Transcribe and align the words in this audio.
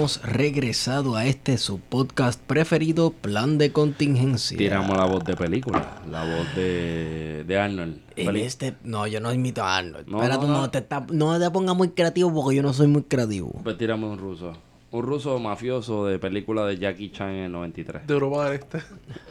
Hemos 0.00 0.22
regresado 0.22 1.14
a 1.14 1.26
este 1.26 1.58
su 1.58 1.78
podcast 1.78 2.40
preferido, 2.40 3.10
Plan 3.10 3.58
de 3.58 3.70
Contingencia. 3.70 4.56
Tiramos 4.56 4.96
la 4.96 5.04
voz 5.04 5.22
de 5.24 5.36
película, 5.36 6.00
la 6.10 6.24
voz 6.24 6.56
de, 6.56 7.44
de 7.46 7.58
Arnold. 7.58 8.00
En 8.16 8.34
este, 8.36 8.76
no, 8.82 9.06
yo 9.06 9.20
no 9.20 9.30
imito 9.30 9.62
a 9.62 9.76
Arnold. 9.76 10.08
No, 10.08 10.22
Espérate, 10.22 10.46
no, 10.46 10.52
no, 10.54 10.60
no. 10.62 10.70
te, 10.70 10.78
está- 10.78 11.06
no 11.12 11.38
te 11.38 11.50
pongas 11.50 11.76
muy 11.76 11.90
creativo 11.90 12.32
porque 12.32 12.56
yo 12.56 12.62
no 12.62 12.72
soy 12.72 12.86
muy 12.86 13.02
creativo. 13.02 13.52
Pues 13.62 13.76
tiramos 13.76 14.10
un 14.10 14.18
ruso. 14.18 14.54
Un 14.90 15.02
ruso 15.02 15.38
mafioso 15.38 16.06
de 16.06 16.18
película 16.18 16.64
de 16.64 16.78
Jackie 16.78 17.10
Chan 17.12 17.28
en 17.32 17.44
el 17.44 17.52
93. 17.52 18.06
de 18.06 18.14
Europa 18.14 18.46
del 18.46 18.54
Este. 18.54 18.78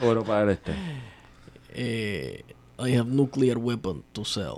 Europa 0.01 0.39
del 0.41 0.49
Este. 0.51 0.71
Eh, 1.73 2.43
I 2.77 2.95
have 2.95 3.09
nuclear 3.09 3.57
weapon 3.57 4.03
to 4.13 4.23
sell. 4.23 4.57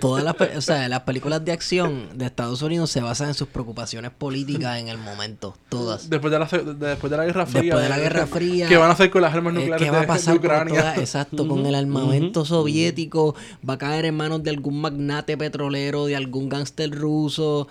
Todas 0.00 0.24
las, 0.24 0.34
o 0.56 0.60
sea, 0.60 0.88
las 0.88 1.00
películas 1.00 1.44
de 1.44 1.52
acción 1.52 2.16
de 2.18 2.26
Estados 2.26 2.62
Unidos 2.62 2.90
se 2.90 3.00
basan 3.00 3.28
en 3.28 3.34
sus 3.34 3.48
preocupaciones 3.48 4.10
políticas 4.10 4.78
en 4.78 4.88
el 4.88 4.98
momento. 4.98 5.56
Todas. 5.68 6.08
Después 6.08 6.30
de 6.32 6.38
la, 6.38 6.44
después 6.46 7.10
de 7.10 7.16
la 7.16 7.24
Guerra 7.24 7.46
Fría. 7.46 7.62
Después 7.62 7.82
de 7.82 7.88
la 7.88 7.98
Guerra 7.98 8.26
Fría. 8.26 8.68
¿Qué 8.68 8.76
van 8.76 8.90
a 8.90 8.92
hacer 8.92 9.10
con 9.10 9.22
las 9.22 9.34
armas 9.34 9.52
Eh, 9.52 9.56
nucleares 9.56 9.84
¿Qué 9.84 9.90
va 9.90 10.00
a 10.02 10.06
pasar 10.06 10.34
de 10.34 10.40
con 10.40 10.46
Ucrania? 10.50 10.80
toda- 10.80 10.96
exacto, 10.96 11.48
con 11.48 11.66
el 11.66 11.74
armamento 11.74 12.44
soviético? 12.44 13.34
¿Va 13.68 13.74
a 13.74 13.78
caer 13.78 14.04
en 14.06 14.16
manos 14.16 14.42
de 14.42 14.50
algún 14.50 14.80
magnate 14.80 15.36
petrolero, 15.36 16.06
de 16.06 16.16
algún 16.16 16.48
gángster 16.48 16.90
ruso? 16.90 17.68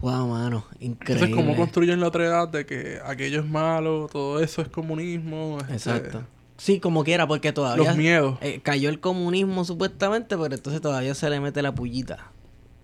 Wow, 0.00 0.26
mano, 0.28 0.64
increíble. 0.80 1.26
Entonces, 1.26 1.36
¿cómo 1.36 1.56
construyen 1.56 2.00
la 2.00 2.08
otra 2.08 2.24
edad 2.26 2.48
de 2.48 2.66
que 2.66 2.98
aquello 3.06 3.38
es 3.40 3.46
malo, 3.46 4.08
todo 4.10 4.42
eso 4.42 4.60
es 4.62 4.68
comunismo? 4.68 5.58
este, 5.60 5.74
Exacto. 5.74 6.22
Sí, 6.62 6.78
como 6.78 7.02
quiera, 7.02 7.26
porque 7.26 7.52
todavía... 7.52 7.84
Los 7.88 7.96
miedos. 7.96 8.38
eh, 8.40 8.60
cayó 8.62 8.88
el 8.88 9.00
comunismo 9.00 9.64
supuestamente, 9.64 10.38
pero 10.38 10.54
entonces 10.54 10.80
todavía 10.80 11.12
se 11.16 11.28
le 11.28 11.40
mete 11.40 11.60
la 11.60 11.74
pullita. 11.74 12.30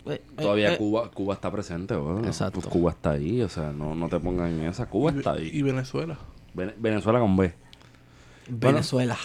Eh, 0.05 0.15
eh, 0.15 0.23
Todavía 0.43 0.73
eh, 0.73 0.77
Cuba 0.77 1.09
Cuba 1.12 1.35
está 1.35 1.48
presente, 1.53 1.95
weón. 1.97 2.25
Exacto. 2.25 2.59
Pues 2.61 2.67
Cuba 2.73 2.91
está 2.91 3.12
ahí, 3.12 3.41
o 3.41 3.48
sea, 3.48 3.70
no, 3.70 3.95
no 3.95 4.09
te 4.09 4.19
pongan 4.19 4.48
en 4.48 4.62
esa. 4.67 4.87
Cuba 4.87 5.12
y, 5.15 5.19
está 5.19 5.39
y 5.39 5.43
ahí. 5.51 5.62
Venezuela. 5.62 6.19
Vene- 6.55 6.75
Venezuela 6.77 7.20
con 7.20 7.37
B. 7.37 7.55
Venezuela. 8.48 9.17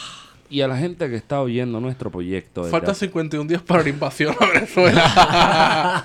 Y 0.51 0.61
a 0.61 0.67
la 0.67 0.77
gente 0.77 1.09
que 1.09 1.15
está 1.15 1.41
oyendo 1.41 1.79
nuestro 1.79 2.11
proyecto. 2.11 2.61
hace- 2.63 3.07
51 3.07 3.47
días 3.49 3.63
para 3.63 3.81
la 3.81 3.89
invasión 3.89 4.35
a 4.39 4.45
Venezuela. 4.45 6.03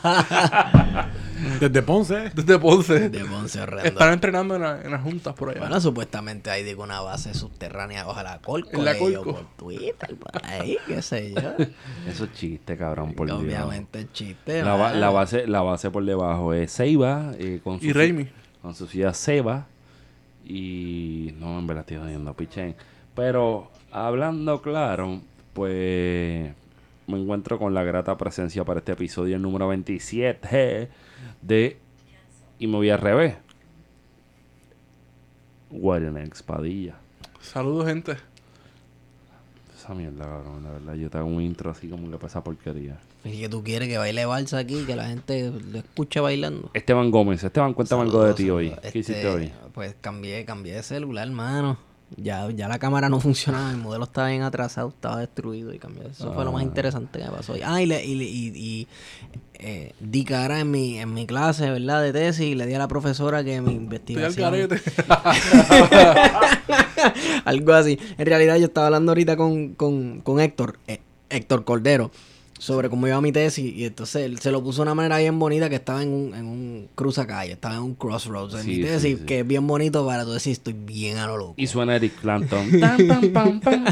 Desde 1.60 1.82
Ponce. 1.82 2.30
Desde 2.34 2.58
Ponce. 2.58 3.08
De 3.10 3.24
Ponce 3.24 3.60
Horrendo. 3.60 3.88
Están 3.88 4.12
entrenando 4.12 4.56
en, 4.56 4.62
la- 4.62 4.82
en 4.82 4.90
las 4.90 5.02
juntas 5.02 5.34
por 5.34 5.50
allá. 5.50 5.60
Bueno, 5.60 5.80
supuestamente 5.80 6.50
hay 6.50 6.62
digo 6.62 6.82
una 6.82 7.00
base 7.00 7.34
subterránea 7.34 8.04
bajo 8.04 8.22
la 8.22 8.38
Colco. 8.40 8.70
En 8.72 8.84
la 8.84 8.96
Colco. 8.98 9.24
Por 9.32 9.44
Twitter, 9.56 10.16
por 10.16 10.44
ahí, 10.44 10.76
qué 10.86 11.02
sé 11.02 11.32
yo. 11.34 11.40
Eso 12.08 12.24
es 12.24 12.32
chiste, 12.32 12.76
cabrón, 12.76 13.14
por 13.14 13.26
Dios. 13.26 13.38
Obviamente 13.38 14.00
el 14.00 14.12
chiste. 14.12 14.62
La, 14.62 14.74
ba- 14.76 14.92
la 14.94 15.10
base, 15.10 15.46
la 15.46 15.62
base 15.62 15.90
por 15.90 16.04
debajo 16.04 16.52
es 16.54 16.72
Ceiba. 16.74 17.32
eh, 17.38 17.60
con 17.62 17.80
su 17.80 17.86
y 17.86 17.92
Raimi. 17.92 18.28
con 18.62 18.74
su 18.74 18.86
ciudad 18.86 19.14
Seba. 19.14 19.66
Y 20.44 21.34
no, 21.38 21.58
en 21.58 21.66
verdad 21.66 21.82
estoy 21.82 21.98
jodiendo, 21.98 22.32
pichén. 22.34 22.74
Pero 23.14 23.70
hablando 23.90 24.62
claro, 24.62 25.20
pues 25.52 26.52
me 27.06 27.20
encuentro 27.20 27.58
con 27.58 27.74
la 27.74 27.82
grata 27.82 28.16
presencia 28.16 28.64
para 28.64 28.78
este 28.80 28.92
episodio 28.92 29.38
número 29.38 29.68
27 29.68 30.88
de 31.42 31.78
Y 32.58 32.66
me 32.66 32.76
voy 32.76 32.90
al 32.90 33.00
revés. 33.00 33.36
Guarenex 35.70 36.42
Padilla. 36.42 36.96
Saludos, 37.40 37.86
gente. 37.86 38.16
Esa 39.76 39.94
mierda, 39.94 40.24
cabrón, 40.24 40.64
la 40.64 40.70
verdad. 40.70 40.94
Yo 40.94 41.10
te 41.10 41.18
hago 41.18 41.28
un 41.28 41.42
intro 41.42 41.70
así 41.70 41.88
como 41.88 42.10
que 42.10 42.16
para 42.16 42.26
esa 42.26 42.42
porquería. 42.42 42.98
Y 43.24 43.40
que 43.40 43.48
tú 43.48 43.62
quieres 43.62 43.88
que 43.88 43.98
baile 43.98 44.26
balsa 44.26 44.58
aquí, 44.58 44.84
que 44.84 44.96
la 44.96 45.08
gente 45.08 45.50
lo 45.50 45.78
escuche 45.78 46.20
bailando. 46.20 46.70
Esteban 46.74 47.10
Gómez. 47.10 47.42
Esteban, 47.44 47.74
cuéntame 47.74 48.02
algo 48.02 48.24
de 48.24 48.34
ti 48.34 48.48
hoy. 48.50 48.70
¿Qué 48.70 48.86
este, 48.88 48.98
hiciste 48.98 49.28
hoy? 49.28 49.52
Pues 49.74 49.94
cambié, 50.00 50.44
cambié 50.44 50.74
de 50.74 50.82
celular, 50.82 51.26
hermano. 51.26 51.87
Ya, 52.16 52.50
ya 52.50 52.68
la 52.68 52.78
cámara 52.78 53.08
no 53.08 53.20
funcionaba, 53.20 53.70
el 53.70 53.76
modelo 53.76 54.04
estaba 54.04 54.28
bien 54.28 54.42
atrasado, 54.42 54.88
estaba 54.88 55.20
destruido 55.20 55.72
y 55.74 55.78
cambié. 55.78 56.06
Eso 56.08 56.32
fue 56.32 56.44
lo 56.44 56.52
más 56.52 56.62
Ah. 56.62 56.64
interesante 56.64 57.18
que 57.18 57.24
me 57.26 57.30
pasó 57.30 57.52
hoy. 57.52 57.60
Ah, 57.64 57.82
y, 57.82 57.86
le, 57.86 58.04
y, 58.04 58.14
le- 58.14 58.24
y, 58.24 58.46
y, 58.56 58.86
eh, 59.60 59.92
di 60.00 60.24
cara 60.24 60.60
en 60.60 60.70
mi, 60.70 60.98
en 60.98 61.12
mi 61.12 61.26
clase, 61.26 61.70
¿verdad? 61.70 62.02
De 62.02 62.12
tesis 62.12 62.46
y 62.46 62.54
le 62.54 62.64
di 62.66 62.74
a 62.74 62.78
la 62.78 62.88
profesora 62.88 63.44
que 63.44 63.60
mi 63.60 63.72
investigación... 63.74 64.54
Algo 67.44 67.72
así. 67.72 67.98
En 68.16 68.26
realidad 68.26 68.56
yo 68.56 68.66
estaba 68.66 68.86
hablando 68.88 69.12
ahorita 69.12 69.36
con, 69.36 69.74
con, 69.74 70.20
con 70.20 70.40
Héctor, 70.40 70.78
eh, 70.86 71.00
Héctor 71.30 71.64
Cordero, 71.64 72.10
sobre 72.58 72.90
cómo 72.90 73.06
iba 73.06 73.20
mi 73.20 73.30
tesis 73.32 73.72
y 73.74 73.84
entonces 73.84 74.22
él 74.24 74.38
se 74.40 74.50
lo 74.50 74.62
puso 74.62 74.78
de 74.78 74.82
una 74.82 74.94
manera 74.94 75.18
bien 75.18 75.38
bonita 75.38 75.68
que 75.70 75.76
estaba 75.76 76.02
en 76.02 76.08
un, 76.08 76.34
en 76.34 76.44
un 76.46 76.88
cruzacalle, 76.94 77.52
estaba 77.52 77.76
en 77.76 77.82
un 77.82 77.94
crossroads 77.94 78.54
en 78.54 78.62
Sí, 78.62 78.68
mi 78.78 78.82
tesis, 78.82 79.18
sí. 79.20 79.24
que 79.24 79.40
es 79.40 79.46
bien 79.46 79.66
bonito 79.66 80.04
para 80.04 80.24
tú 80.24 80.32
decir 80.32 80.52
estoy 80.52 80.72
bien 80.74 81.18
a 81.18 81.26
lo 81.28 81.36
loco. 81.36 81.54
Y 81.56 81.66
suena 81.68 81.94
Eric 81.96 82.20
Clapton. 82.20 82.68
Tan, 82.80 83.06
pam, 83.06 83.32
pam, 83.32 83.60
pam, 83.60 83.84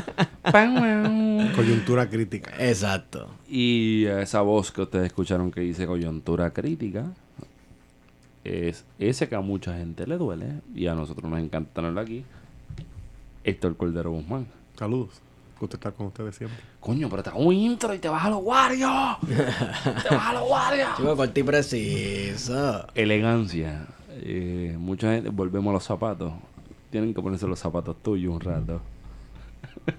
pam, 0.42 0.74
pam. 0.74 1.52
Coyuntura 1.54 2.08
crítica. 2.10 2.52
Exacto. 2.58 3.28
Y 3.48 4.04
esa 4.06 4.40
voz 4.40 4.72
que 4.72 4.82
ustedes 4.82 5.06
escucharon 5.06 5.50
que 5.52 5.60
dice 5.60 5.86
coyuntura 5.86 6.50
crítica 6.50 7.06
es 8.44 8.84
ese 8.98 9.28
que 9.28 9.34
a 9.36 9.40
mucha 9.40 9.76
gente 9.76 10.06
le 10.06 10.16
duele 10.18 10.46
y 10.74 10.86
a 10.88 10.94
nosotros 10.94 11.30
nos 11.30 11.40
encanta 11.40 11.72
tenerlo 11.74 12.00
aquí. 12.00 12.24
Héctor 13.44 13.76
Cordero 13.76 14.10
Guzmán. 14.10 14.46
Saludos. 14.76 15.10
Gusto 15.58 15.76
estar 15.76 15.94
con 15.94 16.06
ustedes 16.06 16.36
siempre. 16.36 16.58
Coño, 16.80 17.08
pero 17.08 17.22
te 17.22 17.30
hago 17.30 17.40
un 17.40 17.54
intro 17.54 17.94
y 17.94 17.98
te 17.98 18.08
vas 18.08 18.24
a 18.24 18.30
los 18.30 18.42
guardios. 18.42 18.90
te 19.26 20.14
vas 20.14 20.26
a 20.26 20.32
los 20.34 20.46
guardios. 20.46 20.88
Chico, 20.96 21.16
corto 21.16 21.40
y 21.40 21.42
preciso. 21.42 22.86
Elegancia. 22.94 23.86
Eh, 24.10 24.76
mucha 24.78 25.12
gente, 25.12 25.30
volvemos 25.30 25.70
a 25.70 25.74
los 25.74 25.84
zapatos. 25.84 26.32
Tienen 26.90 27.14
que 27.14 27.22
ponerse 27.22 27.46
los 27.46 27.58
zapatos 27.58 27.96
tuyos 28.02 28.34
un 28.34 28.40
rato. 28.40 28.80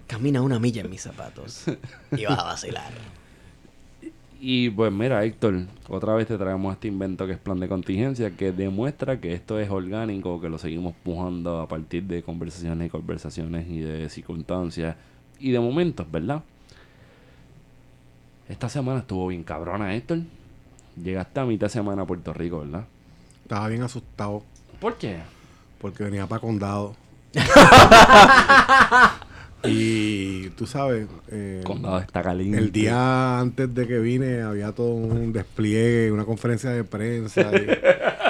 Camina 0.05 0.41
una 0.41 0.59
milla 0.59 0.81
en 0.81 0.89
mis 0.89 1.01
zapatos 1.01 1.65
y 2.11 2.25
vas 2.25 2.39
a 2.39 2.43
vacilar. 2.43 2.91
Y 4.39 4.69
pues 4.69 4.91
mira, 4.91 5.23
Héctor, 5.23 5.65
otra 5.89 6.13
vez 6.13 6.27
te 6.27 6.37
traemos 6.37 6.73
este 6.73 6.87
invento 6.87 7.25
que 7.25 7.33
es 7.33 7.39
plan 7.39 7.59
de 7.59 7.67
contingencia, 7.67 8.35
que 8.35 8.51
demuestra 8.51 9.19
que 9.19 9.33
esto 9.33 9.59
es 9.59 9.69
orgánico, 9.71 10.39
que 10.39 10.49
lo 10.49 10.59
seguimos 10.59 10.93
pujando 11.03 11.59
a 11.59 11.67
partir 11.67 12.03
de 12.03 12.21
conversaciones 12.21 12.87
y 12.87 12.89
conversaciones 12.89 13.67
y 13.67 13.79
de 13.79 14.09
circunstancias 14.09 14.95
y 15.39 15.51
de 15.51 15.59
momentos, 15.59 16.09
¿verdad? 16.11 16.43
Esta 18.49 18.69
semana 18.69 18.99
estuvo 19.01 19.27
bien 19.27 19.43
cabrona, 19.43 19.93
Héctor. 19.95 20.19
Llegaste 21.01 21.39
a 21.39 21.45
mitad 21.45 21.67
de 21.67 21.71
semana 21.71 22.03
a 22.03 22.05
Puerto 22.05 22.33
Rico, 22.33 22.59
¿verdad? 22.59 22.85
Estaba 23.43 23.67
bien 23.67 23.83
asustado 23.83 24.43
¿Por 24.79 24.97
qué? 24.97 25.17
porque 25.79 26.03
venía 26.03 26.25
para 26.27 26.41
condado. 26.41 26.95
y 29.63 30.49
tú 30.51 30.65
sabes, 30.65 31.07
eh, 31.29 31.61
Condado 31.65 31.99
está 31.99 32.21
caliente. 32.21 32.57
el 32.57 32.71
día 32.71 33.39
antes 33.39 33.73
de 33.73 33.87
que 33.87 33.99
vine 33.99 34.41
había 34.41 34.71
todo 34.71 34.91
un 34.93 35.33
despliegue, 35.33 36.11
una 36.11 36.25
conferencia 36.25 36.69
de 36.69 36.83
prensa. 36.83 37.51
y- 37.53 37.67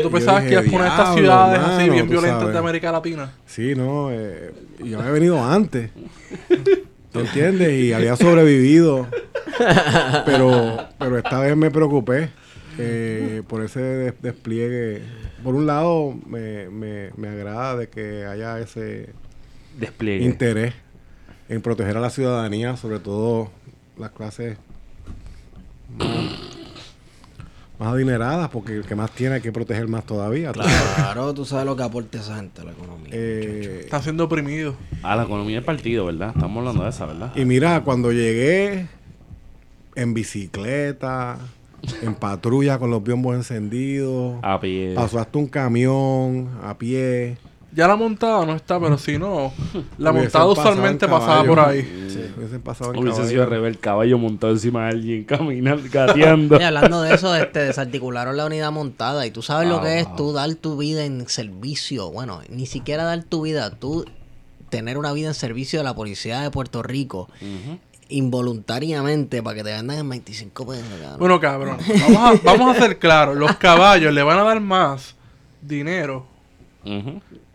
¿Tú 0.00 0.10
pensabas 0.10 0.44
dije, 0.44 0.54
que 0.56 0.60
ibas 0.62 0.66
a 0.66 0.70
poner 0.70 0.86
estas 0.86 1.14
"Diablo, 1.14 1.20
ciudades 1.22 1.60
así 1.60 1.90
bien 1.90 2.08
violentas 2.08 2.38
sabes". 2.40 2.52
de 2.54 2.58
América 2.58 2.92
Latina? 2.92 3.32
Sí, 3.46 3.74
no, 3.74 4.10
eh, 4.10 4.52
yo 4.84 4.98
había 5.00 5.12
venido 5.12 5.44
antes. 5.44 5.90
¿Tú 7.12 7.20
entiendes? 7.20 7.72
Y 7.78 7.92
había 7.92 8.16
sobrevivido. 8.16 9.06
Pero, 10.24 10.78
pero 10.98 11.18
esta 11.18 11.38
vez 11.40 11.56
me 11.56 11.70
preocupé 11.70 12.30
eh, 12.78 13.42
por 13.46 13.62
ese 13.62 13.80
des- 13.80 14.14
despliegue. 14.22 15.02
Por 15.44 15.54
un 15.54 15.66
lado, 15.66 16.14
me, 16.26 16.68
me, 16.70 17.10
me 17.16 17.28
agrada 17.28 17.76
de 17.76 17.88
que 17.88 18.24
haya 18.24 18.58
ese 18.60 19.10
Despliegue. 19.78 20.24
interés 20.24 20.74
en 21.48 21.60
proteger 21.60 21.96
a 21.98 22.00
la 22.00 22.10
ciudadanía, 22.10 22.76
sobre 22.76 22.98
todo 22.98 23.50
las 23.98 24.10
clases 24.12 24.56
más, 25.98 26.06
más 27.82 27.94
adineradas, 27.94 28.48
porque 28.50 28.76
el 28.76 28.84
que 28.84 28.94
más 28.94 29.10
tiene 29.10 29.36
hay 29.36 29.40
que 29.40 29.50
proteger 29.50 29.88
más 29.88 30.04
todavía. 30.04 30.52
Claro, 30.52 31.34
tú 31.34 31.44
sabes 31.44 31.66
lo 31.66 31.74
que 31.76 31.82
aporta 31.82 32.18
esa 32.18 32.36
gente 32.36 32.60
a 32.60 32.64
la 32.64 32.72
economía. 32.72 33.08
Eh, 33.12 33.80
Están 33.84 34.02
siendo 34.02 34.24
oprimidos. 34.24 34.76
A 35.02 35.16
la 35.16 35.24
economía 35.24 35.56
del 35.56 35.64
partido, 35.64 36.06
¿verdad? 36.06 36.32
Estamos 36.34 36.58
hablando 36.58 36.84
de 36.84 36.90
esa, 36.90 37.06
¿verdad? 37.06 37.32
Y 37.34 37.44
mira, 37.44 37.82
cuando 37.82 38.12
llegué 38.12 38.86
en 39.96 40.14
bicicleta, 40.14 41.38
en 42.02 42.14
patrulla 42.14 42.78
con 42.78 42.90
los 42.90 43.02
biombos 43.02 43.34
encendidos. 43.34 44.38
A 44.42 44.60
pie. 44.60 44.92
Pasó 44.94 45.18
hasta 45.18 45.38
un 45.38 45.48
camión 45.48 46.50
a 46.62 46.78
pie. 46.78 47.36
Ya 47.74 47.88
la 47.88 47.96
montada 47.96 48.44
no 48.44 48.54
está, 48.54 48.78
pero 48.78 48.98
si 48.98 49.16
no, 49.18 49.50
la 49.96 50.12
montada 50.12 50.44
usualmente 50.46 51.08
pasaba 51.08 51.42
por 51.42 51.56
caballo. 51.56 51.80
ahí. 51.80 52.06
Sí, 52.10 52.20
hubiesen 52.36 52.60
pasado 52.60 52.92
en 52.92 52.98
Hubiese 52.98 53.16
caballo. 53.16 53.30
sido 53.30 53.42
al 53.44 53.50
revés, 53.50 53.70
el 53.70 53.78
caballo 53.80 54.18
montado 54.18 54.52
encima 54.52 54.84
de 54.84 54.90
alguien, 54.90 55.24
caminando, 55.28 55.82
gateando. 55.90 56.60
Y 56.60 56.62
hablando 56.62 57.00
de 57.00 57.14
eso, 57.14 57.34
este, 57.34 57.60
desarticularon 57.60 58.36
la 58.36 58.44
unidad 58.44 58.70
montada. 58.72 59.26
Y 59.26 59.30
tú 59.30 59.40
sabes 59.40 59.68
lo 59.68 59.80
que 59.80 60.00
es 60.00 60.06
wow. 60.06 60.16
tú 60.16 60.32
dar 60.34 60.54
tu 60.54 60.76
vida 60.76 61.04
en 61.06 61.26
servicio. 61.28 62.10
Bueno, 62.10 62.42
ni 62.50 62.66
siquiera 62.66 63.04
dar 63.04 63.22
tu 63.24 63.42
vida, 63.42 63.70
tú 63.70 64.04
tener 64.68 64.98
una 64.98 65.12
vida 65.12 65.28
en 65.28 65.34
servicio 65.34 65.78
de 65.78 65.84
la 65.84 65.94
policía 65.94 66.40
de 66.40 66.50
Puerto 66.50 66.82
Rico 66.82 67.28
involuntariamente 68.08 69.42
para 69.42 69.56
que 69.56 69.64
te 69.64 69.72
vendan 69.72 69.98
en 69.98 70.08
25 70.08 70.66
pesos. 70.66 70.84
cabrón. 71.00 71.18
Bueno, 71.18 71.40
cabrón, 71.40 71.78
vamos 72.02 72.18
a, 72.18 72.40
vamos 72.44 72.76
a 72.76 72.80
ser 72.80 72.98
claros. 72.98 73.36
Los 73.36 73.56
caballos 73.56 74.12
le 74.12 74.22
van 74.22 74.38
a 74.38 74.42
dar 74.42 74.60
más 74.60 75.16
dinero. 75.62 76.26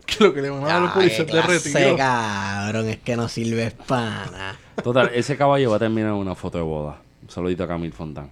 Que 0.08 0.24
lo 0.24 0.34
que 0.34 0.42
le 0.42 0.50
van 0.50 0.64
a 0.64 0.66
dar 0.66 0.76
a 0.76 0.80
los 0.80 0.90
policías 0.92 1.26
de 1.26 1.42
retiro. 1.42 1.96
cabrón, 1.96 2.88
es 2.88 2.98
que 2.98 3.16
no 3.16 3.28
sirve 3.28 3.70
para 3.86 4.26
nada. 4.30 4.58
Total, 4.82 5.10
ese 5.14 5.36
caballo 5.36 5.70
va 5.70 5.76
a 5.76 5.78
terminar 5.78 6.10
en 6.10 6.16
una 6.16 6.34
foto 6.34 6.58
de 6.58 6.64
boda. 6.64 7.00
Un 7.22 7.30
saludito 7.30 7.64
a 7.64 7.68
Camil 7.68 7.92
Fontán. 7.92 8.30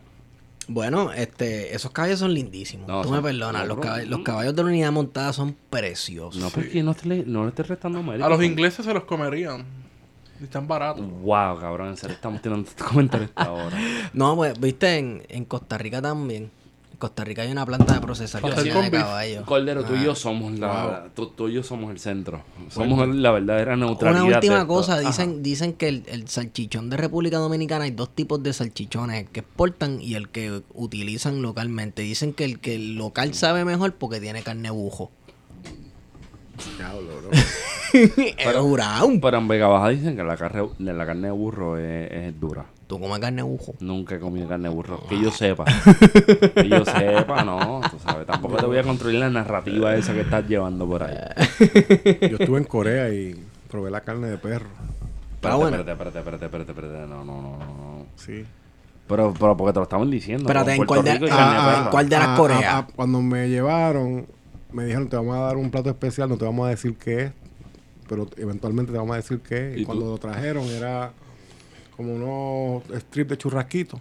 Bueno, 0.69 1.12
este, 1.12 1.75
esos 1.75 1.93
caballos 1.93 2.19
son 2.19 2.34
lindísimos. 2.34 2.88
No, 2.88 3.02
Tú 3.02 3.11
me 3.11 3.23
perdonas, 3.23 3.62
no, 3.62 3.75
los, 3.75 3.78
caballos, 3.78 4.08
los 4.08 4.20
caballos 4.20 4.56
de 4.56 4.62
la 4.62 4.69
unidad 4.69 4.93
montada 4.93 5.32
son 5.32 5.56
preciosos. 5.70 6.43
No, 6.43 6.50
porque 6.50 6.82
no, 6.82 6.94
te 6.94 7.08
le, 7.08 7.25
no 7.25 7.44
le 7.44 7.50
estés 7.50 7.69
restando 7.69 8.02
mérito. 8.02 8.25
A 8.25 8.29
los 8.29 8.43
ingleses 8.43 8.84
se 8.84 8.93
los 8.93 9.05
comerían. 9.05 9.64
Están 10.43 10.67
baratos. 10.67 11.06
Wow, 11.22 11.61
cabrón, 11.61 11.88
en 11.88 11.96
serio 11.96 12.17
estamos 12.17 12.43
tirando 12.43 12.69
estos 12.69 12.87
comentarios 12.87 13.31
hasta 13.34 13.50
ahora. 13.50 13.79
No, 14.12 14.34
pues, 14.37 14.58
viste, 14.58 14.99
en, 14.99 15.22
en 15.29 15.44
Costa 15.44 15.79
Rica 15.79 16.02
también. 16.02 16.50
En 16.96 16.98
Costa 16.98 17.25
Rica 17.25 17.43
hay 17.43 17.52
una 17.52 17.66
planta 17.66 17.93
de 17.93 18.00
procesamiento 18.00 18.62
de 18.62 18.90
caballos. 18.90 19.44
Cordero, 19.44 19.84
tú 19.84 19.96
y 19.96 20.04
yo 20.04 20.14
somos 20.14 20.58
la, 20.58 21.10
tú, 21.14 21.26
tú 21.26 21.48
y 21.48 21.52
yo 21.52 21.62
somos 21.62 21.90
el 21.90 21.98
centro. 21.98 22.40
Somos 22.70 23.06
la 23.06 23.32
verdadera 23.32 23.76
neutralidad. 23.76 24.25
Una 24.25 24.37
última 24.37 24.66
cosa, 24.66 24.94
Ajá. 24.94 25.06
dicen, 25.06 25.43
dicen 25.43 25.75
que 25.75 25.88
el, 25.88 26.04
el 26.06 26.26
salchichón 26.26 26.88
de 26.88 26.96
República 26.96 27.37
Dominicana 27.37 27.84
hay 27.84 27.90
dos 27.90 28.14
tipos 28.14 28.43
de 28.43 28.54
salchichones, 28.54 29.25
el 29.25 29.28
que 29.28 29.40
exportan 29.40 30.00
y 30.00 30.14
el 30.14 30.31
que 30.31 30.62
utilizan 30.72 31.43
localmente. 31.43 32.00
Dicen 32.00 32.32
que 32.32 32.44
el 32.44 32.60
que 32.60 32.76
el 32.76 32.96
local 32.96 33.34
sabe 33.34 33.66
mejor 33.66 33.93
porque 33.93 34.19
tiene 34.19 34.43
carne 34.43 34.70
bujo. 34.70 35.10
Diablo, 36.78 37.08
bro. 37.20 37.31
Pero 38.38 38.62
jurado. 38.62 39.10
Pero 39.20 39.37
en 39.37 39.48
Vega 39.48 39.66
Baja 39.66 39.90
dicen 39.90 40.16
que 40.16 40.25
la 40.25 40.38
carne, 40.38 40.66
la 40.78 41.04
carne 41.04 41.26
de 41.26 41.32
burro 41.32 41.76
es, 41.76 42.10
es 42.10 42.40
dura. 42.40 42.64
Tú 42.86 43.00
comes 43.00 43.18
carne 43.18 43.42
bujo. 43.42 43.74
Nunca 43.80 44.14
he 44.14 44.20
comido 44.20 44.46
carne 44.48 44.68
de 44.68 44.74
burro. 44.74 45.02
Que 45.08 45.20
yo 45.20 45.30
sepa. 45.32 45.64
que 46.54 46.68
yo 46.68 46.84
sepa, 46.84 47.42
no. 47.44 47.80
Tú 47.90 47.98
sabes, 47.98 48.26
tampoco 48.26 48.56
te 48.58 48.66
voy 48.66 48.78
a 48.78 48.84
construir 48.84 49.18
la 49.18 49.28
narrativa 49.28 49.94
esa 49.96 50.12
que 50.12 50.20
estás 50.20 50.46
llevando 50.46 50.86
por 50.86 51.02
ahí. 51.02 51.16
Yo 52.30 52.36
estuve 52.38 52.58
en 52.58 52.64
Corea 52.64 53.08
y 53.12 53.34
probé 53.68 53.90
la 53.90 54.02
carne 54.02 54.28
de 54.28 54.38
perro. 54.38 54.68
Espérate, 55.34 55.60
bueno. 55.60 55.76
espérate, 55.78 55.92
espérate, 55.92 56.18
espérate, 56.18 56.44
espérate, 56.46 56.70
espérate. 56.72 57.08
No, 57.08 57.24
no, 57.24 57.42
no, 57.42 57.58
no. 57.58 58.06
Sí. 58.14 58.44
Pero, 59.08 59.34
pero 59.38 59.56
porque 59.56 59.72
te 59.72 59.78
lo 59.80 59.82
estaban 59.84 60.10
diciendo. 60.10 60.44
Espérate, 60.44 60.74
¿en 60.74 60.84
cuál 60.86 61.02
de- 61.04 61.10
ah, 61.10 61.18
de 61.18 61.28
ah, 61.32 61.88
cuál 61.90 62.08
de 62.08 62.16
las 62.18 62.28
Ah, 62.28 62.36
Coreas? 62.36 62.62
ah, 62.66 62.78
ah, 62.78 62.92
cuando 62.94 63.20
me 63.20 63.48
llevaron, 63.48 64.26
me 64.72 64.84
dijeron, 64.84 65.08
te 65.08 65.16
vamos 65.16 65.36
a 65.36 65.40
dar 65.40 65.56
un 65.56 65.70
plato 65.72 65.90
especial, 65.90 66.28
no 66.28 66.36
te 66.36 66.44
vamos 66.44 66.66
a 66.66 66.70
decir 66.70 66.96
qué 66.96 67.22
es, 67.24 67.32
pero 68.08 68.28
eventualmente 68.36 68.92
te 68.92 68.98
vamos 68.98 69.14
a 69.14 69.16
decir 69.16 69.40
qué 69.40 69.72
es. 69.72 69.76
¿Y 69.76 69.80
Y, 69.80 69.82
tú? 69.82 69.86
cuando 69.86 70.06
lo 70.06 70.18
trajeron 70.18 70.64
era 70.66 71.12
como 71.96 72.14
unos 72.14 72.84
strips 73.00 73.31
de 73.31 73.38
churrasquito. 73.38 74.00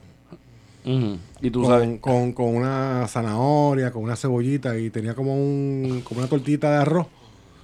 Y 1.41 1.49
tú 1.49 1.65
sabes. 1.65 1.99
Con, 1.99 2.33
con, 2.33 2.55
una 2.55 3.07
zanahoria, 3.07 3.91
con 3.91 4.03
una 4.03 4.15
cebollita 4.15 4.77
y 4.77 4.91
tenía 4.91 5.15
como 5.15 5.35
un 5.35 6.01
como 6.03 6.19
una 6.19 6.29
tortita 6.29 6.69
de 6.69 6.77
arroz. 6.77 7.07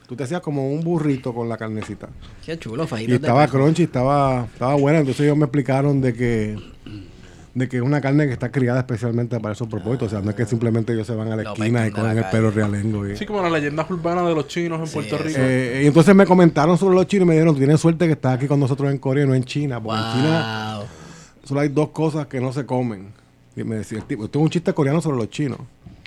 Tú 0.07 0.16
te 0.16 0.24
hacías 0.24 0.42
como 0.42 0.69
un 0.72 0.81
burrito 0.81 1.33
con 1.33 1.48
la 1.48 1.56
carnecita. 1.56 2.10
Qué 2.45 2.57
chulo, 2.57 2.83
Y 2.83 2.88
fajitas 2.88 3.22
de 3.22 3.28
estaba 3.28 3.48
crunchy, 3.48 3.83
estaba, 3.83 4.45
estaba 4.51 4.75
buena. 4.75 5.00
Entonces 5.00 5.24
ellos 5.24 5.38
me 5.38 5.45
explicaron 5.45 6.01
de 6.01 6.13
que 6.13 6.57
de 7.53 7.68
que 7.68 7.77
es 7.77 7.83
una 7.83 8.00
carne 8.00 8.27
que 8.27 8.33
está 8.33 8.50
criada 8.51 8.80
especialmente 8.80 9.39
para 9.39 9.53
esos 9.53 9.68
propósitos. 9.68 10.07
O 10.07 10.09
sea, 10.09 10.21
no 10.21 10.30
es 10.30 10.36
que 10.36 10.45
simplemente 10.45 10.94
ellos 10.94 11.06
se 11.06 11.15
van 11.15 11.31
a 11.31 11.36
la 11.36 11.44
esquina 11.44 11.68
y 11.68 11.71
pescan 11.71 11.86
de 11.86 11.92
cogen 11.92 12.18
el 12.18 12.25
perro 12.25 12.51
realengo. 12.51 13.07
Y, 13.07 13.13
Así 13.13 13.25
como 13.25 13.42
las 13.42 13.51
leyendas 13.51 13.89
urbanas 13.89 14.25
de 14.25 14.36
los 14.36 14.48
chinos 14.48 14.80
en 14.88 14.94
Puerto. 14.94 15.18
Rico. 15.18 15.39
Eh, 15.39 15.81
y 15.83 15.88
entonces 15.88 16.15
me 16.15 16.25
comentaron 16.25 16.77
sobre 16.77 16.95
los 16.95 17.07
chinos 17.07 17.25
y 17.25 17.27
me 17.27 17.33
dijeron, 17.33 17.53
tú 17.53 17.59
tienes 17.59 17.80
suerte 17.80 18.06
que 18.06 18.13
estás 18.13 18.36
aquí 18.36 18.48
con 18.48 18.59
nosotros 18.59 18.89
en 18.89 18.98
Corea 18.98 19.25
y 19.25 19.27
no 19.27 19.36
en 19.36 19.44
China. 19.44 19.81
Porque 19.81 20.00
en 20.00 20.12
China 20.13 20.80
solo 21.44 21.59
hay 21.59 21.69
dos 21.69 21.89
cosas 21.89 22.27
que 22.27 22.39
no 22.39 22.53
se 22.53 22.65
comen. 22.65 23.07
Y 23.56 23.63
me 23.63 23.75
decía 23.75 23.97
el 23.97 24.06
tipo, 24.06 24.25
esto 24.25 24.39
es 24.39 24.44
un 24.44 24.50
chiste 24.50 24.74
coreano 24.74 25.01
sobre 25.01 25.18
los 25.18 25.30
chinos. 25.30 25.59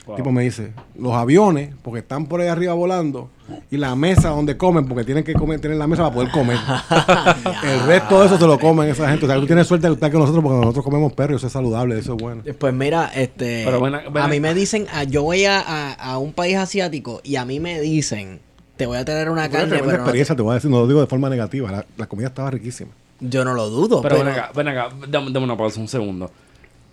Wow. 0.07 0.17
El 0.17 0.23
tipo 0.23 0.33
me 0.33 0.43
dice, 0.43 0.73
los 0.97 1.13
aviones, 1.13 1.75
porque 1.83 2.01
están 2.01 2.27
por 2.27 2.41
ahí 2.41 2.49
arriba 2.49 2.73
volando, 2.73 3.31
y 3.71 3.77
la 3.77 3.95
mesa 3.97 4.29
donde 4.31 4.57
comen, 4.57 4.87
porque 4.87 5.05
tienen 5.05 5.25
que 5.25 5.35
comer, 5.35 5.61
tener 5.61 5.77
la 5.77 5.87
mesa 5.87 6.03
para 6.03 6.15
poder 6.15 6.31
comer. 6.31 6.59
el 7.65 7.81
resto 7.87 8.21
de 8.21 8.27
eso 8.27 8.39
se 8.39 8.47
lo 8.47 8.59
comen 8.59 8.89
esa 8.89 9.09
gente. 9.09 9.25
O 9.27 9.29
sea, 9.29 9.39
tú 9.41 9.47
tienes 9.47 9.67
suerte 9.67 9.87
de 9.89 9.95
estar 9.95 10.11
con 10.11 10.21
nosotros 10.21 10.43
porque 10.45 10.59
nosotros 10.61 10.85
comemos 10.85 11.13
perro 11.13 11.33
y 11.35 11.37
eso 11.37 11.47
es 11.47 11.53
saludable, 11.53 11.99
eso 11.99 12.15
es 12.15 12.23
bueno. 12.23 12.43
Pues 12.59 12.75
mira, 12.75 13.11
este. 13.15 13.63
Pero 13.65 13.85
a- 13.85 14.21
a 14.21 14.25
a- 14.25 14.29
mí 14.29 14.41
me 14.41 14.55
dicen, 14.55 14.87
ah, 14.93 15.05
yo 15.05 15.23
voy 15.23 15.45
a, 15.45 15.61
a, 15.61 15.93
a 15.95 16.19
un 16.19 16.33
país 16.33 16.57
asiático 16.57 17.21
y 17.25 17.37
a 17.37 17.45
mí 17.45 17.61
me 17.61 17.81
dicen, 17.81 18.41
te 18.77 18.87
voy 18.87 18.99
a 18.99 19.05
tener 19.05 19.31
una 19.31 19.49
carne, 19.49 19.69
pero 19.71 19.85
no 19.85 19.91
te- 19.91 19.97
experiencia, 19.97 20.35
te 20.37 20.43
voy 20.43 20.53
a 20.53 20.55
decir, 20.55 20.71
no 20.71 20.81
lo 20.81 20.87
digo 20.87 21.01
de 21.01 21.07
forma 21.07 21.29
negativa. 21.29 21.71
La, 21.71 21.87
la 21.97 22.07
comida 22.07 22.29
estaba 22.29 22.51
riquísima. 22.51 22.91
yo 23.21 23.45
no 23.45 23.55
lo 23.55 23.71
dudo. 23.71 24.03
Pero, 24.03 24.17
Pero, 24.17 24.25
ven 24.27 24.35
acá, 24.35 24.51
ven 24.55 24.69
acá, 24.69 24.89
dame, 25.09 25.31
dame 25.31 25.45
una 25.45 25.57
pausa 25.57 25.81
un 25.81 25.89
segundo. 25.89 26.31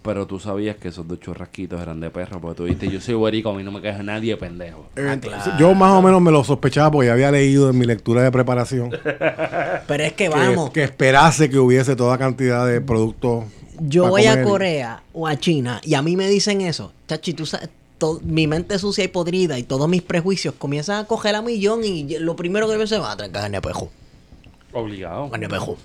Pero 0.03 0.25
tú 0.25 0.39
sabías 0.39 0.77
que 0.77 0.87
esos 0.87 1.07
dos 1.07 1.19
churrasquitos 1.19 1.79
eran 1.79 1.99
de 1.99 2.09
perro, 2.09 2.41
porque 2.41 2.57
tú 2.57 2.63
dijiste, 2.65 2.89
yo 2.89 2.99
soy 2.99 3.13
borico, 3.13 3.49
a 3.51 3.53
mí 3.53 3.61
no 3.63 3.71
me 3.71 3.81
queja 3.81 4.01
nadie, 4.01 4.35
pendejo. 4.35 4.87
Eh, 4.95 5.07
Ah, 5.07 5.17
claro. 5.21 5.51
Yo 5.59 5.75
más 5.75 5.91
o 5.93 6.01
menos 6.01 6.19
me 6.21 6.31
lo 6.31 6.43
sospechaba 6.43 6.89
porque 6.89 7.07
ya 7.07 7.13
había 7.13 7.31
leído 7.31 7.69
en 7.69 7.77
mi 7.77 7.85
lectura 7.85 8.23
de 8.23 8.31
preparación 8.31 8.89
pero 9.87 10.03
es 10.03 10.13
que 10.13 10.27
vamos, 10.29 10.71
que 10.71 10.83
esperase 10.83 11.49
que 11.49 11.59
hubiese 11.59 11.95
toda 11.95 12.17
cantidad 12.17 12.65
de 12.65 12.81
productos. 12.81 13.45
yo 13.79 14.07
voy 14.07 14.25
a. 14.25 14.41
Corea 14.43 15.03
o 15.13 15.27
a 15.27 15.37
China 15.37 15.79
y 15.83 15.93
a 15.93 16.01
mí 16.01 16.15
me 16.17 16.27
dicen 16.27 16.61
eso. 16.61 16.91
Chachi, 17.07 17.33
tú 17.33 17.45
sabes, 17.45 17.69
to- 17.99 18.19
mi 18.23 18.47
mente 18.47 18.79
sucia 18.79 19.03
y 19.03 19.07
podrida 19.07 19.59
y 19.59 19.63
todos 19.63 19.87
mis 19.87 20.01
prejuicios 20.01 20.55
comienzan 20.57 20.97
a 20.97 21.05
coger 21.05 21.35
a 21.35 21.41
millón 21.43 21.83
y 21.83 22.17
lo 22.17 22.35
primero 22.35 22.67
que 22.67 22.87
se 22.87 22.97
va 22.97 23.11
a 23.11 23.17
traer 23.17 23.31
carne 23.31 23.57
de 23.57 23.61
pejo. 23.61 23.91
Obligado. 24.73 25.29
Carne 25.29 25.45
de 25.47 25.53
pejo. 25.53 25.77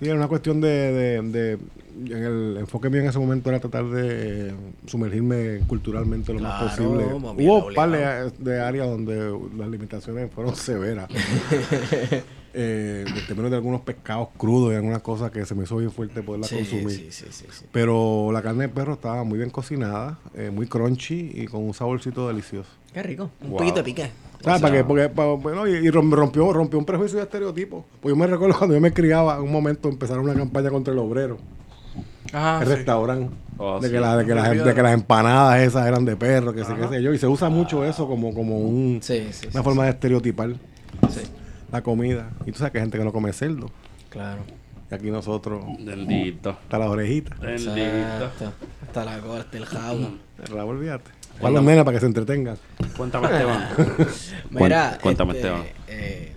Sí, 0.00 0.06
era 0.06 0.16
una 0.16 0.26
cuestión 0.28 0.60
de, 0.60 0.68
de, 0.68 1.22
de- 1.22 1.58
en 1.94 2.12
el 2.24 2.56
enfoque 2.58 2.90
mío 2.90 3.00
en 3.00 3.06
ese 3.06 3.18
momento 3.20 3.48
era 3.50 3.60
tratar 3.60 3.84
de 3.88 4.48
eh, 4.48 4.54
sumergirme 4.86 5.60
culturalmente 5.68 6.32
lo 6.32 6.40
más 6.40 6.60
posible. 6.60 7.04
Hubo 7.14 7.66
un 7.68 7.74
par 7.74 7.90
de, 8.38 8.60
áreas 8.60 8.88
donde 8.88 9.38
las 9.56 9.68
limitaciones 9.68 10.32
fueron 10.32 10.56
severas. 10.56 11.08
eh, 12.52 13.06
en 13.14 13.26
términos 13.26 13.50
de 13.50 13.56
algunos 13.56 13.82
pescados 13.82 14.28
crudos 14.36 14.72
y 14.72 14.76
algunas 14.76 15.02
cosas 15.02 15.30
que 15.30 15.44
se 15.46 15.54
me 15.54 15.62
hizo 15.64 15.76
bien 15.76 15.92
fuerte 15.92 16.22
poderla 16.22 16.48
Sí, 16.48 16.56
consumir. 16.56 16.90
sí, 16.90 17.06
sí, 17.10 17.26
sí, 17.30 17.46
sí. 17.50 17.66
Pero 17.70 18.30
la 18.32 18.42
carne 18.42 18.62
de 18.62 18.68
perro 18.70 18.94
estaba 18.94 19.22
muy 19.24 19.38
bien 19.38 19.50
cocinada, 19.50 20.18
eh, 20.34 20.50
muy 20.50 20.66
crunchy 20.66 21.30
y 21.34 21.46
con 21.46 21.62
un 21.62 21.74
saborcito 21.74 22.26
delicioso. 22.26 22.70
Qué 22.94 23.02
rico. 23.02 23.30
Un 23.42 23.50
Wow. 23.50 23.58
poquito 23.58 23.76
de 23.76 23.84
pique. 23.84 24.10
¿Sabes? 24.42 24.60
Para 24.62 24.76
que, 24.76 24.84
porque, 24.84 25.06
bueno, 25.08 25.66
y, 25.66 25.72
y 25.72 25.88
rom- 25.90 26.12
rompió, 26.12 26.52
rompió 26.52 26.78
un 26.78 26.84
prejuicio 26.84 27.18
y 27.18 27.22
estereotipo. 27.22 27.84
Pues 28.00 28.12
yo 28.14 28.16
me 28.16 28.26
recuerdo 28.26 28.56
cuando 28.58 28.74
yo 28.76 28.80
me 28.80 28.92
criaba, 28.92 29.36
en 29.36 29.42
un 29.42 29.52
momento 29.52 29.88
empezaron 29.88 30.24
una 30.24 30.34
campaña 30.34 30.70
contra 30.70 30.92
el 30.92 30.98
obrero, 31.00 31.38
Ah, 32.32 32.58
el 32.62 32.68
sí. 32.68 32.74
restaurante. 32.74 33.34
Oh, 33.56 33.78
de, 33.80 33.86
sí. 33.88 33.94
que 33.94 34.00
la- 34.00 34.16
de, 34.16 34.26
que 34.26 34.34
las, 34.34 34.64
de 34.64 34.74
que 34.74 34.82
las 34.82 34.92
empanadas 34.94 35.60
esas 35.62 35.86
eran 35.86 36.04
de 36.04 36.16
perro, 36.16 36.52
que 36.52 36.64
sé 36.64 36.74
qué 36.74 36.88
sé 36.88 37.02
yo. 37.02 37.12
Y 37.14 37.18
se 37.18 37.26
usa 37.26 37.48
mucho 37.48 37.84
eso 37.84 38.06
como, 38.06 38.34
como 38.34 38.58
un, 38.58 38.98
Sí, 39.02 39.28
sí, 39.32 39.46
una 39.46 39.60
sí, 39.60 39.64
forma 39.64 39.84
de 39.84 39.90
estereotipar 39.90 40.50
sí. 41.08 41.20
la 41.72 41.82
comida. 41.82 42.30
Y 42.44 42.52
tú 42.52 42.58
sabes 42.58 42.72
que 42.72 42.78
hay 42.78 42.82
gente 42.84 42.98
que 42.98 43.04
no 43.04 43.12
come 43.12 43.32
cerdo. 43.32 43.70
Claro. 44.10 44.42
Y 44.90 44.94
aquí 44.94 45.10
nosotros, 45.10 45.64
Bendito. 45.80 46.50
hasta 46.50 46.78
las 46.78 46.88
orejitas. 46.88 47.38
Bendito. 47.40 47.70
Exacto. 47.74 48.52
Hasta 48.86 49.04
la 49.06 49.18
corte, 49.20 49.56
el 49.56 49.64
jabo. 49.66 49.98
El 50.44 50.46
rabo, 50.54 50.70
olvídate. 50.70 51.10
Los 51.40 51.62
nenes 51.62 51.84
para 51.84 51.96
que 51.96 52.00
se 52.00 52.06
entretengan. 52.06 52.56
Cuéntame, 52.96 53.26
Esteban. 53.26 53.68
Mira, 54.50 54.98
Cuéntame, 55.02 55.32
este, 55.34 55.48
Esteban. 55.48 55.66
eh, 55.88 56.32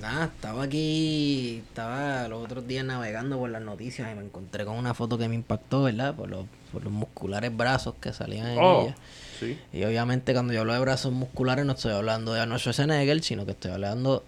nada, 0.00 0.24
estaba 0.26 0.62
aquí, 0.64 1.62
estaba 1.68 2.28
los 2.28 2.44
otros 2.44 2.66
días 2.66 2.84
navegando 2.84 3.38
por 3.38 3.50
las 3.50 3.62
noticias 3.62 4.10
y 4.12 4.16
me 4.16 4.24
encontré 4.24 4.64
con 4.64 4.76
una 4.76 4.94
foto 4.94 5.18
que 5.18 5.28
me 5.28 5.34
impactó, 5.34 5.82
¿verdad? 5.84 6.14
Por 6.14 6.28
los, 6.30 6.46
por 6.72 6.82
los 6.82 6.92
musculares 6.92 7.54
brazos 7.56 7.94
que 8.00 8.12
salían 8.12 8.46
en 8.48 8.58
Oh, 8.58 8.82
ella. 8.84 8.96
sí. 9.38 9.58
Y 9.72 9.84
obviamente 9.84 10.32
cuando 10.32 10.52
yo 10.52 10.60
hablo 10.60 10.72
de 10.72 10.80
brazos 10.80 11.12
musculares 11.12 11.64
no 11.64 11.72
estoy 11.72 11.92
hablando 11.92 12.32
de 12.32 12.40
Arnold 12.40 12.60
Schwarzenegger, 12.60 13.22
sino 13.22 13.44
que 13.44 13.52
estoy 13.52 13.70
hablando 13.72 14.24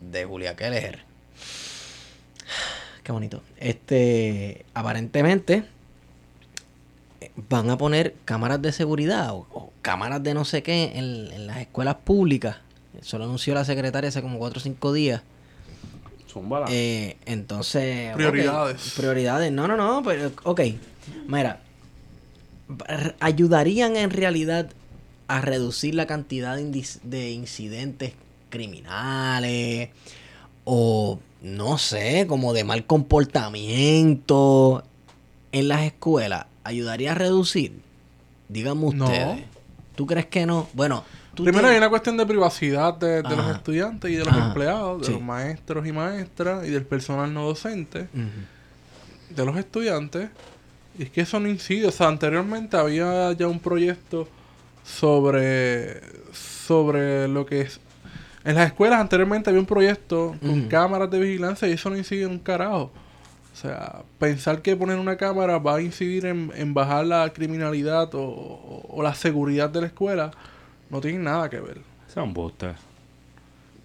de 0.00 0.24
Julia 0.26 0.54
Keller. 0.54 1.00
Qué 3.02 3.12
bonito. 3.12 3.42
Este, 3.58 4.64
aparentemente 4.74 5.64
van 7.36 7.70
a 7.70 7.78
poner 7.78 8.14
cámaras 8.24 8.62
de 8.62 8.72
seguridad 8.72 9.32
o, 9.32 9.46
o 9.52 9.72
cámaras 9.82 10.22
de 10.22 10.34
no 10.34 10.44
sé 10.44 10.62
qué 10.62 10.92
en, 10.94 11.32
en 11.32 11.46
las 11.46 11.58
escuelas 11.58 11.96
públicas. 11.96 12.56
Eso 12.98 13.18
lo 13.18 13.24
anunció 13.24 13.54
la 13.54 13.64
secretaria 13.64 14.08
hace 14.08 14.22
como 14.22 14.38
4 14.38 14.58
o 14.58 14.62
5 14.62 14.92
días. 14.92 15.22
Zúmbala. 16.30 16.66
Eh, 16.70 17.16
entonces. 17.26 18.14
Prioridades. 18.14 18.94
prioridades. 18.96 19.52
No, 19.52 19.68
no, 19.68 19.76
no. 19.76 20.02
Pero, 20.04 20.32
ok. 20.44 20.60
Mira. 21.26 21.60
ayudarían 23.20 23.96
en 23.96 24.10
realidad 24.10 24.70
a 25.28 25.40
reducir 25.40 25.94
la 25.94 26.06
cantidad 26.06 26.56
de 26.56 27.30
incidentes 27.30 28.12
criminales 28.50 29.90
o 30.64 31.18
no 31.42 31.78
sé, 31.78 32.26
como 32.26 32.52
de 32.54 32.64
mal 32.64 32.86
comportamiento 32.86 34.82
en 35.54 35.68
las 35.68 35.82
escuelas? 35.82 36.46
¿Ayudaría 36.64 37.12
a 37.12 37.14
reducir? 37.14 37.72
Díganme 38.48 38.82
No. 38.94 39.04
ustedes. 39.06 39.44
¿Tú 39.96 40.06
crees 40.06 40.26
que 40.26 40.44
no? 40.46 40.68
Bueno, 40.74 41.04
Primero 41.34 41.66
hay 41.66 41.76
una 41.78 41.88
cuestión 41.90 42.16
de 42.16 42.24
privacidad 42.26 42.94
de, 42.94 43.20
de 43.22 43.36
los 43.36 43.56
estudiantes 43.56 44.08
y 44.08 44.14
de 44.14 44.24
los 44.24 44.32
Ajá. 44.32 44.46
empleados, 44.48 45.00
de 45.00 45.06
Sí. 45.08 45.12
los 45.14 45.20
maestros 45.22 45.84
y 45.84 45.90
maestras 45.90 46.64
y 46.66 46.70
del 46.70 46.84
personal 46.84 47.34
no 47.34 47.44
docente, 47.46 48.06
de 49.30 49.44
los 49.44 49.56
estudiantes. 49.56 50.28
Y 50.96 51.02
es 51.04 51.10
que 51.10 51.22
eso 51.22 51.40
no 51.40 51.48
incide. 51.48 51.88
O 51.88 51.90
sea, 51.90 52.06
anteriormente 52.06 52.76
había 52.76 53.32
ya 53.32 53.48
un 53.48 53.58
proyecto 53.58 54.28
sobre, 54.84 56.00
sobre 56.32 57.26
lo 57.28 57.44
que 57.46 57.62
es... 57.62 57.80
En 58.44 58.54
las 58.56 58.66
escuelas 58.66 59.00
anteriormente 59.00 59.50
había 59.50 59.60
un 59.60 59.66
proyecto 59.66 60.36
con 60.40 60.68
cámaras 60.68 61.10
de 61.10 61.18
vigilancia 61.18 61.66
y 61.66 61.72
eso 61.72 61.90
no 61.90 61.96
incide 61.96 62.24
en 62.24 62.30
un 62.30 62.38
carajo. 62.38 62.92
O 63.54 63.56
sea, 63.56 64.02
pensar 64.18 64.60
que 64.62 64.74
poner 64.76 64.98
una 64.98 65.16
cámara 65.16 65.58
va 65.58 65.76
a 65.76 65.80
incidir 65.80 66.26
en, 66.26 66.50
en 66.56 66.74
bajar 66.74 67.06
la 67.06 67.32
criminalidad 67.32 68.12
o, 68.14 68.20
o- 68.22 68.86
o 68.90 69.02
la 69.02 69.14
seguridad 69.14 69.70
de 69.70 69.80
la 69.82 69.86
escuela 69.86 70.32
no 70.90 71.00
tiene 71.00 71.20
nada 71.20 71.48
que 71.48 71.60
ver. 71.60 71.80
Un 72.16 72.34
buste. 72.34 72.72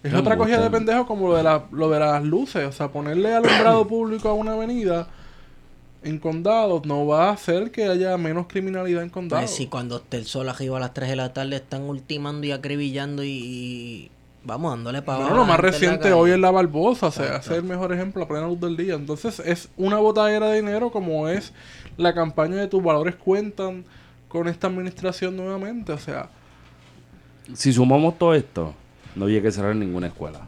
Es 0.02 0.12
otra 0.14 0.36
cogida 0.36 0.60
de 0.62 0.70
pendejo 0.70 1.06
como 1.06 1.28
lo 1.28 1.36
de, 1.36 1.42
la, 1.42 1.64
lo 1.72 1.88
de 1.90 2.00
las 2.00 2.22
luces. 2.24 2.64
O 2.66 2.72
sea, 2.72 2.88
ponerle 2.88 3.32
alumbrado 3.34 3.86
público 3.88 4.28
a 4.28 4.34
una 4.34 4.52
avenida 4.54 5.08
en 6.02 6.18
condados 6.18 6.86
no 6.86 7.06
va 7.06 7.28
a 7.28 7.32
hacer 7.32 7.70
que 7.70 7.84
haya 7.84 8.16
menos 8.16 8.46
criminalidad 8.48 9.02
en 9.02 9.10
condados. 9.10 9.44
Pues 9.44 9.56
si 9.56 9.66
cuando 9.66 9.96
esté 9.98 10.16
el 10.16 10.24
sol 10.26 10.48
arriba 10.48 10.78
a 10.78 10.80
las 10.80 10.94
3 10.94 11.10
de 11.10 11.16
la 11.16 11.32
tarde 11.32 11.56
están 11.56 11.82
ultimando 11.82 12.46
y 12.46 12.52
acribillando 12.52 13.22
y, 13.22 13.28
y- 13.30 14.10
vamos 14.44 14.72
dándole 14.72 15.02
para 15.02 15.20
Bueno, 15.20 15.36
lo 15.36 15.44
más 15.44 15.60
reciente 15.60 16.12
hoy 16.12 16.30
es 16.30 16.38
la 16.38 16.50
Barbosa, 16.50 17.06
o 17.06 17.10
sea, 17.10 17.36
ese 17.36 17.52
es 17.52 17.58
el 17.58 17.64
mejor 17.64 17.92
ejemplo 17.92 18.22
a 18.22 18.28
plena 18.28 18.46
luz 18.46 18.60
del 18.60 18.76
día. 18.76 18.94
Entonces 18.94 19.40
es 19.40 19.68
una 19.76 19.98
botadera 19.98 20.48
de 20.48 20.56
dinero 20.56 20.90
como 20.90 21.28
es 21.28 21.52
la 21.96 22.14
campaña 22.14 22.56
de 22.56 22.68
tus 22.68 22.82
valores 22.82 23.16
cuentan 23.16 23.84
con 24.28 24.48
esta 24.48 24.68
administración 24.68 25.36
nuevamente. 25.36 25.92
O 25.92 25.98
sea, 25.98 26.28
Si 27.54 27.72
sumamos 27.72 28.18
todo 28.18 28.34
esto, 28.34 28.74
no 29.16 29.24
había 29.24 29.42
que 29.42 29.50
cerrar 29.50 29.74
ninguna 29.74 30.06
escuela. 30.06 30.40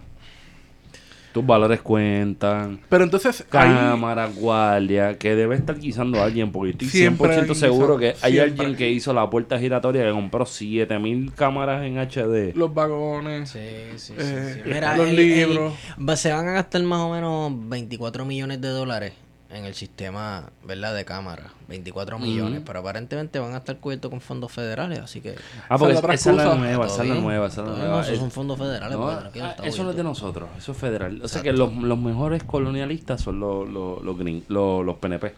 Tus 1.33 1.45
valores 1.47 1.81
cuentan. 1.81 2.81
pero 2.89 3.05
entonces 3.05 3.45
Cámara, 3.49 4.27
guardia, 4.35 5.17
que 5.19 5.35
debe 5.35 5.55
estar 5.57 5.79
guisando 5.79 6.21
a 6.21 6.25
alguien, 6.25 6.53
porque 6.53 6.73
estoy 6.73 6.89
Siempre 6.89 7.31
100% 7.31 7.39
alguien 7.39 7.55
seguro 7.57 7.97
que 7.99 8.09
hay 8.23 8.33
siempre. 8.35 8.43
alguien 8.43 8.77
que 8.77 8.91
hizo 8.91 9.13
la 9.15 9.29
puerta 9.31 9.59
giratoria 9.59 10.05
que 10.05 10.11
compró 10.13 10.45
7000 10.47 11.33
cámaras 11.35 11.85
en 11.85 11.99
HD. 11.99 12.53
los 12.55 12.73
vagones, 12.75 13.49
Sí, 13.51 13.59
sí, 13.97 14.13
sí. 14.15 14.15
Eh, 14.19 14.55
sí. 14.57 14.71
Mira, 14.73 14.97
los 14.97 15.09
el- 15.09 15.17
libros. 15.17 15.73
se 16.17 16.33
van 16.33 16.49
a 16.49 16.53
gastar 16.53 16.83
más 16.83 17.01
o 17.01 17.11
menos 17.13 17.53
24 17.69 18.25
millones 18.25 18.61
de 18.61 18.69
dólares 18.69 19.13
en 19.53 19.65
el 19.65 19.75
sistema, 19.75 20.51
¿verdad? 20.65 20.95
De 20.95 21.05
cámara. 21.05 21.53
24 21.69 22.19
millones. 22.19 22.63
Pero 22.65 22.79
aparentemente 22.81 23.39
van 23.39 23.55
a 23.55 23.59
estar 23.59 23.77
cubiertos 23.79 24.11
con 24.11 24.21
fondos 24.21 24.51
federales, 24.53 24.99
así 25.01 25.21
que... 25.21 25.35
Ah, 25.69 25.79
porque 25.79 25.95
Esa 25.95 26.31
es 26.31 26.37
la 26.37 26.55
nueva, 26.55 26.87
esa 26.87 27.03
es 27.03 27.09
la 27.09 27.15
nueva, 27.17 27.47
esa 27.47 27.63
es 27.63 27.69
la 27.69 27.77
nueva. 27.77 28.03
esos 28.03 28.19
son 28.19 28.31
fondos 28.31 28.59
federales. 28.59 28.97
no, 28.99 29.05
pues, 29.05 29.43
ah, 29.43 29.57
eso 29.65 29.85
no 29.85 29.91
es 29.91 29.97
de 29.97 30.03
nosotros, 30.05 30.49
eso 30.59 30.73
es 30.73 30.79
federal. 30.79 31.21
O 31.23 31.29
sea 31.29 31.43
que 31.43 31.53
los, 31.53 31.73
los 31.75 31.99
mejores 31.99 32.43
colonialistas 32.45 33.21
son 33.21 33.41
los, 33.41 33.69
los, 33.69 34.03
los, 34.03 34.17
gring- 34.17 34.45
los, 34.49 34.85
los 34.85 34.97
PNP. 34.97 35.35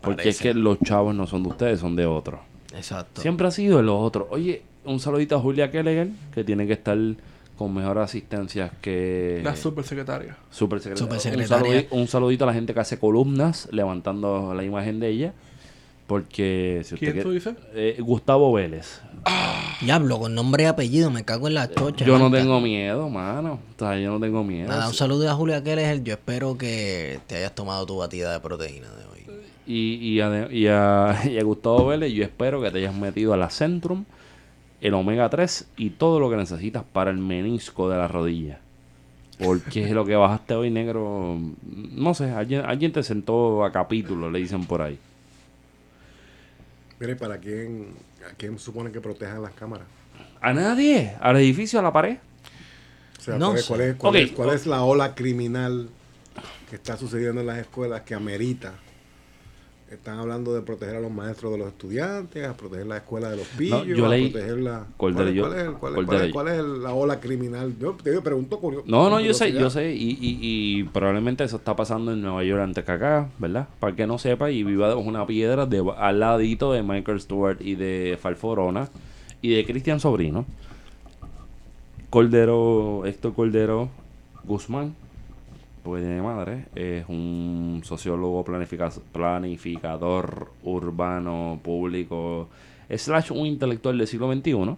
Porque 0.00 0.28
es 0.28 0.38
que 0.40 0.54
los 0.54 0.78
chavos 0.80 1.14
no 1.14 1.26
son 1.26 1.42
de 1.42 1.48
ustedes, 1.50 1.80
son 1.80 1.94
de 1.96 2.04
otros. 2.06 2.40
Exacto. 2.74 3.20
Siempre 3.20 3.46
ha 3.46 3.50
sido 3.50 3.78
de 3.78 3.82
los 3.82 3.96
otros. 4.00 4.26
Oye, 4.30 4.62
un 4.84 5.00
saludito 5.00 5.36
a 5.36 5.40
Julia 5.40 5.70
Kelleger, 5.70 6.08
que 6.34 6.44
tiene 6.44 6.66
que 6.66 6.72
estar 6.74 6.96
con 7.58 7.74
mejor 7.74 7.98
asistencia 7.98 8.70
que... 8.80 9.40
la 9.44 9.56
supersecretaria. 9.56 10.36
Super 10.50 10.78
secretaria. 10.80 11.04
Supersecretaria. 11.06 11.66
Un, 11.66 11.74
saludi- 11.74 11.86
un 11.90 12.08
saludito 12.08 12.44
a 12.44 12.46
la 12.46 12.54
gente 12.54 12.72
que 12.72 12.80
hace 12.80 12.98
columnas 12.98 13.68
levantando 13.72 14.54
la 14.54 14.62
imagen 14.64 15.00
de 15.00 15.08
ella. 15.08 15.34
Porque 16.06 16.80
si 16.84 16.94
usted 16.94 16.98
¿Quién 16.98 17.12
quiere- 17.12 17.22
tú 17.22 17.32
dices? 17.32 17.54
Eh, 17.74 17.96
Gustavo 18.00 18.50
Vélez. 18.54 19.02
Diablo, 19.82 20.18
con 20.18 20.34
nombre 20.34 20.62
y 20.62 20.66
apellido, 20.66 21.10
me 21.10 21.22
cago 21.24 21.48
en 21.48 21.54
la 21.54 21.70
chocha. 21.70 22.04
Yo 22.04 22.18
no 22.18 22.30
tengo 22.30 22.60
miedo, 22.62 23.10
mano. 23.10 23.60
O 23.76 23.78
sea, 23.78 23.98
yo 23.98 24.12
no 24.12 24.18
tengo 24.20 24.42
miedo. 24.42 24.68
Nada, 24.68 24.88
un 24.88 24.94
saludo 24.94 25.30
a 25.30 25.34
Julia 25.34 25.62
Keller. 25.62 26.02
Yo 26.02 26.14
espero 26.14 26.56
que 26.56 27.20
te 27.26 27.36
hayas 27.36 27.54
tomado 27.54 27.84
tu 27.84 27.98
batida 27.98 28.32
de 28.32 28.40
proteína 28.40 28.88
de 28.88 29.04
hoy. 29.04 29.38
Y, 29.66 29.96
y, 29.96 30.20
a, 30.22 30.48
y, 30.50 30.66
a, 30.66 31.20
y 31.30 31.38
a 31.38 31.42
Gustavo 31.44 31.88
Vélez, 31.88 32.10
yo 32.14 32.24
espero 32.24 32.62
que 32.62 32.70
te 32.70 32.78
hayas 32.78 32.94
metido 32.94 33.34
a 33.34 33.36
la 33.36 33.50
Centrum, 33.50 34.06
el 34.80 34.94
Omega 34.94 35.28
3 35.28 35.66
y 35.76 35.90
todo 35.90 36.20
lo 36.20 36.30
que 36.30 36.36
necesitas 36.36 36.84
para 36.92 37.10
el 37.10 37.18
menisco 37.18 37.88
de 37.90 37.96
la 37.98 38.08
rodilla. 38.08 38.60
Porque 39.38 39.84
es 39.84 39.90
lo 39.92 40.04
que 40.04 40.16
bajaste 40.16 40.54
hoy, 40.54 40.70
negro. 40.70 41.38
No 41.92 42.12
sé, 42.14 42.30
alguien, 42.30 42.64
alguien 42.64 42.92
te 42.92 43.02
sentó 43.04 43.64
a 43.64 43.70
capítulo, 43.72 44.30
le 44.30 44.40
dicen 44.40 44.64
por 44.66 44.82
ahí. 44.82 44.98
Mire, 47.00 47.14
¿para 47.14 47.38
quién, 47.38 47.88
a 48.28 48.34
quién 48.36 48.58
supone 48.58 48.90
que 48.90 49.00
protejan 49.00 49.40
las 49.42 49.52
cámaras? 49.52 49.86
A 50.40 50.52
nadie, 50.52 51.14
al 51.20 51.36
edificio, 51.36 51.78
a 51.78 51.82
la 51.82 51.92
pared. 51.92 52.16
O 53.18 53.22
sea, 53.22 53.38
No 53.38 53.48
¿cuál, 53.50 53.58
es, 53.58 53.66
cuál 53.66 53.80
es- 53.82 53.96
cuál 53.96 54.14
Ok. 54.16 54.20
es- 54.22 54.32
cuál 54.32 54.50
es 54.54 54.66
la 54.66 54.82
ola 54.82 55.14
criminal 55.14 55.88
que 56.68 56.76
está 56.76 56.96
sucediendo 56.96 57.40
en 57.40 57.46
las 57.46 57.58
escuelas 57.58 58.02
que 58.02 58.14
amerita? 58.14 58.74
Están 59.90 60.18
hablando 60.18 60.52
de 60.54 60.60
proteger 60.60 60.96
a 60.96 61.00
los 61.00 61.10
maestros 61.10 61.50
de 61.52 61.58
los 61.58 61.68
estudiantes, 61.68 62.46
a 62.46 62.54
proteger 62.54 62.86
la 62.86 62.98
escuela 62.98 63.30
de 63.30 63.38
los 63.38 63.46
pillos, 63.48 63.86
yo 63.86 64.04
a 64.04 64.08
leí- 64.10 64.30
proteger 64.30 64.58
la... 64.58 64.86
¿Cuál, 64.98 65.32
yo- 65.34 65.42
cuál 65.48 65.58
es, 65.58 65.70
cuál 65.78 65.92
es- 65.92 65.96
Cordero, 65.96 66.04
cuál 66.04 66.20
es- 66.20 66.26
yo- 66.26 66.32
cuál 66.34 66.48
es 66.48 66.82
la 66.82 66.92
ola 66.92 67.20
criminal? 67.20 67.74
Yo 67.80 67.92
te 67.94 68.20
pregunto 68.20 68.58
curioso. 68.60 68.84
No, 68.86 69.08
no, 69.08 69.18
yo 69.18 69.32
sé, 69.32 69.50
yo 69.52 69.70
sé. 69.70 69.94
Y, 69.94 70.10
y, 70.10 70.38
y 70.80 70.84
probablemente 70.84 71.44
eso 71.44 71.56
está 71.56 71.74
pasando 71.74 72.12
en 72.12 72.20
Nueva 72.20 72.44
York 72.44 72.60
antes 72.62 72.84
que 72.84 72.92
acá, 72.92 73.30
¿verdad? 73.38 73.66
Para 73.80 73.96
que 73.96 74.06
no 74.06 74.18
sepa 74.18 74.50
y 74.50 74.62
viva 74.62 74.94
una 74.94 75.26
piedra 75.26 75.64
de, 75.64 75.82
al 75.96 76.20
ladito 76.20 76.70
de 76.74 76.82
Michael 76.82 77.18
Stewart 77.20 77.56
y 77.62 77.74
de 77.74 78.18
Falforona 78.20 78.90
y 79.40 79.54
de 79.54 79.64
Cristian 79.64 80.00
Sobrino. 80.00 80.44
Cordero, 82.10 83.04
Héctor 83.06 83.34
Cordero 83.34 83.88
Guzmán, 84.44 84.94
tiene 85.96 86.20
madre, 86.22 86.66
es 86.74 87.04
un 87.08 87.80
sociólogo 87.84 88.44
planifica- 88.44 88.90
planificador 89.12 90.50
urbano, 90.62 91.58
público, 91.62 92.48
slash 92.94 93.30
un 93.32 93.46
intelectual 93.46 93.96
del 93.98 94.06
siglo 94.06 94.32
XXI 94.32 94.76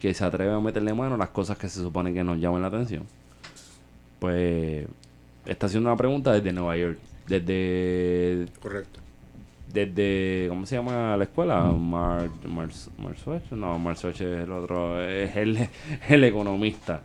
que 0.00 0.14
se 0.14 0.24
atreve 0.24 0.52
a 0.52 0.60
meterle 0.60 0.94
mano 0.94 1.14
a 1.14 1.18
las 1.18 1.28
cosas 1.30 1.56
que 1.58 1.68
se 1.68 1.80
supone 1.80 2.12
que 2.12 2.24
nos 2.24 2.38
llaman 2.40 2.62
la 2.62 2.68
atención. 2.68 3.04
Pues 4.18 4.86
está 5.46 5.66
haciendo 5.66 5.88
una 5.90 5.96
pregunta 5.96 6.32
desde 6.32 6.52
Nueva 6.52 6.76
York, 6.76 6.98
desde 7.26 8.46
Correcto. 8.60 9.00
desde 9.72 10.46
¿cómo 10.48 10.66
se 10.66 10.76
llama 10.76 11.16
la 11.16 11.24
escuela? 11.24 11.62
Mar, 11.64 12.28
Mars, 12.48 12.90
Marsuech? 12.98 13.50
No, 13.52 13.78
Marsuech 13.78 14.16
es 14.20 14.44
el 14.44 14.52
otro, 14.52 15.00
es 15.02 15.34
el, 15.36 15.68
el 16.08 16.24
economista. 16.24 17.02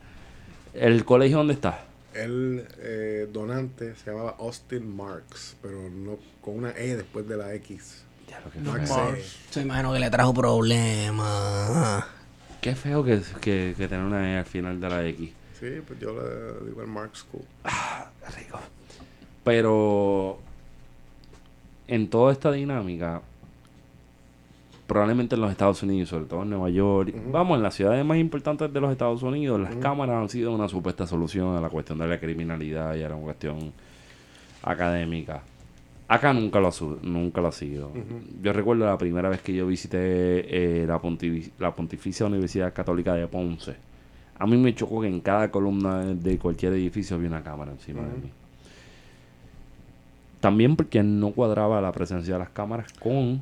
¿El 0.73 1.05
colegio 1.05 1.37
dónde 1.37 1.53
está? 1.53 1.85
El 2.17 2.67
eh, 2.79 3.29
donante 3.31 3.95
se 3.95 4.09
llamaba 4.09 4.35
Austin 4.39 4.95
Marks, 4.95 5.55
pero 5.61 5.89
no 5.89 6.17
con 6.41 6.57
una 6.57 6.71
E 6.71 6.95
después 6.95 7.27
de 7.27 7.37
la 7.37 7.53
X. 7.53 8.03
Ya 8.27 8.39
lo 8.39 8.49
que 8.49 8.59
Marks 8.59 8.89
feo. 8.89 9.11
Mars. 9.11 9.37
Yo 9.53 9.61
imagino 9.61 9.93
que 9.93 9.99
le 9.99 10.09
trajo 10.09 10.33
problemas. 10.33 12.05
Qué 12.59 12.75
feo 12.75 13.03
que, 13.03 13.21
que, 13.39 13.75
que 13.77 13.87
tener 13.87 14.03
una 14.03 14.33
E 14.33 14.37
al 14.37 14.45
final 14.45 14.79
de 14.81 14.89
la 14.89 15.05
X. 15.05 15.31
Sí, 15.59 15.81
pues 15.85 15.99
yo 15.99 16.13
le 16.13 16.65
digo 16.67 16.81
el 16.81 16.87
Mark 16.87 17.15
School. 17.15 17.45
Qué 17.63 18.39
rico. 18.39 18.59
Pero 19.43 20.39
en 21.87 22.09
toda 22.09 22.33
esta 22.33 22.51
dinámica, 22.51 23.21
probablemente 24.87 25.35
en 25.35 25.41
los 25.41 25.51
Estados 25.51 25.83
Unidos, 25.83 26.09
sobre 26.09 26.25
todo 26.25 26.43
en 26.43 26.49
Nueva 26.49 26.69
York, 26.69 27.13
vamos, 27.29 27.57
en 27.57 27.63
las 27.63 27.75
ciudades 27.75 28.03
más 28.05 28.17
importantes 28.17 28.71
de 28.71 28.81
los 28.81 28.91
Estados 28.91 29.21
Unidos, 29.21 29.59
las 29.59 29.75
cámaras 29.75 30.15
han 30.15 30.29
sido 30.29 30.53
una 30.53 30.69
supuesta 30.69 31.05
solución 31.05 31.55
a 31.57 31.61
la 31.61 31.69
cuestión 31.69 31.99
de 31.99 32.07
la 32.07 32.19
criminalidad 32.19 32.95
y 32.95 33.03
a 33.03 33.09
la 33.09 33.15
cuestión 33.17 33.73
académica. 34.63 35.43
Acá 36.07 36.31
nunca 36.31 36.61
lo, 36.61 36.69
nunca 37.01 37.41
lo 37.41 37.49
ha 37.49 37.51
sido. 37.51 37.91
Yo 38.41 38.53
recuerdo 38.53 38.85
la 38.85 38.97
primera 38.97 39.27
vez 39.27 39.41
que 39.41 39.53
yo 39.53 39.67
visité 39.67 39.97
eh, 39.99 40.87
la, 40.87 41.01
la 41.59 41.75
Pontificia 41.75 42.25
Universidad 42.25 42.73
Católica 42.73 43.13
de 43.13 43.27
Ponce. 43.27 43.75
A 44.39 44.47
mí 44.47 44.55
me 44.55 44.73
chocó 44.73 45.01
que 45.01 45.07
en 45.07 45.19
cada 45.19 45.51
columna 45.51 46.05
de 46.05 46.37
cualquier 46.37 46.73
edificio 46.73 47.17
había 47.17 47.27
una 47.27 47.43
cámara 47.43 47.71
encima 47.71 48.03
de 48.03 48.21
mí. 48.21 48.31
También 50.39 50.77
porque 50.77 51.03
no 51.03 51.31
cuadraba 51.31 51.81
la 51.81 51.91
presencia 51.91 52.35
de 52.35 52.39
las 52.39 52.49
cámaras 52.49 52.93
con 52.93 53.41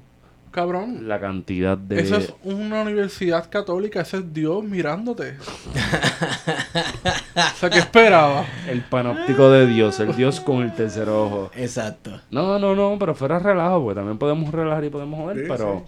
Cabrón. 0.56 1.08
la 1.08 1.20
cantidad 1.20 1.78
de... 1.78 2.00
Eso 2.02 2.16
es 2.18 2.34
una 2.44 2.82
universidad 2.82 3.50
católica, 3.50 4.02
ese 4.02 4.18
es 4.18 4.34
Dios 4.34 4.64
mirándote. 4.64 5.36
o 7.36 7.58
sea, 7.60 7.70
¿qué 7.70 7.80
esperaba? 7.80 8.46
El 8.68 8.82
panóptico 8.82 9.52
de 9.52 9.68
Dios, 9.68 10.00
el 10.00 10.16
Dios 10.16 10.40
con 10.40 10.64
el 10.64 10.74
tercer 10.74 11.10
ojo. 11.10 11.52
Exacto. 11.56 12.20
No, 12.32 12.58
no, 12.58 12.74
no, 12.76 12.96
pero 12.98 13.14
fuera 13.14 13.38
relajo, 13.38 13.84
porque 13.84 13.96
también 13.96 14.18
podemos 14.18 14.52
relajar 14.52 14.84
y 14.86 14.90
podemos 14.90 15.20
joder, 15.20 15.38
Sí, 15.38 15.44
pero 15.48 15.86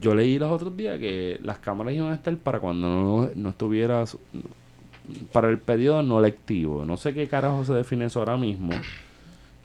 yo 0.00 0.14
leí 0.14 0.38
los 0.38 0.52
otros 0.52 0.76
días 0.76 0.98
que 0.98 1.38
las 1.42 1.58
cámaras 1.58 1.94
iban 1.94 2.12
a 2.12 2.14
estar 2.14 2.36
para 2.36 2.60
cuando 2.60 2.86
no, 2.88 3.30
no 3.34 3.48
estuviera 3.50 4.06
su- 4.06 4.20
para 5.32 5.48
el 5.48 5.58
periodo 5.58 6.02
no 6.02 6.20
lectivo. 6.20 6.84
No 6.84 6.96
sé 6.96 7.12
qué 7.12 7.26
carajo 7.26 7.64
se 7.64 7.72
define 7.72 8.04
eso 8.04 8.20
ahora 8.20 8.36
mismo. 8.36 8.70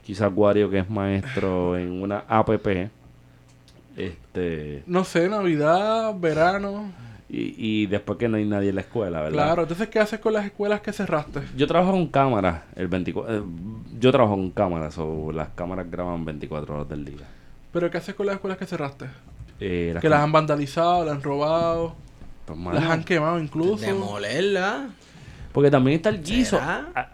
Quizás 0.05 0.31
Wario, 0.33 0.69
que 0.69 0.79
es 0.79 0.89
maestro 0.89 1.77
en 1.77 2.01
una 2.01 2.23
APP, 2.27 2.89
este 3.97 4.83
No 4.85 5.03
sé, 5.03 5.27
Navidad, 5.29 6.13
verano. 6.19 6.91
y, 7.29 7.55
y 7.57 7.85
después 7.87 8.19
que 8.19 8.27
no 8.27 8.37
hay 8.37 8.45
nadie 8.45 8.69
en 8.69 8.75
la 8.75 8.81
escuela, 8.81 9.21
¿verdad? 9.21 9.33
Claro, 9.33 9.61
entonces, 9.63 9.87
¿qué 9.89 9.99
haces 9.99 10.19
con 10.19 10.33
las 10.33 10.45
escuelas 10.45 10.81
que 10.81 10.91
cerraste? 10.93 11.41
Yo 11.57 11.65
trabajo 11.67 11.91
con 11.93 12.07
cámaras, 12.07 12.63
el 12.75 12.87
24, 12.87 13.35
eh, 13.35 13.41
yo 13.99 14.11
trabajo 14.11 14.35
con 14.35 14.51
cámaras, 14.51 14.95
o 14.97 15.31
las 15.31 15.49
cámaras 15.55 15.89
graban 15.89 16.23
24 16.25 16.75
horas 16.75 16.89
del 16.89 17.05
día. 17.05 17.25
Pero, 17.71 17.89
¿qué 17.89 17.97
haces 17.97 18.15
con 18.15 18.25
las 18.27 18.35
escuelas 18.35 18.57
que 18.57 18.65
cerraste? 18.65 19.05
Eh, 19.59 19.91
las 19.93 20.01
Que 20.01 20.09
las 20.09 20.19
han 20.21 20.31
vandalizado, 20.31 21.05
las 21.05 21.15
han 21.15 21.23
robado, 21.23 21.95
pues, 22.45 22.59
mano, 22.59 22.79
las 22.79 22.89
han 22.89 23.03
quemado 23.03 23.39
incluso. 23.39 23.85
Demolerla. 23.85 24.89
Porque 25.55 25.71
también 25.71 25.95
está 25.95 26.09
el 26.09 26.21
guiso. 26.21 26.59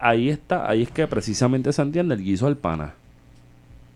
Ahí 0.00 0.28
está, 0.28 0.68
ahí 0.68 0.82
es 0.82 0.90
que 0.90 1.06
precisamente 1.06 1.72
se 1.72 1.80
entiende 1.80 2.16
el 2.16 2.22
guiso 2.22 2.46
del 2.46 2.56
pana. 2.56 2.94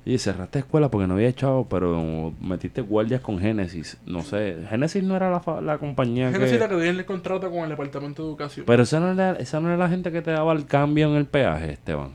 Y 0.04 0.18
cerraste 0.18 0.60
escuela 0.60 0.88
porque 0.88 1.08
no 1.08 1.14
había 1.14 1.26
echado, 1.26 1.66
pero 1.68 2.32
metiste 2.40 2.80
guardias 2.80 3.20
con 3.20 3.40
Génesis. 3.40 3.96
No 4.06 4.22
sé, 4.22 4.56
Génesis 4.70 5.02
no 5.02 5.16
era 5.16 5.32
la, 5.32 5.40
fa- 5.40 5.60
la 5.60 5.78
compañía 5.78 6.30
Génesis 6.30 6.52
que... 6.52 6.58
la 6.60 6.68
que 6.68 6.76
tiene 6.76 6.90
el 7.00 7.04
contrato 7.04 7.50
con 7.50 7.64
el 7.64 7.70
Departamento 7.70 8.22
de 8.22 8.28
Educación. 8.28 8.66
Pero 8.66 8.84
esa 8.84 9.00
no, 9.00 9.10
era, 9.10 9.32
esa 9.32 9.58
no 9.58 9.66
era 9.66 9.76
la 9.76 9.88
gente 9.88 10.12
que 10.12 10.22
te 10.22 10.30
daba 10.30 10.52
el 10.52 10.64
cambio 10.64 11.08
en 11.08 11.16
el 11.16 11.26
peaje, 11.26 11.72
Esteban. 11.72 12.10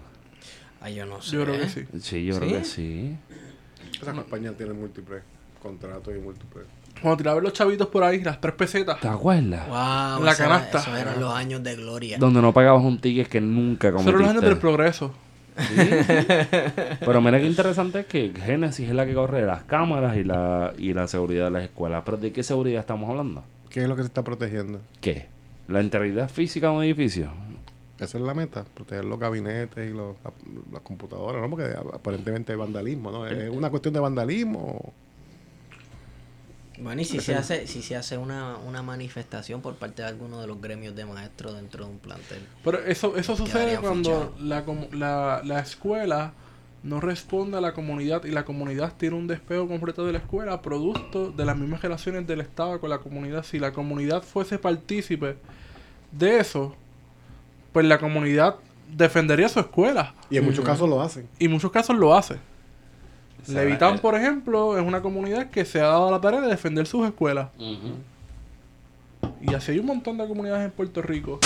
Ay, 0.79 0.95
yo 0.95 1.05
no 1.05 1.21
sé. 1.21 1.35
Yo 1.35 1.43
creo 1.43 1.59
que 1.59 1.67
sí. 1.67 1.85
Sí, 2.00 2.23
yo 2.25 2.35
¿Sí? 2.35 2.39
creo 2.39 2.59
que 2.59 2.63
sí. 2.63 3.17
Esa 4.01 4.13
compañía 4.13 4.53
tiene 4.53 4.71
múltiples 4.71 5.21
contratos 5.61 6.13
y 6.15 6.19
múltiples. 6.21 6.63
Cuando 7.01 7.17
tiraban 7.17 7.43
los 7.43 7.53
chavitos 7.53 7.88
por 7.88 8.03
ahí, 8.03 8.22
las 8.24 8.39
tres 8.39 8.53
pesetas. 8.55 9.00
¿Te 9.00 9.08
acuerdas? 9.08 9.67
Wow, 9.67 10.24
La 10.24 10.36
canasta. 10.36 10.79
Esos 10.79 10.98
eran 10.98 11.20
los 11.20 11.34
años 11.34 11.63
de 11.63 11.75
gloria. 11.75 12.17
Donde 12.17 12.41
no 12.41 12.53
pagabas 12.53 12.84
un 12.84 13.00
ticket 13.00 13.27
que 13.27 13.41
nunca 13.41 13.91
cometiste. 13.91 14.10
eran 14.12 14.22
los 14.22 14.29
años 14.29 14.43
del 14.43 14.58
progreso. 14.58 15.13
Pero 17.00 17.22
mira 17.22 17.39
qué 17.39 17.46
interesante 17.48 18.01
es 18.01 18.05
que 18.05 18.31
Genesis 18.36 18.88
es 18.89 18.96
la 18.96 19.05
que 19.05 19.13
corre 19.13 19.46
las 19.46 19.63
cámaras 19.63 20.15
y 20.17 20.24
la, 20.24 20.74
y 20.77 20.93
la 20.93 21.08
seguridad 21.08 21.46
de 21.46 21.51
las 21.51 21.63
escuelas. 21.63 22.03
¿Pero 22.05 22.17
de 22.17 22.31
qué 22.31 22.43
seguridad 22.43 22.79
estamos 22.81 23.10
hablando? 23.10 23.43
¿Qué 23.70 23.81
es 23.84 23.88
lo 23.88 23.96
que 23.96 24.01
se 24.03 24.08
está 24.08 24.24
protegiendo? 24.24 24.79
¿Qué? 25.00 25.27
¿La 25.67 25.81
integridad 25.81 26.29
física 26.29 26.67
de 26.70 26.74
un 26.75 26.84
edificio? 26.84 27.31
Esa 28.00 28.17
es 28.17 28.24
la 28.24 28.34
meta, 28.34 28.65
proteger 28.74 29.05
los 29.05 29.20
gabinetes 29.20 29.89
y 29.89 29.93
los, 29.93 30.15
la- 30.24 30.31
las 30.74 30.81
computadoras, 30.81 31.41
¿no? 31.41 31.50
Porque 31.50 31.65
aparentemente 31.93 32.51
hay 32.51 32.58
vandalismo, 32.58 33.12
¿no? 33.12 33.27
Es 33.27 33.50
una 33.50 33.70
cuestión 33.70 33.93
de 33.93 34.00
vandalismo. 34.00 34.91
Bueno, 36.81 37.01
y 37.01 37.05
si 37.05 37.19
se 37.19 37.35
hace, 37.35 37.67
si 37.67 37.83
se 37.83 37.95
hace 37.95 38.17
una, 38.17 38.57
una 38.57 38.81
manifestación 38.81 39.61
por 39.61 39.75
parte 39.75 40.01
de 40.01 40.07
alguno 40.07 40.41
de 40.41 40.47
los 40.47 40.59
gremios 40.59 40.95
de 40.95 41.05
maestros 41.05 41.55
dentro 41.55 41.85
de 41.85 41.91
un 41.91 42.00
plantel. 42.00 42.39
Pero 42.63 42.79
eso, 42.79 43.15
eso 43.15 43.35
sucede 43.35 43.77
cuando 43.77 44.35
la, 44.39 44.65
la, 44.91 45.41
la 45.43 45.59
escuela 45.59 46.33
no 46.83 47.00
responde 47.00 47.57
a 47.57 47.61
la 47.61 47.73
comunidad 47.73 48.25
y 48.25 48.31
la 48.31 48.45
comunidad 48.45 48.93
tiene 48.97 49.15
un 49.15 49.27
despego 49.27 49.67
completo 49.67 50.05
de 50.05 50.13
la 50.13 50.17
escuela 50.17 50.61
producto 50.63 51.31
de 51.31 51.45
las 51.45 51.55
mismas 51.55 51.83
relaciones 51.83 52.25
del 52.25 52.41
Estado 52.41 52.79
con 52.79 52.89
la 52.89 52.97
comunidad. 52.97 53.43
Si 53.43 53.59
la 53.59 53.71
comunidad 53.71 54.23
fuese 54.23 54.57
partícipe 54.57 55.38
de 56.11 56.39
eso, 56.39 56.75
pues 57.71 57.85
la 57.85 58.00
comunidad 58.00 58.55
defendería 58.91 59.47
su 59.50 59.59
escuela. 59.59 60.15
Y 60.31 60.38
en 60.38 60.45
muchos 60.45 60.65
casos 60.65 60.89
lo 60.89 61.00
hacen. 61.00 61.27
Y 61.38 61.45
en 61.45 61.51
muchos 61.51 61.71
casos 61.71 61.95
lo 61.95 62.15
hace. 62.15 62.38
Sea, 63.45 63.63
Levitán, 63.63 64.00
por 64.00 64.15
ejemplo, 64.15 64.77
es 64.77 64.86
una 64.86 65.01
comunidad 65.01 65.50
que 65.50 65.65
se 65.65 65.79
ha 65.81 65.86
dado 65.88 66.12
la 66.12 66.21
tarea 66.21 66.41
de 66.41 66.48
defender 66.48 66.86
sus 66.88 67.05
escuelas. 67.07 67.50
Y 69.42 69.53
así 69.53 69.72
hay 69.72 69.79
un 69.79 69.85
montón 69.87 70.18
de 70.18 70.27
comunidades 70.27 70.65
en 70.65 70.72
Puerto 70.72 71.01
Rico. 71.01 71.39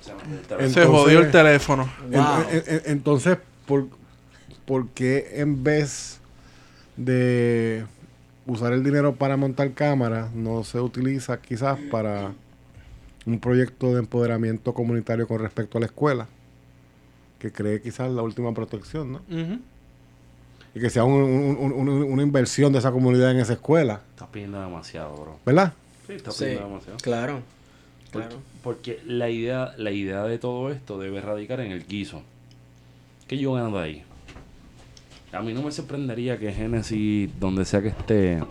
se 0.00 0.12
Entonces- 0.42 0.86
jodió 0.86 1.20
el 1.20 1.30
teléfono. 1.30 1.88
En- 2.10 2.12
Wow. 2.22 2.40
en- 2.50 2.62
en- 2.66 2.82
entonces, 2.86 3.38
¿por, 3.66 3.88
por 4.64 4.88
qué 4.88 5.28
en 5.34 5.62
vez 5.62 6.20
de 6.96 7.84
usar 8.46 8.72
el 8.72 8.82
dinero 8.82 9.14
para 9.14 9.36
montar 9.36 9.72
cámaras, 9.72 10.32
no 10.34 10.64
se 10.64 10.80
utiliza 10.80 11.40
quizás 11.40 11.78
para 11.90 12.32
un 13.26 13.38
proyecto 13.40 13.92
de 13.92 13.98
empoderamiento 14.00 14.72
comunitario 14.72 15.28
con 15.28 15.40
respecto 15.40 15.76
a 15.78 15.80
la 15.80 15.86
escuela? 15.86 16.26
Que 17.38 17.52
cree 17.52 17.80
quizás 17.82 18.10
la 18.10 18.22
última 18.22 18.52
protección, 18.54 19.12
¿no? 19.12 19.20
Y 19.28 19.60
que 20.80 20.90
sea 20.90 21.04
un- 21.04 21.12
un- 21.22 21.56
un- 21.72 21.72
un- 21.88 22.02
una 22.12 22.22
inversión 22.22 22.72
de 22.72 22.78
esa 22.80 22.90
comunidad 22.92 23.30
en 23.32 23.38
esa 23.40 23.54
escuela, 23.54 24.00
Estás 24.10 24.28
pidiendo 24.28 24.60
demasiado, 24.60 25.14
bro. 25.16 25.38
¿verdad? 25.46 25.72
Sí, 26.06 26.12
estás 26.14 26.34
Sí, 26.36 26.44
pidiendo 26.44 26.68
demasiado. 26.68 26.98
claro. 26.98 27.40
Porque, 28.12 28.28
Claro. 28.28 28.42
porque 28.62 29.00
la 29.06 29.28
idea 29.28 29.72
la 29.76 29.90
idea 29.90 30.22
de 30.24 30.38
todo 30.38 30.70
esto 30.72 30.98
debe 30.98 31.20
radicar 31.20 31.60
en 31.60 31.72
el 31.72 31.86
guiso. 31.86 32.22
¿Qué 33.26 33.36
yo 33.36 33.52
gano 33.52 33.76
de 33.76 33.82
ahí? 33.84 34.02
A 35.32 35.42
mí 35.42 35.52
no 35.52 35.62
me 35.62 35.70
sorprendería 35.70 36.38
que 36.38 36.50
Genesis, 36.52 37.28
donde 37.38 37.66
sea 37.66 37.82
que 37.82 37.88
esté, 37.88 38.42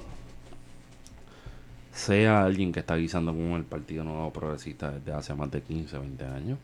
sea 1.91 2.43
alguien 2.43 2.71
que 2.71 2.79
está 2.81 2.95
guisando 2.95 3.31
con 3.31 3.53
el 3.53 3.63
Partido 3.63 4.03
Nuevo 4.03 4.31
Progresista 4.31 4.91
desde 4.91 5.11
hace 5.13 5.33
más 5.33 5.49
de 5.49 5.61
15, 5.61 5.97
20 5.97 6.23
años. 6.25 6.59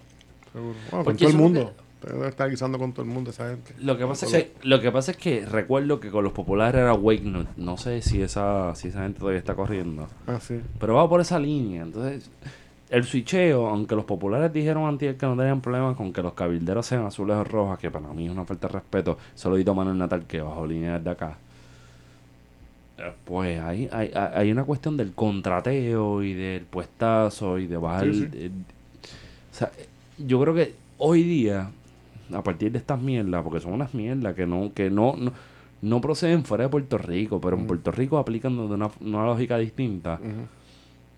Seguro. 0.52 0.74
Bueno, 0.74 0.90
con 0.92 1.04
Porque 1.06 1.26
todo 1.26 1.30
el 1.30 1.38
mundo. 1.38 1.74
Debe 2.12 2.28
estar 2.30 2.50
guisando 2.50 2.78
con 2.80 2.92
todo 2.94 3.06
el 3.06 3.12
mundo 3.12 3.30
esa 3.32 3.50
gente. 3.50 3.74
Lo 3.80 3.98
que 3.98 4.06
pasa, 4.06 4.26
es 4.26 4.32
que, 4.32 4.54
lo 4.64 4.80
que 4.82 4.92
pasa 4.92 5.12
es 5.12 5.18
que 5.18 5.46
recuerdo 5.46 6.00
que 6.00 6.10
con 6.10 6.24
los 6.24 6.34
populares 6.34 6.82
era 6.82 6.94
Wake 6.94 7.24
no, 7.24 7.46
no 7.58 7.78
sé 7.78 8.02
si 8.02 8.22
esa, 8.22 8.76
si 8.76 8.90
esa 8.90 9.04
gente 9.04 9.20
todavía 9.20 9.40
está 9.40 9.56
corriendo. 9.56 10.08
Ah, 10.28 10.40
sí. 10.40 10.60
Pero 10.80 10.96
va 10.96 11.08
por 11.08 11.22
esa 11.22 11.40
línea. 11.40 11.84
Entonces, 11.84 12.30
el 12.90 13.04
switcheo, 13.06 13.68
aunque 13.68 13.96
los 13.96 14.06
populares 14.06 14.52
dijeron 14.54 14.86
antes 14.88 15.16
que 15.16 15.26
no 15.26 15.36
tenían 15.38 15.62
problemas 15.62 15.96
con 15.96 16.12
que 16.14 16.22
los 16.22 16.34
cabilderos 16.34 16.86
sean 16.86 17.06
azules 17.06 17.36
o 17.38 17.44
rojas, 17.44 17.80
que 17.80 17.90
para 17.90 18.08
mí 18.14 18.26
es 18.26 18.32
una 18.32 18.46
falta 18.46 18.68
de 18.68 18.74
respeto, 18.74 19.18
solo 19.34 19.56
dito 19.56 19.74
Manuel 19.74 19.98
Natal 19.98 20.26
que 20.28 20.42
bajo 20.42 20.66
línea 20.68 20.98
desde 20.98 21.10
acá. 21.10 21.38
eh, 22.98 23.12
Pues 23.26 23.60
hay, 23.60 23.90
hay, 23.92 24.12
hay 24.14 24.52
una 24.52 24.64
cuestión 24.64 24.98
del 24.98 25.14
contrateo 25.14 26.22
y 26.22 26.34
del 26.34 26.64
puestazo 26.66 27.58
y 27.58 27.68
de 27.68 27.78
bajar. 27.78 28.06
Sí, 28.06 28.14
sí. 28.22 28.28
eh, 28.34 28.52
o 29.52 29.56
sea, 29.56 29.72
yo 30.20 30.40
creo 30.42 30.54
que 30.54 30.76
hoy 31.00 31.24
día, 31.24 31.70
a 32.32 32.44
partir 32.44 32.72
de 32.72 32.78
estas 32.78 33.02
mierdas, 33.02 33.44
porque 33.44 33.60
son 33.60 33.74
unas 33.74 33.94
mierdas 33.94 34.36
que 34.36 34.46
no, 34.46 34.72
que 34.74 34.90
no, 34.90 35.16
no, 35.18 35.32
no 35.82 36.02
proceden 36.02 36.46
fuera 36.46 36.66
de 36.66 36.70
Puerto 36.70 36.98
Rico, 36.98 37.42
pero 37.42 37.58
en 37.58 37.68
Puerto 37.68 37.92
Rico 37.92 38.18
aplican 38.18 38.56
de 38.56 38.74
una, 38.74 38.90
una 39.02 39.26
lógica 39.26 39.58
distinta. 39.58 40.20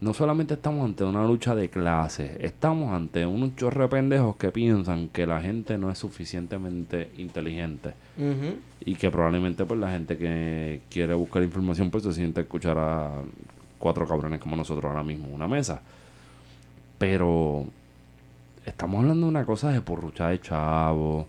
No 0.02 0.14
solamente 0.14 0.56
estamos 0.56 0.84
ante 0.84 1.04
una 1.04 1.26
lucha 1.26 1.56
de 1.56 1.70
clases, 1.70 2.38
estamos 2.42 2.92
ante 2.92 3.26
un 3.26 3.56
chorro 3.56 3.84
de 3.84 3.88
pendejos 3.88 4.36
que 4.36 4.52
piensan 4.52 5.08
que 5.08 5.26
la 5.26 5.40
gente 5.40 5.78
no 5.78 5.90
es 5.90 5.98
suficientemente 5.98 7.12
inteligente 7.18 7.94
y 8.84 8.96
que 8.96 9.10
probablemente 9.10 9.66
pues 9.66 9.80
la 9.80 9.92
gente 9.92 10.18
que 10.18 10.82
quiere 10.90 11.14
buscar 11.14 11.44
información 11.44 11.90
pues 11.92 12.04
se 12.04 12.14
siente 12.14 12.42
a 12.42 12.44
escuchar 12.44 12.78
a 12.78 13.12
cuatro 13.80 14.06
cabrones 14.06 14.40
como 14.40 14.56
nosotros 14.56 14.86
ahora 14.86 15.04
mismo 15.04 15.28
en 15.28 15.34
una 15.34 15.48
mesa. 15.48 15.82
Pero 16.98 17.66
estamos 18.66 19.02
hablando 19.02 19.26
de 19.26 19.30
una 19.30 19.46
cosa 19.46 19.72
de 19.72 19.82
porrucha 19.82 20.30
de 20.30 20.40
chavo, 20.42 21.28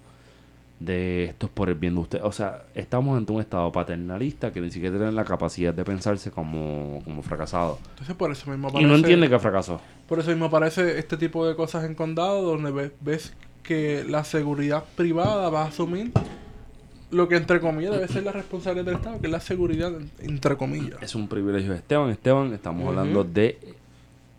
de 0.80 1.24
esto 1.24 1.46
es 1.46 1.52
por 1.52 1.68
el 1.68 1.74
bien 1.74 1.94
de 1.94 2.00
usted. 2.00 2.20
O 2.22 2.32
sea, 2.32 2.64
estamos 2.74 3.16
ante 3.16 3.32
un 3.32 3.40
estado 3.40 3.70
paternalista 3.72 4.52
que 4.52 4.60
ni 4.60 4.70
siquiera 4.70 4.96
tiene 4.96 5.12
la 5.12 5.24
capacidad 5.24 5.72
de 5.72 5.84
pensarse 5.84 6.30
como, 6.30 7.00
como 7.04 7.22
fracasado. 7.22 7.78
Entonces 7.90 8.14
por 8.14 8.30
eso 8.30 8.50
mismo 8.50 8.68
Y 8.68 8.70
aparece, 8.70 8.88
no 8.88 8.96
entiende 8.96 9.28
que 9.28 9.38
fracasó. 9.38 9.80
por 10.08 10.18
eso 10.18 10.30
mismo 10.30 10.46
aparece 10.46 10.98
este 10.98 11.16
tipo 11.16 11.46
de 11.46 11.56
cosas 11.56 11.84
en 11.84 11.94
condado 11.94 12.42
donde 12.42 12.70
ves, 12.70 12.92
ves 13.00 13.34
que 13.62 14.04
la 14.08 14.24
seguridad 14.24 14.84
privada 14.96 15.48
va 15.50 15.62
a 15.62 15.68
asumir 15.68 16.12
lo 17.10 17.28
que 17.28 17.36
entre 17.36 17.60
comillas 17.60 17.92
debe 17.92 18.08
ser 18.08 18.24
la 18.24 18.32
responsabilidad 18.32 18.86
del 18.86 18.94
Estado, 18.96 19.20
que 19.20 19.26
es 19.26 19.32
la 19.32 19.40
seguridad 19.40 19.92
entre 20.18 20.56
comillas. 20.56 21.00
Es 21.00 21.14
un 21.14 21.28
privilegio 21.28 21.70
de 21.70 21.78
Esteban. 21.78 22.10
Esteban, 22.10 22.52
estamos 22.52 22.86
hablando 22.88 23.24
de 23.24 23.58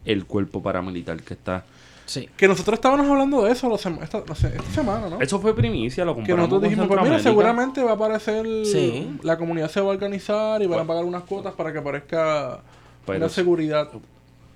el 0.06 0.26
cuerpo 0.26 0.62
paramilitar 0.62 1.22
que 1.22 1.34
está. 1.34 1.66
Sí. 2.08 2.28
Que 2.36 2.48
nosotros 2.48 2.74
estábamos 2.76 3.06
hablando 3.08 3.44
de 3.44 3.52
eso 3.52 3.78
sema- 3.78 4.02
esta, 4.04 4.20
esta 4.20 4.36
semana, 4.74 5.10
¿no? 5.10 5.20
Eso 5.22 5.40
fue 5.40 5.54
primicia, 5.56 6.04
lo 6.06 6.14
Que 6.16 6.22
comparamos 6.22 6.50
nosotros 6.50 6.62
con 6.62 6.70
dijimos, 6.70 6.88
pues 6.88 7.10
mira, 7.10 7.20
seguramente 7.20 7.84
va 7.84 7.92
a 7.92 7.94
aparecer, 7.96 8.46
Sí. 8.66 9.18
la 9.24 9.38
comunidad 9.38 9.70
se 9.70 9.82
va 9.82 9.88
a 9.88 9.90
organizar 9.94 10.62
y 10.62 10.68
van 10.68 10.80
a 10.80 10.86
pagar 10.88 11.04
unas 11.06 11.24
cuotas 11.24 11.54
para 11.54 11.72
que 11.72 11.80
aparezca 11.80 12.62
Pero 13.06 13.18
una 13.20 13.30
seguridad. 13.30 13.90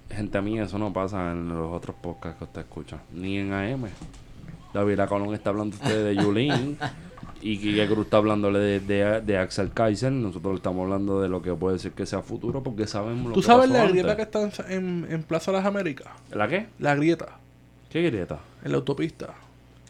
Gente 0.10 0.42
mía, 0.42 0.64
eso 0.64 0.78
no 0.80 0.92
pasa 0.92 1.32
en 1.32 1.50
los 1.50 1.72
otros 1.74 1.96
podcasts 2.02 2.38
que 2.40 2.44
usted 2.46 2.62
escucha. 2.62 2.98
Ni 3.14 3.38
en 3.38 3.54
AM. 3.54 3.88
David 4.74 5.00
Colón 5.10 5.34
está 5.34 5.50
hablando 5.52 5.76
usted 5.76 6.06
de 6.06 6.16
Yulín. 6.16 6.78
Y 7.42 7.58
Kike 7.58 7.88
Cruz 7.88 8.06
está 8.06 8.18
hablándole 8.18 8.60
de, 8.60 8.80
de, 8.80 9.22
de 9.22 9.38
Axel 9.38 9.72
Kaiser. 9.72 10.12
Nosotros 10.12 10.56
estamos 10.56 10.84
hablando 10.84 11.22
de 11.22 11.28
lo 11.30 11.42
que 11.42 11.54
puede 11.54 11.80
ser 11.80 11.92
que 11.94 12.06
sea 12.06 12.22
futuro 12.22 12.62
porque 12.62 12.86
sabemos 12.88 13.30
lo 13.30 13.34
¿Tú 13.34 13.42
que 13.42 13.46
sabes 13.48 13.70
pasó 13.70 13.84
la 13.84 13.90
grieta 13.90 14.16
que 14.16 14.22
está 14.22 14.42
en, 14.44 14.52
en, 14.70 15.08
en 15.12 15.24
Plaza 15.24 15.52
Las 15.52 15.66
Américas? 15.66 16.08
¿La 16.32 16.48
qué? 16.48 16.68
La 16.80 16.96
grieta, 16.96 17.40
¿Qué 17.90 18.02
grieta? 18.04 18.40
en 18.64 18.72
la 18.72 18.78
autopista. 18.78 19.34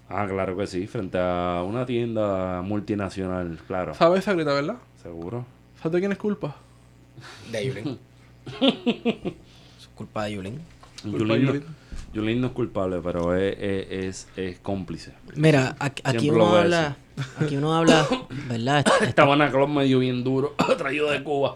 Ah, 0.09 0.25
claro 0.29 0.57
que 0.57 0.67
sí, 0.67 0.87
frente 0.87 1.17
a 1.19 1.63
una 1.65 1.85
tienda 1.85 2.61
multinacional, 2.61 3.59
claro. 3.67 3.93
¿Sabes 3.93 4.19
esa 4.21 4.33
grieta, 4.33 4.53
verdad? 4.53 4.75
Seguro. 5.01 5.45
¿Sabes 5.77 5.93
de 5.93 5.99
quién 5.99 6.11
es 6.11 6.17
culpa? 6.17 6.55
De 7.51 7.65
Yulín. 7.65 7.99
es 8.61 9.87
culpa 9.95 10.25
de 10.25 10.33
Yulín. 10.33 10.59
Culpa 11.03 11.33
de 11.33 11.41
Yulín. 11.41 11.63
Yulín 12.13 12.41
no 12.41 12.47
es 12.47 12.53
culpable, 12.53 12.99
pero 13.03 13.35
es, 13.35 13.55
es, 13.59 13.87
es, 13.89 14.27
es 14.35 14.59
cómplice. 14.59 15.13
Mira, 15.35 15.75
aquí, 15.79 16.29
uno 16.29 16.55
habla, 16.55 16.97
aquí 17.39 17.55
uno 17.57 17.73
habla, 17.73 18.07
¿verdad? 18.49 18.79
Est- 19.01 19.03
Esta 19.09 19.49
Club 19.51 19.69
me 19.69 19.85
dio 19.85 19.99
bien 19.99 20.23
duro, 20.23 20.53
traído 20.77 21.09
de 21.09 21.23
Cuba. 21.23 21.55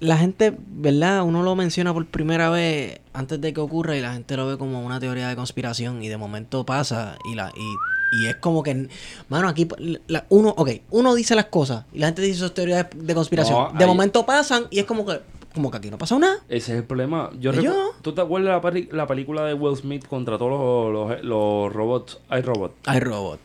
la 0.00 0.16
gente, 0.16 0.54
¿verdad? 0.68 1.22
Uno 1.24 1.42
lo 1.42 1.56
menciona 1.56 1.92
por 1.92 2.06
primera 2.06 2.50
vez 2.50 3.00
antes 3.12 3.40
de 3.40 3.52
que 3.52 3.60
ocurra 3.60 3.96
y 3.96 4.00
la 4.00 4.12
gente 4.12 4.36
lo 4.36 4.46
ve 4.46 4.56
como 4.56 4.80
una 4.84 5.00
teoría 5.00 5.28
de 5.28 5.34
conspiración 5.34 6.02
y 6.04 6.08
de 6.08 6.16
momento 6.16 6.64
pasa 6.64 7.18
y 7.30 7.34
la 7.34 7.50
y, 7.56 8.16
y 8.22 8.26
es 8.26 8.36
como 8.36 8.62
que, 8.62 8.88
mano, 9.28 9.48
aquí 9.48 9.66
la- 10.06 10.24
uno, 10.28 10.50
ok, 10.56 10.70
uno 10.90 11.14
dice 11.16 11.34
las 11.34 11.46
cosas 11.46 11.84
y 11.92 11.98
la 11.98 12.06
gente 12.06 12.22
dice 12.22 12.38
sus 12.38 12.54
teorías 12.54 12.88
de, 12.90 13.02
de 13.02 13.14
conspiración. 13.14 13.72
No, 13.72 13.78
de 13.78 13.86
momento 13.86 14.24
pasan 14.24 14.66
y 14.70 14.78
es 14.78 14.84
como 14.84 15.04
que, 15.04 15.20
como 15.54 15.70
que 15.70 15.78
aquí 15.78 15.90
no 15.90 15.98
pasó 15.98 16.18
nada. 16.18 16.36
Ese 16.48 16.72
es 16.72 16.78
el 16.78 16.84
problema. 16.84 17.30
Yo 17.38 17.52
¿Y 17.52 17.62
yo? 17.62 17.92
¿Tú 18.02 18.12
te 18.12 18.20
acuerdas 18.20 18.62
la, 18.62 18.82
la 18.92 19.06
película 19.06 19.44
de 19.44 19.54
Will 19.54 19.76
Smith 19.76 20.06
contra 20.06 20.38
todos 20.38 20.92
los, 20.92 21.10
los, 21.10 21.24
los 21.24 21.72
robots? 21.72 22.20
Hay 22.28 22.42
robots. 22.42 22.74
Hay 22.86 23.00
robot. 23.00 23.40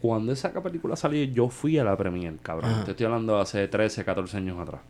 Cuando 0.00 0.32
esa 0.32 0.52
película 0.62 0.96
salió, 0.96 1.24
yo 1.24 1.48
fui 1.48 1.78
a 1.78 1.84
la 1.84 1.96
premier, 1.96 2.36
cabrón. 2.42 2.70
Ajá. 2.70 2.84
Te 2.84 2.90
estoy 2.92 3.06
hablando 3.06 3.36
de 3.36 3.42
hace 3.42 3.66
13, 3.66 4.04
14 4.04 4.36
años 4.36 4.58
atrás. 4.60 4.80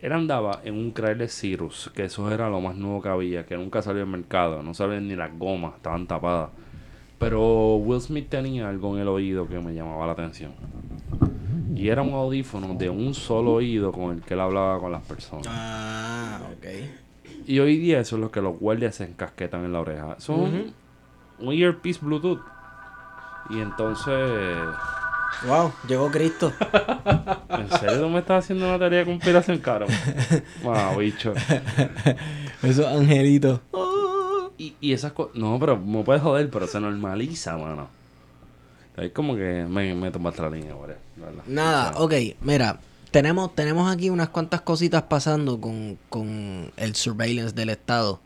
Él 0.00 0.12
andaba 0.12 0.60
en 0.64 0.74
un 0.74 0.92
Chrysler 0.92 1.28
Cirrus, 1.28 1.90
que 1.94 2.04
eso 2.04 2.30
era 2.30 2.48
lo 2.48 2.60
más 2.60 2.76
nuevo 2.76 3.02
que 3.02 3.08
había, 3.08 3.46
que 3.46 3.56
nunca 3.56 3.82
salió 3.82 4.02
al 4.02 4.08
mercado. 4.08 4.62
No 4.62 4.74
sabían 4.74 5.08
ni 5.08 5.16
las 5.16 5.36
gomas, 5.36 5.74
estaban 5.76 6.06
tapadas. 6.06 6.50
Pero 7.18 7.76
Will 7.76 8.00
Smith 8.00 8.28
tenía 8.28 8.68
algo 8.68 8.94
en 8.94 9.02
el 9.02 9.08
oído 9.08 9.48
que 9.48 9.58
me 9.58 9.74
llamaba 9.74 10.06
la 10.06 10.12
atención. 10.12 10.52
Y 11.74 11.88
era 11.88 12.02
un 12.02 12.12
audífono 12.12 12.74
de 12.74 12.90
un 12.90 13.14
solo 13.14 13.54
oído 13.54 13.92
con 13.92 14.16
el 14.16 14.22
que 14.22 14.34
él 14.34 14.40
hablaba 14.40 14.80
con 14.80 14.92
las 14.92 15.02
personas. 15.02 15.46
Ah, 15.48 16.40
ok. 16.52 16.66
Y 17.46 17.60
hoy 17.60 17.78
día 17.78 18.00
eso 18.00 18.16
es 18.16 18.22
lo 18.22 18.30
que 18.30 18.40
los 18.40 18.58
guardias 18.58 18.96
se 18.96 19.04
encasquetan 19.04 19.64
en 19.64 19.72
la 19.72 19.80
oreja. 19.80 20.16
Son 20.18 20.72
un 21.38 21.52
earpiece 21.54 22.00
Bluetooth. 22.02 22.40
Y 23.50 23.60
entonces... 23.60 24.58
Wow, 25.46 25.72
llegó 25.86 26.10
Cristo. 26.10 26.52
¿En 27.48 27.70
serio 27.70 28.00
tú 28.00 28.08
me 28.08 28.18
estás 28.18 28.44
haciendo 28.44 28.66
una 28.66 28.78
teoría 28.78 28.98
de 29.00 29.04
conspiración, 29.04 29.58
caro? 29.58 29.86
Wow, 30.62 30.98
bicho. 30.98 31.32
Esos 32.62 32.86
angelitos. 32.86 33.60
Y, 34.58 34.74
y 34.80 34.92
esas 34.92 35.12
cosas... 35.12 35.36
No, 35.36 35.58
pero 35.60 35.76
me 35.76 36.02
puedes 36.02 36.22
joder, 36.22 36.50
pero 36.50 36.66
se 36.66 36.80
normaliza, 36.80 37.56
mano. 37.56 37.88
Es 38.96 39.12
como 39.12 39.36
que 39.36 39.64
me, 39.68 39.94
me 39.94 40.10
tomaste 40.10 40.42
la 40.42 40.50
línea, 40.50 40.74
güey. 40.74 41.07
¿Verdad? 41.20 41.42
Nada, 41.46 41.92
ok, 41.96 42.14
mira, 42.40 42.80
tenemos, 43.10 43.54
tenemos 43.54 43.90
aquí 43.90 44.10
unas 44.10 44.28
cuantas 44.28 44.60
cositas 44.60 45.02
pasando 45.02 45.60
con, 45.60 45.98
con 46.08 46.70
el 46.76 46.94
surveillance 46.94 47.54
del 47.54 47.70
Estado 47.70 48.20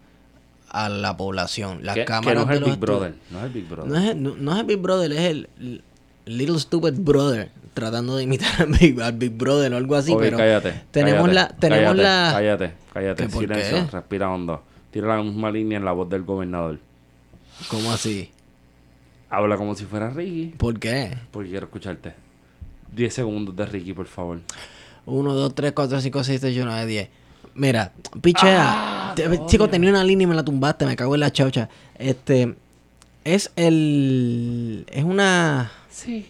a 0.68 0.88
la 0.88 1.16
población. 1.16 1.80
Las 1.82 1.94
que, 1.94 2.00
que 2.00 2.04
cámaras 2.06 2.46
no 2.46 2.52
es 2.52 2.60
de 2.60 2.64
el 2.64 2.70
los 2.70 2.78
Brother. 2.80 3.14
No 3.30 3.38
es 3.38 3.44
el 3.44 3.50
Big 3.50 3.68
Brother. 3.68 3.90
No 3.90 3.98
es, 3.98 4.16
no, 4.16 4.36
no 4.36 4.52
es 4.54 4.60
el 4.60 4.66
Big 4.66 4.78
Brother, 4.78 5.12
es 5.12 5.20
el 5.20 5.82
Little 6.24 6.58
Stupid 6.58 6.94
Brother, 6.98 7.50
tratando 7.74 8.16
de 8.16 8.24
imitar 8.24 8.62
al 8.62 8.68
Big, 8.68 9.00
al 9.00 9.12
Big 9.12 9.32
Brother 9.32 9.72
o 9.74 9.76
algo 9.76 9.96
así, 9.96 10.14
pero 10.18 10.36
cállate. 10.36 10.82
tenemos 10.90 11.28
cállate, 11.28 11.34
la, 11.34 11.48
tenemos 11.58 11.96
cállate, 11.96 12.02
la, 12.02 12.32
Cállate, 12.32 12.74
cállate. 12.92 13.22
¿Que 13.24 13.28
por 13.28 13.42
Silencio, 13.42 13.86
qué? 13.86 13.90
respira 13.90 14.30
hondo. 14.30 14.62
Tira 14.90 15.16
la 15.16 15.22
misma 15.22 15.50
línea 15.50 15.78
en 15.78 15.84
la 15.84 15.92
voz 15.92 16.08
del 16.08 16.22
gobernador. 16.22 16.78
¿cómo 17.68 17.92
así? 17.92 18.30
Habla 19.30 19.56
como 19.56 19.74
si 19.74 19.84
fuera 19.84 20.10
Ricky. 20.10 20.54
¿Por 20.58 20.78
qué? 20.78 21.16
Porque 21.30 21.50
quiero 21.50 21.66
escucharte. 21.66 22.12
10 22.94 23.14
segundos 23.14 23.56
de 23.56 23.66
Ricky, 23.66 23.92
por 23.92 24.06
favor. 24.06 24.40
1, 25.06 25.34
2, 25.34 25.54
3, 25.54 25.72
4, 25.72 26.00
5, 26.00 26.24
6, 26.24 26.40
7, 26.40 26.58
8, 26.60 26.64
9, 26.66 26.86
10. 26.86 27.08
Mira, 27.54 27.92
pichea. 28.20 29.12
Te- 29.16 29.40
chico, 29.46 29.68
tenía 29.68 29.90
una 29.90 30.04
línea 30.04 30.24
y 30.24 30.28
me 30.28 30.34
la 30.34 30.44
tumbaste, 30.44 30.86
me 30.86 30.96
cago 30.96 31.14
en 31.14 31.20
la 31.20 31.32
chocha. 31.32 31.68
Este. 31.98 32.54
Es 33.24 33.52
el. 33.56 34.84
Es 34.90 35.04
una. 35.04 35.70
Sí. 35.90 36.26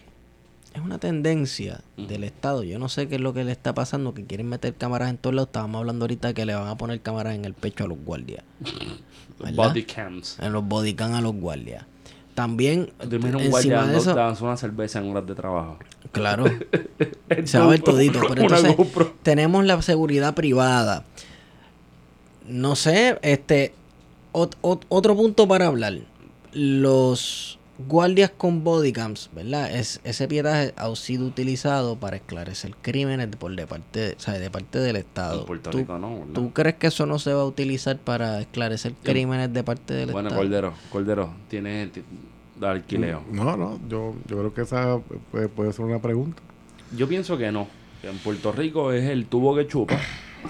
Es 0.73 0.81
una 0.81 0.97
tendencia 0.97 1.81
del 1.97 2.23
Estado. 2.23 2.63
Yo 2.63 2.79
no 2.79 2.89
sé 2.89 3.07
qué 3.07 3.15
es 3.15 3.21
lo 3.21 3.31
que 3.33 3.43
le 3.43 3.51
está 3.51 3.73
pasando, 3.73 4.13
que 4.15 4.25
quieren 4.25 4.49
meter 4.49 4.73
cámaras 4.73 5.09
en 5.11 5.17
todos 5.17 5.35
lados. 5.35 5.49
Estábamos 5.49 5.79
hablando 5.79 6.03
ahorita 6.05 6.33
que 6.33 6.45
le 6.47 6.55
van 6.55 6.67
a 6.67 6.75
poner 6.77 6.99
cámaras 7.01 7.35
en 7.35 7.45
el 7.45 7.53
pecho 7.53 7.83
a 7.83 7.87
los 7.87 7.99
guardias. 7.99 8.43
¿Verdad? 9.39 9.53
Body 9.69 9.83
cams. 9.83 10.37
En 10.39 10.51
los 10.51 10.65
bodycam 10.67 11.13
a 11.13 11.21
los 11.21 11.33
guardias. 11.35 11.85
También, 12.35 12.91
un 13.03 13.25
encima 13.39 13.85
de 13.87 13.97
eso, 13.97 14.13
dándose 14.15 14.43
una 14.43 14.57
cerveza 14.57 14.99
en 14.99 15.11
horas 15.11 15.27
de 15.27 15.35
trabajo. 15.35 15.77
claro, 16.11 16.45
se 17.45 17.59
va 17.59 17.65
a 17.65 17.67
ver 17.67 17.81
todito. 17.81 18.19
Pero 18.27 18.41
entonces, 18.41 18.75
tenemos 19.21 19.63
la 19.65 19.81
seguridad 19.81 20.33
privada. 20.33 21.05
No 22.47 22.75
sé, 22.75 23.17
este, 23.21 23.73
ot- 24.33 24.55
ot- 24.61 24.85
otro 24.89 25.15
punto 25.15 25.47
para 25.47 25.67
hablar. 25.67 25.93
Los 26.53 27.59
guardias 27.77 28.29
con 28.37 28.63
bodycams, 28.63 29.29
¿verdad? 29.33 29.73
Es, 29.75 29.99
ese 30.03 30.27
pietaje 30.27 30.73
ha 30.77 30.95
sido 30.95 31.25
utilizado 31.25 31.95
para 31.97 32.17
esclarecer 32.17 32.75
crímenes 32.81 33.31
de, 33.31 33.37
por 33.37 33.55
de 33.55 33.65
parte, 33.65 34.15
o 34.17 34.19
sea, 34.19 34.35
de 34.35 34.49
parte 34.51 34.79
del 34.79 34.95
Estado. 34.95 35.39
En 35.41 35.45
Puerto 35.47 35.69
¿Tú, 35.71 35.77
Rico 35.79 35.97
no, 35.97 36.19
¿verdad? 36.19 36.33
tú 36.33 36.53
crees 36.53 36.75
que 36.75 36.87
eso 36.87 37.05
no 37.05 37.17
se 37.19 37.33
va 37.33 37.41
a 37.41 37.45
utilizar 37.45 37.97
para 37.97 38.39
esclarecer 38.41 38.93
crímenes 39.01 39.51
de 39.53 39.63
parte 39.63 39.93
del 39.95 40.11
Bueno, 40.11 40.29
Estado? 40.29 40.43
Cordero, 40.43 40.73
Cordero, 40.91 41.33
tienes 41.49 41.91
ti- 41.91 42.03
de 42.59 42.67
alquileo. 42.67 43.23
No, 43.31 43.57
no, 43.57 43.79
yo, 43.89 44.13
yo 44.27 44.37
creo 44.37 44.53
que 44.53 44.61
esa 44.61 44.99
puede, 45.31 45.47
puede 45.49 45.73
ser 45.73 45.85
una 45.85 45.99
pregunta. 45.99 46.41
Yo 46.95 47.07
pienso 47.07 47.37
que 47.37 47.51
no. 47.51 47.67
En 48.03 48.17
Puerto 48.19 48.51
Rico 48.51 48.91
es 48.91 49.05
el 49.09 49.25
tubo 49.25 49.55
que 49.55 49.65
chupa. 49.67 49.97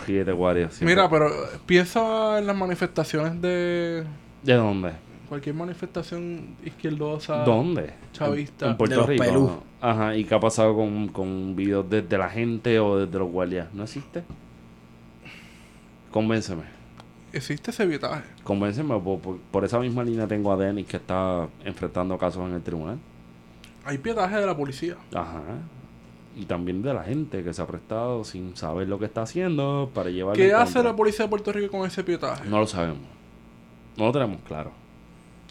Ríete, 0.08 0.32
guardia. 0.34 0.70
siempre. 0.72 0.96
Mira, 0.96 1.10
pero 1.10 1.28
piensa 1.66 2.40
en 2.40 2.48
las 2.48 2.56
manifestaciones 2.58 3.40
de 3.42 4.04
¿De 4.42 4.54
dónde? 4.56 4.92
Cualquier 5.34 5.56
manifestación 5.56 6.56
izquierdosa, 6.63 7.43
¿Dónde? 7.43 7.93
chavista. 8.12 8.65
En, 8.67 8.72
en 8.74 8.78
Puerto 8.78 8.93
De 8.96 9.02
los 9.02 9.10
Rico. 9.10 9.24
pelú. 9.24 9.39
¿no? 9.48 9.63
Ajá, 9.82 10.15
¿y 10.15 10.26
qué 10.26 10.36
ha 10.36 10.39
pasado 10.39 10.76
con, 10.76 11.08
con 11.08 11.56
videos 11.56 11.89
desde 11.89 12.17
la 12.19 12.30
gente 12.30 12.80
o 12.80 13.00
desde 13.00 13.17
los 13.17 13.32
guardias? 13.32 13.67
¿No 13.74 13.84
existe? 13.84 14.24
Convénceme. 16.12 16.63
Existe 17.32 17.72
ese 17.72 17.86
vietaje. 17.88 18.24
Convénceme, 18.43 19.00
por, 19.00 19.19
por- 19.19 19.38
por 19.39 19.65
esa 19.65 19.80
misma 19.80 20.04
línea 20.04 20.28
tengo 20.28 20.52
a 20.52 20.58
Denis 20.58 20.86
que 20.86 20.98
está 20.98 21.48
enfrentando 21.65 22.15
casos 22.19 22.48
en 22.48 22.54
el 22.56 22.62
tribunal. 22.62 23.00
Hay 23.86 23.98
pietaje 23.98 24.36
de 24.38 24.46
la 24.46 24.56
policía. 24.56 24.96
Ajá. 25.15 25.41
Y 26.36 26.46
también 26.46 26.84
de 26.84 26.93
la 26.93 27.04
gente 27.04 27.43
que 27.43 27.54
se 27.54 27.62
ha 27.62 27.65
prestado 27.67 28.24
sin 28.24 28.56
saber 28.56 28.88
lo 28.88 29.00
que 29.00 29.06
está 29.06 29.24
haciendo 29.24 29.89
para 29.93 30.10
llevarlo 30.12 30.41
¿Qué 30.43 30.54
hace 30.54 30.74
contra. 30.76 30.91
la 30.91 30.96
policía 30.96 31.26
de 31.26 31.30
Puerto 31.30 31.52
Rico 31.52 31.78
con 31.80 31.88
ese 31.88 32.04
pietaje? 32.04 32.48
No 32.48 32.60
lo 32.60 32.67
sabemos. 32.67 33.00
No 33.98 34.06
lo 34.06 34.12
tenemos 34.12 34.39
claro. 34.48 34.72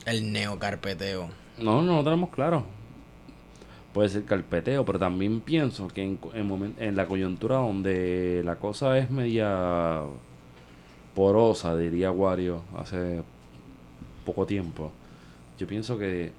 El 0.06 0.32
neocarpeteo. 0.32 1.28
No, 1.58 1.82
no 1.82 1.96
lo 1.96 2.04
tenemos 2.04 2.30
claro. 2.30 2.64
Puede 3.92 4.08
ser 4.08 4.24
carpeteo, 4.24 4.84
pero 4.84 4.98
también 4.98 5.40
pienso 5.40 5.86
que 5.88 6.02
en, 6.02 6.18
en, 6.34 6.74
en 6.78 6.96
la 6.96 7.06
coyuntura 7.06 7.56
donde 7.56 8.42
la 8.44 8.56
cosa 8.56 8.96
es 8.98 9.10
media 9.10 10.00
porosa, 11.14 11.76
diría 11.76 12.10
Wario 12.10 12.62
hace 12.78 13.22
poco 14.24 14.46
tiempo, 14.46 14.90
yo 15.58 15.66
pienso 15.66 15.98
que, 15.98 16.32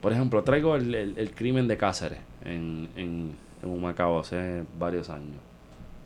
por 0.00 0.12
ejemplo, 0.12 0.42
traigo 0.42 0.74
el, 0.76 0.94
el- 0.94 1.30
crimen 1.34 1.68
de 1.68 1.76
Cáceres 1.76 2.20
en, 2.44 2.88
en, 2.96 3.34
en 3.62 3.68
Humacao 3.68 4.20
hace 4.20 4.64
varios 4.78 5.10
años, 5.10 5.36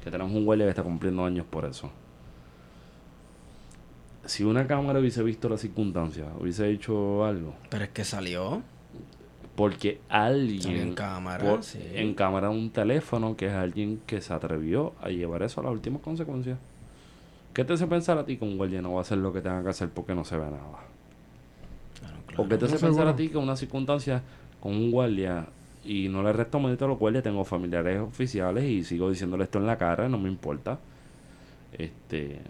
que 0.03 0.11
tenemos 0.11 0.33
un 0.33 0.45
guardia 0.45 0.67
que 0.67 0.71
está 0.71 0.83
cumpliendo 0.83 1.25
años 1.25 1.47
por 1.49 1.67
eso. 1.67 1.89
Si 4.27 4.43
una 4.45 4.67
cámara 4.67 5.01
hubiese 5.01 5.23
visto 5.23 5.49
las 5.49 5.61
circunstancias, 5.61 6.29
hubiese 6.41 6.71
hecho 6.71 7.25
algo, 7.25 7.55
Pero 7.71 7.85
es 7.85 7.91
que 7.91 8.05
salió. 8.05 8.63
porque 9.55 10.01
Salió 10.09 10.25
alguien 10.25 10.77
en 10.79 10.95
cámara. 10.95 11.45
por- 11.45 11.63
sí. 11.63 11.79
en 11.95 12.15
cámara 12.15 12.49
de 12.49 12.55
un 12.55 12.71
teléfono 12.71 13.37
que 13.37 13.47
es 13.47 13.53
alguien 13.53 14.01
que 14.07 14.21
se 14.21 14.33
atrevió 14.33 14.95
a 15.01 15.09
llevar 15.11 15.43
eso 15.43 15.61
a 15.61 15.65
las 15.65 15.73
últimas 15.73 16.01
consecuencias. 16.03 16.59
¿Qué 17.53 17.65
te 17.65 17.75
hace 17.75 17.87
pensar 17.87 18.19
a 18.19 18.25
ti 18.25 18.37
que 18.37 18.45
un 18.45 18.57
guardia 18.57 18.83
no 18.83 18.95
va 18.95 18.99
a 18.99 19.03
hacer 19.03 19.19
lo 19.19 19.33
que 19.33 19.41
tenga 19.41 19.63
que 19.63 19.69
hacer 19.69 19.89
porque 19.91 20.15
no 20.15 20.25
se 20.25 20.37
ve 20.37 20.45
nada? 20.45 20.59
Claro, 22.01 22.17
claro. 22.27 22.43
¿O 22.43 22.49
qué 22.49 22.57
te 22.59 22.65
hace 22.65 22.75
No, 22.75 22.81
pensar 22.81 22.93
seguro. 22.95 23.11
a 23.11 23.17
ti 23.17 23.29
que 23.29 23.37
una 23.39 23.57
circunstancia 23.57 24.23
con 24.61 24.73
un 24.75 24.91
guardia 24.91 25.47
y 25.85 26.09
no 26.09 26.23
le 26.23 26.33
resto 26.33 26.59
mérito 26.59 26.87
a 26.87 26.89
los 26.89 26.99
guardias? 26.99 27.23
Tengo 27.23 27.45
familiares 27.45 28.01
oficiales 28.01 28.65
y 28.65 28.83
sigo 28.83 29.09
diciéndole 29.11 29.45
esto 29.45 29.59
en 29.59 29.67
la 29.67 29.77
cara, 29.79 30.09
no 30.09 30.19
me 30.19 30.29
importa. 30.29 30.81
Este, 31.79 32.41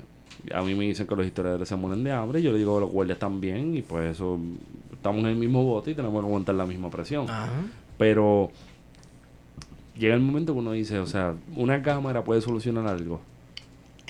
a 0.53 0.63
mí 0.63 0.75
me 0.75 0.85
dicen 0.85 1.07
que 1.07 1.15
los 1.17 1.25
historiadores 1.27 1.69
se 1.69 1.77
mueren 1.77 2.03
de 2.05 2.13
hambre, 2.13 2.43
yo 2.43 2.53
le 2.53 2.59
digo 2.59 2.75
que 2.75 2.81
los 2.81 2.91
guardias 2.91 3.19
también 3.19 3.77
y 3.77 3.83
pues 3.83 4.13
eso 4.13 4.39
estamos 4.93 5.21
en 5.23 5.31
el 5.31 5.37
mismo 5.37 5.63
bote 5.65 5.93
y 5.93 5.95
tenemos 5.95 6.21
que 6.21 6.27
aguantar 6.27 6.55
la 6.55 6.67
misma 6.67 6.91
presión. 6.91 7.29
Ajá. 7.31 7.49
Pero 7.99 8.51
llega 9.97 10.15
el 10.15 10.21
momento 10.21 10.53
que 10.53 10.59
uno 10.59 10.73
dice, 10.73 10.99
o 10.99 11.07
sea, 11.07 11.35
una 11.57 11.83
cámara 11.83 12.25
puede 12.25 12.41
solucionar 12.41 12.87
algo. 12.87 13.21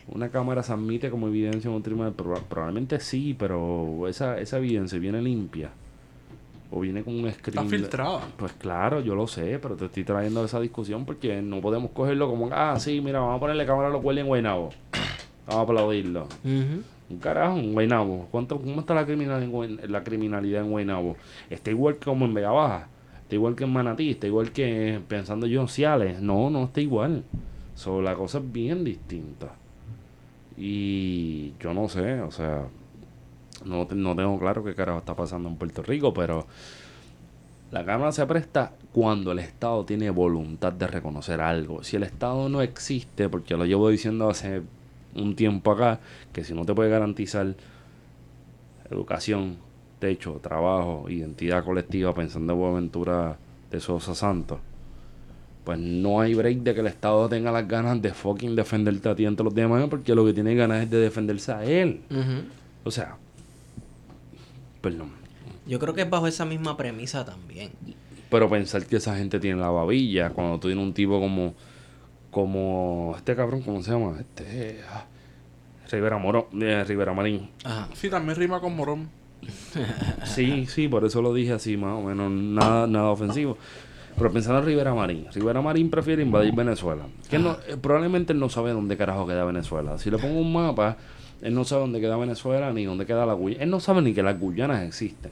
Una 0.09 0.29
cámara 0.29 0.63
se 0.63 0.73
admite 0.73 1.11
como 1.11 1.29
evidencia 1.29 1.69
en 1.69 1.75
un 1.77 1.83
tribunal, 1.83 2.15
Proba- 2.17 2.41
probablemente 2.43 3.01
sí, 3.01 3.35
pero 3.39 4.07
esa, 4.09 4.39
esa 4.39 4.59
evidencia 4.59 4.99
viene 4.99 5.21
limpia. 5.23 5.71
O 6.71 6.81
viene 6.81 7.03
con 7.05 7.15
un 7.15 7.27
Está 7.29 7.51
screen. 7.51 7.69
filtrada. 7.71 8.21
Pues 8.37 8.53
claro, 8.55 9.01
yo 9.01 9.15
lo 9.15 9.27
sé, 9.27 9.59
pero 9.63 9.77
te 9.77 9.85
estoy 9.87 10.03
trayendo 10.05 10.45
esa 10.45 10.61
discusión 10.61 11.05
porque 11.05 11.41
no 11.41 11.61
podemos 11.61 11.91
cogerlo 11.93 12.29
como, 12.29 12.49
ah, 12.53 12.75
sí, 12.81 13.01
mira, 13.01 13.21
vamos 13.21 13.37
a 13.37 13.41
ponerle 13.41 13.65
cámara 13.65 13.89
a 13.89 13.91
los 13.93 14.05
en 14.17 14.27
Guaynabo. 14.27 14.71
Vamos 15.47 15.61
a 15.61 15.63
aplaudirlo. 15.63 16.29
Un 16.45 17.19
carajo, 17.21 17.59
en 17.59 17.73
Guaynabo. 17.73 18.29
¿Cuánto, 18.31 18.61
¿Cómo 18.61 18.81
está 18.81 18.95
la, 18.95 19.05
criminal 19.05 19.43
en 19.43 19.93
la 19.93 20.03
criminalidad 20.03 20.63
en 20.63 20.71
Guaynabo? 20.71 21.17
Está 21.51 21.71
igual 21.71 21.97
que 21.97 22.05
como 22.07 22.25
en 22.25 22.35
Vega 22.35 22.51
Baja. 22.51 22.89
Está 23.23 23.35
igual 23.35 23.55
que 23.55 23.65
en 23.65 23.73
Manatí. 23.73 24.11
Está 24.11 24.27
igual 24.27 24.53
que 24.53 25.01
pensando 25.07 25.47
yo 25.47 25.61
en 25.61 25.69
Ciales. 25.69 26.21
No, 26.21 26.51
no 26.51 26.65
está 26.65 26.81
igual. 26.81 27.25
So, 27.75 28.01
la 28.01 28.15
cosa 28.15 28.39
es 28.39 28.53
bien 28.53 28.85
distinta. 28.85 29.55
Y 30.57 31.53
yo 31.59 31.75
no 31.75 31.89
sé, 31.89 32.21
o 32.21 32.31
sea, 32.31 32.63
no, 33.65 33.89
no 33.91 34.17
tengo 34.17 34.39
claro 34.39 34.63
qué 34.63 34.75
carajo 34.75 34.99
está 34.99 35.17
pasando 35.17 35.49
en 35.49 35.57
Puerto 35.57 35.83
Rico, 35.83 36.15
pero 36.15 36.47
la 37.73 37.85
Cámara 37.85 38.13
se 38.13 38.25
presta 38.27 38.73
cuando 38.93 39.33
el 39.33 39.41
Estado 39.41 39.85
tiene 39.85 40.11
voluntad 40.11 40.73
de 40.73 40.87
reconocer 40.87 41.41
algo. 41.41 41.83
Si 41.83 41.97
el 41.97 42.05
Estado 42.05 42.49
no 42.49 42.63
existe, 42.63 43.29
porque 43.29 43.57
lo 43.57 43.67
llevo 43.67 43.89
diciendo 43.89 44.29
hace 44.31 44.63
un 45.15 45.37
tiempo 45.37 45.73
acá, 45.73 46.01
que 46.33 46.45
si 46.45 46.55
no 46.55 46.65
te 46.65 46.75
puede 46.75 46.91
garantizar 46.91 47.55
educación, 48.91 49.57
techo, 49.99 50.41
trabajo, 50.43 51.07
identidad 51.09 51.65
colectiva, 51.65 52.15
pensando 52.15 52.53
en 52.53 52.59
Buenaventura 52.59 53.39
de 53.71 53.81
Sosa 53.81 54.15
Santos, 54.15 54.59
pues 55.65 55.79
no 55.79 56.21
hay 56.21 56.35
break 56.35 56.59
de 56.59 56.75
que 56.75 56.81
el 56.81 56.87
Estado 56.87 57.29
tenga 57.29 57.51
las 57.51 57.67
ganas 57.67 58.01
de 58.03 58.13
fucking 58.13 58.55
defenderte 58.55 59.09
a 59.09 59.15
ti 59.15 59.25
ante 59.25 59.43
los 59.43 59.55
demás, 59.55 59.87
porque 59.89 60.15
lo 60.15 60.25
que 60.27 60.35
tiene 60.35 60.55
ganas 60.55 60.83
es 60.83 60.91
de 60.91 60.99
defenderse 60.99 61.53
a 61.53 61.65
él. 61.65 62.03
O 62.85 62.91
sea, 62.91 63.17
perdón. 64.83 65.13
Yo 65.67 65.79
creo 65.79 65.95
que 65.95 66.03
es 66.03 66.11
bajo 66.11 66.27
esa 66.27 66.45
misma 66.45 66.77
premisa 66.77 67.25
también. 67.25 67.71
Pero 68.31 68.51
pensar 68.51 68.85
que 68.85 68.97
esa 68.97 69.17
gente 69.17 69.41
tiene 69.41 69.59
la 69.59 69.71
babilla, 69.71 70.31
cuando 70.31 70.59
tú 70.59 70.69
tienes 70.69 70.85
un 70.85 70.93
tipo 70.93 71.19
como, 71.19 71.55
como 72.35 73.15
este 73.17 73.37
cabrón, 73.37 73.63
¿cómo 73.63 73.81
se 73.81 73.93
llama? 73.93 74.19
Este, 74.19 74.81
ah, 74.91 75.05
Rivera 75.89 76.19
Moro, 76.19 76.49
eh, 76.61 76.83
Rivera 76.85 77.15
Marín. 77.15 77.49
Ajá. 77.63 77.89
Sí, 77.95 78.11
también 78.11 78.37
rima 78.37 78.61
con 78.61 78.75
morón. 78.75 79.09
Sí, 80.25 80.67
sí, 80.67 80.89
por 80.89 81.05
eso 81.05 81.23
lo 81.23 81.33
dije 81.33 81.53
así, 81.53 81.77
más 81.77 81.97
o 81.97 82.03
menos, 82.03 82.31
nada, 82.31 82.89
nada 82.89 83.11
ofensivo. 83.11 83.57
Pero 84.17 84.33
pensando 84.33 84.59
en 84.61 84.67
Rivera 84.67 84.95
Marín, 84.95 85.27
Rivera 85.33 85.63
Marín 85.63 85.91
prefiere 85.91 86.23
invadir 86.23 86.53
Venezuela. 86.55 87.05
Que 87.31 87.39
no, 87.39 87.57
eh, 87.69 87.77
probablemente 87.81 88.33
él 88.33 88.41
no 88.41 88.49
sabe 88.49 88.73
dónde 88.73 88.97
carajo 88.97 89.27
queda 89.29 89.45
Venezuela. 89.45 89.97
Si 89.99 90.11
le 90.11 90.19
pongo 90.19 90.41
un 90.41 90.53
mapa, 90.53 90.97
él 91.41 91.55
no 91.55 91.65
sabe 91.65 91.83
dónde 91.83 92.01
queda 92.01 92.17
Venezuela 92.17 92.73
ni 92.73 92.85
dónde 92.85 93.07
queda 93.07 93.27
la 93.27 93.35
Guyana. 93.35 93.63
Él 93.63 93.71
no 93.71 93.79
sabe 93.79 94.03
ni 94.03 94.13
que 94.13 94.25
las 94.25 94.41
Guyanas 94.41 94.83
existen. 94.83 95.31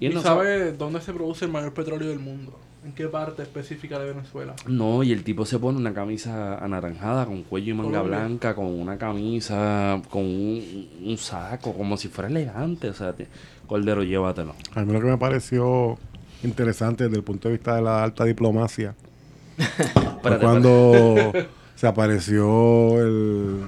Y, 0.00 0.06
él 0.06 0.14
no 0.14 0.22
sabe 0.22 0.72
dónde 0.72 1.02
se 1.02 1.12
produce 1.12 1.44
el 1.44 1.50
mayor 1.50 1.74
petróleo 1.74 2.08
del 2.08 2.18
mundo. 2.18 2.58
En 2.84 2.92
qué 2.92 3.06
parte 3.06 3.42
específica 3.42 3.98
de 4.00 4.06
Venezuela. 4.12 4.54
No, 4.66 5.02
y 5.04 5.12
el 5.12 5.22
tipo 5.22 5.46
se 5.46 5.58
pone 5.58 5.78
una 5.78 5.94
camisa 5.94 6.58
anaranjada 6.58 7.26
con 7.26 7.42
cuello 7.44 7.70
y 7.72 7.74
manga 7.76 7.98
Colombia. 8.00 8.18
blanca, 8.26 8.54
con 8.56 8.66
una 8.66 8.98
camisa, 8.98 10.02
con 10.10 10.22
un, 10.24 10.88
un 11.04 11.16
saco, 11.16 11.72
como 11.74 11.96
si 11.96 12.08
fuera 12.08 12.28
elegante. 12.28 12.88
O 12.88 12.94
sea, 12.94 13.12
te- 13.12 13.28
Cordero, 13.68 14.02
llévatelo. 14.02 14.54
A 14.74 14.84
mí 14.84 14.92
lo 14.92 15.00
que 15.00 15.06
me 15.06 15.16
pareció 15.18 15.96
interesante 16.42 17.04
desde 17.04 17.16
el 17.18 17.22
punto 17.22 17.48
de 17.48 17.54
vista 17.54 17.76
de 17.76 17.82
la 17.82 18.02
alta 18.02 18.24
diplomacia 18.24 18.94
fue 20.22 20.38
cuando 20.40 21.32
se 21.76 21.86
apareció 21.86 23.00
el 23.00 23.60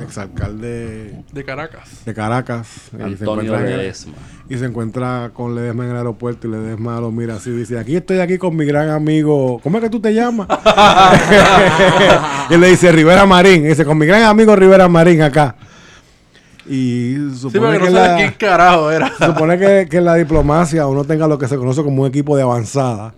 exalcalde 0.00 1.22
De 1.32 1.44
Caracas. 1.44 2.04
de 2.04 2.14
Caracas 2.14 2.68
y 2.92 2.96
se, 2.96 3.02
Antonio 3.02 3.42
encuentra 3.44 3.60
en 3.60 3.66
el- 3.66 3.76
Ledesma. 3.78 4.12
y 4.48 4.58
se 4.58 4.64
encuentra 4.64 5.30
con 5.32 5.54
Ledesma 5.54 5.84
en 5.84 5.90
el 5.90 5.96
aeropuerto 5.96 6.46
y 6.46 6.50
Ledesma 6.50 7.00
lo 7.00 7.10
mira 7.12 7.36
así 7.36 7.50
y 7.50 7.54
dice, 7.54 7.78
aquí 7.78 7.96
estoy 7.96 8.18
aquí 8.20 8.38
con 8.38 8.56
mi 8.56 8.64
gran 8.64 8.90
amigo, 8.90 9.60
¿cómo 9.62 9.78
es 9.78 9.84
que 9.84 9.90
tú 9.90 10.00
te 10.00 10.12
llamas? 10.12 10.48
y 12.50 12.54
él 12.54 12.60
le 12.60 12.68
dice 12.68 12.90
Rivera 12.92 13.26
Marín, 13.26 13.64
y 13.64 13.68
dice, 13.68 13.84
con 13.84 13.98
mi 13.98 14.06
gran 14.06 14.22
amigo 14.24 14.54
Rivera 14.56 14.88
Marín 14.88 15.22
acá. 15.22 15.56
Y 16.66 17.16
supone 17.36 17.78
que, 17.78 17.90
sabe 17.90 18.08
la, 18.08 18.16
quién 18.16 18.32
carajo 18.38 18.90
era. 18.90 19.12
se 19.18 19.26
supone 19.26 19.58
que, 19.58 19.86
que 19.90 19.98
en 19.98 20.04
la 20.06 20.14
diplomacia 20.14 20.86
uno 20.86 21.04
tenga 21.04 21.28
lo 21.28 21.38
que 21.38 21.46
se 21.46 21.56
conoce 21.58 21.82
como 21.82 22.02
un 22.02 22.08
equipo 22.08 22.36
de 22.36 22.42
avanzada. 22.42 23.14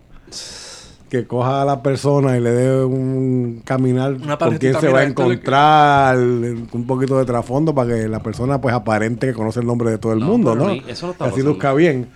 Que 1.09 1.25
coja 1.25 1.63
a 1.63 1.65
la 1.65 1.83
persona 1.83 2.37
y 2.37 2.41
le 2.41 2.51
dé 2.51 2.85
un 2.85 3.63
caminar 3.65 4.15
Una 4.15 4.37
con 4.37 4.59
quién 4.59 4.75
se 4.81 4.89
va 4.89 4.99
a 5.01 5.03
lo 5.05 5.09
encontrar, 5.11 6.19
un 6.19 6.85
poquito 6.87 7.17
de 7.19 7.25
trasfondo 7.25 7.75
para 7.75 7.95
que 7.95 8.09
la 8.09 8.21
persona 8.21 8.61
pues 8.61 8.75
aparente 8.75 9.29
que 9.29 9.33
conoce 9.33 9.61
el 9.61 9.67
nombre 9.67 9.89
de 9.91 9.99
todo 9.99 10.13
el 10.15 10.19
No, 10.21 10.27
mundo, 10.27 10.57
¿no? 10.57 10.71
eso 10.71 11.15
Que 11.17 11.25
así 11.25 11.43
luzca 11.43 11.73
bien. 11.75 12.09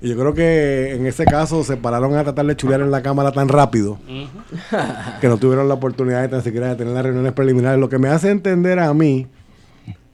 Y 0.00 0.08
yo 0.10 0.16
creo 0.16 0.32
que 0.34 0.94
en 0.94 1.06
ese 1.06 1.24
caso 1.24 1.62
se 1.64 1.76
pararon 1.76 2.14
a 2.14 2.22
tratar 2.24 2.46
de 2.46 2.56
chulear 2.56 2.80
en 2.80 2.90
la 2.90 3.02
cámara 3.02 3.32
tan 3.32 3.48
rápido 3.48 3.98
que 5.20 5.28
no 5.28 5.38
tuvieron 5.38 5.66
la 5.68 5.74
oportunidad 5.74 6.22
de 6.22 6.28
tan 6.28 6.42
siquiera 6.42 6.68
de 6.68 6.76
tener 6.76 6.94
las 6.94 7.04
reuniones 7.04 7.32
preliminares, 7.32 7.80
lo 7.80 7.88
que 7.88 7.98
me 7.98 8.08
hace 8.08 8.30
entender 8.30 8.78
a 8.78 8.92
mí 8.94 9.26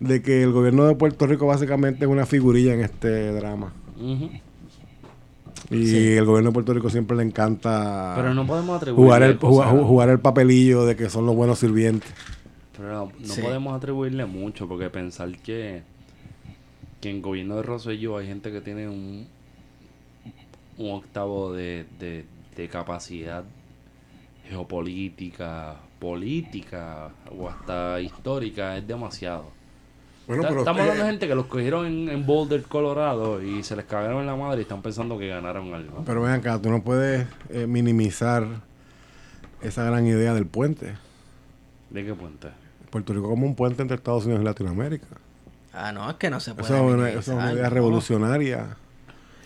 de 0.01 0.23
que 0.23 0.43
el 0.43 0.53
gobierno 0.53 0.85
de 0.87 0.95
Puerto 0.97 1.27
Rico 1.27 1.47
básicamente 1.47 2.05
es 2.05 2.11
una 2.11 2.27
figurilla 2.27 2.75
en 2.75 2.81
este 2.81 3.33
drama. 3.33 3.73
Ujú. 3.99 4.31
Y 5.71 6.13
el 6.17 6.25
gobierno 6.27 6.51
de 6.51 6.55
Puerto 6.55 6.75
Rico 6.75 6.91
siempre 6.91 7.17
le 7.17 7.23
encanta 7.23 8.13
Pero 8.17 8.35
no 8.35 8.47
podemos 8.47 8.77
atribuirle 8.77 9.05
jugar, 9.07 9.23
el, 9.23 9.39
jugar, 9.39 9.69
jugar 9.83 10.09
el 10.11 10.21
papelillo 10.21 10.85
de 10.85 10.95
que 10.97 11.09
son 11.09 11.27
los 11.27 11.35
buenos 11.35 11.59
sirvientes. 11.59 12.13
Pero 12.77 12.89
no, 12.93 13.13
no 13.19 13.27
Sí. 13.27 13.41
podemos 13.41 13.75
atribuirle 13.77 14.27
mucho 14.27 14.69
porque 14.69 14.91
pensar 14.91 15.31
que, 15.39 15.83
que 17.01 17.11
en 17.11 17.23
gobierno 17.23 17.57
de 17.57 17.63
Rosselló 17.63 18.19
hay 18.19 18.27
gente 18.27 18.53
que 18.53 18.61
tiene 18.61 18.89
un, 18.89 19.27
un 20.79 20.91
octavo 20.93 21.53
de, 21.53 21.87
de, 21.99 22.25
de 22.57 22.69
capacidad 22.69 23.45
geopolítica, 24.49 25.77
política 25.99 27.11
o 27.37 27.49
hasta 27.49 28.01
histórica 28.01 28.77
es 28.77 28.87
demasiado. 28.87 29.47
Bueno, 30.27 30.43
pero, 30.49 30.59
Estamos 30.61 30.81
hablando 30.81 31.03
de 31.03 31.09
eh, 31.09 31.13
gente 31.13 31.29
que 31.29 31.35
los 31.35 31.47
cogieron 31.47 31.87
en, 31.87 32.09
en 32.09 32.27
Boulder, 32.27 32.63
Colorado 32.63 33.43
y 33.43 33.63
se 33.63 33.77
les 33.77 33.85
cagaron 33.85 34.21
en 34.21 34.27
la 34.27 34.37
madre 34.37 34.61
y 34.61 34.63
están 34.63 34.81
pensando 34.81 35.19
que 35.19 35.29
ganaron 35.29 35.75
algo. 35.75 36.03
pero 36.07 36.23
ven 36.23 36.33
acá, 36.33 36.59
tú 36.61 36.71
no 36.71 36.83
puedes 36.83 37.27
eh, 37.51 37.67
minimizar 37.67 38.47
esa 39.61 39.85
gran 39.85 40.07
idea 40.07 40.33
del 40.35 40.47
puente. 40.47 40.95
¿De 41.91 42.05
qué 42.05 42.15
puente? 42.15 42.49
Puerto 42.91 43.13
Rico 43.13 43.29
como 43.29 43.47
un 43.47 43.55
puente 43.55 43.83
entre 43.83 43.97
Estados 43.97 44.25
Unidos 44.25 44.43
y 44.43 44.45
Latinoamérica. 44.45 45.07
Ah, 45.73 45.93
no, 45.93 46.09
es 46.09 46.17
que 46.17 46.31
no 46.31 46.41
se 46.41 46.55
puede. 46.55 46.67
Eso 46.67 46.89
es 46.89 46.95
una, 46.95 47.11
eso 47.11 47.19
es 47.19 47.29
una 47.29 47.53
idea 47.53 47.69
revolucionaria. 47.69 48.77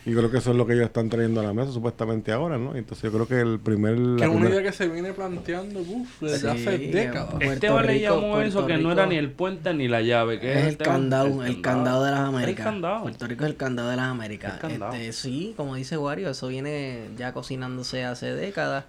Y 0.09 0.15
creo 0.15 0.31
que 0.31 0.39
eso 0.39 0.53
es 0.53 0.57
lo 0.57 0.67
que 0.67 0.73
ellos 0.73 0.87
están 0.87 1.11
trayendo 1.11 1.41
a 1.41 1.45
la 1.45 1.53
mesa 1.53 1.71
supuestamente 1.71 2.33
ahora, 2.33 2.57
¿no? 2.57 2.75
Entonces 2.75 3.03
yo 3.03 3.13
creo 3.13 3.29
que 3.29 3.41
el 3.41 3.61
primer... 3.61 3.95
Que 3.95 4.01
es 4.01 4.07
una 4.29 4.29
primera- 4.29 4.49
idea 4.55 4.63
que 4.63 4.73
se 4.73 4.89
viene 4.89 5.13
planteando 5.13 5.81
uf, 5.81 6.21
desde 6.23 6.39
Sí, 6.39 6.47
hace 6.47 6.79
décadas. 6.79 7.31
Puerto 7.35 7.53
Esteban 7.53 7.87
le 7.87 7.93
Rico, 7.93 8.15
llamó 8.21 8.41
eso 8.41 8.67
que 8.67 8.79
no 8.79 8.91
era 8.91 9.05
ni 9.07 9.17
el 9.17 9.31
puente 9.31 9.75
ni 9.75 9.87
la 9.87 10.01
llave. 10.01 10.41
que 10.41 10.51
Es 10.53 10.59
el 10.63 10.69
Esteban? 10.69 10.95
candado, 10.95 11.45
el 11.45 11.61
candado 11.61 12.05
de 12.05 12.11
las 12.13 12.21
Américas. 12.21 12.67
El 12.67 12.73
candado. 12.73 13.03
Puerto 13.03 13.27
Rico 13.27 13.45
es 13.45 13.51
el 13.51 13.57
candado 13.57 13.91
de 13.91 13.97
las 13.97 14.07
Américas. 14.07 14.59
Este, 14.65 15.13
sí, 15.13 15.53
como 15.59 15.75
dice 15.75 15.99
Wario, 15.99 16.31
eso 16.31 16.49
viene 16.49 17.09
ya 17.19 17.35
cocinándose 17.35 18.05
hace 18.05 18.35
décadas. 18.35 18.85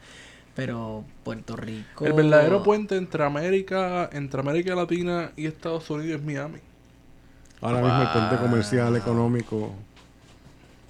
Pero 0.55 1.03
Puerto 1.23 1.55
Rico. 1.58 2.05
El 2.05 2.13
verdadero 2.13 2.63
puente 2.63 2.95
entre 2.97 3.23
América, 3.23 4.10
entre 4.13 4.39
América 4.39 4.73
Latina 4.75 5.32
y 5.38 5.45
Estados 5.47 5.89
Unidos 5.89 6.21
es 6.21 6.25
Miami. 6.25 6.60
Ahora 7.62 7.82
mismo 7.82 8.01
el 8.03 8.08
puente 8.08 8.38
comercial, 8.38 8.95
económico... 8.95 9.75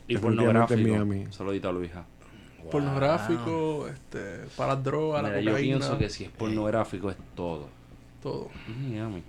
Y 0.09 0.17
pornográfico. 0.17 0.81
Miami. 0.81 1.27
Saludito 1.29 1.69
a 1.69 1.71
Luisa. 1.71 2.03
Pornográfico, 2.69 3.87
este, 3.87 4.45
para 4.57 4.73
las 4.73 4.83
drogas, 4.83 5.23
la 5.23 5.39
yo 5.39 5.55
pienso 5.55 5.97
que 5.97 6.09
si 6.09 6.25
es 6.25 6.29
pornográfico 6.29 7.09
es 7.09 7.15
todo. 7.35 7.69
todo. 8.21 8.49
Miami. 8.67 9.23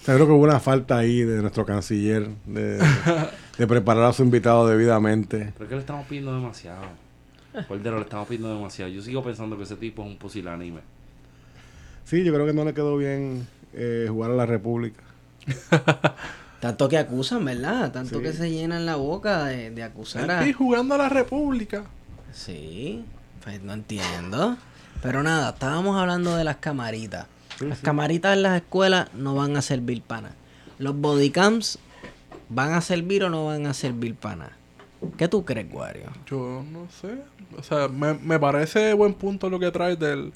O 0.00 0.04
sea, 0.04 0.14
creo 0.14 0.26
que 0.26 0.32
hubo 0.32 0.44
una 0.44 0.58
falta 0.58 0.98
ahí 0.98 1.20
de 1.20 1.40
nuestro 1.42 1.64
canciller 1.64 2.28
de, 2.46 2.78
de 3.58 3.66
preparar 3.66 4.04
a 4.04 4.12
su 4.12 4.22
invitado 4.22 4.66
debidamente. 4.66 5.52
Pero 5.52 5.64
es 5.64 5.68
que 5.68 5.74
le 5.74 5.80
estamos 5.80 6.06
pidiendo 6.06 6.34
demasiado. 6.34 6.82
Cordero, 7.68 7.96
le 7.96 8.02
estamos 8.04 8.26
pidiendo 8.26 8.54
demasiado. 8.54 8.90
Yo 8.90 9.02
sigo 9.02 9.22
pensando 9.22 9.56
que 9.56 9.64
ese 9.64 9.76
tipo 9.76 10.02
es 10.02 10.08
un 10.08 10.16
pusilánime. 10.16 10.80
Sí, 12.04 12.24
yo 12.24 12.32
creo 12.32 12.46
que 12.46 12.52
no 12.52 12.64
le 12.64 12.72
quedó 12.72 12.96
bien 12.96 13.46
eh, 13.74 14.06
jugar 14.08 14.30
a 14.30 14.34
la 14.34 14.46
República. 14.46 15.02
Tanto 16.62 16.88
que 16.88 16.96
acusan, 16.96 17.44
¿verdad? 17.44 17.90
Tanto 17.90 18.18
Sí. 18.18 18.22
que 18.22 18.32
se 18.32 18.48
llenan 18.48 18.86
la 18.86 18.94
boca 18.94 19.46
de, 19.46 19.72
de 19.72 19.82
acusar 19.82 20.30
a. 20.30 20.38
Estoy 20.38 20.52
jugando 20.52 20.94
a 20.94 20.98
la 20.98 21.08
República. 21.08 21.82
Sí, 22.32 23.04
pues 23.42 23.60
no 23.64 23.72
entiendo. 23.72 24.56
Pero 25.02 25.24
nada, 25.24 25.50
estábamos 25.50 26.00
hablando 26.00 26.36
de 26.36 26.44
las 26.44 26.58
camaritas. 26.58 27.26
las 27.58 27.80
camaritas 27.80 28.36
en 28.36 28.44
las 28.44 28.56
escuelas 28.62 29.08
no 29.12 29.34
van 29.34 29.56
a 29.56 29.62
servir 29.62 30.02
para 30.02 30.22
nada. 30.22 30.34
Los 30.78 30.94
bodycams 30.96 31.80
¿van 32.48 32.74
a 32.74 32.80
servir 32.80 33.24
o 33.24 33.28
no 33.30 33.46
van 33.46 33.66
a 33.66 33.74
servir 33.74 34.14
para 34.14 34.36
nada? 34.36 34.52
¿Qué 35.16 35.26
tú 35.26 35.44
crees, 35.44 35.66
Wario? 35.72 36.12
Yo 36.26 36.64
no 36.70 36.86
sé. 37.00 37.18
O 37.58 37.62
sea, 37.64 37.88
me, 37.88 38.14
me 38.14 38.38
parece 38.38 38.94
buen 38.94 39.14
punto 39.14 39.50
lo 39.50 39.58
que 39.58 39.72
traes 39.72 39.98
del, 39.98 40.32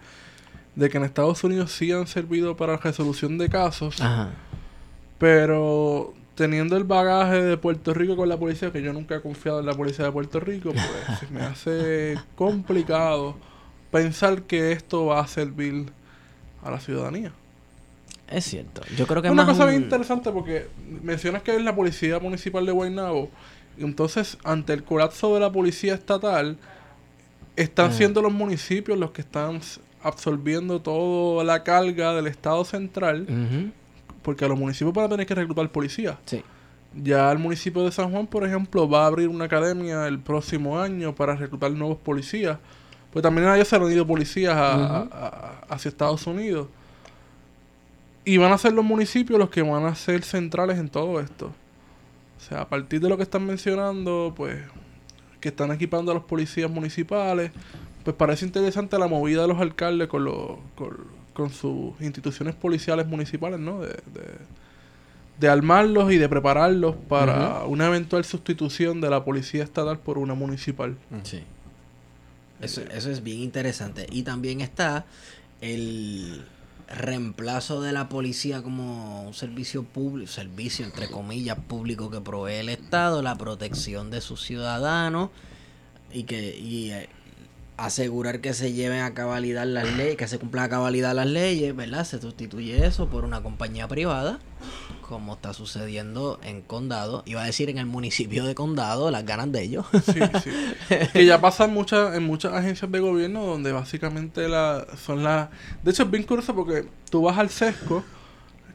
de 0.75 0.91
que 0.91 0.99
en 0.99 1.05
Estados 1.05 1.45
Unidos 1.45 1.71
sí 1.71 1.93
han 1.93 2.09
servido 2.09 2.57
para 2.57 2.77
resolución 2.77 3.39
de 3.39 3.49
casos, 3.49 4.01
Ajá. 4.01 4.31
Pero 5.19 6.15
teniendo 6.35 6.77
el 6.77 6.85
bagaje 6.85 7.43
de 7.43 7.57
Puerto 7.57 7.95
Rico 7.95 8.17
con 8.17 8.29
la 8.29 8.37
policía, 8.37 8.71
que 8.71 8.83
yo 8.83 8.93
nunca 8.93 9.17
he 9.17 9.21
confiado 9.23 9.61
en 9.61 9.67
la 9.67 9.73
policía 9.75 10.05
de 10.05 10.13
Puerto 10.13 10.39
Rico, 10.41 10.71
pues 10.73 11.19
se 11.21 11.27
me 11.29 11.41
hace 11.43 12.19
complicado 12.35 13.37
pensar 13.91 14.43
que 14.43 14.73
esto 14.73 15.07
va 15.07 15.21
a 15.21 15.27
servir 15.27 15.87
a 16.63 16.71
la 16.71 16.81
ciudadanía. 16.81 17.33
Es 18.29 18.45
cierto. 18.45 18.83
Yo 18.97 19.07
creo 19.07 19.23
que 19.23 19.29
es 19.29 19.33
Una 19.33 19.45
más 19.45 19.53
cosa 19.55 19.65
un- 19.65 19.71
bien 19.71 19.83
interesante 19.85 20.31
porque 20.33 20.67
mencionas 21.03 21.43
que 21.43 21.55
es 21.55 21.63
la 21.63 21.75
policía 21.75 22.19
municipal 22.19 22.67
de 22.67 22.73
Guaynabo. 22.73 23.31
Y 23.79 23.85
entonces, 23.85 24.37
ante 24.43 24.73
el 24.73 24.83
colapso 24.83 25.33
de 25.35 25.41
la 25.41 25.53
policía 25.53 25.95
estatal, 25.95 26.57
están 27.55 27.87
Ajá. 27.87 27.95
siendo 27.97 28.21
los 28.23 28.33
municipios 28.33 28.99
los 28.99 29.13
que 29.13 29.21
están 29.23 29.61
absorbiendo 30.03 30.81
toda 30.83 31.45
la 31.45 31.63
carga 31.63 32.15
del 32.15 32.27
Estado 32.27 32.65
central. 32.65 33.27
Porque 34.27 34.45
a 34.45 34.49
los 34.49 34.59
municipios 34.59 34.93
van 34.93 35.05
a 35.05 35.09
tener 35.09 35.25
que 35.25 35.37
reclutar 35.37 35.71
policías. 35.71 36.17
Sí. 36.25 36.43
Ya 37.01 37.31
el 37.31 37.39
municipio 37.39 37.85
de 37.85 37.93
San 37.93 38.11
Juan, 38.11 38.27
por 38.27 38.45
ejemplo, 38.45 38.89
va 38.89 39.05
a 39.05 39.07
abrir 39.07 39.29
una 39.29 39.45
academia 39.45 40.09
el 40.09 40.19
próximo 40.19 40.81
año 40.81 41.15
para 41.15 41.37
reclutar 41.37 41.71
nuevos 41.71 41.99
policías. 41.99 42.59
Pues 43.13 43.23
también 43.23 43.47
a 43.47 43.55
ellos 43.55 43.69
se 43.69 43.77
han 43.77 43.85
ido 43.85 44.05
policías 44.05 44.57
a- 44.57 44.75
Ujú. 44.77 45.15
a- 45.15 45.27
a- 45.69 45.75
hacia 45.75 45.89
Estados 45.91 46.27
Unidos. 46.27 46.67
Y 48.25 48.37
van 48.39 48.51
a 48.51 48.59
ser 48.59 48.73
los 48.73 48.85
municipios 48.85 49.39
los 49.39 49.49
que 49.51 49.63
van 49.63 49.85
a 49.85 49.95
ser 49.95 50.25
centrales 50.25 50.79
en 50.79 50.89
todo 50.89 51.21
esto. 51.21 51.53
O 52.37 52.41
sea, 52.41 52.63
a 52.63 52.69
partir 52.69 53.01
de 53.01 53.09
lo 53.09 53.17
que 53.17 53.23
están 53.23 53.47
mencionando, 53.47 54.33
pues, 54.37 54.59
que 55.41 55.51
están 55.51 55.71
equipando 55.71 56.11
a 56.11 56.15
los 56.15 56.25
policías 56.25 56.69
municipales, 56.69 57.53
pues 58.03 58.17
parece 58.17 58.45
interesante 58.45 58.99
la 58.99 59.07
movida 59.07 59.43
de 59.43 59.49
los 59.49 59.61
alcaldes 59.61 60.09
con, 60.09 60.25
los 60.25 60.59
con, 60.75 60.97
con 61.37 61.51
sus 61.51 61.93
instituciones 62.01 62.55
policiales 62.55 63.07
municipales, 63.07 63.61
¿no? 63.61 63.81
De, 63.81 63.89
de, 63.89 64.39
de 65.39 65.49
armarlos 65.49 66.11
y 66.13 66.17
de 66.17 66.29
prepararlos 66.29 66.97
para 67.09 67.65
una 67.65 67.87
eventual 67.87 68.25
sustitución 68.25 69.01
de 69.01 69.11
la 69.11 69.23
policía 69.25 69.63
estatal 69.63 69.99
por 69.99 70.19
una 70.19 70.35
municipal. 70.35 70.97
Sí. 71.25 71.45
Eso, 72.61 72.81
eso 72.81 73.11
es 73.11 73.23
bien 73.23 73.41
interesante. 73.41 74.07
Y 74.11 74.23
también 74.23 74.63
está 74.63 75.05
el 75.61 76.43
reemplazo 76.89 77.83
de 77.83 77.93
la 77.93 78.09
policía 78.09 78.63
como 78.63 79.25
un 79.25 79.35
servicio 79.35 79.83
público, 79.83 80.31
servicio 80.31 80.87
entre 80.87 81.11
comillas 81.11 81.59
público 81.59 82.11
que 82.11 82.21
provee 82.21 82.55
el 82.55 82.69
Estado, 82.69 83.23
la 83.23 83.37
protección 83.37 84.11
de 84.11 84.21
sus 84.21 84.43
ciudadanos 84.43 85.31
y 86.13 86.25
que 86.25 86.57
y, 86.57 86.93
eh, 86.93 87.09
asegurar 87.77 88.41
que 88.41 88.55
se 88.55 88.73
lleven 88.73 89.01
a 89.01 89.13
cabalidad 89.13 89.67
las 89.67 89.91
leyes, 89.97 90.17
que 90.17 90.29
se 90.29 90.39
cumplan 90.39 90.65
a 90.65 90.69
cabalidad 90.69 91.15
las 91.15 91.27
leyes, 91.27 91.77
¿verdad? 91.77 92.05
Se 92.05 92.21
sustituye 92.21 92.87
eso 92.87 93.09
por 93.09 93.25
una 93.25 93.43
compañía 93.43 93.87
privada, 93.87 94.39
como 95.03 95.35
está 95.35 95.53
sucediendo 95.53 96.41
en 96.43 96.63
Condado, 96.63 97.23
iba 97.27 97.43
a 97.43 97.47
decir 97.47 97.69
en 97.69 97.79
el 97.79 97.87
municipio 97.87 98.45
de 98.45 98.55
Condado, 98.55 99.11
las 99.11 99.27
ganas 99.27 99.53
de 99.53 99.63
ellos. 99.63 99.87
Sí, 99.93 100.21
sí. 100.43 100.51
que 101.13 101.27
ya 101.27 101.41
pasa 101.41 101.67
en 101.67 101.75
muchas, 101.75 102.17
en 102.17 102.25
muchas 102.25 102.55
agencias 102.55 102.91
de 102.91 103.01
gobierno 103.01 103.45
donde 103.45 103.73
básicamente 103.73 104.49
la, 104.49 104.87
son 105.05 105.23
las... 105.23 105.51
De 105.83 105.91
hecho 105.91 106.05
es 106.05 106.11
bien 106.11 106.23
curioso 106.23 106.55
porque 106.55 106.89
tú 107.11 107.23
vas 107.23 107.37
al 107.37 107.51
sesco, 107.51 108.03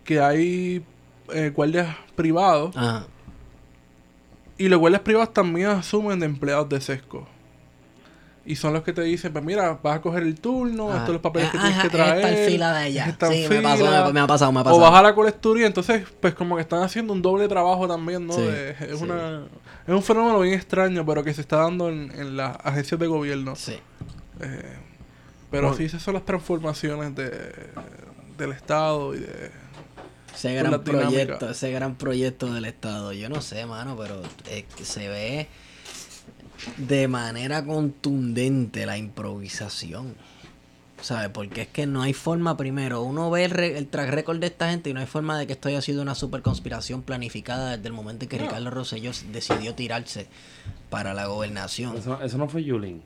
que 0.04 0.20
hay 0.20 0.86
eh, 1.34 1.52
guardias 1.56 1.96
privados, 2.16 2.76
Ajá. 2.78 3.08
y 4.58 4.70
los 4.70 4.80
guardias 4.80 5.02
privados 5.02 5.34
también 5.34 5.70
asumen 5.70 6.20
de 6.20 6.28
empleados 6.28 6.70
de 6.70 6.82
sesco. 6.82 7.28
Y 8.44 8.56
son 8.56 8.74
los 8.74 8.82
que 8.84 8.92
te 8.92 9.04
dicen, 9.04 9.32
pues 9.34 9.46
mira, 9.46 9.78
vas 9.84 9.98
a 9.98 10.02
coger 10.02 10.24
el 10.24 10.40
turno, 10.40 10.88
Ah, 10.90 10.94
estos 10.94 11.06
son 11.06 11.14
los 11.14 11.22
papeles 11.22 11.52
que 11.52 11.58
ah, 11.58 11.62
tienes 11.62 11.80
que 11.82 11.88
ajá, 11.88 11.96
traer. 11.96 12.18
esta 12.26 12.32
es 12.32 12.50
fila 12.52 12.74
de 12.74 12.88
ella. 12.88 13.06
Sí, 13.30 13.46
me 13.50 13.62
pasó, 13.62 14.14
me- 14.14 14.20
ha 14.20 14.28
pasado, 14.28 14.52
me 14.52 14.60
ha 14.62 14.64
pasado. 14.64 14.78
O 14.78 14.80
vas 14.82 14.94
a 15.00 15.02
la 15.04 15.14
colecturía, 15.14 15.68
entonces, 15.68 16.04
pues 16.20 16.34
como 16.34 16.56
que 16.56 16.64
están 16.64 16.82
haciendo 16.82 17.14
un 17.14 17.22
doble 17.22 17.48
trabajo 17.48 17.88
también, 17.88 18.26
¿no? 18.26 18.34
Sí, 18.34 18.42
De- 18.42 18.72
es, 18.72 18.98
sí. 18.98 19.04
una, 19.04 19.44
es 19.86 19.94
un 19.94 20.02
fenómeno 20.02 20.40
bien 20.40 20.56
extraño, 20.56 21.06
pero 21.06 21.24
que 21.24 21.34
se 21.36 21.42
está 21.42 21.58
dando 21.58 21.90
en, 21.90 22.12
en 22.20 22.36
las 22.36 22.58
agencias 22.64 23.00
de 23.00 23.06
gobierno. 23.06 23.56
Sí. 23.56 23.74
Eh, 24.40 24.76
pero 25.52 25.64
Bueno. 25.68 25.78
sí, 25.78 25.84
esas 25.84 26.02
son 26.02 26.16
las 26.16 26.26
transformaciones 26.26 27.14
de, 27.16 27.30
del 28.40 28.54
Estado 28.54 29.14
y 29.14 29.20
de... 29.20 29.52
Ese 30.34 30.56
gran 30.56 30.82
proyecto, 30.84 31.50
ese 31.52 31.72
gran 31.72 31.96
proyecto 31.96 32.52
del 32.52 32.66
Estado. 32.66 33.14
Yo 33.14 33.30
no 33.30 33.42
sé, 33.42 33.68
mano, 33.68 33.96
pero 33.96 34.20
eh, 34.50 34.66
se 34.82 35.08
ve 35.10 35.48
de 36.78 37.08
manera 37.08 37.64
contundente 37.66 38.86
la 38.86 38.98
improvisación. 38.98 40.16
¿Sabes? 41.02 41.30
Porque 41.30 41.64
es 41.64 41.68
que 41.68 41.88
no 41.88 42.04
hay 42.04 42.14
forma, 42.14 42.58
primero, 42.58 43.02
uno 43.02 43.32
ve 43.32 43.46
el, 43.46 43.60
el 43.60 43.88
track 43.88 44.12
record 44.12 44.38
de 44.38 44.46
esta 44.48 44.70
gente 44.70 44.92
y 44.92 44.94
no 44.94 45.00
hay 45.00 45.08
forma 45.08 45.40
de 45.40 45.48
que 45.48 45.54
esto 45.54 45.68
haya 45.68 45.82
sido 45.82 46.04
una 46.04 46.14
super 46.14 46.44
conspiración 46.44 47.02
planificada 47.02 47.76
desde 47.76 47.88
el 47.88 47.94
momento 47.94 48.26
en 48.26 48.30
que 48.30 48.38
Ricardo 48.38 48.70
Rosselló 48.70 49.10
decidió 49.32 49.74
tirarse 49.74 50.28
para 50.92 51.16
la 51.16 51.26
gobernación. 51.26 51.98
Eso, 51.98 52.22
eso 52.22 52.38
no 52.38 52.48
fue 52.48 52.64
Yulín. 52.64 53.02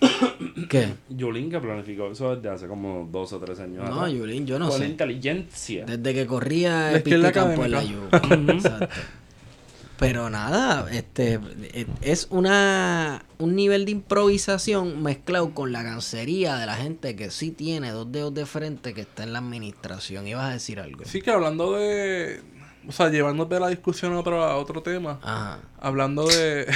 ¿Qué? 0.70 0.94
Yulín 1.10 1.50
que 1.50 1.60
planificó 1.60 2.10
eso 2.10 2.36
desde 2.36 2.48
hace 2.48 2.66
como 2.66 3.06
dos 3.10 3.32
o 3.34 3.38
tres 3.38 3.60
años. 3.60 3.88
No. 3.88 4.08
Yulín, 4.08 4.46
yo 4.46 4.58
no 4.58 4.68
Con 4.68 4.80
la 4.80 4.86
sé. 4.86 4.90
inteligencia. 4.92 5.84
Desde 5.84 6.14
que 6.14 6.26
corría 6.26 6.70
La 6.70 6.90
el 6.92 6.96
izquierda 6.98 7.32
Campo 7.32 7.64
en 7.66 7.70
la. 7.70 7.82
Exacto. 8.54 8.88
Pero 9.98 10.28
nada, 10.28 10.86
este 10.92 11.40
eh, 11.62 11.86
es 12.02 12.26
una 12.30 13.24
un 13.38 13.56
nivel 13.56 13.86
de 13.86 13.92
improvisación 13.92 15.02
mezclado 15.02 15.54
con 15.54 15.72
la 15.72 15.82
gancería 15.82 16.56
de 16.56 16.66
la 16.66 16.74
gente 16.76 17.16
que 17.16 17.30
sí 17.30 17.50
tiene 17.50 17.90
dos 17.90 18.10
dedos 18.12 18.34
de 18.34 18.44
frente 18.46 18.92
que 18.92 19.02
está 19.02 19.22
en 19.22 19.32
la 19.32 19.38
administración. 19.38 20.26
Ibas 20.26 20.44
a 20.44 20.52
decir 20.52 20.80
algo. 20.80 21.04
Sí 21.04 21.22
que 21.22 21.30
hablando 21.30 21.72
de... 21.72 22.42
O 22.88 22.92
sea, 22.92 23.08
llevándote 23.08 23.58
la 23.58 23.68
discusión 23.68 24.12
a 24.12 24.20
otro, 24.20 24.44
a 24.44 24.56
otro 24.56 24.82
tema, 24.82 25.18
Ajá. 25.22 25.60
hablando 25.80 26.26
de... 26.26 26.66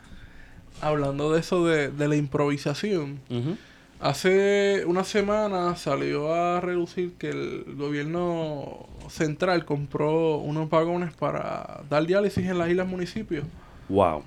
hablando 0.80 1.32
de 1.32 1.40
eso 1.40 1.64
de, 1.66 1.90
de 1.90 2.08
la 2.08 2.16
improvisación. 2.16 3.20
Ujú. 3.28 3.56
Hace 4.00 4.84
una 4.86 5.04
semana 5.04 5.76
salió 5.76 6.32
a 6.34 6.60
reducir 6.60 7.12
que 7.18 7.28
el 7.28 7.74
gobierno 7.76 8.86
central 9.10 9.66
compró 9.66 10.38
unos 10.38 10.70
vagones 10.70 11.12
para 11.12 11.82
dar 11.90 12.06
diálisis 12.06 12.46
en 12.46 12.56
las 12.56 12.70
islas 12.70 12.86
municipios. 12.86 13.44
Wow. 13.90 14.22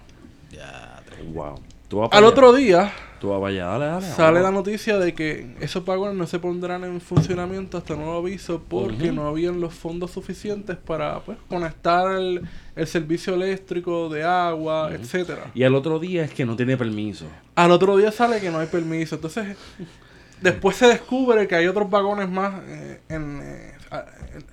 Wow. 1.33 1.55
Tú 1.87 1.97
vas 1.99 2.09
para 2.09 2.19
Al 2.19 2.25
otro 2.25 2.53
día 2.53 2.93
Tú 3.23 3.31
dale, 3.31 3.85
dale. 3.85 4.05
sale 4.05 4.41
la 4.41 4.51
noticia 4.51 4.97
de 4.97 5.13
que 5.13 5.55
esos 5.61 5.85
vagones 5.85 6.17
no 6.17 6.27
se 6.27 6.39
pondrán 6.39 6.83
en 6.83 6.99
funcionamiento 6.99 7.77
hasta 7.77 7.95
nuevo 7.95 8.17
aviso 8.17 8.61
porque 8.67 9.13
no 9.13 9.25
habían 9.29 9.61
los 9.61 9.73
fondos 9.73 10.11
suficientes 10.11 10.75
para 10.75 11.21
pues, 11.21 11.37
conectar 11.47 12.17
el, 12.17 12.41
el 12.75 12.85
servicio 12.85 13.35
eléctrico 13.35 14.09
de 14.09 14.25
agua, 14.25 14.89
etcétera. 14.93 15.51
Y 15.55 15.63
al 15.63 15.73
otro 15.73 15.99
día 15.99 16.25
es 16.25 16.31
que 16.33 16.45
no 16.45 16.57
tiene 16.57 16.75
permiso. 16.75 17.27
Al 17.55 17.71
otro 17.71 17.95
día 17.95 18.11
sale 18.11 18.41
que 18.41 18.51
no 18.51 18.59
hay 18.59 18.67
permiso. 18.67 19.15
Entonces, 19.15 19.55
después 20.41 20.75
se 20.75 20.87
descubre 20.87 21.47
que 21.47 21.55
hay 21.55 21.67
otros 21.67 21.89
vagones 21.89 22.29
más 22.29 22.61
eh, 22.67 22.99
en, 23.07 23.39
eh, 23.41 23.71
a- 23.89 24.03
en- 24.35 24.43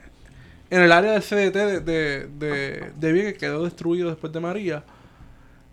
en 0.71 0.83
el 0.83 0.93
área 0.93 1.11
del 1.11 1.23
CDT 1.23 1.57
de, 1.57 1.81
de, 1.81 2.29
de, 2.39 2.91
de 2.97 3.13
Vieques, 3.13 3.33
que 3.33 3.39
quedó 3.41 3.65
destruido 3.65 4.11
después 4.11 4.33
de 4.33 4.39
María. 4.39 4.85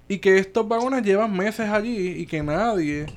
Y 0.07 0.19
que 0.19 0.37
estos 0.37 0.67
vagones 0.67 1.03
llevan 1.03 1.35
meses 1.35 1.69
allí 1.69 2.09
y 2.09 2.25
que 2.25 2.41
nadie 2.41 3.07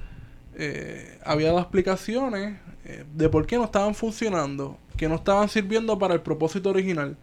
eh, 0.56 1.18
había 1.24 1.48
dado 1.48 1.60
explicaciones 1.60 2.56
eh, 2.84 3.04
de 3.14 3.28
por 3.28 3.46
qué 3.46 3.56
no 3.56 3.64
estaban 3.64 3.94
funcionando, 3.94 4.76
que 4.96 5.08
no 5.08 5.14
estaban 5.14 5.48
sirviendo 5.48 5.98
para 5.98 6.14
el 6.14 6.20
propósito 6.20 6.70
original. 6.70 7.16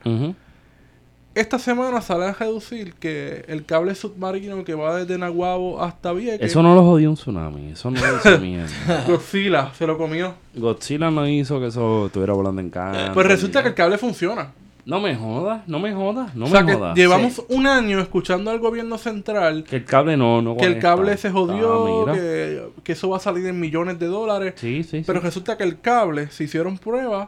Esta 1.35 1.59
semana 1.59 2.01
sale 2.01 2.25
a 2.25 2.33
reducir 2.33 2.95
que 2.95 3.45
el 3.47 3.63
cable 3.63 3.93
submarino 3.93 4.63
que 4.63 4.73
va 4.73 4.95
desde 4.95 5.19
Naguabo 5.19 5.79
hasta 5.83 6.11
Vieques... 6.11 6.49
Eso 6.49 6.63
no 6.63 6.73
lo 6.73 6.83
jodió 6.83 7.11
un 7.11 7.15
tsunami. 7.15 7.73
Eso 7.73 7.91
no 7.91 7.99
lo 7.99 8.17
hizo 8.17 8.39
mierda. 8.41 9.03
Godzilla 9.05 9.71
se 9.77 9.85
lo 9.85 9.99
comió. 9.99 10.33
Godzilla 10.55 11.11
no 11.11 11.27
hizo 11.27 11.59
que 11.59 11.67
eso 11.67 12.07
estuviera 12.07 12.33
volando 12.33 12.59
en 12.59 12.71
canto. 12.71 13.13
Pues 13.13 13.27
resulta 13.27 13.61
que 13.61 13.69
el 13.69 13.75
cable 13.75 13.99
funciona. 13.99 14.51
No 14.87 15.01
me 15.01 15.15
jodas, 15.15 15.67
no 15.67 15.79
me 15.79 15.93
jodas, 15.93 16.33
no 16.33 16.45
o 16.45 16.47
sea 16.47 16.61
me 16.63 16.71
que 16.71 16.77
jodas. 16.77 16.95
llevamos 16.95 17.43
un 17.49 17.67
año 17.67 17.99
escuchando 17.99 18.51
al 18.51 18.59
gobierno 18.59 18.97
central 18.97 19.65
Que 19.65 19.75
el 19.75 19.85
cable 19.85 20.15
no, 20.15 20.41
no 20.41 20.55
que 20.55 20.65
el 20.65 20.79
cable 20.79 21.17
se 21.17 21.29
jodió, 21.29 22.07
Ah, 22.09 22.13
que, 22.13 22.63
que 22.83 22.93
eso 22.93 23.09
va 23.09 23.17
a 23.17 23.19
salir 23.19 23.45
en 23.47 23.59
millones 23.59 23.99
de 23.99 24.05
dólares. 24.07 24.53
Sí, 24.55 24.83
sí, 24.83 24.99
sí. 24.99 25.03
Pero 25.05 25.19
resulta 25.19 25.57
que 25.57 25.65
el 25.65 25.81
cable, 25.81 26.29
se 26.31 26.45
hicieron 26.45 26.77
pruebas 26.77 27.27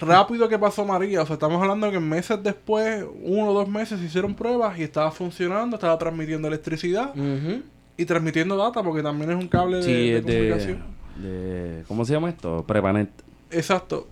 rápido 0.00 0.48
que 0.48 0.58
pasó 0.58 0.84
María. 0.84 1.22
O 1.22 1.26
sea, 1.26 1.34
estamos 1.34 1.60
hablando 1.60 1.90
que 1.90 2.00
meses 2.00 2.42
después, 2.42 3.04
uno 3.22 3.48
o 3.50 3.54
dos 3.54 3.68
meses, 3.68 3.98
se 4.00 4.06
hicieron 4.06 4.34
pruebas 4.34 4.78
y 4.78 4.82
estaba 4.84 5.10
funcionando, 5.10 5.76
estaba 5.76 5.98
transmitiendo 5.98 6.48
electricidad 6.48 7.12
y 7.96 8.04
transmitiendo 8.04 8.56
data 8.56 8.82
porque 8.82 9.02
también 9.02 9.30
es 9.30 9.36
un 9.36 9.48
cable 9.48 9.82
Sí, 9.82 10.10
de, 10.10 10.22
comunicación. 10.22 10.82
de- 11.16 11.84
¿Cómo 11.88 12.04
se 12.04 12.12
llama 12.12 12.28
esto? 12.30 12.64
Prepanet. 12.66 13.10
Exacto. 13.50 14.08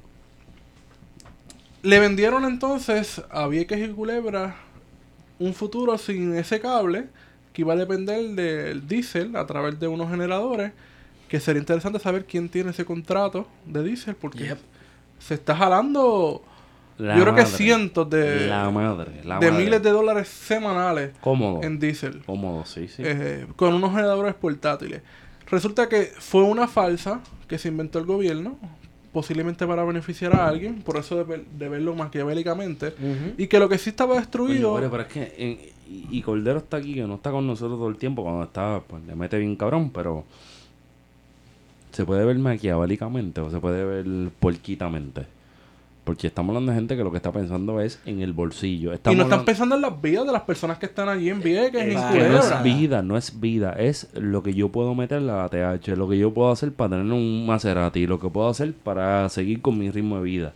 Le 1.82 1.98
vendieron 1.98 2.44
entonces 2.44 3.22
a 3.30 3.46
Vieques 3.48 3.78
y 3.88 3.92
Culebra 3.92 4.56
un 5.38 5.52
futuro 5.54 5.98
sin 5.98 6.34
ese 6.36 6.60
cable 6.60 7.06
que 7.52 7.62
iba 7.62 7.72
a 7.72 7.76
depender 7.76 8.22
del 8.30 8.86
diésel 8.86 9.34
a 9.36 9.46
través 9.46 9.78
de 9.80 9.88
unos 9.88 10.08
generadores. 10.10 10.72
Que 11.28 11.40
sería 11.40 11.60
interesante 11.60 11.98
saber 11.98 12.26
quién 12.26 12.48
tiene 12.50 12.70
ese 12.70 12.84
contrato 12.84 13.48
de 13.66 13.82
diésel 13.82 14.14
porque 14.14 14.44
Yep. 14.44 14.58
se 15.18 15.34
está 15.34 15.56
jalando, 15.56 16.42
La 16.98 17.16
yo 17.16 17.22
creo 17.22 17.34
que 17.34 17.46
cientos 17.46 18.08
de, 18.10 18.46
La 18.46 18.68
madre. 18.70 19.12
La 19.24 19.38
de 19.38 19.50
madre. 19.50 19.64
miles 19.64 19.82
de 19.82 19.90
dólares 19.90 20.28
semanales 20.28 21.12
Cómodo. 21.22 21.62
en 21.62 21.78
diésel. 21.80 22.22
Cómodo, 22.26 22.64
sí, 22.66 22.86
sí. 22.86 23.02
eh, 23.04 23.46
con 23.56 23.72
unos 23.74 23.90
generadores 23.92 24.34
portátiles. 24.34 25.00
Resulta 25.50 25.88
que 25.88 26.12
fue 26.18 26.42
una 26.42 26.68
falsa 26.68 27.20
que 27.48 27.58
se 27.58 27.68
inventó 27.68 27.98
el 27.98 28.04
gobierno, 28.04 28.58
posiblemente 29.12 29.66
para 29.66 29.84
beneficiar 29.84 30.34
a 30.34 30.48
alguien, 30.48 30.82
por 30.82 30.96
eso 30.96 31.16
de, 31.16 31.24
ver- 31.24 31.44
de 31.46 31.68
verlo 31.68 31.94
maquiavélicamente, 31.94 32.94
y 33.36 33.46
que 33.46 33.58
lo 33.58 33.68
que 33.68 33.78
sí 33.78 33.90
estaba 33.90 34.16
destruido... 34.16 34.72
Coño, 34.72 34.90
pero, 34.90 35.02
es 35.02 35.08
que 35.08 35.72
y, 36.10 36.22
Cordero 36.22 36.58
está 36.58 36.78
aquí, 36.78 36.94
que 36.94 37.02
no 37.02 37.16
está 37.16 37.30
con 37.30 37.46
nosotros 37.46 37.78
todo 37.78 37.88
el 37.88 37.96
tiempo, 37.96 38.22
cuando 38.22 38.44
está, 38.44 38.80
pues 38.86 39.04
le 39.04 39.14
mete 39.14 39.38
bien 39.38 39.56
cabrón, 39.56 39.90
pero 39.90 40.24
se 41.92 42.06
puede 42.06 42.24
ver 42.24 42.38
maquiavélicamente 42.38 43.42
o 43.42 43.50
se 43.50 43.60
puede 43.60 43.84
ver 43.84 44.30
puerquitamente. 44.40 45.26
Porque 46.04 46.26
estamos 46.26 46.50
hablando 46.50 46.72
de 46.72 46.78
gente 46.78 46.96
que 46.96 47.04
lo 47.04 47.12
que 47.12 47.18
está 47.18 47.30
pensando 47.30 47.80
es 47.80 48.00
en 48.06 48.20
el 48.22 48.32
bolsillo. 48.32 48.88
y 48.88 48.90
no 48.90 48.94
están 48.94 49.20
hablando- 49.20 49.44
pensando 49.44 49.74
en 49.76 49.82
las 49.82 50.02
vidas 50.02 50.26
de 50.26 50.32
las 50.32 50.42
personas 50.42 50.78
que 50.78 50.86
están 50.86 51.08
allí 51.08 51.28
en 51.30 51.40
Vieques, 51.40 51.80
en 51.80 51.88
que 51.90 51.94
no 51.94 52.08
Culebra. 52.08 52.38
es 52.58 52.62
vida, 52.64 53.02
no 53.02 53.16
es 53.16 53.38
vida, 53.40 53.72
es 53.74 54.08
lo 54.14 54.42
que 54.42 54.52
yo 54.52 54.70
puedo 54.70 54.96
meterle 54.96 55.30
a 55.30 55.36
la 55.36 55.48
TH, 55.48 55.94
lo 55.96 56.08
que 56.08 56.18
yo 56.18 56.34
puedo 56.34 56.50
hacer 56.50 56.72
para 56.72 56.96
tener 56.96 57.12
un 57.12 57.46
Maserati, 57.46 58.08
lo 58.08 58.18
que 58.18 58.28
puedo 58.28 58.48
hacer 58.48 58.72
para 58.74 59.28
seguir 59.28 59.62
con 59.62 59.78
mi 59.78 59.90
ritmo 59.92 60.16
de 60.16 60.22
vida. 60.22 60.52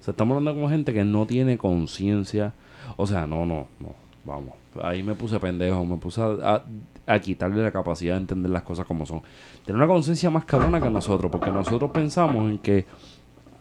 O 0.00 0.04
sea, 0.04 0.10
estamos 0.12 0.36
hablando 0.36 0.60
con 0.60 0.68
gente 0.68 0.92
que 0.92 1.04
no 1.04 1.26
tiene 1.26 1.58
conciencia. 1.58 2.52
O 2.96 3.06
sea, 3.06 3.24
no, 3.26 3.46
no, 3.46 3.68
no, 3.78 3.94
vamos. 4.24 4.54
Ahí 4.82 5.04
me 5.04 5.14
puse 5.14 5.38
pendejo, 5.38 5.84
me 5.84 5.96
puse 5.96 6.20
a, 6.20 6.26
a- 6.42 6.64
a 7.06 7.18
quitarle 7.20 7.62
la 7.62 7.70
capacidad 7.70 8.14
de 8.14 8.20
entender 8.22 8.50
las 8.50 8.62
cosas 8.62 8.84
como 8.86 9.06
son. 9.06 9.22
Tener 9.64 9.76
una 9.76 9.86
conciencia 9.86 10.28
más 10.30 10.44
cabrona 10.44 10.80
que 10.80 10.90
nosotros, 10.90 11.30
porque 11.30 11.50
nosotros 11.52 11.90
pensamos 11.92 12.50
en 12.50 12.58
que 12.58 12.84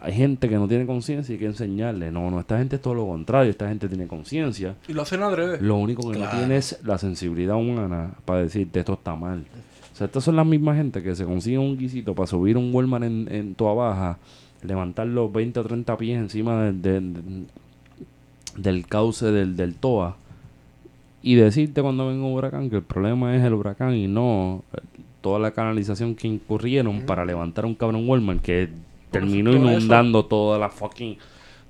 hay 0.01 0.13
gente 0.13 0.49
que 0.49 0.55
no 0.55 0.67
tiene 0.67 0.85
conciencia 0.87 1.31
y 1.31 1.35
hay 1.35 1.39
que 1.39 1.45
enseñarle. 1.45 2.11
No, 2.11 2.31
no, 2.31 2.39
esta 2.39 2.57
gente 2.57 2.77
es 2.77 2.81
todo 2.81 2.95
lo 2.95 3.05
contrario, 3.05 3.51
esta 3.51 3.67
gente 3.67 3.87
tiene 3.87 4.07
conciencia. 4.07 4.75
Y 4.87 4.93
lo 4.93 5.03
hacen 5.03 5.21
adrede. 5.21 5.61
Lo 5.61 5.77
único 5.77 6.11
que 6.11 6.17
no 6.17 6.27
tiene 6.29 6.57
es 6.57 6.79
la 6.83 6.97
sensibilidad 6.97 7.55
humana 7.55 8.15
para 8.25 8.41
decirte 8.41 8.79
esto 8.79 8.93
está 8.93 9.15
mal. 9.15 9.45
O 9.93 9.95
sea, 9.95 10.05
estas 10.07 10.23
son 10.23 10.35
las 10.35 10.45
mismas 10.45 10.77
gente 10.77 11.03
que 11.03 11.15
se 11.15 11.23
consiguen 11.23 11.59
un 11.59 11.77
guisito 11.77 12.15
para 12.15 12.25
subir 12.25 12.57
un 12.57 12.73
Walmart 12.73 13.03
en, 13.03 13.27
en 13.31 13.53
toda 13.53 13.73
baja, 13.73 14.17
levantar 14.63 15.05
los 15.05 15.31
20 15.31 15.59
o 15.59 15.63
30 15.63 15.97
pies 15.97 16.17
encima 16.17 16.63
del, 16.63 16.81
del, 16.81 17.45
del 18.57 18.87
cauce 18.87 19.27
del, 19.27 19.55
del 19.55 19.75
TOA 19.75 20.17
y 21.21 21.35
decirte 21.35 21.83
cuando 21.83 22.07
venga 22.07 22.25
un 22.25 22.33
huracán 22.33 22.69
que 22.69 22.77
el 22.77 22.83
problema 22.83 23.35
es 23.35 23.43
el 23.43 23.53
huracán 23.53 23.93
y 23.93 24.07
no 24.07 24.63
eh, 24.73 24.79
toda 25.21 25.37
la 25.37 25.51
canalización 25.51 26.15
que 26.15 26.27
incurrieron 26.27 27.01
para 27.01 27.25
levantar 27.25 27.65
un 27.65 27.75
cabrón 27.75 28.09
Walmart 28.09 28.41
que 28.41 28.69
terminó 29.11 29.51
eso. 29.51 29.59
inundando 29.59 30.25
toda 30.25 30.57
la 30.57 30.69
fucking 30.69 31.17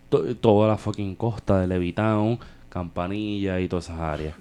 to- 0.10 0.36
toda 0.38 0.68
la 0.68 0.78
fucking 0.78 1.16
costa 1.16 1.60
de 1.60 1.68
Levitown, 1.68 2.40
Campanilla 2.70 3.60
y 3.60 3.68
todas 3.68 3.86
esas 3.86 4.00
áreas. 4.00 4.36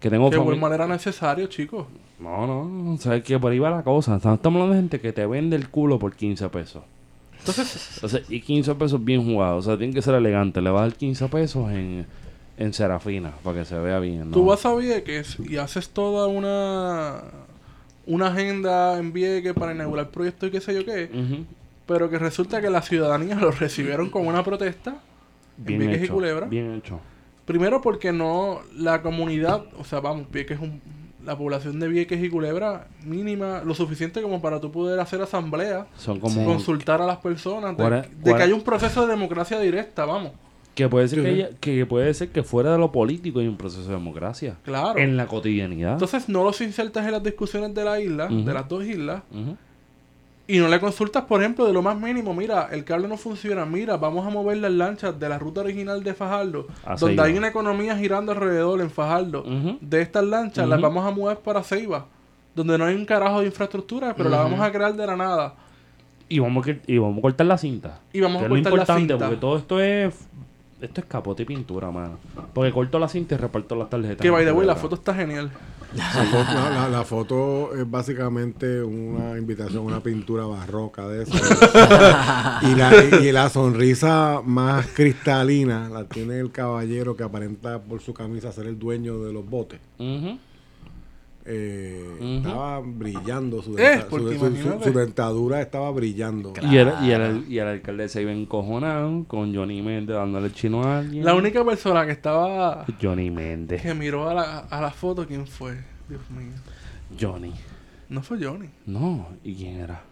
Que 0.00 0.10
tengo 0.10 0.30
Que 0.30 0.38
fami- 0.38 0.46
Walmart 0.48 0.74
era 0.74 0.86
necesario, 0.86 1.46
chicos. 1.46 1.86
No, 2.18 2.46
no, 2.46 2.94
o 2.94 2.96
sea, 2.98 3.22
que 3.22 3.38
por 3.38 3.52
ahí 3.52 3.58
va 3.58 3.70
la 3.70 3.82
cosa. 3.82 4.16
Estamos 4.16 4.44
hablando 4.44 4.70
de 4.74 4.80
gente 4.80 5.00
que 5.00 5.12
te 5.12 5.26
vende 5.26 5.56
el 5.56 5.68
culo 5.68 5.98
por 5.98 6.14
15 6.14 6.48
pesos. 6.48 6.82
Entonces, 7.38 8.00
sea, 8.10 8.20
y 8.28 8.40
15 8.40 8.74
pesos 8.74 9.04
bien 9.04 9.24
jugados. 9.24 9.66
O 9.66 9.70
sea, 9.70 9.78
tiene 9.78 9.92
que 9.94 10.02
ser 10.02 10.14
elegante. 10.14 10.60
Le 10.60 10.70
vas 10.70 10.80
a 10.80 10.84
dar 10.88 10.94
15 10.94 11.28
pesos 11.28 11.70
en, 11.70 12.06
en 12.56 12.72
Serafina 12.72 13.32
para 13.44 13.58
que 13.60 13.64
se 13.64 13.78
vea 13.78 13.98
bien. 14.00 14.30
¿no? 14.30 14.36
tú 14.36 14.44
vas 14.46 14.64
a 14.66 14.74
Vieques 14.74 15.36
y 15.48 15.56
haces 15.58 15.90
toda 15.90 16.26
una 16.26 17.22
una 18.06 18.28
agenda 18.28 18.98
en 18.98 19.12
Vieques 19.12 19.52
para 19.52 19.74
inaugurar 19.74 20.10
proyectos 20.10 20.48
y 20.48 20.52
qué 20.52 20.60
sé 20.60 20.74
yo 20.74 20.84
qué, 20.84 21.10
Ujú. 21.12 21.44
Pero 21.86 22.10
que 22.10 22.18
resulta 22.18 22.60
que 22.60 22.68
la 22.70 22.82
ciudadanía 22.82 23.36
lo 23.36 23.50
recibieron 23.50 24.10
con 24.10 24.26
una 24.26 24.42
protesta 24.44 24.96
Bien 25.56 25.78
Vieques 25.80 26.00
y 26.00 26.04
hecho. 26.04 26.14
Culebra. 26.14 26.46
Bien 26.46 26.74
hecho. 26.74 27.00
Primero 27.46 27.80
porque 27.80 28.12
no 28.12 28.60
la 28.76 29.00
comunidad, 29.02 29.64
o 29.78 29.84
sea, 29.84 30.00
vamos, 30.00 30.26
Vieques 30.30 30.58
es 30.58 30.62
un, 30.62 30.80
la 31.24 31.38
población 31.38 31.78
de 31.80 31.88
Vieques 31.88 32.22
y 32.22 32.28
Culebra 32.28 32.88
mínima, 33.04 33.62
lo 33.64 33.74
suficiente 33.74 34.20
como 34.20 34.42
para 34.42 34.60
tú 34.60 34.70
poder 34.72 34.98
hacer 35.00 35.22
asamblea, 35.22 35.86
Son 35.96 36.18
como... 36.20 36.44
consultar 36.44 37.00
a 37.00 37.06
las 37.06 37.18
personas, 37.18 37.76
de, 37.76 37.82
Cuara- 37.84 38.02
de 38.02 38.08
cuara- 38.22 38.36
que 38.38 38.42
haya 38.42 38.54
un 38.54 38.62
proceso 38.62 39.02
de 39.06 39.12
democracia 39.12 39.58
directa, 39.60 40.04
vamos. 40.04 40.32
Que 40.74 40.88
puede, 40.90 41.08
ser 41.08 41.22
que, 41.22 41.28
haya- 41.28 41.50
que 41.58 41.86
puede 41.86 42.12
ser 42.12 42.28
que 42.28 42.42
fuera 42.42 42.72
de 42.72 42.78
lo 42.78 42.92
político 42.92 43.38
hay 43.38 43.48
un 43.48 43.56
proceso 43.56 43.84
de 43.88 43.94
democracia. 43.94 44.56
Claro. 44.62 44.98
En 44.98 45.16
la 45.16 45.26
cotidianidad. 45.26 45.92
Entonces 45.94 46.28
no 46.28 46.44
los 46.44 46.60
insertas 46.60 47.06
en 47.06 47.12
las 47.12 47.22
discusiones 47.22 47.72
de 47.74 47.82
la 47.84 47.98
isla, 47.98 48.26
de 48.26 48.52
las 48.52 48.68
dos 48.68 48.84
islas, 48.84 49.22
Ujú. 49.30 49.56
Y 50.48 50.58
no 50.58 50.68
le 50.68 50.78
consultas, 50.78 51.24
por 51.24 51.40
ejemplo, 51.40 51.64
de 51.66 51.72
lo 51.72 51.82
más 51.82 51.96
mínimo, 51.98 52.32
mira, 52.34 52.68
el 52.70 52.84
cable 52.84 53.08
no 53.08 53.16
funciona, 53.16 53.66
mira, 53.66 53.96
vamos 53.96 54.26
a 54.26 54.30
mover 54.30 54.58
las 54.58 54.70
lanchas 54.72 55.18
de 55.18 55.28
la 55.28 55.38
ruta 55.38 55.60
original 55.62 56.04
de 56.04 56.14
Fajardo, 56.14 56.68
A 56.84 56.94
donde 56.96 57.20
hay 57.22 57.36
una 57.36 57.48
economía 57.48 57.96
girando 57.96 58.30
alrededor 58.32 58.80
en 58.80 58.90
Fajardo, 58.90 59.44
de 59.80 60.00
estas 60.02 60.24
lanchas 60.24 60.68
las 60.68 60.80
vamos 60.80 61.04
a 61.04 61.10
mover 61.10 61.38
para 61.38 61.62
Ceiba, 61.62 62.06
donde 62.54 62.78
no 62.78 62.84
hay 62.84 62.94
un 62.94 63.04
carajo 63.04 63.40
de 63.40 63.46
infraestructura, 63.46 64.14
pero 64.16 64.28
la 64.28 64.38
vamos 64.38 64.60
a 64.60 64.70
crear 64.70 64.94
de 64.94 65.06
la 65.06 65.16
nada. 65.16 65.54
Y 66.28 66.38
vamos, 66.40 66.66
a, 66.66 66.70
y 66.86 66.98
vamos 66.98 67.18
a 67.18 67.22
cortar 67.22 67.46
la 67.46 67.56
cinta. 67.58 68.00
Y 68.12 68.20
vamos 68.20 68.38
Que 68.42 68.44
a 68.44 68.46
es 68.46 68.50
lo 68.50 68.54
cortar 68.56 68.72
la 68.72 68.76
importante, 68.80 69.00
cinta. 69.12 69.24
porque 69.26 69.40
todo 69.40 69.56
esto 69.58 69.80
es... 69.80 70.14
Esto 70.80 71.00
es 71.00 71.06
capote 71.06 71.42
y 71.44 71.46
pintura, 71.46 71.90
mano. 71.90 72.18
Porque 72.52 72.70
corto 72.70 72.98
la 72.98 73.08
cinta 73.08 73.34
y 73.34 73.38
reparto 73.38 73.74
las 73.76 73.88
tarjetas. 73.88 74.18
Que 74.18 74.28
by 74.30 74.44
the 74.44 74.52
way, 74.52 74.66
la 74.66 74.74
foto 74.76 74.94
está 74.96 75.14
genial. 75.14 75.50
La 75.94 77.04
foto, 77.04 77.74
es 77.74 77.88
básicamente 77.88 78.82
una 78.82 79.38
invitación, 79.38 79.84
una 79.84 80.00
pintura 80.00 80.44
barroca 80.46 81.06
de 81.08 81.22
esa. 81.22 82.60
y, 83.22 83.32
la, 83.32 83.48
sonrisa 83.48 84.40
más 84.44 84.86
cristalina 84.88 85.88
la 85.88 86.04
tiene 86.04 86.40
el 86.40 86.50
caballero 86.50 87.16
que 87.16 87.22
aparenta 87.22 87.80
por 87.80 88.00
su 88.00 88.12
camisa 88.12 88.52
ser 88.52 88.66
el 88.66 88.78
dueño 88.78 89.18
de 89.20 89.32
los 89.32 89.48
botes. 89.48 89.80
Ujú. 89.98 90.38
Eh. 91.48 92.38
Estaba 92.38 92.80
brillando, 92.80 93.62
su, 93.62 93.78
Eh, 93.78 93.82
denta- 93.82 94.10
su- 94.10 94.18
su- 94.18 94.38
su- 94.38 94.46
imagínate. 94.46 94.84
su 94.92 94.98
dentadura 94.98 95.60
estaba 95.62 95.90
brillando. 95.92 96.52
Y, 96.62 96.76
el, 96.76 96.92
y, 97.02 97.10
el, 97.12 97.44
y 97.48 97.58
el 97.58 97.66
alcalde 97.68 98.08
se 98.08 98.22
iba 98.22 98.32
encojonado 98.32 99.24
con 99.28 99.54
Johnny 99.54 99.80
Méndez 99.82 100.16
dándole 100.16 100.46
el 100.48 100.54
chino 100.54 100.82
a 100.82 100.98
alguien. 100.98 101.24
La 101.24 101.34
única 101.34 101.64
persona 101.64 102.04
que 102.04 102.12
estaba... 102.12 102.84
Johnny 103.00 103.30
Méndez. 103.30 103.80
que 103.82 103.94
miró 103.94 104.28
a 104.28 104.34
la, 104.34 104.58
a 104.58 104.80
la 104.80 104.90
foto, 104.90 105.26
¿quién 105.26 105.46
fue? 105.46 105.76
Dios 106.08 106.22
mío. 106.30 106.52
Johnny. 107.20 107.52
No 108.08 108.22
fue 108.22 108.42
Johnny. 108.42 108.68
No, 108.86 109.28
¿y 109.44 109.54
quién 109.54 109.80
era? 109.80 110.02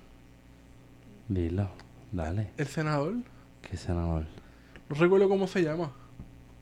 Dilo, 1.29 1.69
dale. 2.13 2.51
El 2.57 2.67
senador. 2.67 3.15
¿Qué 3.63 3.77
senador? 3.77 4.25
No 4.89 4.97
recuerdo 4.97 5.29
cómo 5.29 5.47
se 5.47 5.63
llama. 5.63 5.91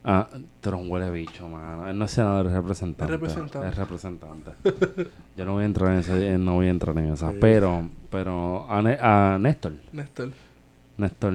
Ah, 0.05 0.27
pero 0.61 0.77
un 0.79 0.89
huele 0.91 1.09
bicho, 1.11 1.47
mano. 1.47 1.87
Él 1.87 1.97
no 1.97 2.05
es 2.05 2.11
senador, 2.11 2.47
es 2.47 2.51
representante. 2.53 3.05
Es 3.05 3.09
representante. 3.19 3.67
Es 3.69 3.75
representante. 3.77 4.51
Yo 5.37 5.45
no 5.45 5.53
voy 5.53 5.63
a 5.63 5.65
entrar 5.65 5.93
en 5.93 5.99
esa, 5.99 6.13
no 6.37 6.55
voy 6.55 6.67
a 6.67 6.71
entrar 6.71 6.97
en 6.97 7.05
esa. 7.13 7.31
Pero, 7.39 7.87
pero 8.09 8.69
a, 8.69 8.81
Ne- 8.81 8.97
a 8.99 9.37
Néstor, 9.39 9.73
Néstor. 9.93 10.31
Néstor, 10.97 11.33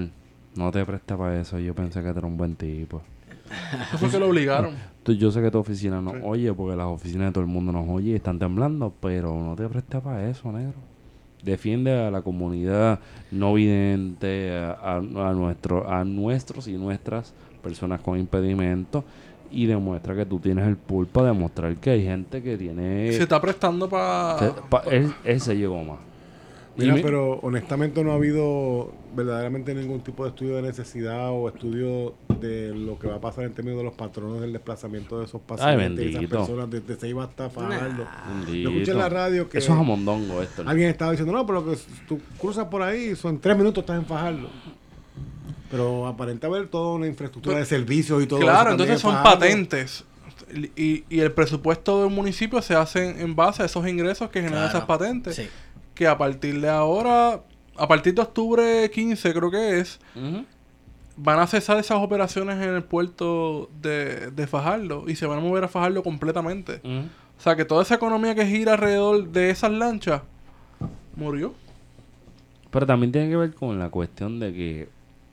no 0.54 0.70
te 0.70 0.84
prestes 0.84 1.16
para 1.16 1.40
eso. 1.40 1.58
Yo 1.58 1.74
pensé 1.74 2.02
que 2.02 2.12
tú 2.12 2.18
eras 2.18 2.30
un 2.30 2.36
buen 2.36 2.56
tipo. 2.56 3.00
Eso 3.88 3.98
fue 3.98 4.10
que 4.10 4.18
lo 4.18 4.28
obligaron. 4.28 4.74
Tú- 5.02 5.14
yo 5.14 5.30
sé 5.30 5.40
que 5.40 5.50
tu 5.50 5.56
oficina 5.58 6.02
no 6.02 6.10
oye, 6.22 6.52
porque 6.52 6.76
las 6.76 6.86
oficinas 6.88 7.28
de 7.28 7.32
todo 7.32 7.40
el 7.44 7.48
mundo 7.50 7.72
nos 7.72 7.88
oye 7.88 8.10
y 8.10 8.14
están 8.16 8.38
temblando, 8.38 8.92
pero 9.00 9.34
no 9.42 9.56
te 9.56 9.66
prestes 9.66 10.02
para 10.02 10.28
eso, 10.28 10.52
negro. 10.52 10.74
Defiende 11.42 11.98
a 11.98 12.10
la 12.10 12.20
comunidad 12.20 13.00
no 13.30 13.54
vidente, 13.54 14.50
a, 14.54 14.72
a- 14.72 14.96
a 14.98 15.32
nuestro, 15.32 15.90
a 15.90 16.04
nuestros 16.04 16.68
y 16.68 16.76
nuestras 16.76 17.32
personas 17.59 18.00
con 18.00 18.18
impedimentos 18.18 19.04
y 19.50 19.66
demuestra 19.66 20.14
que 20.14 20.26
tú 20.26 20.38
tienes 20.38 20.66
el 20.66 20.76
pulpo 20.76 21.20
a 21.20 21.26
demostrar 21.26 21.74
que 21.76 21.90
hay 21.90 22.04
gente 22.04 22.42
que 22.42 22.56
tiene... 22.59 23.12
Se 23.12 23.22
está 23.22 23.40
prestando 23.40 23.88
para... 23.88 24.54
pa- 24.68 24.82
él, 24.90 25.12
él 25.24 25.40
se 25.40 25.56
llegó 25.56 25.82
más. 25.84 25.98
Mira, 26.76 26.94
mi- 26.94 27.02
pero 27.02 27.40
honestamente 27.42 28.04
no 28.04 28.12
ha 28.12 28.14
habido 28.16 28.92
verdaderamente 29.16 29.74
ningún 29.74 30.00
tipo 30.00 30.22
de 30.24 30.30
estudio 30.30 30.56
de 30.56 30.62
necesidad 30.62 31.30
o 31.32 31.48
estudio 31.48 32.14
de 32.40 32.72
lo 32.72 32.96
que 33.00 33.09
va 33.09 33.16
a 33.16 33.20
pasar 33.20 33.44
en 33.44 33.52
términos 33.52 33.78
de 33.78 33.84
los 33.84 33.94
patrones 33.94 34.40
del 34.42 34.52
desplazamiento 34.52 35.18
de 35.18 35.24
esos 35.24 35.40
pacientes 35.40 36.04
y 36.04 36.09
esas 36.11 36.20
bendito. 36.20 36.36
personas 36.38 36.70
desde 36.70 36.94
Ceiba 36.94 37.24
hasta 37.24 37.50
Fajardo. 37.50 38.04
Yo 38.52 38.70
escuché 38.70 38.92
en 38.92 38.98
la 38.98 39.09
radio 39.09 39.48
que 39.48 39.59
Eso 39.59 39.72
es 39.72 39.78
amondongo 39.80 40.40
esto. 40.40 40.62
alguien 40.66 40.90
estaba 40.90 41.11
diciendo, 41.11 41.32
no, 41.32 41.44
pero 41.46 41.64
que 41.64 41.76
tú 42.06 42.20
cruzas 42.38 42.66
por 42.66 42.82
ahí, 42.82 43.16
son 43.16 43.40
tres 43.40 43.56
minutos 43.56 43.82
estás 43.82 43.98
en 43.98 44.04
Fajardo. 44.04 44.48
Pero 45.70 46.06
aparenta 46.06 46.46
haber 46.46 46.68
toda 46.68 46.94
una 46.94 47.06
infraestructura 47.06 47.54
Pero- 47.54 47.64
de 47.64 47.68
servicios 47.68 48.22
y 48.22 48.26
todo 48.26 48.38
eso 48.40 48.46
Claro, 48.48 48.70
entonces 48.72 48.94
en 48.96 49.00
son 49.00 49.22
patentes. 49.22 50.04
Y, 50.76 51.04
y 51.10 51.20
el 51.20 51.32
presupuesto 51.32 52.00
de 52.00 52.06
un 52.06 52.14
municipio 52.14 52.62
se 52.62 52.74
hace 52.74 53.20
en 53.20 53.36
base 53.36 53.62
a 53.62 53.66
esos 53.66 53.86
ingresos 53.86 54.30
que 54.30 54.40
generan 54.40 54.62
Claro. 54.64 54.78
esas 54.78 54.86
patentes. 54.86 55.36
Sí. 55.36 55.48
Que 55.94 56.06
a 56.06 56.16
partir 56.16 56.60
de 56.60 56.68
ahora, 56.70 57.42
a 57.76 57.88
partir 57.88 58.14
de 58.14 58.22
octubre 58.22 58.90
15 58.90 59.34
creo 59.34 59.50
que 59.50 59.80
es, 59.80 59.98
van 61.16 61.40
a 61.40 61.46
cesar 61.46 61.76
esas 61.78 61.98
operaciones 61.98 62.56
en 62.62 62.74
el 62.74 62.82
puerto 62.84 63.68
de, 63.82 64.30
de 64.30 64.46
Fajardo 64.46 65.04
y 65.08 65.16
se 65.16 65.26
van 65.26 65.38
a 65.38 65.42
mover 65.42 65.64
a 65.64 65.68
Fajardo 65.68 66.02
completamente. 66.02 66.80
O 66.84 67.40
sea 67.42 67.54
que 67.56 67.64
toda 67.64 67.82
esa 67.82 67.96
economía 67.96 68.34
que 68.34 68.46
gira 68.46 68.72
alrededor 68.72 69.28
de 69.28 69.50
esas 69.50 69.70
lanchas 69.72 70.22
murió. 71.14 71.52
Pero 72.70 72.86
también 72.86 73.12
tiene 73.12 73.28
que 73.28 73.36
ver 73.36 73.54
con 73.54 73.78
la 73.78 73.90
cuestión 73.90 74.38
de 74.40 74.52
que 74.52 74.88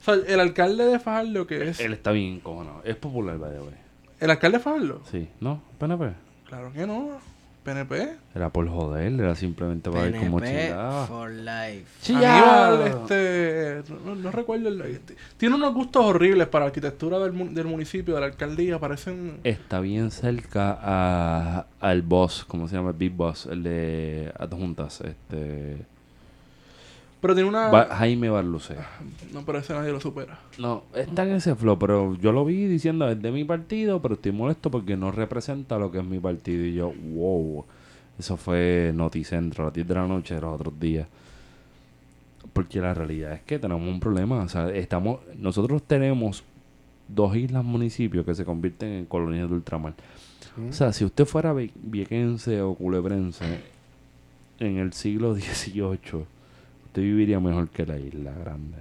O 0.07 0.13
sea, 0.13 0.23
el 0.27 0.39
alcalde 0.39 0.85
de 0.85 0.99
Fajardo 0.99 1.47
que 1.47 1.69
es... 1.69 1.79
él 1.79 1.93
está 1.93 2.11
bien 2.11 2.39
cojonado. 2.39 2.81
Es 2.83 2.95
popular, 2.95 3.37
by 3.39 3.51
the 3.51 3.59
way. 3.59 3.73
¿El 4.19 4.29
alcalde 4.29 4.59
de 4.59 4.63
Fajardo? 4.63 5.01
Sí, 5.09 5.27
¿no? 5.39 5.61
PNP. 5.79 6.13
Claro 6.47 6.71
que 6.71 6.85
no. 6.85 7.19
PNP. 7.63 8.17
Era 8.35 8.51
por 8.51 8.69
joder, 8.69 9.11
era 9.13 9.33
simplemente 9.33 9.89
para 9.89 10.03
ver 10.03 10.17
cómo 10.17 10.37
PNP 10.37 10.67
chingaba. 10.67 11.07
for 11.07 11.31
life. 11.31 12.13
Aníbal, 12.13 12.87
este, 12.87 13.83
no, 14.05 14.13
no 14.13 14.31
recuerdo 14.31 14.69
el, 14.69 14.79
este, 14.81 15.15
tiene 15.37 15.55
unos 15.55 15.73
gustos 15.73 16.05
horribles 16.05 16.47
para 16.47 16.65
la 16.65 16.67
arquitectura 16.67 17.17
del, 17.17 17.55
del 17.55 17.65
municipio, 17.65 18.13
de 18.13 18.19
la 18.19 18.27
alcaldía, 18.27 18.77
parecen 18.77 19.39
Está 19.43 19.79
bien 19.79 20.11
cerca 20.11 20.77
a, 20.79 21.65
al 21.79 22.03
boss, 22.03 22.45
¿cómo 22.47 22.67
se 22.67 22.75
llama? 22.75 22.91
El 22.91 22.97
Big 22.97 23.13
Boss, 23.13 23.47
el 23.47 23.63
de 23.63 24.31
Adjuntas. 24.37 25.01
Este, 25.01 25.87
pero 27.25 27.33
tiene 27.35 27.49
una 27.49 27.69
Ba- 27.69 27.87
Jaime 27.95 28.29
Barluce. 28.29 28.75
no 29.33 29.43
parece 29.43 29.73
nadie 29.73 29.91
lo 29.91 29.99
supera. 29.99 30.39
No, 30.59 30.83
está 30.93 31.23
en 31.23 31.31
ese 31.35 31.55
flow, 31.55 31.79
pero 31.79 32.15
yo 32.19 32.31
lo 32.31 32.45
vi 32.45 32.65
diciendo 32.67 33.09
es 33.09 33.19
de 33.21 33.31
mi 33.31 33.43
partido, 33.43 34.01
pero 34.01 34.13
estoy 34.13 34.31
molesto 34.31 34.69
porque 34.69 34.95
no 34.95 35.09
representa 35.11 35.79
lo 35.79 35.91
que 35.91 35.97
es 35.99 36.05
mi 36.05 36.19
partido. 36.19 36.63
Y 36.65 36.73
yo, 36.73 36.93
wow, 37.13 37.65
eso 38.19 38.37
fue 38.37 38.91
Noticentro 38.93 39.63
a 39.63 39.67
las 39.67 39.73
10 39.73 39.87
de 39.87 39.93
la 39.95 40.07
noche 40.07 40.35
de 40.35 40.41
los 40.41 40.53
otros 40.53 40.79
días. 40.79 41.07
Porque 42.53 42.79
la 42.79 42.93
realidad 42.93 43.33
es 43.33 43.41
que 43.41 43.59
tenemos 43.59 43.87
un 43.87 43.99
problema. 43.99 44.43
O 44.43 44.47
sea, 44.49 44.69
estamos, 44.69 45.19
nosotros 45.37 45.81
tenemos 45.83 46.43
dos 47.07 47.35
islas 47.35 47.63
municipios 47.63 48.25
que 48.25 48.35
se 48.35 48.45
convierten 48.45 48.89
en 48.89 49.05
colonias 49.05 49.49
de 49.49 49.55
ultramar. 49.55 49.93
O 50.69 50.71
sea, 50.73 50.93
si 50.93 51.03
usted 51.03 51.25
fuera 51.25 51.53
vie- 51.53 51.71
viequense 51.75 52.61
o 52.61 52.75
culebrense 52.75 53.43
en 54.59 54.77
el 54.77 54.93
siglo 54.93 55.35
XVIII, 55.35 56.25
viviría 57.01 57.39
mejor 57.39 57.69
que 57.69 57.85
la 57.85 57.97
isla 57.97 58.31
grande. 58.33 58.77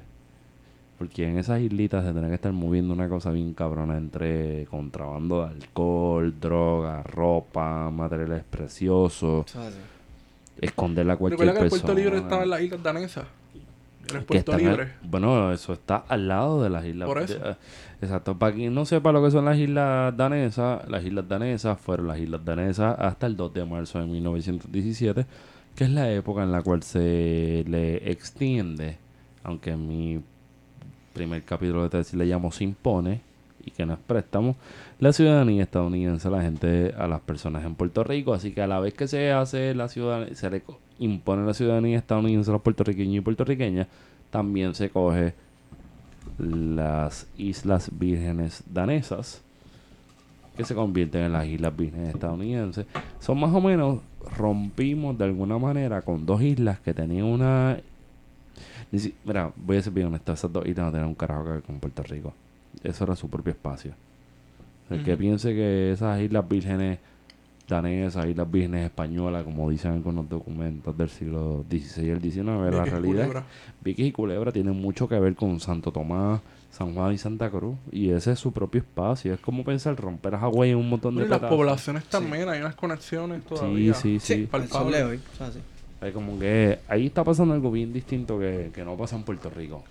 Porque 0.99 1.29
en 1.29 1.39
esas 1.39 1.61
islitas 1.61 2.05
se 2.05 2.13
tiene 2.13 2.29
que 2.29 2.35
estar 2.35 2.53
moviendo 2.53 2.95
una 2.95 3.09
cosa 3.09 3.31
bien 3.31 3.53
cabrona 3.53 3.97
entre 3.97 4.67
contrabando 4.67 5.43
de 5.45 5.49
alcohol, 5.51 6.35
droga, 6.41 7.03
ropa, 7.03 7.91
materiales 7.91 8.45
preciosos, 8.49 9.55
así. 9.57 9.77
esconderla 10.61 11.15
a 11.15 11.17
cualquier 11.17 11.41
Recuerda 11.49 11.61
que 11.61 11.65
el. 11.65 11.71
Puerto 11.83 11.95
Libre 11.95 12.19
estaba 12.19 12.43
en 12.45 12.51
las 12.51 12.61
islas 12.61 12.83
danesas. 12.83 13.25
Era 14.09 14.19
el 14.19 14.25
Puerto 14.25 14.53
al- 14.53 14.59
Libre. 14.59 14.89
bueno, 15.03 15.51
eso 15.53 15.73
está 15.73 16.05
al 16.09 16.29
lado 16.29 16.63
de 16.63 16.71
las 16.71 16.85
islas. 16.85 17.09
Por 17.09 17.19
eso. 17.23 17.39
de- 17.39 17.51
eh, 17.51 17.57
exacto. 18.03 18.39
Para 18.39 18.55
quien 18.55 18.73
no 18.75 18.85
sepa 18.85 19.11
lo 19.13 19.23
que 19.25 19.31
son 19.31 19.47
las 19.47 19.57
islas 19.59 20.17
danesas, 20.17 20.87
las 20.89 21.05
islas 21.05 21.27
danesas 21.29 21.79
fueron 21.81 22.07
las 22.07 22.19
islas 22.21 22.45
danesas 22.45 22.97
hasta 23.01 23.27
el 23.27 23.37
2 23.37 23.53
de 23.55 23.65
marzo 23.65 23.99
de 23.99 24.07
1917, 24.07 25.27
que 25.75 25.85
es 25.85 25.91
la 25.91 26.11
época 26.13 26.43
en 26.43 26.53
la 26.53 26.63
cual 26.63 26.83
se 26.83 27.65
le 27.67 28.11
extiende, 28.11 28.99
aunque 29.43 29.71
en 29.71 29.89
mi 29.89 30.21
primer 31.13 31.43
capítulo 31.43 31.85
de 31.85 31.91
tesis 31.91 32.15
le 32.15 32.27
llamo 32.27 32.53
se 32.53 32.65
impone 32.65 33.21
y 33.65 33.71
que 33.71 33.87
no 33.87 33.95
es 33.95 33.99
préstamo, 33.99 34.57
la 35.01 35.13
ciudadanía 35.13 35.63
estadounidense 35.63 36.29
a 36.29 36.31
la 36.31 36.43
gente, 36.43 36.95
a 36.97 37.07
las 37.07 37.21
personas 37.21 37.65
en 37.65 37.75
Puerto 37.75 38.05
Rico. 38.05 38.35
Así 38.35 38.53
que 38.53 38.61
a 38.61 38.67
la 38.67 38.79
vez 38.79 38.95
que 38.95 39.09
se 39.09 39.33
hace 39.33 39.75
la 39.75 39.89
ciudadanía, 39.89 40.35
se 40.35 40.51
le 40.51 40.63
impone 40.99 41.47
la 41.47 41.55
ciudadanía 41.55 41.99
estadounidense 41.99 42.51
a 42.51 42.55
los 42.55 42.63
puertorriqueños 42.63 43.17
y 43.17 43.21
puertorriqueñas, 43.21 43.89
también 44.31 44.75
se 44.75 44.91
coge 44.91 45.35
las 46.39 47.27
Islas 47.39 47.91
Vírgenes 47.93 48.63
Danesas, 48.67 49.43
que 50.57 50.65
se 50.65 50.75
convierten 50.75 51.23
en 51.23 51.33
las 51.33 51.47
Islas 51.47 51.77
Vírgenes 51.77 52.15
estadounidenses. 52.15 52.87
Son 53.19 53.39
más 53.39 53.55
o 53.55 53.61
menos, 53.61 54.01
rompimos 54.37 55.17
de 55.19 55.25
alguna 55.25 55.59
manera 55.59 56.03
con 56.03 56.27
dos 56.27 56.43
islas 56.43 56.81
que 56.81 56.95
tenían 56.95 57.27
una... 57.27 57.79
Mira, 59.25 59.53
voy 59.57 59.77
a 59.77 59.83
ser 59.83 59.93
bien 59.93 60.07
honesto, 60.07 60.33
esas 60.33 60.53
dos 60.53 60.67
islas 60.67 60.87
no 60.87 60.93
tenían 60.93 61.09
un 61.09 61.15
carajo 61.15 61.45
que 61.45 61.51
ver 61.51 61.63
con 61.63 61.81
Puerto 61.81 62.03
Rico. 62.03 62.33
Eso 62.83 63.05
era 63.05 63.17
su 63.17 63.29
propio 63.29 63.53
espacio. 63.53 63.93
El 64.91 65.03
que 65.03 65.17
piense 65.17 65.55
que 65.55 65.93
esas 65.93 66.21
Islas 66.21 66.47
Vírgenes 66.49 66.99
danesas, 67.69 68.27
Islas 68.27 68.51
Vírgenes 68.51 68.85
españolas, 68.85 69.45
como 69.45 69.71
dicen 69.71 69.93
algunos 69.93 70.29
documentos 70.29 70.97
del 70.97 71.09
siglo 71.09 71.65
XVI 71.69 72.05
y 72.05 72.11
el 72.11 72.21
XIX, 72.21 72.45
la 72.45 72.85
realidad. 72.85 73.45
Vieques 73.83 74.07
y 74.07 74.13
Culebra 74.13 74.53
tienen 74.53 74.81
mucho 74.81 75.09
que 75.09 75.19
ver 75.19 75.35
con 75.35 75.61
Santo 75.61 75.91
Tomás, 75.91 76.41
San 76.75 76.93
Juan 76.93 77.13
y 77.13 77.19
Santa 77.19 77.51
Cruz. 77.51 77.77
Y 77.93 78.11
ese 78.11 78.33
es 78.33 78.39
su 78.41 78.53
propio 78.53 78.81
espacio. 78.81 79.33
Es 79.33 79.41
como 79.41 79.63
pensar 79.63 79.95
romper 79.97 80.35
a 80.35 80.41
Hawái 80.41 80.71
en 80.71 80.77
un 80.77 80.89
montón 80.89 81.15
de 81.15 81.25
y 81.25 81.29
las 81.29 81.39
poblaciones 81.39 82.05
también, 82.05 82.49
hay 82.49 82.61
unas 82.61 82.75
conexiones 82.75 83.45
todavía. 83.45 83.95
Sí, 83.95 84.19
sí, 84.19 84.27
sí. 84.27 84.33
el 84.43 84.49
palpable. 84.49 84.73
sol 84.73 84.93
de 84.93 85.05
hoy. 85.05 85.21
Eso 85.35 85.45
es 85.45 85.51
así. 85.51 85.61
Es 86.01 86.13
como 86.13 86.37
que 86.37 86.81
ahí 86.89 87.07
está 87.07 87.23
pasando 87.23 87.55
algo 87.55 87.71
bien 87.71 87.93
distinto 87.93 88.41
que, 88.41 88.73
que 88.75 88.85
no 88.85 88.97
pasa 88.97 89.15
en 89.15 89.23
Puerto 89.23 89.51
Rico. 89.51 89.85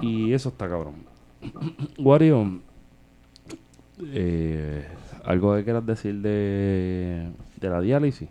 Y 0.00 0.32
eso 0.32 0.48
está 0.48 0.66
cabrón. 0.66 0.94
Wario, 1.98 2.60
eh, 4.02 4.88
algo 5.24 5.54
que 5.56 5.64
quieras 5.64 5.84
decir 5.84 6.22
de, 6.22 7.28
de 7.60 7.68
la 7.68 7.82
diálisis. 7.82 8.30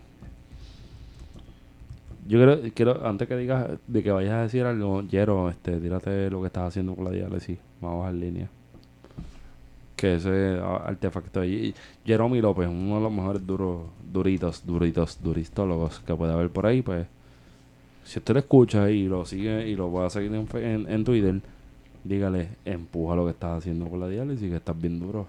Yo 2.26 2.38
quiero, 2.38 2.60
quiero, 2.74 3.06
antes 3.06 3.28
que 3.28 3.36
digas, 3.36 3.68
de 3.86 4.02
que 4.02 4.10
vayas 4.10 4.32
a 4.32 4.42
decir 4.42 4.64
algo, 4.64 5.02
Jero, 5.10 5.50
este, 5.50 5.78
tírate 5.78 6.30
lo 6.30 6.40
que 6.40 6.46
estás 6.46 6.68
haciendo 6.68 6.94
con 6.94 7.04
la 7.04 7.10
diálisis. 7.10 7.58
Vamos 7.80 8.06
a 8.06 8.12
línea. 8.12 8.48
Que 9.96 10.14
ese 10.14 10.58
artefacto 10.58 11.40
ahí. 11.40 11.74
Jeremy 12.04 12.40
López, 12.40 12.68
uno 12.68 12.96
de 12.96 13.02
los 13.02 13.12
mejores 13.12 13.46
duros, 13.46 13.82
duritos, 14.10 14.64
duritos, 14.66 15.22
duristólogos 15.22 16.00
que 16.00 16.14
puede 16.14 16.32
haber 16.32 16.50
por 16.50 16.66
ahí, 16.66 16.82
pues. 16.82 17.06
Si 18.04 18.18
usted 18.18 18.34
lo 18.34 18.40
escucha 18.40 18.90
y 18.90 19.06
lo 19.06 19.24
sigue 19.24 19.68
y 19.68 19.76
lo 19.76 19.92
va 19.92 20.06
a 20.06 20.10
seguir 20.10 20.34
en, 20.34 20.46
en, 20.62 20.90
en 20.90 21.04
Twitter, 21.04 21.40
dígale, 22.04 22.48
empuja 22.64 23.16
lo 23.16 23.24
que 23.24 23.30
estás 23.30 23.58
haciendo 23.58 23.86
con 23.86 24.00
la 24.00 24.08
diálisis, 24.08 24.50
que 24.50 24.56
estás 24.56 24.78
bien 24.78 25.00
duro. 25.00 25.26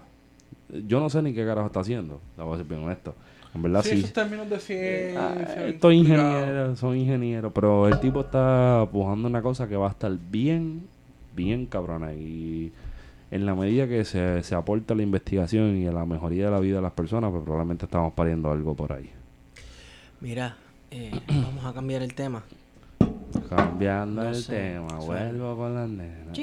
Yo 0.86 1.00
no 1.00 1.08
sé 1.08 1.22
ni 1.22 1.32
qué 1.32 1.44
carajo 1.44 1.68
está 1.68 1.80
haciendo, 1.80 2.20
la 2.36 2.44
voy 2.44 2.54
a 2.54 2.56
ser 2.58 2.66
bien 2.66 2.82
honesto. 2.82 3.14
En 3.56 3.62
verdad 3.62 3.82
Sí, 3.82 3.90
sí. 3.90 3.98
esos 3.98 4.12
términos 4.12 4.48
de 4.48 4.58
ciencia. 4.60 5.20
Ah, 5.28 5.34
Estoy 5.66 5.98
complicados. 5.98 6.34
ingeniero, 6.42 6.76
soy 6.76 7.00
ingeniero, 7.00 7.52
pero 7.52 7.88
el 7.88 7.98
tipo 8.00 8.20
está 8.20 8.86
pujando 8.92 9.28
una 9.28 9.42
cosa 9.42 9.66
que 9.68 9.76
va 9.76 9.88
a 9.88 9.90
estar 9.90 10.12
bien, 10.30 10.86
bien 11.34 11.66
cabrona. 11.66 12.12
Y 12.12 12.72
en 13.30 13.44
la 13.46 13.54
medida 13.54 13.88
que 13.88 14.04
se, 14.04 14.42
se 14.42 14.54
aporta 14.54 14.94
a 14.94 14.96
la 14.96 15.02
investigación 15.02 15.76
y 15.76 15.86
a 15.86 15.92
la 15.92 16.04
mejoría 16.06 16.44
de 16.46 16.50
la 16.52 16.60
vida 16.60 16.76
de 16.76 16.82
las 16.82 16.92
personas, 16.92 17.30
pues 17.32 17.42
probablemente 17.42 17.86
estamos 17.86 18.12
pariendo 18.14 18.50
algo 18.52 18.74
por 18.74 18.92
ahí. 18.92 19.10
Mira, 20.20 20.56
eh, 20.90 21.10
vamos 21.28 21.64
a 21.64 21.72
cambiar 21.72 22.02
el 22.02 22.14
tema. 22.14 22.42
Cambiando 23.48 24.22
No 24.22 24.28
el 24.30 24.34
sé, 24.36 24.52
tema, 24.72 24.98
vuelvo 24.98 25.56
con 25.56 25.74
las 25.74 25.88
nenas. 25.88 26.38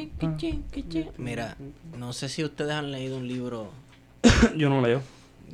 Mira, 1.18 1.58
no 1.98 2.14
sé 2.14 2.30
si 2.30 2.44
ustedes 2.44 2.72
han 2.72 2.92
leído 2.92 3.18
un 3.18 3.28
libro 3.28 3.70
Yo 4.58 4.70
no 4.70 4.82
leo. 4.82 5.02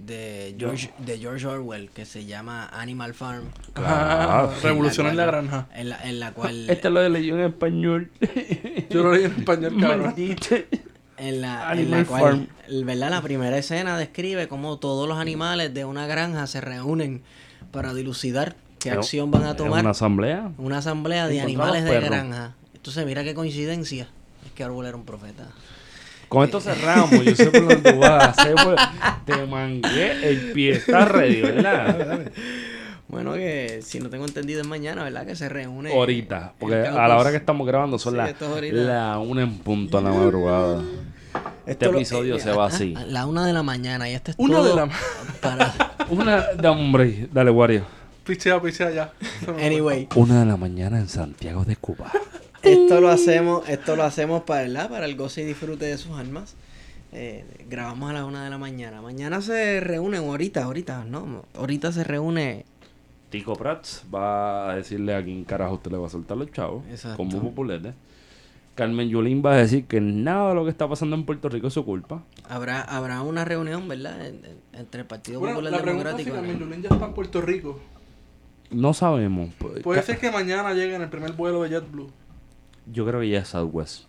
De 0.06 0.56
George, 0.58 0.92
de 1.00 1.18
George 1.20 1.46
Orwell 1.46 1.90
que 1.90 2.06
se 2.06 2.26
llama 2.26 2.68
Animal 2.70 3.14
Farm. 3.14 3.46
Ah, 3.76 4.50
Claro. 4.50 4.54
Revolución 4.64 5.08
en 5.08 5.18
la 5.18 5.24
cual- 5.26 5.32
granja. 5.48 5.68
En 5.76 5.90
la, 5.90 6.04
en 6.10 6.20
la 6.20 6.32
cual, 6.34 6.70
Este 6.70 6.90
lo 6.90 7.08
leí 7.10 7.30
en 7.30 7.40
español. 7.42 8.12
Yo 8.90 9.04
lo 9.04 9.14
leí 9.14 9.26
en 9.26 9.32
español, 9.40 9.76
cabrón. 9.82 10.02
Maldito. 10.08 10.56
en 11.18 11.42
la, 11.42 11.64
en 11.64 11.80
Animal 11.80 12.00
la 12.00 12.06
cual, 12.06 12.50
¿verdad? 12.86 13.10
La 13.10 13.22
primera 13.22 13.58
escena 13.58 13.98
describe 13.98 14.48
cómo 14.48 14.78
todos 14.80 15.08
los 15.08 15.18
animales 15.20 15.74
de 15.74 15.86
una 15.86 16.08
granja 16.08 16.48
se 16.48 16.62
reúnen 16.62 17.22
para 17.72 17.94
dilucidar 17.94 18.56
qué 18.80 18.92
acción 18.92 19.30
van 19.32 19.44
a 19.44 19.56
tomar. 19.56 19.82
una 19.82 19.90
asamblea. 19.92 20.52
Una 20.58 20.78
asamblea 20.78 21.28
de 21.28 21.42
animales 21.42 21.84
de 21.84 22.00
granja. 22.00 22.54
Entonces, 22.74 23.06
mira 23.06 23.24
qué 23.26 23.34
coincidencia. 23.36 24.08
Es 24.46 24.52
que 24.54 24.64
Orwell 24.64 24.88
era 24.88 24.96
un 24.98 25.04
profeta. 25.06 25.50
Con 26.30 26.46
esto 26.46 26.62
cerramos. 26.62 27.12
Yo 27.26 27.36
sé 27.36 27.48
por 27.48 27.68
dónde 27.68 27.92
tú 27.92 28.00
vas. 28.00 28.36
Sé 28.36 28.54
por- 28.56 28.76
Te 29.26 29.46
mangué 29.46 30.30
el 30.30 30.52
pie. 30.54 30.72
Estás 30.74 31.10
ready, 31.12 31.42
¿verdad? 31.42 32.22
Bueno, 33.08 33.34
que 33.34 33.80
si 33.82 34.00
no 34.00 34.08
tengo 34.12 34.24
entendido 34.26 34.62
es 34.62 34.68
mañana, 34.68 35.04
¿verdad? 35.04 35.26
Que 35.26 35.36
se 35.36 35.50
reúne. 35.50 35.92
Ahorita. 35.92 36.54
Porque 36.60 36.76
a 36.76 37.08
la 37.08 37.18
hora 37.18 37.32
que 37.32 37.38
estamos 37.38 37.66
grabando 37.66 37.98
son 37.98 38.14
Sí, 38.14 38.18
las 38.18 38.30
es 38.30 38.42
ahorita. 38.44 38.76
la 38.78 39.18
una 39.18 39.42
en 39.42 39.58
punto 39.58 39.98
a 39.98 40.02
la 40.02 40.12
madrugada. 40.12 40.84
Este 41.66 41.72
Esto 41.72 41.92
lo- 41.92 41.98
episodio 41.98 42.36
eh, 42.36 42.40
se 42.40 42.52
va 42.52 42.66
a- 42.66 42.68
así. 42.68 42.94
a 42.96 43.06
La 43.08 43.26
una 43.26 43.48
de 43.48 43.54
la 43.54 43.64
mañana 43.64 44.08
y 44.08 44.14
este 44.14 44.30
es 44.30 44.38
Una 44.40 44.58
todo 44.58 44.70
de 44.70 44.76
la... 44.76 44.90
para... 45.42 45.74
Una 46.12 46.42
de 46.54 46.68
hombre. 46.68 47.28
Dale, 47.34 47.50
Wario. 47.50 47.84
Pichea, 48.26 48.62
pichea 48.62 48.92
ya. 48.92 49.12
Anyway, 49.60 50.08
Una 50.14 50.42
de 50.42 50.46
la 50.46 50.58
mañana 50.58 51.00
en 51.00 51.10
Santiago 51.10 51.66
de 51.66 51.78
Cuba. 51.78 52.12
Esto 52.64 53.02
lo 53.02 53.10
hacemos, 53.10 53.68
esto 53.70 53.96
lo 53.96 54.04
hacemos 54.04 54.44
para, 54.44 54.62
¿verdad? 54.64 54.90
para 54.90 55.06
el 55.06 55.16
goce 55.16 55.42
y 55.42 55.46
disfrute 55.46 55.86
de 55.86 55.98
sus 55.98 56.18
almas. 56.18 56.56
Eh, 57.12 57.44
grabamos 57.70 58.10
a 58.10 58.14
las 58.14 58.24
una 58.24 58.44
de 58.44 58.50
la 58.50 58.58
mañana. 58.58 59.02
Mañana 59.02 59.42
se 59.42 59.80
reúnen, 59.80 60.22
o 60.22 60.32
ahorita, 60.32 60.64
ahorita, 60.64 61.06
¿no? 61.06 61.44
Ahorita 61.56 61.92
se 61.92 62.04
reúne 62.04 62.66
Tico 63.32 63.56
Prats 63.56 64.04
va 64.14 64.72
a 64.72 64.76
decirle 64.76 65.16
a 65.16 65.24
quién 65.24 65.44
carajo 65.44 65.76
usted 65.76 65.92
le 65.92 65.98
va 65.98 66.08
a 66.08 66.10
soltar 66.10 66.38
los 66.38 66.52
chavos. 66.52 66.84
Exacto. 66.90 67.18
Como 67.18 67.42
populete. 67.42 67.94
Carmen 68.76 69.10
Yulín 69.10 69.44
va 69.46 69.54
a 69.54 69.58
decir 69.58 69.86
que 69.86 70.00
nada 70.00 70.50
de 70.50 70.56
lo 70.56 70.64
que 70.64 70.70
está 70.72 70.88
pasando 70.88 71.16
en 71.16 71.26
Puerto 71.26 71.50
Rico 71.50 71.68
es 71.68 71.74
su 71.74 71.84
culpa. 71.84 72.24
Habrá, 72.48 72.82
habrá 72.82 73.22
una 73.24 73.44
reunión, 73.44 73.88
¿verdad? 73.88 74.26
En- 74.26 74.46
en- 74.46 74.58
entre 74.80 75.02
el 75.02 75.08
Partido 75.08 75.40
Bueno, 75.40 75.56
Popular 75.56 75.74
la 75.74 75.82
pregunta 75.84 76.10
es 76.12 76.16
si 76.18 76.24
Democrático. 76.24 76.48
Carmen 76.58 76.60
Yulín 76.70 76.82
ya 76.84 76.90
está 76.96 77.06
en 77.08 77.14
Puerto 77.14 77.42
Rico. 77.42 77.80
No 78.72 78.94
sabemos. 78.94 79.50
Puede 79.84 80.02
ser 80.04 80.18
que 80.20 80.32
mañana 80.32 80.74
llegue 80.74 80.96
en 80.96 81.02
el 81.02 81.10
primer 81.10 81.34
vuelo 81.34 81.64
de 81.64 81.70
JetBlue. 81.70 82.10
Yo 82.92 83.06
creo 83.06 83.20
que 83.20 83.28
ella 83.28 83.40
es 83.40 83.50
Southwest. 83.50 84.04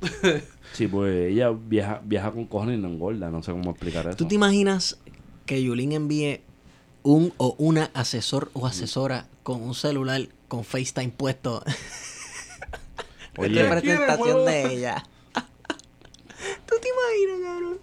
sí, 0.72 0.86
pues 0.86 1.32
ella 1.32 1.50
viaja, 1.50 2.00
viaja 2.04 2.30
con 2.30 2.46
cojones 2.46 2.78
y 2.78 2.82
no 2.82 2.88
engorda. 2.88 3.30
No 3.30 3.42
sé 3.42 3.52
cómo 3.52 3.70
explicar 3.70 4.06
eso. 4.06 4.16
¿Tú 4.16 4.26
te 4.26 4.34
imaginas 4.34 4.98
que 5.46 5.62
Yulín 5.62 5.92
envíe 5.92 6.40
un 7.02 7.32
o 7.36 7.54
una 7.58 7.90
asesor 7.94 8.50
o 8.52 8.66
asesora 8.66 9.26
con 9.42 9.62
un 9.62 9.74
celular 9.74 10.28
con 10.46 10.64
FaceTime 10.64 11.10
puesto 11.10 11.62
Oye, 13.38 13.48
de 13.50 13.62
¿Ustedes 13.64 13.82
quieren 13.82 14.02
presentación 14.02 14.44
de 14.44 14.74
ella? 14.74 15.04
¿Tú 16.66 16.74
te 16.80 16.88
imaginas, 16.88 17.50
cabrón? 17.50 17.78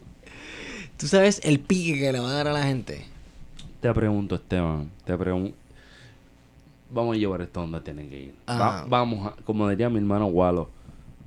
¿Tú 0.98 1.08
sabes 1.08 1.42
el 1.44 1.60
pique 1.60 2.00
que 2.00 2.12
le 2.12 2.20
va 2.20 2.30
a 2.30 2.34
dar 2.34 2.48
a 2.48 2.54
la 2.54 2.64
gente? 2.64 3.06
te 3.82 3.94
pregunto, 3.94 4.36
Esteban. 4.36 4.90
Te 5.06 5.18
pregunto. 5.18 5.56
Vamos 6.90 7.16
a 7.16 7.20
llevar 7.20 7.42
esto 7.42 7.62
donde 7.62 7.82
tienen 7.82 8.10
que 8.10 8.20
ir. 8.20 8.36
Va- 8.50 8.86
vamos 8.88 9.28
a, 9.28 9.36
como 9.44 9.68
diría 9.70 9.90
mi 9.90 9.98
hermano 9.98 10.28
Walo, 10.28 10.70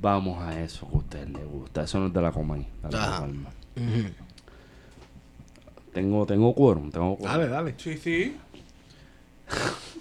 vamos 0.00 0.40
a 0.42 0.61
eso 0.62 0.88
que 0.88 0.94
a 0.94 0.98
usted 0.98 1.28
le 1.28 1.44
gusta. 1.44 1.82
Eso 1.82 1.98
no 1.98 2.06
es 2.06 2.12
de 2.12 2.22
la 2.22 2.32
coma 2.32 2.56
dale 2.56 2.66
con 2.82 2.94
Ajá. 2.94 3.18
calma. 3.20 3.50
Ujú. 3.76 4.09
Tengo, 5.92 6.26
tengo 6.26 6.54
quórum, 6.54 6.90
tengo 6.90 7.16
quórum. 7.16 7.32
Dale, 7.32 7.48
dale. 7.48 7.74
Sí, 7.78 7.96
sí. 7.98 8.36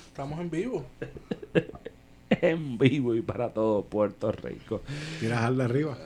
Estamos 0.07 0.39
en 0.39 0.49
vivo. 0.49 0.85
en 2.29 2.77
vivo 2.77 3.15
y 3.15 3.21
para 3.21 3.49
todo 3.49 3.83
Puerto 3.83 4.31
Rico. 4.31 4.81
Tiras 5.19 5.41
al 5.43 5.57
de 5.57 5.63
arriba. 5.63 5.97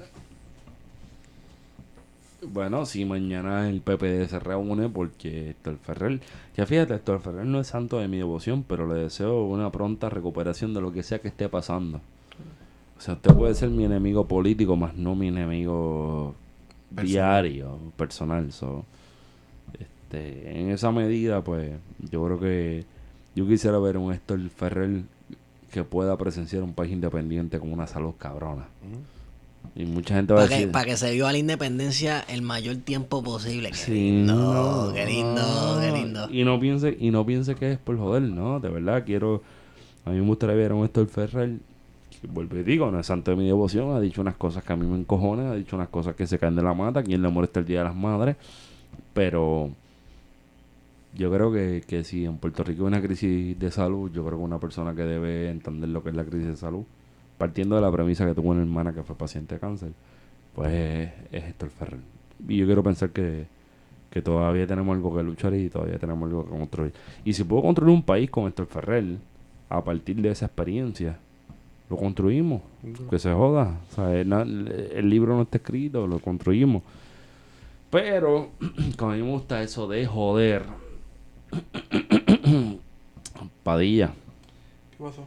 Bueno, 2.43 2.85
si 2.87 3.05
mañana 3.05 3.69
el 3.69 3.81
PPD 3.81 4.27
se 4.27 4.39
reúne 4.39 4.89
porque 4.89 5.51
Héctor 5.51 5.77
Ferrer, 5.77 6.21
ya 6.57 6.65
fíjate, 6.65 6.95
Héctor 6.95 7.21
Ferrer 7.21 7.45
no 7.45 7.59
es 7.59 7.67
santo 7.67 7.99
de 7.99 8.07
mi 8.07 8.17
devoción, 8.17 8.63
pero 8.67 8.91
le 8.91 8.99
deseo 8.99 9.43
una 9.45 9.71
pronta 9.71 10.09
recuperación 10.09 10.73
de 10.73 10.81
lo 10.81 10.91
que 10.91 11.03
sea 11.03 11.19
que 11.19 11.27
esté 11.27 11.49
pasando. 11.49 12.01
O 12.97 13.01
sea, 13.01 13.13
usted 13.15 13.33
puede 13.35 13.53
ser 13.53 13.69
mi 13.69 13.85
enemigo 13.85 14.27
político, 14.27 14.75
más 14.75 14.95
no 14.95 15.15
mi 15.15 15.27
enemigo 15.27 16.35
Personal. 16.95 17.05
diario, 17.07 17.77
personal. 17.95 18.51
So, 18.51 18.85
este, 19.79 20.59
en 20.59 20.71
esa 20.71 20.91
medida, 20.91 21.43
pues, 21.43 21.71
yo 22.11 22.25
creo 22.25 22.39
que 22.39 22.85
yo 23.35 23.47
quisiera 23.47 23.77
ver 23.79 23.97
un 23.97 24.13
Héctor 24.13 24.39
Ferrer 24.49 25.03
que 25.71 25.83
pueda 25.83 26.17
presenciar 26.17 26.63
un 26.63 26.73
país 26.73 26.91
independiente 26.91 27.59
con 27.59 27.71
una 27.71 27.87
salud 27.87 28.13
cabrona. 28.17 28.67
Y 29.75 29.85
mucha 29.85 30.15
gente 30.15 30.33
va 30.33 30.41
a 30.41 30.43
Para 30.45 30.55
decir... 30.57 30.71
pa' 30.71 30.83
que 30.83 30.97
se 30.97 31.11
viva 31.11 31.31
la 31.31 31.37
independencia 31.37 32.19
el 32.27 32.41
mayor 32.41 32.77
tiempo 32.77 33.23
posible. 33.23 33.69
Qué 33.69 33.75
Sí, 33.77 33.91
lindo, 33.93 34.35
no, 34.35 34.93
qué 34.93 35.05
lindo, 35.05 35.79
qué 35.79 35.91
lindo. 35.91 36.27
Y 36.29 36.43
no 36.43 36.59
piense, 36.59 36.97
y 36.99 37.09
no 37.11 37.25
piense 37.25 37.55
que 37.55 37.73
es 37.73 37.77
por 37.79 37.97
joder, 37.97 38.23
no, 38.23 38.59
de 38.59 38.69
verdad 38.69 39.03
quiero, 39.05 39.41
a 40.05 40.09
mí 40.09 40.19
me 40.19 40.25
gustaría 40.25 40.55
ver 40.55 40.71
a 40.71 40.75
un 40.75 40.85
Héctor 40.85 41.07
Ferrer, 41.07 41.57
vuelvo 42.33 42.57
y 42.57 42.63
digo, 42.63 42.91
no 42.91 42.99
es 42.99 43.07
santo 43.07 43.31
de 43.31 43.37
mi 43.37 43.45
devoción, 43.45 43.95
ha 43.95 44.01
dicho 44.01 44.21
unas 44.21 44.35
cosas 44.35 44.63
que 44.63 44.73
a 44.73 44.75
mí 44.75 44.85
me 44.85 44.97
encojonan, 44.97 45.47
ha 45.47 45.55
dicho 45.55 45.75
unas 45.75 45.89
cosas 45.89 46.15
que 46.15 46.27
se 46.27 46.37
caen 46.37 46.55
de 46.55 46.63
la 46.63 46.73
mata, 46.73 47.01
quien 47.01 47.21
le 47.21 47.29
molesta 47.29 47.61
el 47.61 47.65
Día 47.65 47.79
de 47.79 47.85
las 47.85 47.95
Madres, 47.95 48.35
pero 49.13 49.71
yo 51.17 51.31
creo 51.31 51.51
que, 51.51 51.83
que 51.87 52.03
si 52.03 52.25
en 52.25 52.37
Puerto 52.37 52.63
Rico 52.63 52.83
hay 52.83 52.87
una 52.87 53.01
crisis 53.01 53.57
de 53.57 53.71
salud, 53.71 54.11
yo 54.11 54.25
creo 54.25 54.37
que 54.37 54.43
una 54.43 54.59
persona 54.59 54.93
que 54.93 55.03
debe 55.03 55.49
entender 55.49 55.89
lo 55.89 56.03
que 56.03 56.09
es 56.09 56.15
la 56.15 56.25
crisis 56.25 56.47
de 56.47 56.57
salud, 56.57 56.83
partiendo 57.41 57.75
de 57.75 57.81
la 57.81 57.91
premisa 57.91 58.23
que 58.23 58.35
tuvo 58.35 58.51
una 58.51 58.61
hermana 58.61 58.93
que 58.93 59.01
fue 59.01 59.15
paciente 59.15 59.55
de 59.55 59.59
cáncer, 59.59 59.93
pues 60.53 60.71
es, 60.71 61.11
es 61.31 61.43
Héctor 61.45 61.69
Ferrer. 61.69 61.99
Y 62.47 62.57
yo 62.57 62.67
quiero 62.67 62.83
pensar 62.83 63.09
que, 63.09 63.47
que 64.11 64.21
todavía 64.21 64.67
tenemos 64.67 64.95
algo 64.95 65.17
que 65.17 65.23
luchar 65.23 65.55
y 65.55 65.67
todavía 65.67 65.97
tenemos 65.97 66.29
algo 66.29 66.43
que 66.45 66.51
construir. 66.51 66.93
Y 67.25 67.33
si 67.33 67.43
puedo 67.43 67.63
construir 67.63 67.95
un 67.95 68.03
país 68.03 68.29
con 68.29 68.45
Héctor 68.45 68.67
Ferrer, 68.67 69.17
a 69.69 69.83
partir 69.83 70.17
de 70.17 70.29
esa 70.29 70.45
experiencia, 70.45 71.17
lo 71.89 71.97
construimos. 71.97 72.61
Que 73.09 73.17
se 73.17 73.33
joda. 73.33 73.79
O 73.89 73.95
sea, 73.95 74.15
el, 74.15 74.31
el 74.93 75.09
libro 75.09 75.35
no 75.35 75.41
está 75.41 75.57
escrito, 75.57 76.05
lo 76.05 76.19
construimos. 76.19 76.83
Pero, 77.89 78.51
como 78.99 79.13
a 79.13 79.15
mí 79.15 79.23
me 79.23 79.31
gusta 79.31 79.63
eso 79.63 79.87
de 79.87 80.05
joder. 80.05 80.65
Padilla, 83.63 84.13
¿Qué 84.91 85.03
pasó? 85.03 85.23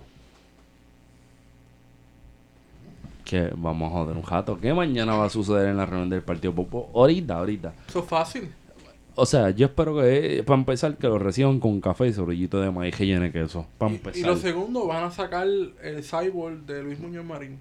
Que 3.25 3.51
vamos 3.57 3.91
a 3.91 3.95
joder 3.97 4.17
un 4.17 4.23
jato. 4.23 4.59
¿Qué 4.61 4.73
mañana 4.75 5.15
va 5.17 5.27
a 5.27 5.31
suceder 5.31 5.69
en 5.69 5.77
la 5.77 5.87
reunión 5.87 6.11
del 6.11 6.23
Partido 6.23 6.55
Popular? 6.55 6.89
Ahorita, 6.95 7.39
ahorita. 7.39 7.75
Eso 7.89 8.01
es 8.01 8.05
fácil. 8.05 8.51
O 9.17 9.27
sea, 9.27 9.51
yo 9.51 9.67
espero 9.67 9.97
que, 9.97 10.43
para 10.45 10.59
empezar, 10.59 10.97
que 10.97 11.07
lo 11.07 11.19
reciban 11.21 11.61
con 11.61 11.81
café 11.81 12.09
y 12.09 12.13
sobrillito 12.13 12.61
de 12.61 12.71
maíz 12.73 12.97
que 12.97 13.07
llene 13.07 13.31
queso. 13.31 13.67
Para 13.79 13.93
Y, 13.93 13.95
empezar. 13.97 14.19
y 14.21 14.23
lo 14.25 14.37
segundo, 14.37 14.87
van 14.89 15.05
a 15.05 15.11
sacar 15.13 15.47
el 15.47 16.03
cyborg 16.03 16.67
de 16.67 16.83
Luis 16.83 16.99
Muñoz 16.99 17.25
Marín. 17.25 17.59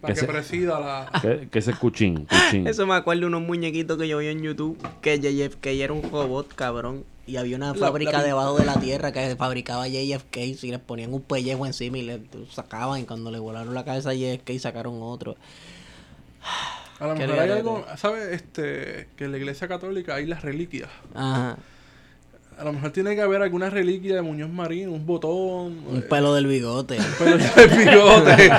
Para 0.00 0.14
Que 0.14 0.20
que 0.20 0.26
se- 0.26 0.32
presida 0.32 0.80
la... 0.80 1.20
que, 1.20 1.48
que 1.50 1.58
ese 1.58 1.70
es 1.72 1.78
cuchín, 1.78 2.26
cuchín. 2.26 2.66
Eso 2.66 2.86
me 2.86 2.94
acuerdo 2.94 3.20
de 3.22 3.26
unos 3.26 3.42
muñequitos 3.42 3.96
que 3.98 4.08
yo 4.08 4.18
vi 4.18 4.26
en 4.28 4.40
YouTube 4.42 4.78
que 5.00 5.18
JFK 5.18 5.66
era 5.66 5.92
un 5.92 6.02
robot, 6.10 6.54
cabrón. 6.54 7.04
Y 7.26 7.36
había 7.36 7.56
una 7.56 7.72
La- 7.72 7.86
fábrica 7.86 8.12
la- 8.12 8.22
debajo 8.22 8.58
de 8.58 8.64
la 8.66 8.74
tierra 8.80 9.10
que 9.12 9.34
fabricaba 9.36 9.88
JFK 9.88 10.36
y 10.62 10.70
les 10.70 10.80
ponían 10.80 11.14
un 11.14 11.22
pellejo 11.22 11.64
encima 11.66 11.96
y 11.98 12.02
le 12.02 12.20
sacaban. 12.52 13.00
Y 13.00 13.04
cuando 13.04 13.30
le 13.30 13.38
volaron 13.38 13.72
la 13.74 13.84
cabeza 13.84 14.10
a 14.10 14.14
JFK 14.14 14.58
sacaron 14.58 14.98
otro. 15.00 15.36
A 17.00 17.06
lo 17.08 17.16
mejor 17.16 17.38
hay 17.40 17.50
algo, 17.50 17.84
¿sabes? 17.96 18.28
Este, 18.32 19.08
que 19.16 19.24
en 19.24 19.32
la 19.32 19.38
iglesia 19.38 19.66
católica 19.68 20.14
hay 20.16 20.26
las 20.26 20.42
reliquias. 20.42 20.90
Ajá. 21.14 21.56
A 22.58 22.64
lo 22.64 22.72
mejor 22.72 22.90
tiene 22.90 23.14
que 23.14 23.20
haber 23.20 23.42
alguna 23.42 23.68
reliquia 23.68 24.14
de 24.14 24.22
Muñoz 24.22 24.48
Marín, 24.50 24.88
un 24.88 25.04
botón, 25.04 25.78
Un 25.90 25.96
eh, 25.98 26.00
pelo 26.02 26.34
del 26.34 26.46
bigote. 26.46 26.96
pelo 27.18 27.36
de 27.36 27.66
bigote. 27.84 28.50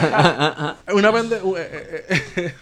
una 0.94 1.12
pende... 1.14 1.40
uh, 1.42 1.56
eh, 1.58 1.70
eh, 2.10 2.22
eh, 2.36 2.54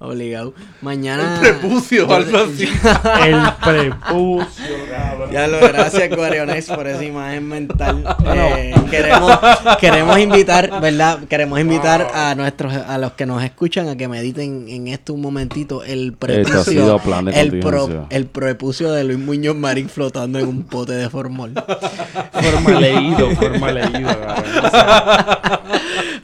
Obligado. 0.00 0.52
Mañana. 0.80 1.34
el 1.36 1.40
prepucio 1.40 2.08
o 2.08 2.12
algo 2.14 2.36
así. 2.38 2.64
El 3.24 3.40
prepucio, 3.62 4.74
cabrón. 4.90 5.30
Ya 5.30 5.46
lo 5.46 5.60
gracias 5.60 6.10
Guarionex 6.10 6.66
por 6.66 6.86
esa 6.88 7.04
imagen 7.04 7.48
mental. 7.48 8.04
Eh, 8.26 8.74
queremos, 8.90 9.38
queremos 9.80 10.18
invitar, 10.18 10.80
¿verdad? 10.80 11.20
Queremos 11.28 11.60
invitar 11.60 12.08
a 12.14 12.34
nuestros 12.34 12.72
a 12.74 12.98
los 12.98 13.12
que 13.12 13.26
nos 13.26 13.42
escuchan 13.44 13.88
a 13.88 13.96
que 13.96 14.08
mediten 14.08 14.66
en 14.68 14.88
esto 14.88 15.14
un 15.14 15.20
momentito 15.20 15.84
el 15.84 16.16
Este 16.20 16.52
ha 16.52 16.64
sido 16.64 16.96
prepucio 16.96 16.98
plan 16.98 17.24
de 17.26 17.40
el, 17.40 17.60
pro- 17.60 18.06
el 18.10 18.26
prepucio 18.26 18.90
de 18.92 19.04
Luis 19.04 19.18
Muñoz 19.20 19.54
Marín 19.56 19.88
flotando 19.88 20.31
en 20.38 20.48
un 20.48 20.62
pote 20.64 20.92
de 20.92 21.08
formol. 21.10 21.52
Forma 21.54 22.80
leído, 22.80 23.30
forma 23.36 23.72
leído, 23.72 24.10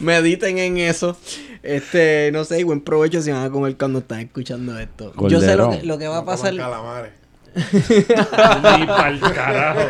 mediten 0.00 0.59
en 0.59 0.78
eso. 0.78 1.16
Este, 1.62 2.30
no 2.32 2.44
sé, 2.44 2.61
y 2.61 2.62
buen 2.62 2.80
provecho 2.80 3.20
si 3.20 3.30
van 3.30 3.44
a 3.44 3.50
comer 3.50 3.76
cuando 3.76 3.98
están 3.98 4.20
escuchando 4.20 4.78
esto. 4.78 5.12
Yo 5.28 5.40
sé 5.40 5.56
lo 5.56 5.70
que, 5.70 5.82
lo 5.82 5.98
que 5.98 6.09
va 6.09 6.18
a 6.18 6.24
pasar. 6.24 6.56
calamares. 6.56 7.12
Ni 7.54 8.86
pa'l 8.86 9.20
carajo. 9.20 9.80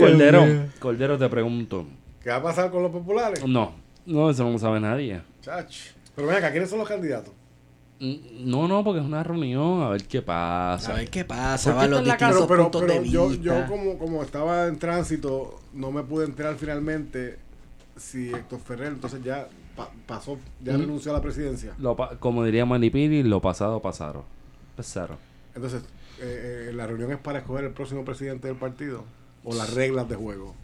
Cordero, 0.00 0.46
Cordero, 0.78 1.18
te 1.18 1.28
pregunto. 1.28 1.86
¿Qué 2.22 2.30
va 2.30 2.36
a 2.36 2.42
pasar 2.42 2.70
con 2.70 2.82
los 2.82 2.92
populares? 2.92 3.46
No, 3.46 3.74
no, 4.06 4.30
eso 4.30 4.44
no 4.44 4.52
lo 4.52 4.58
sabe 4.58 4.80
nadie. 4.80 5.20
Chach. 5.42 5.76
Pero 6.14 6.28
ven 6.28 6.36
acá, 6.38 6.50
¿quiénes 6.50 6.70
son 6.70 6.78
los 6.78 6.88
candidatos? 6.88 7.34
Mm, 8.00 8.50
No, 8.50 8.66
no, 8.68 8.82
porque 8.84 9.00
es 9.00 9.06
una 9.06 9.22
reunión, 9.22 9.82
a 9.82 9.88
ver 9.88 10.04
qué 10.04 10.20
pasa. 10.20 10.92
A 10.92 10.94
ver 10.96 11.08
qué 11.10 11.24
pasa, 11.24 11.70
¿Por 11.70 11.78
va 11.78 11.84
qué 11.84 11.90
los 11.90 12.00
está 12.00 12.14
en 12.14 12.20
la 12.20 12.26
distintos 12.28 12.46
Pero, 12.46 12.48
pero, 12.48 12.62
puntos 12.70 12.82
pero 12.82 13.02
de 13.02 13.08
yo, 13.08 13.28
vista. 13.28 13.44
yo 13.44 13.66
como, 13.66 13.98
como 13.98 14.22
estaba 14.22 14.66
en 14.66 14.78
tránsito, 14.78 15.60
no 15.72 15.90
me 15.92 16.02
pude 16.02 16.24
enterar 16.26 16.56
finalmente 16.56 17.38
si 17.96 18.30
Héctor 18.34 18.58
Ferrer 18.60 18.88
entonces 18.88 19.22
ya 19.22 19.46
pa- 19.76 19.90
pasó, 20.06 20.38
ya 20.62 20.72
Mm. 20.76 20.80
renunció 20.80 21.12
a 21.12 21.14
la 21.14 21.20
presidencia. 21.22 21.74
Lo 21.78 21.94
pa- 21.96 22.18
como 22.18 22.44
diría 22.44 22.66
Manipiri, 22.66 23.22
lo 23.22 23.40
pasado 23.40 23.80
pasaron. 23.80 24.22
Pasaron. 24.76 25.16
Entonces, 25.54 25.82
eh, 26.20 26.68
eh, 26.70 26.72
la 26.74 26.86
reunión 26.88 27.12
es 27.12 27.18
para 27.18 27.38
escoger 27.38 27.64
el 27.64 27.70
próximo 27.72 28.04
presidente 28.04 28.48
del 28.48 28.56
partido 28.56 29.04
o 29.44 29.54
las 29.54 29.72
reglas 29.72 30.08
de 30.08 30.16
juego. 30.16 30.54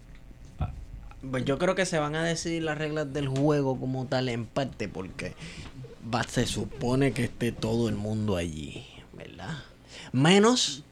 Pues 1.30 1.44
yo 1.44 1.58
creo 1.58 1.74
que 1.74 1.84
se 1.84 1.98
van 1.98 2.14
a 2.14 2.24
decidir 2.24 2.62
las 2.62 2.78
reglas 2.78 3.12
del 3.12 3.28
juego 3.28 3.78
como 3.78 4.06
tal 4.06 4.28
en 4.30 4.46
parte 4.46 4.88
porque 4.88 5.34
va, 6.12 6.22
se 6.24 6.46
supone 6.46 7.12
que 7.12 7.24
esté 7.24 7.52
todo 7.52 7.88
el 7.88 7.94
mundo 7.96 8.36
allí, 8.36 8.84
¿verdad? 9.12 9.58
Menos 10.12 10.82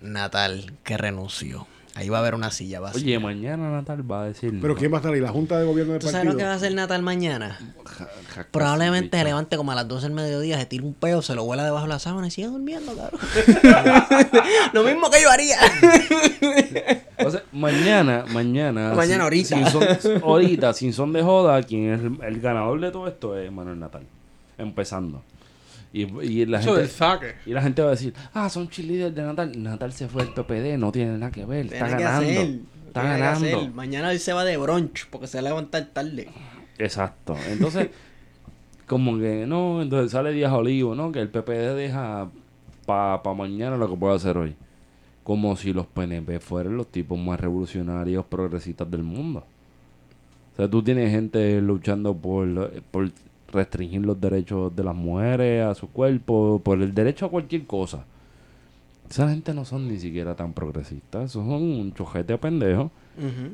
Natal, 0.00 0.72
que 0.84 0.96
renunció. 0.96 1.66
Ahí 1.94 2.10
va 2.10 2.18
a 2.18 2.20
haber 2.20 2.34
una 2.34 2.50
silla 2.50 2.78
vacía. 2.78 3.00
Oye, 3.02 3.18
mañana 3.18 3.70
Natal 3.70 4.08
va 4.10 4.20
a 4.20 4.26
decir. 4.26 4.58
Pero 4.60 4.74
¿quién 4.76 4.92
va 4.92 4.98
a 4.98 5.00
estar 5.00 5.14
ahí? 5.14 5.20
¿La 5.20 5.30
Junta 5.30 5.58
de 5.58 5.64
Gobierno 5.64 5.94
del 5.94 6.00
¿Tú 6.02 6.08
sabes 6.08 6.16
partido? 6.26 6.32
lo 6.34 6.38
que 6.38 6.44
va 6.44 6.52
a 6.52 6.56
hacer 6.56 6.74
Natal 6.74 7.00
mañana? 7.00 7.58
Ja- 7.86 8.08
ja- 8.34 8.46
Probablemente 8.50 9.16
se 9.16 9.24
levante 9.24 9.56
como 9.56 9.72
a 9.72 9.74
las 9.74 9.88
12 9.88 10.02
del 10.08 10.12
mediodía, 10.14 10.58
se 10.58 10.66
tire 10.66 10.84
un 10.84 10.92
peo, 10.92 11.22
se 11.22 11.34
lo 11.34 11.44
vuela 11.44 11.64
debajo 11.64 11.84
de 11.86 11.88
la 11.88 11.98
sábana 11.98 12.26
y 12.26 12.30
sigue 12.30 12.48
durmiendo, 12.48 12.94
cabrón. 12.94 13.18
lo 14.74 14.82
mismo 14.82 15.10
que 15.10 15.22
yo 15.22 15.30
haría. 15.30 15.58
O 17.24 17.30
sea, 17.30 17.42
mañana, 17.52 18.26
mañana. 18.30 18.92
Mañana 18.94 19.06
sin- 19.06 19.20
ahorita. 19.22 19.56
Sin 19.56 19.66
son, 19.70 20.22
ahorita, 20.22 20.72
sin 20.74 20.92
son 20.92 21.12
de 21.14 21.22
joda, 21.22 21.62
quien 21.62 21.94
es 21.94 22.00
el, 22.02 22.18
el 22.22 22.40
ganador 22.42 22.78
de 22.78 22.90
todo 22.90 23.08
esto 23.08 23.38
es 23.38 23.50
Manuel 23.50 23.78
Natal. 23.80 24.02
Empezando. 24.58 25.22
Y, 25.92 26.02
y 26.20 26.46
la 26.46 26.60
Eso 26.60 26.74
gente. 26.74 27.36
Y 27.46 27.50
la 27.52 27.62
gente 27.62 27.80
va 27.82 27.88
a 27.88 27.90
decir, 27.92 28.12
ah, 28.34 28.48
son 28.50 28.68
cheerleaders 28.68 29.14
de 29.14 29.22
Natal. 29.22 29.62
Natal 29.62 29.92
se 29.92 30.08
fue 30.08 30.22
al 30.22 30.34
PPD, 30.34 30.76
no 30.78 30.92
tiene 30.92 31.16
nada 31.18 31.32
que 31.32 31.44
ver, 31.44 31.66
está 31.66 31.86
Tiene 31.86 31.96
que 31.96 32.02
ganando. 32.02 32.30
hacer, 32.30 32.46
Está 32.86 33.00
tiene 33.00 33.14
que 33.16 33.20
ganando. 33.22 33.56
hacer. 33.58 33.70
Mañana 33.72 34.12
él 34.12 34.20
se 34.20 34.32
va 34.32 34.44
de 34.44 34.56
brunch 34.56 35.06
porque 35.10 35.26
se 35.26 35.38
va 35.38 35.40
a 35.40 35.50
levantar 35.50 35.86
tarde. 35.86 36.28
Exacto. 36.78 37.36
Entonces, 37.50 37.88
como 38.86 39.18
que 39.18 39.46
no, 39.46 39.80
entonces 39.80 40.12
sale 40.12 40.32
Díaz 40.32 40.52
Olivo, 40.52 40.94
¿no? 40.94 41.12
Que 41.12 41.20
el 41.20 41.28
PPD 41.28 41.74
deja 41.74 42.28
para 42.84 43.20
mañana 43.34 43.76
lo 43.76 43.88
que 43.88 43.96
puede 43.96 44.14
hacer 44.16 44.36
hoy. 44.36 44.54
Como 45.24 45.56
si 45.56 45.72
los 45.72 45.86
PNP 45.86 46.38
fueran 46.40 46.76
los 46.76 46.86
tipos 46.88 47.18
más 47.18 47.40
revolucionarios, 47.40 48.24
progresistas 48.26 48.88
del 48.90 49.02
mundo. 49.02 49.44
O 50.52 50.56
sea, 50.56 50.68
tú 50.70 50.82
tienes 50.82 51.10
gente 51.10 51.60
luchando 51.60 52.14
por, 52.16 52.70
por 52.90 53.10
restringir 53.56 54.02
los 54.06 54.20
derechos 54.20 54.74
de 54.76 54.84
las 54.84 54.94
mujeres 54.94 55.64
a 55.66 55.74
su 55.74 55.88
cuerpo, 55.88 56.60
por 56.64 56.80
el 56.80 56.94
derecho 56.94 57.26
a 57.26 57.30
cualquier 57.30 57.66
cosa. 57.66 58.04
Esa 59.10 59.28
gente 59.30 59.54
no 59.54 59.64
son 59.64 59.86
ni 59.88 59.98
siquiera 59.98 60.34
tan 60.34 60.52
progresistas, 60.52 61.30
esos 61.30 61.44
son 61.46 61.62
un 61.62 61.92
chojete 61.94 62.32
de 62.34 62.38
pendejos 62.38 62.90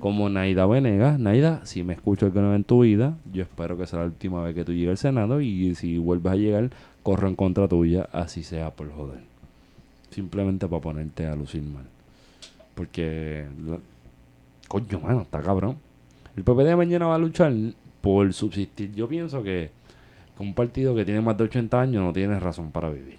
como 0.00 0.28
Naida 0.28 0.66
Venegas. 0.66 1.18
Naida, 1.20 1.64
si 1.64 1.82
me 1.84 1.92
escucho 1.92 2.26
el 2.26 2.32
que 2.32 2.40
no 2.40 2.54
en 2.54 2.64
tu 2.64 2.80
vida, 2.82 3.16
yo 3.32 3.42
espero 3.42 3.76
que 3.76 3.86
sea 3.86 4.00
la 4.00 4.04
última 4.06 4.42
vez 4.42 4.54
que 4.54 4.64
tú 4.64 4.72
llegues 4.72 4.90
al 4.90 4.98
Senado 4.98 5.40
y 5.40 5.74
si 5.74 5.98
vuelves 5.98 6.32
a 6.32 6.36
llegar, 6.36 6.70
corro 7.02 7.28
en 7.28 7.36
contra 7.36 7.68
tuya, 7.68 8.08
así 8.12 8.42
sea 8.42 8.70
por 8.70 8.90
joder. 8.92 9.20
Simplemente 10.10 10.66
para 10.66 10.82
ponerte 10.82 11.26
a 11.26 11.36
lucir 11.36 11.62
mal. 11.62 11.84
Porque, 12.74 13.44
la- 13.66 13.78
coño, 14.68 15.00
mano, 15.00 15.22
está 15.22 15.40
cabrón. 15.40 15.76
El 16.36 16.44
PPD 16.44 16.74
mañana 16.76 17.06
va 17.06 17.16
a 17.16 17.18
luchar 17.18 17.52
por 18.00 18.32
subsistir. 18.32 18.94
Yo 18.94 19.06
pienso 19.06 19.42
que 19.42 19.70
un 20.42 20.54
partido 20.54 20.94
que 20.94 21.04
tiene 21.04 21.20
más 21.20 21.36
de 21.36 21.44
80 21.44 21.80
años 21.80 22.02
no 22.04 22.12
tiene 22.12 22.38
razón 22.38 22.70
para 22.72 22.90
vivir. 22.90 23.18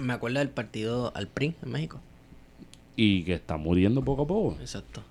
Me 0.00 0.12
acuerdo 0.12 0.38
del 0.40 0.50
partido 0.50 1.12
al 1.14 1.26
PRI 1.28 1.54
en 1.62 1.70
México. 1.70 2.00
Y 2.96 3.24
que 3.24 3.34
está 3.34 3.56
muriendo 3.56 4.02
poco 4.04 4.22
a 4.22 4.26
poco. 4.26 4.56
Exacto. 4.60 5.02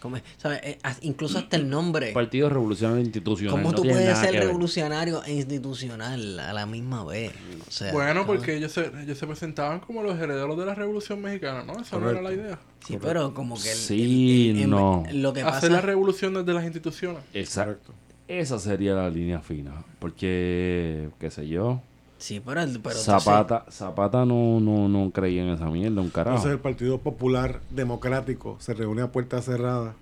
Como, 0.00 0.18
¿sabes? 0.36 0.60
Eh, 0.62 0.78
incluso 1.00 1.38
hasta 1.38 1.56
el 1.56 1.68
nombre. 1.70 2.12
Partido 2.12 2.50
Revolucionario 2.50 3.02
Institucional. 3.02 3.52
¿Cómo 3.56 3.70
no 3.70 3.76
tú 3.76 3.82
puedes 3.84 4.18
ser 4.18 4.32
ver. 4.32 4.44
revolucionario 4.44 5.24
e 5.24 5.32
institucional 5.32 6.38
a 6.40 6.52
la 6.52 6.66
misma 6.66 7.04
vez? 7.04 7.32
O 7.66 7.70
sea, 7.70 7.90
Bueno, 7.92 8.26
¿cómo? 8.26 8.34
porque 8.34 8.54
ellos 8.56 8.70
se, 8.72 8.90
ellos 9.02 9.16
se 9.16 9.26
presentaban 9.26 9.80
como 9.80 10.02
los 10.02 10.18
herederos 10.18 10.58
de 10.58 10.66
la 10.66 10.74
Revolución 10.74 11.22
Mexicana, 11.22 11.64
¿no? 11.64 11.80
Esa 11.80 11.98
no 11.98 12.10
era 12.10 12.20
la 12.20 12.32
idea. 12.34 12.58
Sí, 12.86 12.98
pero 13.00 13.32
como 13.32 13.54
que... 13.54 13.70
el- 13.70 13.76
Sí, 13.78 14.50
el- 14.50 14.62
el- 14.64 14.70
no. 14.70 15.04
Lo 15.10 15.32
que 15.32 15.40
Hacer 15.42 15.72
la 15.72 15.80
revolución 15.80 16.34
desde 16.34 16.52
las 16.52 16.64
instituciones. 16.64 17.22
Exacto. 17.32 17.94
Esa 18.28 18.58
sería 18.58 18.94
la 18.94 19.10
línea 19.10 19.40
fina. 19.40 19.84
Porque, 19.98 21.08
qué 21.18 21.30
sé 21.30 21.46
yo, 21.48 21.80
Sí, 22.16 22.40
pero... 22.44 22.62
el- 22.62 22.68
pero 22.80 22.96
entonces- 22.96 23.04
Zapata, 23.04 23.66
Zapata 23.70 24.24
no, 24.24 24.58
no, 24.60 24.88
no 24.88 25.10
creía 25.10 25.42
en 25.42 25.50
esa 25.50 25.66
mierda, 25.68 26.00
un 26.00 26.08
carajo. 26.10 26.36
Entonces 26.36 26.52
el 26.52 26.60
Partido 26.60 26.98
Popular 26.98 27.60
Democrático 27.70 28.56
se 28.60 28.72
reúne 28.72 29.02
a 29.02 29.12
puerta 29.12 29.42
cerrada 29.42 29.94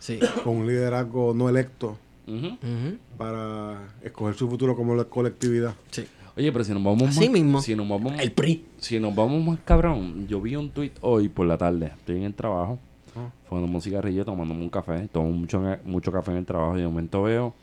Sí. 0.00 0.18
con 0.42 0.56
un 0.56 0.66
liderazgo 0.66 1.32
no 1.34 1.48
electo 1.48 1.96
para 3.18 3.88
escoger 4.02 4.34
su 4.34 4.48
futuro 4.48 4.74
como 4.76 4.94
la 4.94 5.04
colectividad. 5.04 5.74
Sí. 5.90 6.06
Oye, 6.36 6.50
pero 6.52 6.64
si 6.64 6.72
nos 6.72 6.82
vamos 6.82 7.02
Así 7.08 7.20
más, 7.20 7.30
mismo. 7.30 7.60
Si 7.60 7.74
nos 7.74 7.88
vamos, 7.88 8.14
El 8.18 8.32
PRI. 8.32 8.64
si 8.78 8.98
nos 8.98 9.14
vamos 9.14 9.44
más 9.44 9.58
cabrón, 9.64 10.26
yo 10.28 10.40
vi 10.40 10.56
un 10.56 10.70
tweet 10.70 10.92
hoy 11.02 11.28
por 11.28 11.46
la 11.46 11.58
tarde. 11.58 11.86
Estoy 11.98 12.16
en 12.18 12.22
el 12.24 12.34
trabajo, 12.34 12.78
Ah. 13.16 13.30
fumando 13.48 13.72
un 13.72 13.82
cigarrillo, 13.82 14.24
tomándome 14.24 14.62
un 14.62 14.70
café. 14.70 15.08
Tomo 15.08 15.30
mucho, 15.30 15.62
mucho 15.84 16.12
café 16.12 16.32
en 16.32 16.38
el 16.38 16.46
trabajo 16.46 16.76
y 16.76 16.80
de 16.80 16.86
momento 16.86 17.22
veo 17.22 17.54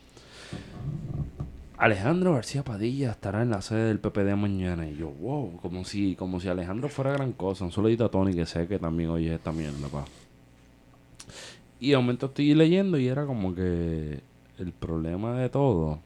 Alejandro 1.78 2.34
García 2.34 2.64
Padilla 2.64 3.12
estará 3.12 3.42
en 3.42 3.50
la 3.50 3.62
sede 3.62 3.84
del 3.84 4.00
PPD 4.00 4.34
mañana. 4.34 4.88
Y 4.88 4.96
yo, 4.96 5.10
wow, 5.10 5.56
como 5.62 5.84
si, 5.84 6.16
como 6.16 6.40
si 6.40 6.48
Alejandro 6.48 6.88
fuera 6.88 7.12
gran 7.12 7.32
cosa. 7.32 7.64
Un 7.64 7.70
saludito 7.70 8.04
a 8.04 8.10
Tony, 8.10 8.34
que 8.34 8.46
sé 8.46 8.66
que 8.66 8.80
también 8.80 9.10
oye 9.10 9.32
esta 9.32 9.52
mierda, 9.52 9.86
pa. 9.88 10.04
Y 11.78 11.90
de 11.90 11.96
momento 11.96 12.26
estoy 12.26 12.52
leyendo 12.54 12.98
y 12.98 13.06
era 13.06 13.26
como 13.26 13.54
que 13.54 14.20
el 14.58 14.72
problema 14.72 15.38
de 15.38 15.48
todo 15.48 16.00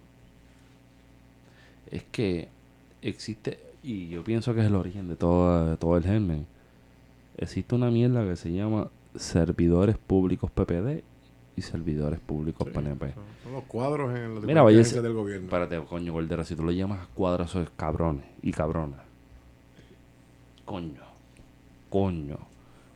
es 1.90 2.02
que 2.04 2.48
existe, 3.00 3.58
y 3.82 4.08
yo 4.08 4.22
pienso 4.24 4.54
que 4.54 4.60
es 4.60 4.66
el 4.66 4.74
origen 4.74 5.08
de 5.08 5.16
todo, 5.16 5.70
de 5.70 5.76
todo 5.78 5.96
el 5.96 6.04
germen, 6.04 6.46
existe 7.38 7.74
una 7.74 7.90
mierda 7.90 8.24
que 8.26 8.36
se 8.36 8.52
llama 8.52 8.88
servidores 9.14 9.98
públicos 9.98 10.50
PPD 10.50 11.02
y 11.56 11.62
servidores 11.62 12.20
públicos 12.20 12.66
Sí, 12.66 12.72
PNP. 12.72 13.14
Son, 13.42 13.52
los 13.52 13.64
cuadros 13.64 14.16
en 14.16 14.34
las 14.34 14.44
Mira, 14.44 14.62
vaya, 14.62 14.82
del 14.82 15.12
gobierno. 15.12 15.44
Espérate, 15.46 15.78
coño, 15.84 16.12
Cordero, 16.12 16.44
si 16.44 16.56
tú 16.56 16.64
le 16.64 16.74
llamas 16.74 17.06
cuadros, 17.14 17.50
eso 17.50 17.62
es 17.62 17.70
cabrones 17.76 18.24
y 18.42 18.52
cabronas. 18.52 19.00
Coño. 20.64 21.02
Coño. 21.90 22.51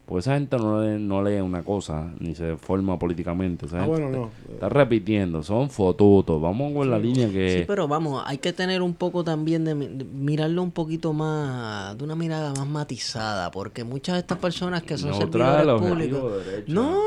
Pues 0.06 0.24
esa 0.24 0.34
gente 0.34 0.56
no 0.56 0.80
lee, 0.80 1.02
no 1.02 1.20
lee 1.20 1.40
una 1.40 1.64
cosa, 1.64 2.12
ni 2.20 2.36
se 2.36 2.56
forma 2.56 2.96
políticamente. 2.96 3.66
esa 3.66 3.78
ah, 3.82 3.86
gente 3.86 4.02
bueno, 4.02 4.30
no. 4.46 4.52
Está 4.54 4.68
repitiendo, 4.68 5.42
son 5.42 5.68
fotutos. 5.68 6.40
Vamos 6.40 6.72
con 6.74 6.88
la 6.88 6.96
línea 6.96 7.28
que... 7.28 7.58
Sí, 7.58 7.64
pero 7.66 7.88
vamos, 7.88 8.22
hay 8.24 8.38
que 8.38 8.52
tener 8.52 8.82
un 8.82 8.94
poco 8.94 9.24
también 9.24 9.64
de, 9.64 9.74
mi- 9.74 9.88
de 9.88 10.04
mirarlo 10.04 10.62
un 10.62 10.70
poquito 10.70 11.12
más, 11.12 11.98
de 11.98 12.04
una 12.04 12.14
mirada 12.14 12.52
más 12.54 12.68
matizada, 12.68 13.50
porque 13.50 13.82
muchas 13.82 14.14
de 14.14 14.20
estas 14.20 14.38
personas 14.38 14.84
que 14.84 14.96
son 14.96 15.10
Neutral, 15.10 15.64
servidores 15.66 15.90
públicos... 15.90 16.46
derecho. 16.46 16.72
No, 16.72 17.00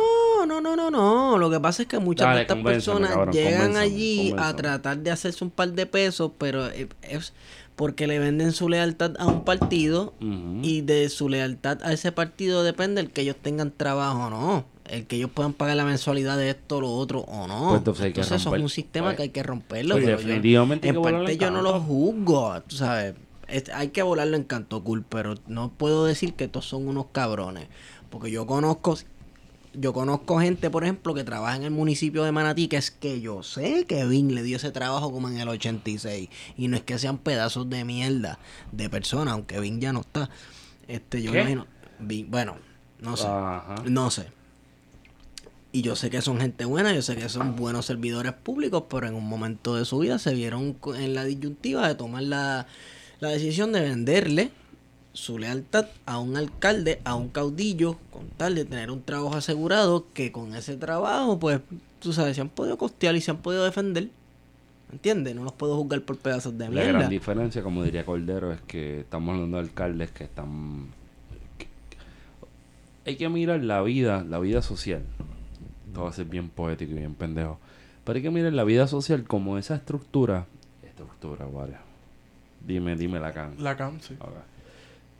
no, 0.50 0.60
no, 0.60 0.76
no, 0.76 0.90
no. 0.92 1.38
Lo 1.38 1.50
que 1.50 1.60
pasa 1.60 1.84
es 1.84 1.88
que 1.88 2.00
muchas 2.00 2.34
de 2.36 2.42
estas 2.42 2.58
personas 2.58 3.12
cabrón, 3.12 3.34
llegan 3.34 3.72
convénceme, 3.74 3.80
allí 3.86 4.34
a 4.38 4.56
tratar 4.56 4.98
de 4.98 5.12
hacerse 5.12 5.44
un 5.44 5.52
par 5.52 5.72
de 5.74 5.86
pesos, 5.86 6.32
pero 6.38 6.68
eh, 6.68 6.90
es 7.04 7.34
porque 7.76 8.08
le 8.08 8.20
venden 8.20 8.52
su 8.52 8.68
lealtad 8.68 9.14
a 9.20 9.26
un 9.28 9.46
partido 9.46 10.14
y 10.62 10.82
de 10.82 11.08
su 11.10 11.30
lealtad 11.30 11.80
a 11.84 11.94
ese 11.94 12.12
partido 12.12 12.64
depende 12.64 13.00
el 13.00 13.10
que 13.12 13.22
ellos 13.22 13.38
tengan 13.42 13.72
trabajo 13.72 14.26
o 14.26 14.30
no. 14.30 14.66
El 14.86 15.06
que 15.06 15.16
ellos 15.18 15.30
puedan 15.34 15.54
pagar 15.54 15.78
la 15.78 15.86
mensualidad 15.86 16.36
de 16.38 16.50
esto 16.50 16.78
o 16.78 16.82
lo 16.82 16.92
otro 16.92 17.20
o 17.22 17.48
no. 17.48 17.70
Pues 17.70 18.00
entonces 18.02 18.16
eso 18.32 18.56
es 18.56 18.62
un 18.62 18.70
sistema 18.70 19.08
Pues, 19.10 19.16
que 19.18 19.22
hay 19.24 19.30
que 19.30 19.44
romperlo. 19.44 19.94
pues 19.96 20.04
pero 20.04 20.18
yo- 20.20 20.26
definitivamente 20.26 20.90
en 20.90 21.02
parte 21.02 21.38
yo 21.38 21.52
no 21.52 21.62
lo 21.62 21.80
juzgo, 21.80 22.60
tú 22.64 22.76
sabes. 22.76 23.14
Es- 23.48 23.70
hay 23.70 23.90
que 23.90 24.02
volarlo 24.04 24.36
en 24.36 24.44
canto 24.44 24.84
cool, 24.84 25.06
pero 25.08 25.36
no 25.48 25.72
puedo 25.72 26.06
decir 26.06 26.34
que 26.34 26.46
estos 26.46 26.66
son 26.66 26.88
unos 26.88 27.06
cabrones. 27.12 27.68
Porque 28.10 28.30
yo 28.32 28.46
conozco, 28.48 28.98
yo 29.74 29.94
conozco 29.94 30.40
gente, 30.40 30.70
por 30.70 30.84
ejemplo, 30.84 31.14
que 31.14 31.24
trabaja 31.24 31.56
en 31.56 31.64
el 31.64 31.72
municipio 31.72 32.24
de 32.24 32.32
Manatí, 32.32 32.68
que 32.68 32.78
es 32.78 32.92
que 32.92 33.22
yo 33.22 33.44
sé 33.44 33.86
que 33.88 34.06
Vin 34.06 34.34
le 34.36 34.44
dio 34.44 34.58
ese 34.58 34.72
trabajo 34.72 35.12
como 35.12 35.30
en 35.30 35.40
el 35.40 35.48
86. 35.48 36.30
Y 36.58 36.68
no 36.68 36.78
es 36.78 36.84
que 36.84 36.98
sean 37.00 37.18
pedazos 37.18 37.70
de 37.70 37.86
mierda 37.86 38.40
de 38.72 38.90
personas, 38.90 39.34
aunque 39.34 39.60
Vin 39.60 39.80
ya 39.80 39.94
no 39.94 40.02
está. 40.02 40.30
Este, 40.88 41.22
yo 41.22 41.32
¿Qué? 41.32 41.40
imagino. 41.40 41.68
Vin- 42.00 42.28
bueno, 42.30 42.58
no 43.00 43.16
sé. 43.18 43.28
Ajá. 43.28 43.76
No 43.86 44.10
sé. 44.12 44.28
Y 45.72 45.84
yo 45.84 45.96
sé 45.96 46.10
que 46.10 46.22
son 46.24 46.40
gente 46.40 46.66
buena, 46.66 46.94
yo 46.96 47.02
sé 47.04 47.16
que 47.16 47.30
son 47.30 47.56
buenos 47.56 47.86
servidores 47.86 48.34
públicos, 48.34 48.86
pero 48.90 49.06
en 49.08 49.14
un 49.14 49.28
momento 49.30 49.76
de 49.76 49.86
su 49.86 50.00
vida 50.00 50.18
se 50.18 50.34
vieron 50.34 50.78
en 50.98 51.14
la 51.14 51.24
disyuntiva 51.26 51.88
de 51.88 51.94
tomar 51.94 52.24
la, 52.24 52.66
la 53.20 53.30
decisión 53.30 53.72
de 53.72 53.82
venderle 53.82 54.52
su 55.14 55.38
lealtad 55.38 55.88
a 56.06 56.20
un 56.20 56.38
alcalde, 56.38 57.02
a 57.04 57.16
un 57.16 57.30
caudillo, 57.30 57.98
con 58.12 58.28
tal 58.30 58.56
de 58.56 58.66
tener 58.66 58.92
un 58.92 59.02
trabajo 59.02 59.36
asegurado, 59.36 60.06
que 60.14 60.32
con 60.32 60.56
ese 60.56 60.78
trabajo, 60.78 61.40
pues, 61.40 61.62
tú 62.00 62.14
sabes, 62.14 62.36
se 62.36 62.42
han 62.42 62.50
podido 62.50 62.78
costear 62.78 63.16
y 63.16 63.22
se 63.22 63.32
han 63.32 63.38
podido 63.38 63.64
defender. 63.64 64.10
¿Entiendes? 64.92 65.36
No 65.36 65.44
los 65.44 65.54
puedo 65.54 65.76
juzgar 65.76 66.02
por 66.02 66.18
pedazos 66.18 66.58
de 66.58 66.66
La 66.66 66.72
mierda. 66.72 66.92
gran 67.00 67.10
diferencia, 67.10 67.62
como 67.62 67.84
diría 67.84 68.06
Cordero, 68.06 68.52
es 68.52 68.62
que 68.62 69.02
estamos 69.02 69.36
hablando 69.36 69.58
de 69.58 69.64
alcaldes 69.64 70.12
que 70.12 70.24
están... 70.24 70.88
Hay 73.06 73.16
que 73.16 73.30
mirar 73.30 73.64
la 73.64 73.82
vida, 73.82 74.24
la 74.28 74.40
vida 74.40 74.62
social. 74.62 75.04
Esto 75.88 76.04
va 76.04 76.10
a 76.10 76.14
ser 76.14 76.26
bien 76.26 76.50
poético 76.50 76.92
y 76.92 76.96
bien 76.96 77.16
pendejo. 77.16 77.60
Pero 78.04 78.18
hay 78.18 78.24
que 78.24 78.32
mirar 78.32 78.54
la 78.54 78.64
vida 78.64 78.88
social 78.88 79.24
como 79.26 79.58
esa 79.58 79.76
estructura... 79.76 80.48
Estructura, 80.84 81.46
varias. 81.46 81.82
Dime, 82.66 82.96
dime 82.96 83.20
la 83.20 83.32
can. 83.32 83.56
La 83.60 83.78
CAM, 83.78 84.00
sí. 84.02 84.16
Ok. 84.20 84.34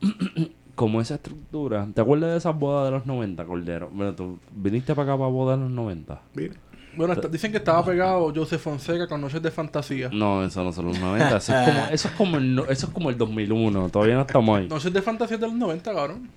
como 0.76 1.02
esa 1.02 1.16
estructura... 1.16 1.88
¿Te 1.94 2.02
acuerdas 2.02 2.32
de 2.32 2.38
esas 2.38 2.58
bodas 2.58 2.86
de 2.86 2.92
los 2.98 3.06
90, 3.06 3.46
Cordero? 3.46 3.90
Bueno, 3.92 4.14
tú 4.16 4.40
viniste 4.54 4.96
para 4.96 5.12
acá 5.14 5.18
para 5.20 5.30
bodas 5.30 5.58
de 5.58 5.66
los 5.66 5.72
90. 5.74 6.22
Mire, 6.36 6.54
Bueno, 6.96 7.14
está- 7.14 7.28
dicen 7.28 7.52
que 7.52 7.58
estaba 7.58 7.84
pegado 7.84 8.32
Joseph 8.34 8.62
Fonseca 8.62 9.08
con 9.08 9.20
Noches 9.22 9.42
de 9.42 9.52
Fantasía. 9.52 10.10
No, 10.14 10.44
eso 10.44 10.64
no 10.64 10.72
son 10.72 10.86
los 10.86 11.00
90. 11.00 11.38
Eso 11.38 11.54
es 11.54 11.68
como, 11.70 11.86
eso 11.92 12.08
es 12.08 12.14
como, 12.16 12.38
el, 12.38 12.60
eso 12.70 12.88
es 12.88 12.94
como 12.94 13.10
el 13.10 13.18
2001. 13.18 13.90
Todavía 13.90 14.16
no 14.16 14.22
estamos 14.22 14.58
ahí. 14.58 14.68
Noches 14.70 14.94
de 14.94 15.02
Fantasía 15.02 15.38
de 15.38 15.48
los 15.48 15.56
90, 15.56 15.94
cabrón. 15.94 16.30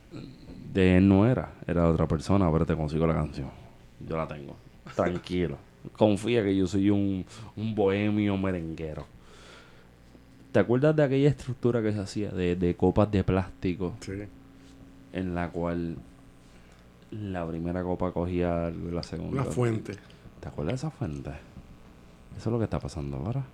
De 0.73 0.97
él 0.97 1.07
no 1.09 1.27
era, 1.27 1.53
era 1.67 1.83
de 1.83 1.89
otra 1.89 2.09
persona, 2.09 2.51
pero 2.51 2.65
te 2.67 2.75
consigo 2.75 3.07
la 3.07 3.15
canción. 3.15 3.49
Yo 4.01 4.17
la 4.17 4.27
tengo. 4.27 4.57
Tranquilo. 4.97 5.57
Confía 5.97 6.43
que 6.43 6.57
yo 6.57 6.67
soy 6.67 6.91
un, 6.91 7.25
un 7.57 7.75
bohemio 7.75 8.37
merenguero. 8.37 9.05
¿Te 10.53 10.59
acuerdas 10.59 10.95
de 10.95 11.03
aquella 11.03 11.31
estructura 11.31 11.83
que 11.83 11.93
se 11.93 12.01
hacía 12.01 12.31
de, 12.31 12.57
de 12.57 12.77
copas 12.77 13.11
de 13.11 13.25
plástico 13.25 13.95
sí. 14.01 14.13
en 15.13 15.35
la 15.35 15.51
cual 15.51 15.97
la 17.13 17.47
primera 17.47 17.83
copa 17.83 18.13
cogía 18.13 18.71
la 18.71 19.03
segunda. 19.03 19.43
Una 19.43 19.51
fuente. 19.51 19.95
¿Te 20.41 20.49
acuerdas 20.49 20.73
de 20.73 20.89
esa 20.89 20.91
fuente? 20.91 21.31
Eso 22.37 22.49
es 22.49 22.53
lo 22.53 22.59
que 22.59 22.65
está 22.65 22.81
pasando 22.81 23.19
ahora. 23.19 23.45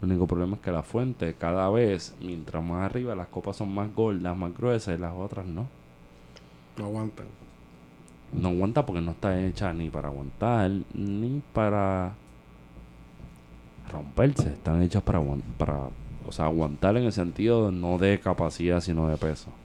El 0.00 0.10
único 0.10 0.26
problema 0.26 0.56
es 0.56 0.62
que 0.62 0.70
la 0.70 0.82
fuente, 0.82 1.34
cada 1.34 1.68
vez, 1.70 2.14
mientras 2.20 2.62
más 2.64 2.84
arriba, 2.84 3.14
las 3.14 3.28
copas 3.28 3.56
son 3.56 3.74
más 3.74 3.94
gordas, 3.94 4.36
más 4.36 4.56
gruesas 4.56 4.96
y 4.96 5.00
las 5.00 5.12
otras 5.14 5.46
no. 5.46 5.68
No 6.76 6.84
aguantan. 6.86 7.26
No 8.32 8.48
aguanta 8.48 8.86
porque 8.86 9.02
no 9.02 9.10
está 9.10 9.40
hecha 9.40 9.72
ni 9.72 9.90
para 9.90 10.08
aguantar, 10.08 10.70
ni 10.94 11.42
para 11.52 12.14
romperse. 13.88 14.48
Están 14.48 14.82
hechas 14.82 15.02
para, 15.02 15.20
para 15.56 15.88
o 16.26 16.32
sea, 16.32 16.44
aguantar 16.46 16.96
en 16.96 17.04
el 17.04 17.12
sentido 17.12 17.70
no 17.72 17.98
de 17.98 18.18
capacidad, 18.20 18.80
sino 18.80 19.08
de 19.08 19.16
peso. 19.16 19.50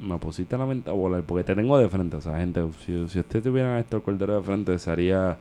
Me 0.00 0.18
pusiste 0.18 0.58
la 0.58 0.66
mente 0.66 0.90
a 0.90 0.92
volar 0.94 1.22
porque 1.22 1.44
te 1.44 1.54
tengo 1.54 1.78
de 1.78 1.88
frente. 1.88 2.16
O 2.16 2.20
sea, 2.20 2.36
gente, 2.38 2.60
si, 2.84 3.08
si 3.08 3.20
usted 3.20 3.42
tuviera 3.42 3.76
a 3.76 3.80
Héctor 3.80 4.02
Cordero 4.02 4.34
de 4.36 4.42
frente, 4.42 4.76
sería 4.78 5.36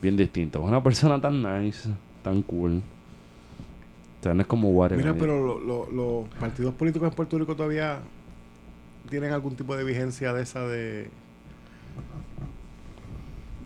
bien 0.00 0.16
distinto. 0.16 0.60
Es 0.60 0.64
una 0.68 0.82
persona 0.82 1.20
tan 1.20 1.42
nice, 1.42 1.88
tan 2.22 2.42
cool. 2.42 2.80
O 4.20 4.22
sea, 4.22 4.32
no 4.34 4.42
es 4.42 4.46
como 4.46 4.70
Warren. 4.70 4.98
Mira, 4.98 5.14
pero 5.14 5.44
lo- 5.44 5.58
lo- 5.58 5.90
los 5.90 6.28
partidos 6.38 6.72
políticos 6.74 7.08
en 7.08 7.14
Puerto 7.16 7.36
Rico 7.38 7.56
todavía 7.56 7.98
tienen 9.08 9.32
algún 9.32 9.56
tipo 9.56 9.74
de 9.76 9.82
vigencia 9.82 10.32
de 10.34 10.42
esa 10.42 10.60
de 10.68 11.10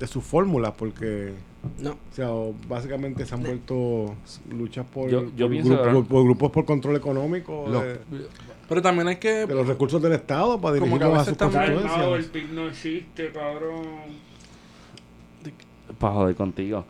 de 0.04 0.12
sus 0.12 0.24
fórmulas 0.24 0.72
porque 0.78 1.32
No. 1.82 1.92
o 1.92 1.96
sea 2.12 2.28
básicamente 2.68 3.24
se 3.26 3.34
han 3.34 3.42
vuelto 3.42 4.14
luchas 4.50 4.84
por, 4.86 5.08
Yo- 5.10 5.30
yo 5.36 5.48
por 5.48 5.56
grupo- 5.56 5.92
por- 5.92 6.06
por 6.06 6.24
grupos 6.24 6.50
por 6.52 6.64
control 6.64 6.96
económico 6.96 7.64
Los- 7.68 7.82
de, 7.82 7.98
Pero 8.68 8.80
también 8.82 9.08
hay 9.08 9.16
que... 9.16 9.46
de 9.46 9.54
los 9.54 9.66
recursos 9.66 10.00
del 10.00 10.12
Estado 10.12 10.60
para 10.60 10.78
Como 10.78 10.98
que 10.98 11.04
a 11.04 11.08
dirigirlos 11.08 11.28
a 11.28 11.30
veces 11.30 11.36
sus 11.38 11.52
constituencias. 11.52 12.26
PIB 12.32 12.52
no 12.54 12.66
existe, 12.68 13.30
cabrón. 13.32 13.82
Para 15.98 16.14
joder 16.14 16.34
contigo. 16.34 16.84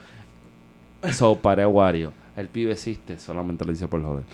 So, 1.12 1.36
para 1.36 1.68
Wario, 1.68 2.12
el 2.36 2.48
PIB 2.48 2.70
existe, 2.70 3.18
solamente 3.18 3.64
lo 3.64 3.72
dice 3.72 3.88
por 3.88 4.02
joder. 4.02 4.24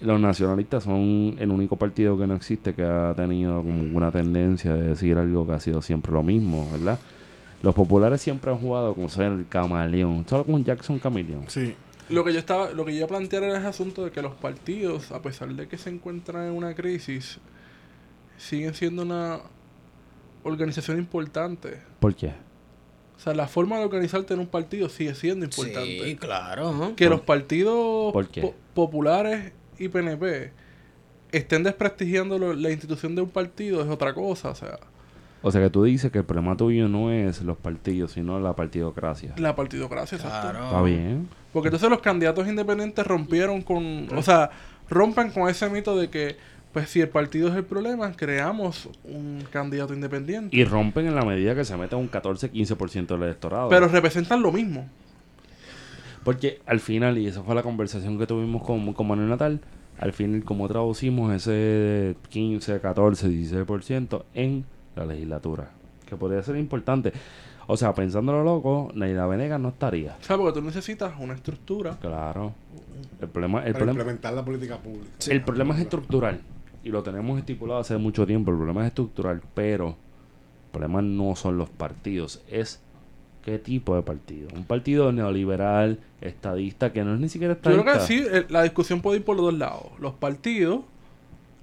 Los 0.00 0.20
nacionalistas 0.20 0.84
son 0.84 1.36
el 1.38 1.50
único 1.50 1.76
partido 1.76 2.18
que 2.18 2.26
no 2.26 2.34
existe 2.34 2.74
que 2.74 2.82
ha 2.84 3.14
tenido 3.16 3.56
como 3.62 3.82
una 3.96 4.10
tendencia 4.10 4.74
de 4.74 4.88
decir 4.88 5.16
algo 5.16 5.46
que 5.46 5.52
ha 5.52 5.60
sido 5.60 5.80
siempre 5.80 6.12
lo 6.12 6.22
mismo, 6.22 6.68
¿verdad? 6.72 6.98
Los 7.62 7.74
populares 7.74 8.20
siempre 8.20 8.50
han 8.50 8.58
jugado 8.58 8.94
como 8.94 9.08
ser 9.08 9.26
el 9.32 9.46
camaleón, 9.48 10.26
solo 10.28 10.44
con 10.44 10.64
Jackson 10.64 10.98
Camaleón. 10.98 11.44
Sí. 11.48 11.74
Lo 12.08 12.24
que 12.24 12.32
yo 12.32 12.38
estaba, 12.40 12.70
lo 12.72 12.84
que 12.84 12.90
yo 12.92 12.98
iba 12.98 13.04
a 13.06 13.08
plantear 13.08 13.44
era 13.44 13.58
ese 13.58 13.66
asunto 13.68 14.04
de 14.04 14.10
que 14.10 14.20
los 14.20 14.34
partidos, 14.34 15.12
a 15.12 15.22
pesar 15.22 15.48
de 15.54 15.68
que 15.68 15.78
se 15.78 15.88
encuentran 15.90 16.46
en 16.48 16.52
una 16.52 16.74
crisis, 16.74 17.38
siguen 18.36 18.74
siendo 18.74 19.02
una 19.02 19.38
organización 20.42 20.98
importante. 20.98 21.80
¿Por 22.00 22.14
qué? 22.14 22.32
O 23.16 23.20
sea, 23.20 23.34
la 23.34 23.46
forma 23.46 23.78
de 23.78 23.84
organizarte 23.84 24.34
en 24.34 24.40
un 24.40 24.48
partido 24.48 24.88
sigue 24.88 25.14
siendo 25.14 25.44
importante. 25.44 26.04
Sí, 26.04 26.16
claro. 26.16 26.72
¿no? 26.72 26.96
Que 26.96 27.08
los 27.08 27.20
partidos 27.20 28.12
¿Por 28.12 28.28
qué? 28.28 28.42
po- 28.42 28.54
populares 28.74 29.52
y 29.78 29.88
PNP 29.88 30.50
estén 31.30 31.62
desprestigiando 31.62 32.38
lo- 32.38 32.52
la 32.54 32.70
institución 32.70 33.14
de 33.14 33.22
un 33.22 33.30
partido 33.30 33.80
es 33.82 33.88
otra 33.88 34.12
cosa. 34.12 34.50
O 34.50 34.54
sea, 34.56 34.78
O 35.42 35.50
sea 35.50 35.60
que 35.60 35.70
tú 35.70 35.82
dices 35.84 36.10
que 36.12 36.18
el 36.18 36.24
problema 36.24 36.56
tuyo 36.56 36.88
no 36.88 37.10
es 37.10 37.42
los 37.42 37.56
partidos, 37.56 38.12
sino 38.12 38.38
la 38.38 38.54
partidocracia. 38.54 39.34
la 39.36 39.56
partidocracia, 39.56 40.16
exacto. 40.16 40.50
Claro. 40.50 40.64
Está 40.66 40.82
bien. 40.82 41.28
Porque 41.52 41.68
entonces 41.68 41.90
los 41.90 42.00
candidatos 42.00 42.46
independientes 42.46 43.06
rompieron 43.06 43.60
con... 43.62 44.08
O 44.16 44.22
sea, 44.22 44.50
rompen 44.88 45.30
con 45.30 45.48
ese 45.48 45.68
mito 45.68 45.96
de 45.96 46.08
que, 46.08 46.36
pues 46.72 46.88
si 46.88 47.00
el 47.00 47.08
partido 47.08 47.48
es 47.48 47.56
el 47.56 47.64
problema, 47.64 48.12
creamos 48.12 48.88
un 49.04 49.44
candidato 49.50 49.92
independiente. 49.92 50.56
Y 50.56 50.64
rompen 50.64 51.06
en 51.06 51.16
la 51.16 51.24
medida 51.24 51.54
que 51.54 51.64
se 51.64 51.76
mete 51.76 51.96
un 51.96 52.10
14-15% 52.10 53.06
del 53.06 53.22
electorado. 53.24 53.68
Pero 53.68 53.88
representan 53.88 54.42
lo 54.42 54.52
mismo. 54.52 54.88
Porque 56.24 56.60
al 56.66 56.78
final, 56.78 57.18
y 57.18 57.26
esa 57.26 57.42
fue 57.42 57.54
la 57.54 57.64
conversación 57.64 58.16
que 58.16 58.26
tuvimos 58.26 58.62
con, 58.62 58.92
con 58.92 59.08
Manuel 59.08 59.28
Natal, 59.28 59.60
al 59.98 60.12
final, 60.12 60.44
como 60.44 60.68
traducimos 60.68 61.34
ese 61.34 62.16
15, 62.30 62.80
14, 62.80 63.28
16% 63.28 64.22
en 64.34 64.64
la 64.96 65.06
legislatura? 65.06 65.70
Que 66.06 66.16
podría 66.16 66.42
ser 66.42 66.56
importante. 66.56 67.12
O 67.66 67.76
sea, 67.76 67.94
pensándolo 67.94 68.42
loco, 68.42 68.90
Neida 68.94 69.26
Venegas 69.26 69.60
no 69.60 69.68
estaría. 69.68 70.16
O 70.20 70.24
sea, 70.24 70.36
porque 70.36 70.58
tú 70.60 70.64
necesitas 70.66 71.14
una 71.18 71.34
estructura. 71.34 71.96
Claro. 72.00 72.52
El 73.20 73.28
problema, 73.28 73.58
el 73.60 73.72
para 73.72 73.84
problema, 73.84 74.00
implementar 74.00 74.34
la 74.34 74.44
política 74.44 74.78
pública. 74.78 75.08
el 75.28 75.42
problema 75.42 75.74
es 75.74 75.80
estructural. 75.82 76.40
Y 76.84 76.90
lo 76.90 77.02
tenemos 77.02 77.38
estipulado 77.38 77.80
hace 77.80 77.96
mucho 77.96 78.26
tiempo. 78.26 78.50
El 78.50 78.56
problema 78.56 78.82
es 78.82 78.88
estructural. 78.88 79.40
Pero 79.54 79.88
el 79.88 80.70
problema 80.72 81.00
no 81.02 81.36
son 81.36 81.56
los 81.56 81.70
partidos. 81.70 82.42
Es 82.50 82.82
qué 83.42 83.58
tipo 83.58 83.94
de 83.94 84.02
partido. 84.02 84.48
Un 84.54 84.64
partido 84.64 85.12
neoliberal, 85.12 86.00
estadista, 86.20 86.92
que 86.92 87.04
no 87.04 87.14
es 87.14 87.20
ni 87.20 87.28
siquiera 87.28 87.54
Yo 87.54 87.60
creo 87.60 87.78
estadista. 87.78 88.06
que 88.06 88.40
sí, 88.40 88.46
la 88.48 88.64
discusión 88.64 89.00
puede 89.00 89.18
ir 89.18 89.24
por 89.24 89.36
los 89.36 89.46
dos 89.46 89.54
lados. 89.54 89.86
Los 90.00 90.14
partidos 90.14 90.80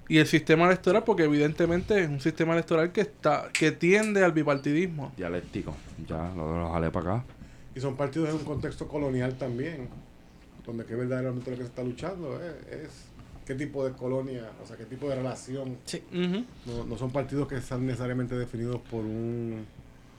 y 0.10 0.18
el 0.18 0.26
sistema 0.28 0.66
electoral, 0.66 1.04
porque 1.06 1.24
evidentemente 1.24 2.04
es 2.04 2.10
un 2.10 2.20
sistema 2.20 2.54
electoral 2.54 2.92
que 2.92 3.02
está 3.02 3.50
que 3.54 3.72
tiende 3.72 4.24
al 4.24 4.32
bipartidismo. 4.32 5.14
Dialéctico. 5.16 5.76
Ya, 6.08 6.34
lo, 6.36 6.60
lo 6.60 6.72
jalé 6.72 6.90
para 6.90 7.16
acá. 7.16 7.26
Y 7.76 7.80
son 7.80 7.96
partidos 7.96 8.30
en 8.30 8.36
un 8.36 8.44
contexto 8.44 8.88
colonial 8.88 9.38
también, 9.38 9.88
donde 10.66 10.84
que 10.86 10.96
verdaderamente 10.96 11.52
lo 11.52 11.58
que 11.58 11.64
se 11.64 11.70
está 11.70 11.84
luchando 11.84 12.42
es, 12.42 12.74
es 12.74 12.90
qué 13.46 13.54
tipo 13.54 13.86
de 13.86 13.94
colonia, 13.94 14.50
o 14.62 14.66
sea, 14.66 14.76
qué 14.76 14.86
tipo 14.86 15.08
de 15.08 15.16
relación. 15.16 15.78
Ujú. 16.12 16.44
No, 16.66 16.86
no 16.86 16.98
son 16.98 17.12
partidos 17.12 17.48
que 17.48 17.56
están 17.56 17.86
necesariamente 17.86 18.36
definidos 18.36 18.82
por 18.90 19.06
un 19.06 19.66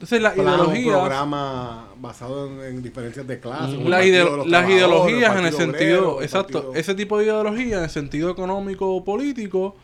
Entonces 0.01 0.21
la 0.21 0.31
plan, 0.33 0.47
un 0.61 0.75
ideología, 0.75 0.91
programa 0.93 1.85
basado 1.97 2.47
en, 2.47 2.61
en 2.77 2.81
diferencias 2.81 3.27
de 3.27 3.39
clase. 3.39 3.77
las, 3.77 4.01
Partido 4.01 4.47
ideologías 4.69 5.37
en 5.37 5.45
el 5.45 5.53
sentido, 5.53 5.99
Obrero, 6.15 6.21
exacto, 6.23 6.61
Partido- 6.63 6.75
ese 6.79 6.95
tipo 6.95 7.17
de 7.19 7.25
ideología 7.25 7.77
en 7.77 7.83
el 7.83 7.89
sentido 7.91 8.31
económico 8.31 8.89
o 8.95 9.03
político 9.03 9.75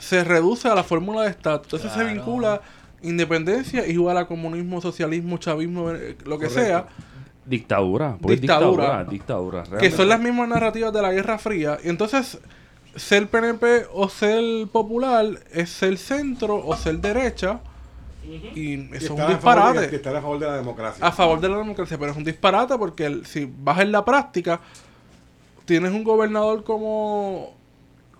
se 0.00 0.24
reduce 0.24 0.66
a 0.68 0.74
la 0.74 0.82
fórmula 0.82 1.22
de 1.22 1.30
estatus. 1.30 1.72
Entonces 1.72 1.92
se 1.92 2.04
vincula 2.12 2.60
independencia 3.02 3.86
igual 3.86 4.16
a 4.18 4.26
comunismo, 4.26 4.80
socialismo, 4.80 5.38
chavismo, 5.38 5.90
eh, 5.92 6.16
lo 6.24 6.38
que 6.38 6.46
Correcto. 6.48 6.50
sea, 6.50 6.86
Dictadura. 7.46 8.16
Porque 8.20 8.34
es 8.34 8.40
Dictadura. 8.40 9.04
dictadura. 9.04 9.60
Dictadura. 9.62 9.78
que 9.78 9.90
son 9.90 10.08
las 10.08 10.18
mismas 10.18 10.48
narrativas 10.48 10.92
de 10.92 11.02
la 11.02 11.12
Guerra 11.12 11.38
Fría. 11.38 11.78
Y 11.84 11.90
entonces, 11.90 12.38
ser 12.96 13.28
PNP 13.28 13.86
o 13.92 14.08
ser 14.08 14.42
popular 14.72 15.26
es 15.52 15.68
ser 15.70 15.96
centro 15.98 16.56
o 16.56 16.74
ser 16.74 16.98
derecha. 16.98 17.60
Y 18.54 18.60
y 18.74 18.88
eso 18.92 18.96
es 19.04 19.10
un 19.10 19.16
favor 19.16 19.28
de- 19.28 19.34
disparate. 19.34 19.88
y 19.92 19.94
estar 19.96 20.16
a 20.16 20.20
favor 20.22 20.38
de 20.38 20.46
la 20.46 20.56
democracia. 20.56 21.06
A 21.06 21.12
favor 21.12 21.40
de 21.40 21.48
la 21.48 21.58
democracia, 21.58 21.98
pero 21.98 22.12
es 22.12 22.16
un 22.16 22.24
disparate 22.24 22.76
porque 22.78 23.06
el- 23.06 23.26
si 23.26 23.50
vas 23.58 23.80
en 23.80 23.92
la 23.92 24.04
práctica, 24.04 24.60
tienes 25.64 25.92
un 25.92 26.04
gobernador 26.04 26.64
como 26.64 27.54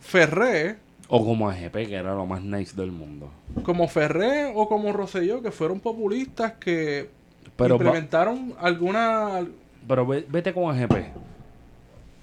Ferré, 0.01 0.77
O 1.09 1.25
como 1.25 1.49
AGP, 1.51 1.87
que 1.87 1.95
era 1.95 2.15
lo 2.15 2.27
más 2.27 2.43
nice 2.43 2.75
del 2.77 2.91
mundo. 2.93 3.31
como 3.63 3.87
Ferré 3.89 4.51
o 4.55 4.69
como 4.69 4.93
Rosselló, 4.93 5.43
que 5.43 5.51
fueron 5.51 5.81
populistas 5.81 6.53
que 6.55 7.11
Pero, 7.57 7.75
implementaron 7.77 8.55
alguna... 8.59 9.47
pero 9.87 10.07
ve- 10.07 10.27
vete 10.29 10.53
con 10.55 10.75
AGP. 10.75 11.13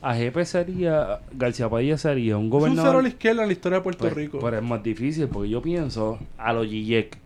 AGP 0.02 0.46
sería, 0.46 1.20
García 1.32 1.70
Padilla 1.70 1.96
sería 1.98 2.36
un 2.38 2.48
Es 2.48 2.54
un 2.54 2.60
cero 2.60 2.66
a 2.66 2.74
gobernador. 2.76 3.04
la 3.04 3.10
izquierda 3.10 3.42
en 3.44 3.48
la 3.50 3.54
historia 3.54 3.78
de 3.78 3.84
Puerto 3.84 4.00
Pues, 4.02 4.14
Rico. 4.16 4.40
Pero 4.42 4.58
es 4.58 4.64
más 4.64 4.82
difícil 4.82 5.28
porque 5.28 5.50
yo 5.50 5.62
pienso 5.62 6.18
a 6.40 6.52
lo 6.54 6.64
Gillek. 6.64 7.20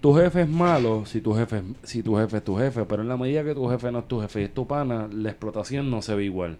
Tu 0.00 0.14
jefe 0.14 0.42
es 0.42 0.48
malo 0.48 1.04
si 1.06 1.20
tu 1.20 1.34
jefe, 1.34 1.62
si 1.82 2.02
tu 2.02 2.16
jefe 2.16 2.36
es 2.36 2.44
tu 2.44 2.56
jefe, 2.56 2.84
pero 2.84 3.02
en 3.02 3.08
la 3.08 3.16
medida 3.16 3.42
que 3.42 3.54
tu 3.54 3.68
jefe 3.68 3.90
no 3.90 4.00
es 4.00 4.08
tu 4.08 4.20
jefe 4.20 4.40
y 4.42 4.44
es 4.44 4.54
tu 4.54 4.66
pana, 4.66 5.08
la 5.12 5.30
explotación 5.30 5.90
no 5.90 6.02
se 6.02 6.14
ve 6.14 6.24
igual. 6.24 6.56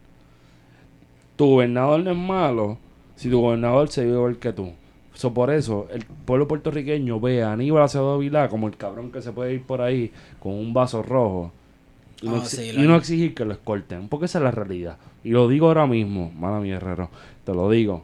Tu 1.36 1.46
gobernador 1.46 2.02
no 2.02 2.10
es 2.10 2.16
malo 2.16 2.78
si 3.14 3.30
tu 3.30 3.40
gobernador 3.40 3.88
se 3.90 4.04
ve 4.04 4.10
igual 4.12 4.38
que 4.38 4.52
tú. 4.52 4.72
So, 5.14 5.32
por 5.34 5.50
eso, 5.50 5.86
el 5.92 6.04
pueblo 6.04 6.46
puertorriqueño 6.48 7.20
ve 7.20 7.42
a 7.42 7.52
Aníbal 7.52 7.82
Acevedo 7.84 8.18
Vilá 8.18 8.48
como 8.48 8.66
el 8.68 8.76
cabrón 8.76 9.10
que 9.12 9.22
se 9.22 9.32
puede 9.32 9.54
ir 9.54 9.62
por 9.62 9.82
ahí 9.82 10.12
con 10.40 10.52
un 10.54 10.72
vaso 10.72 11.02
rojo 11.02 11.52
y, 12.20 12.26
no, 12.26 12.36
Ah, 12.36 12.38
exi- 12.40 12.56
sí, 12.56 12.62
y 12.70 12.72
la- 12.72 12.82
no 12.82 12.96
exigir 12.96 13.34
que 13.34 13.44
lo 13.44 13.52
escolten, 13.52 14.08
porque 14.08 14.26
esa 14.26 14.38
es 14.38 14.44
la 14.44 14.50
realidad. 14.50 14.96
Y 15.22 15.30
lo 15.30 15.46
digo 15.48 15.68
ahora 15.68 15.86
mismo, 15.86 16.32
mala 16.36 16.58
mía, 16.60 16.76
Herrero, 16.76 17.08
te 17.44 17.54
lo 17.54 17.70
digo. 17.70 18.02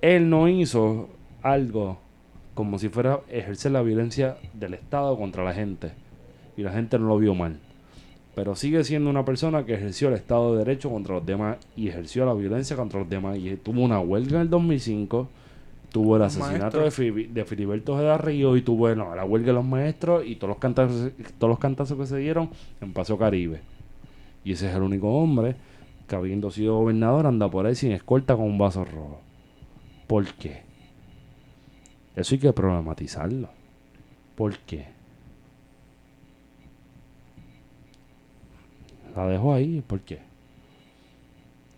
Él 0.00 0.28
no 0.30 0.48
hizo 0.48 1.08
algo 1.42 1.98
como 2.56 2.80
si 2.80 2.88
fuera 2.88 3.20
ejercer 3.30 3.70
la 3.70 3.82
violencia 3.82 4.36
del 4.52 4.74
Estado 4.74 5.16
contra 5.16 5.44
la 5.44 5.54
gente. 5.54 5.92
Y 6.56 6.62
la 6.62 6.72
gente 6.72 6.98
no 6.98 7.06
lo 7.06 7.18
vio 7.18 7.36
mal. 7.36 7.58
Pero 8.34 8.56
sigue 8.56 8.82
siendo 8.82 9.08
una 9.08 9.24
persona 9.24 9.64
que 9.64 9.74
ejerció 9.74 10.08
el 10.08 10.14
Estado 10.14 10.52
de 10.52 10.58
Derecho 10.64 10.90
contra 10.90 11.14
los 11.14 11.24
demás 11.24 11.58
y 11.76 11.86
ejerció 11.88 12.26
la 12.26 12.34
violencia 12.34 12.74
contra 12.76 12.98
los 12.98 13.08
demás. 13.08 13.38
Y 13.38 13.54
tuvo 13.56 13.82
una 13.82 14.00
huelga 14.00 14.36
en 14.36 14.42
el 14.42 14.50
2005, 14.50 15.28
tuvo 15.92 16.16
el 16.16 16.22
asesinato 16.22 16.80
de, 16.80 16.90
Fili- 16.90 17.26
de 17.28 17.44
Filiberto 17.44 17.94
Ojeda 17.94 18.18
Río 18.18 18.56
y 18.56 18.62
tuvo 18.62 18.92
no, 18.94 19.14
la 19.14 19.24
huelga 19.24 19.48
de 19.48 19.52
los 19.52 19.64
maestros 19.64 20.24
y 20.26 20.36
todos 20.36 20.48
los, 20.48 20.58
cantazos, 20.58 21.10
todos 21.38 21.48
los 21.50 21.58
cantazos 21.58 21.96
que 21.98 22.06
se 22.06 22.16
dieron 22.18 22.50
en 22.80 22.92
Paso 22.92 23.16
Caribe. 23.16 23.60
Y 24.44 24.52
ese 24.52 24.68
es 24.68 24.74
el 24.74 24.82
único 24.82 25.08
hombre 25.14 25.56
que 26.08 26.16
habiendo 26.16 26.50
sido 26.50 26.78
gobernador 26.78 27.26
anda 27.26 27.50
por 27.50 27.66
ahí 27.66 27.74
sin 27.74 27.92
escolta 27.92 28.34
con 28.36 28.44
un 28.46 28.58
vaso 28.58 28.84
rojo. 28.84 29.20
¿Por 30.06 30.24
qué? 30.34 30.65
Eso 32.16 32.34
hay 32.34 32.38
que 32.40 32.52
problematizarlo. 32.52 33.48
¿Por 34.34 34.58
qué? 34.60 34.86
La 39.14 39.26
dejo 39.26 39.54
ahí, 39.54 39.82
¿por 39.86 40.00
qué? 40.00 40.20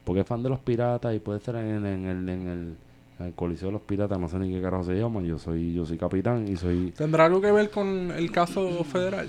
Porque 0.04 0.20
es 0.22 0.26
fan 0.26 0.42
de 0.42 0.48
los 0.48 0.60
piratas 0.60 1.14
y 1.14 1.18
puede 1.18 1.38
estar 1.38 1.56
en, 1.56 1.84
en 1.84 2.06
el, 2.06 2.28
en, 2.28 2.48
el, 2.48 2.76
en 3.18 3.26
el 3.26 3.34
Coliseo 3.34 3.68
de 3.68 3.72
los 3.72 3.82
Piratas, 3.82 4.18
no 4.18 4.28
sé 4.28 4.38
ni 4.38 4.50
qué 4.50 4.62
carajo 4.62 4.84
se 4.84 4.94
llama. 4.94 5.20
Yo 5.22 5.38
soy, 5.38 5.74
yo 5.74 5.84
soy 5.84 5.98
capitán 5.98 6.48
y 6.48 6.56
soy. 6.56 6.92
¿Tendrá 6.96 7.26
algo 7.26 7.40
que 7.40 7.52
ver 7.52 7.70
con 7.70 8.10
el 8.12 8.30
caso 8.32 8.82
federal? 8.84 9.28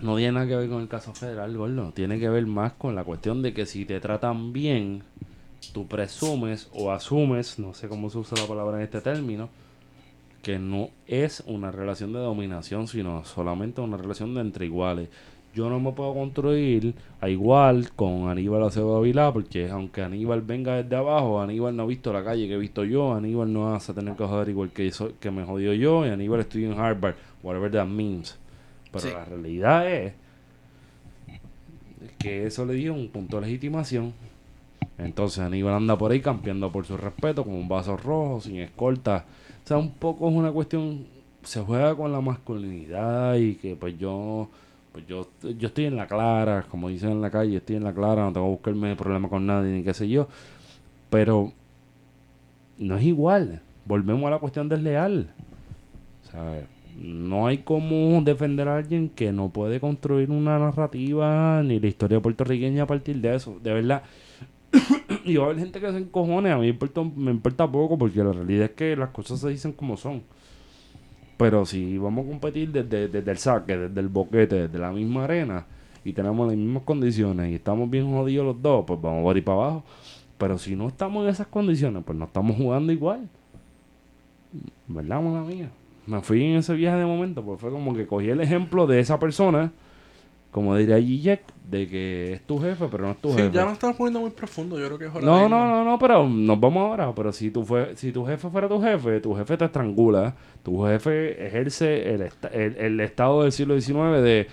No 0.00 0.16
tiene 0.16 0.32
nada 0.32 0.46
que 0.46 0.56
ver 0.56 0.68
con 0.68 0.82
el 0.82 0.88
caso 0.88 1.12
federal, 1.12 1.56
gordo. 1.56 1.90
Tiene 1.92 2.20
que 2.20 2.28
ver 2.28 2.46
más 2.46 2.74
con 2.74 2.94
la 2.94 3.02
cuestión 3.02 3.42
de 3.42 3.52
que 3.52 3.66
si 3.66 3.84
te 3.84 3.98
tratan 3.98 4.52
bien, 4.52 5.02
tú 5.72 5.86
presumes 5.86 6.68
o 6.72 6.92
asumes, 6.92 7.58
no 7.58 7.74
sé 7.74 7.88
cómo 7.88 8.08
se 8.08 8.18
usa 8.18 8.38
la 8.40 8.46
palabra 8.46 8.76
en 8.76 8.84
este 8.84 9.00
término, 9.00 9.48
que 10.42 10.58
no 10.58 10.90
es 11.06 11.42
una 11.46 11.70
relación 11.70 12.12
de 12.12 12.20
dominación, 12.20 12.86
sino 12.88 13.24
solamente 13.24 13.80
una 13.80 13.96
relación 13.96 14.34
de 14.34 14.40
entre 14.40 14.66
iguales. 14.66 15.08
Yo 15.54 15.68
no 15.70 15.80
me 15.80 15.92
puedo 15.92 16.14
construir 16.14 16.94
a 17.20 17.28
igual 17.28 17.90
con 17.96 18.28
Aníbal 18.28 18.62
Acevedo 18.62 19.00
Vilá, 19.00 19.32
porque 19.32 19.68
aunque 19.70 20.02
Aníbal 20.02 20.42
venga 20.42 20.76
desde 20.80 20.94
abajo, 20.94 21.40
Aníbal 21.40 21.74
no 21.74 21.82
ha 21.82 21.86
visto 21.86 22.12
la 22.12 22.22
calle 22.22 22.46
que 22.46 22.54
he 22.54 22.58
visto 22.58 22.84
yo, 22.84 23.14
Aníbal 23.14 23.52
no 23.52 23.74
hace 23.74 23.92
tener 23.94 24.14
que 24.14 24.24
joder 24.24 24.48
igual 24.50 24.70
que, 24.70 24.86
hizo- 24.86 25.12
que 25.18 25.30
me 25.30 25.44
jodió 25.44 25.72
yo, 25.74 26.06
y 26.06 26.10
Aníbal 26.10 26.40
estudió 26.40 26.70
en 26.70 26.78
Harvard, 26.78 27.14
whatever 27.42 27.70
that 27.72 27.86
means. 27.86 28.38
Pero 28.92 29.00
Sí. 29.00 29.10
la 29.12 29.24
realidad 29.24 29.90
es 29.90 30.12
que 32.18 32.46
eso 32.46 32.64
le 32.64 32.74
dio 32.74 32.94
un 32.94 33.08
punto 33.08 33.36
de 33.40 33.46
legitimación. 33.46 34.12
Entonces 34.98 35.38
Aníbal 35.40 35.74
anda 35.74 35.96
por 35.96 36.10
ahí 36.12 36.20
campeando 36.20 36.70
por 36.70 36.84
su 36.84 36.96
respeto 36.96 37.44
con 37.44 37.54
un 37.54 37.68
vaso 37.68 37.96
rojo, 37.96 38.40
sin 38.40 38.56
escolta. 38.58 39.24
Sea, 39.68 39.76
un 39.76 39.90
poco 39.90 40.30
es 40.30 40.34
una 40.34 40.50
cuestión, 40.50 41.04
se 41.42 41.60
juega 41.60 41.94
con 41.94 42.10
la 42.10 42.22
masculinidad 42.22 43.34
y 43.34 43.56
que 43.56 43.76
pues 43.76 43.98
yo, 43.98 44.48
pues 44.92 45.06
yo, 45.06 45.28
yo 45.42 45.68
estoy 45.68 45.84
en 45.84 45.96
la 45.96 46.06
clara, 46.06 46.64
como 46.70 46.88
dicen 46.88 47.10
en 47.10 47.20
la 47.20 47.30
calle, 47.30 47.58
estoy 47.58 47.76
en 47.76 47.84
la 47.84 47.92
clara, 47.92 48.24
no 48.24 48.32
tengo 48.32 48.46
que 48.46 48.52
buscarme 48.52 48.96
problema 48.96 49.28
con 49.28 49.46
nadie 49.46 49.70
ni 49.70 49.82
qué 49.82 49.92
sé 49.92 50.08
yo. 50.08 50.26
Pero 51.10 51.52
no 52.78 52.96
es 52.96 53.04
igual. 53.04 53.60
Volvemos 53.84 54.26
a 54.28 54.30
la 54.30 54.38
cuestión 54.38 54.70
desleal. 54.70 55.34
Sea, 56.30 56.66
no 56.96 57.46
hay 57.46 57.58
como 57.58 58.22
defender 58.22 58.68
a 58.68 58.78
alguien 58.78 59.10
que 59.10 59.32
no 59.32 59.50
puede 59.50 59.80
construir 59.80 60.30
una 60.30 60.58
narrativa 60.58 61.62
ni 61.62 61.78
la 61.78 61.88
historia 61.88 62.22
puertorriqueña 62.22 62.84
a 62.84 62.86
partir 62.86 63.20
de 63.20 63.34
eso. 63.34 63.58
De 63.62 63.74
verdad. 63.74 64.02
Y 65.30 65.36
va 65.36 65.44
a 65.44 65.46
haber 65.46 65.58
gente 65.60 65.80
que 65.80 65.90
se 65.90 65.98
encojone. 65.98 66.50
A 66.50 66.56
mí 66.56 66.62
me 66.62 66.68
importa, 66.68 67.02
me 67.02 67.30
importa 67.30 67.70
poco 67.70 67.98
porque 67.98 68.22
la 68.22 68.32
realidad 68.32 68.66
es 68.66 68.70
que 68.72 68.96
las 68.96 69.10
cosas 69.10 69.40
se 69.40 69.48
dicen 69.48 69.72
como 69.72 69.96
son. 69.96 70.22
Pero 71.36 71.64
si 71.64 71.98
vamos 71.98 72.26
a 72.26 72.28
competir 72.28 72.72
desde, 72.72 73.08
desde 73.08 73.30
el 73.30 73.38
saque, 73.38 73.76
desde 73.76 74.00
el 74.00 74.08
boquete, 74.08 74.68
desde 74.68 74.78
la 74.78 74.90
misma 74.90 75.24
arena 75.24 75.66
y 76.04 76.12
tenemos 76.12 76.48
las 76.48 76.56
mismas 76.56 76.82
condiciones 76.82 77.50
y 77.50 77.54
estamos 77.54 77.88
bien 77.88 78.10
jodidos 78.10 78.46
los 78.46 78.62
dos, 78.62 78.84
pues 78.86 79.00
vamos 79.00 79.34
a 79.34 79.38
ir 79.38 79.44
para 79.44 79.58
abajo. 79.58 79.84
Pero 80.36 80.58
si 80.58 80.74
no 80.74 80.88
estamos 80.88 81.24
en 81.24 81.30
esas 81.30 81.46
condiciones, 81.46 82.02
pues 82.04 82.16
no 82.16 82.24
estamos 82.24 82.56
jugando 82.56 82.92
igual. 82.92 83.28
¿Verdad, 84.86 85.20
mala 85.20 85.42
mía? 85.42 85.70
Me 86.06 86.20
fui 86.22 86.42
en 86.42 86.56
ese 86.56 86.74
viaje 86.74 86.98
de 86.98 87.04
momento, 87.04 87.42
pues 87.44 87.60
fue 87.60 87.70
como 87.70 87.94
que 87.94 88.06
cogí 88.06 88.30
el 88.30 88.40
ejemplo 88.40 88.86
de 88.86 89.00
esa 89.00 89.18
persona, 89.18 89.72
como 90.50 90.74
diría 90.76 90.98
Gijek, 90.98 91.42
de 91.70 91.86
que 91.86 92.32
es 92.32 92.42
tu 92.46 92.58
jefe, 92.58 92.86
pero 92.90 93.04
no 93.04 93.10
es 93.12 93.20
tu 93.20 93.28
Sí, 93.30 93.36
jefe. 93.36 93.50
ya 93.52 93.64
nos 93.64 93.74
estamos 93.74 93.96
poniendo 93.96 94.20
muy 94.20 94.30
profundo. 94.30 94.78
Yo 94.78 94.86
creo 94.86 94.98
que 94.98 95.04
es 95.06 95.10
hora 95.14 95.24
No, 95.24 95.48
no, 95.48 95.66
no, 95.68 95.84
no, 95.84 95.98
pero 95.98 96.26
nos 96.26 96.58
vamos 96.58 96.82
ahora. 96.88 97.14
Pero 97.14 97.32
si 97.32 97.50
tu, 97.50 97.64
fue, 97.64 97.94
si 97.96 98.10
tu 98.12 98.24
jefe 98.24 98.48
fuera 98.48 98.66
tu 98.68 98.80
jefe, 98.80 99.20
tu 99.20 99.34
jefe 99.34 99.56
te 99.58 99.66
estrangula, 99.66 100.34
tu 100.62 100.84
jefe 100.86 101.46
ejerce 101.46 102.14
el, 102.14 102.30
el, 102.52 102.76
el 102.76 103.00
estado 103.00 103.42
del 103.42 103.52
siglo 103.52 103.78
XIX 103.78 104.22
de 104.22 104.46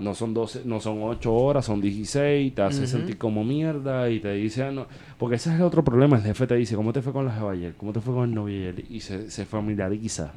no 0.00 0.12
son 0.12 0.34
12, 0.34 0.62
no 0.64 0.80
son 0.80 0.98
8 1.04 1.32
horas, 1.32 1.66
son 1.66 1.80
16, 1.80 2.52
te 2.52 2.62
hace 2.62 2.88
sentir 2.88 3.16
como 3.16 3.44
mierda 3.44 4.10
y 4.10 4.18
te 4.18 4.32
dice, 4.32 4.64
ah, 4.64 4.72
no, 4.72 4.88
porque 5.18 5.36
ese 5.36 5.50
es 5.50 5.54
el 5.56 5.62
otro 5.62 5.84
problema, 5.84 6.16
el 6.16 6.24
jefe 6.24 6.48
te 6.48 6.56
dice, 6.56 6.74
¿cómo 6.74 6.92
te 6.92 7.00
fue 7.00 7.12
con 7.12 7.24
la 7.26 7.32
jeva 7.32 7.52
ayer? 7.52 7.74
¿Cómo 7.76 7.92
te 7.92 8.00
fue 8.00 8.12
con 8.12 8.28
el 8.28 8.34
novio 8.34 8.56
ayer? 8.58 8.84
Y 8.90 8.98
se, 8.98 9.30
se 9.30 9.44
familiariza. 9.44 10.32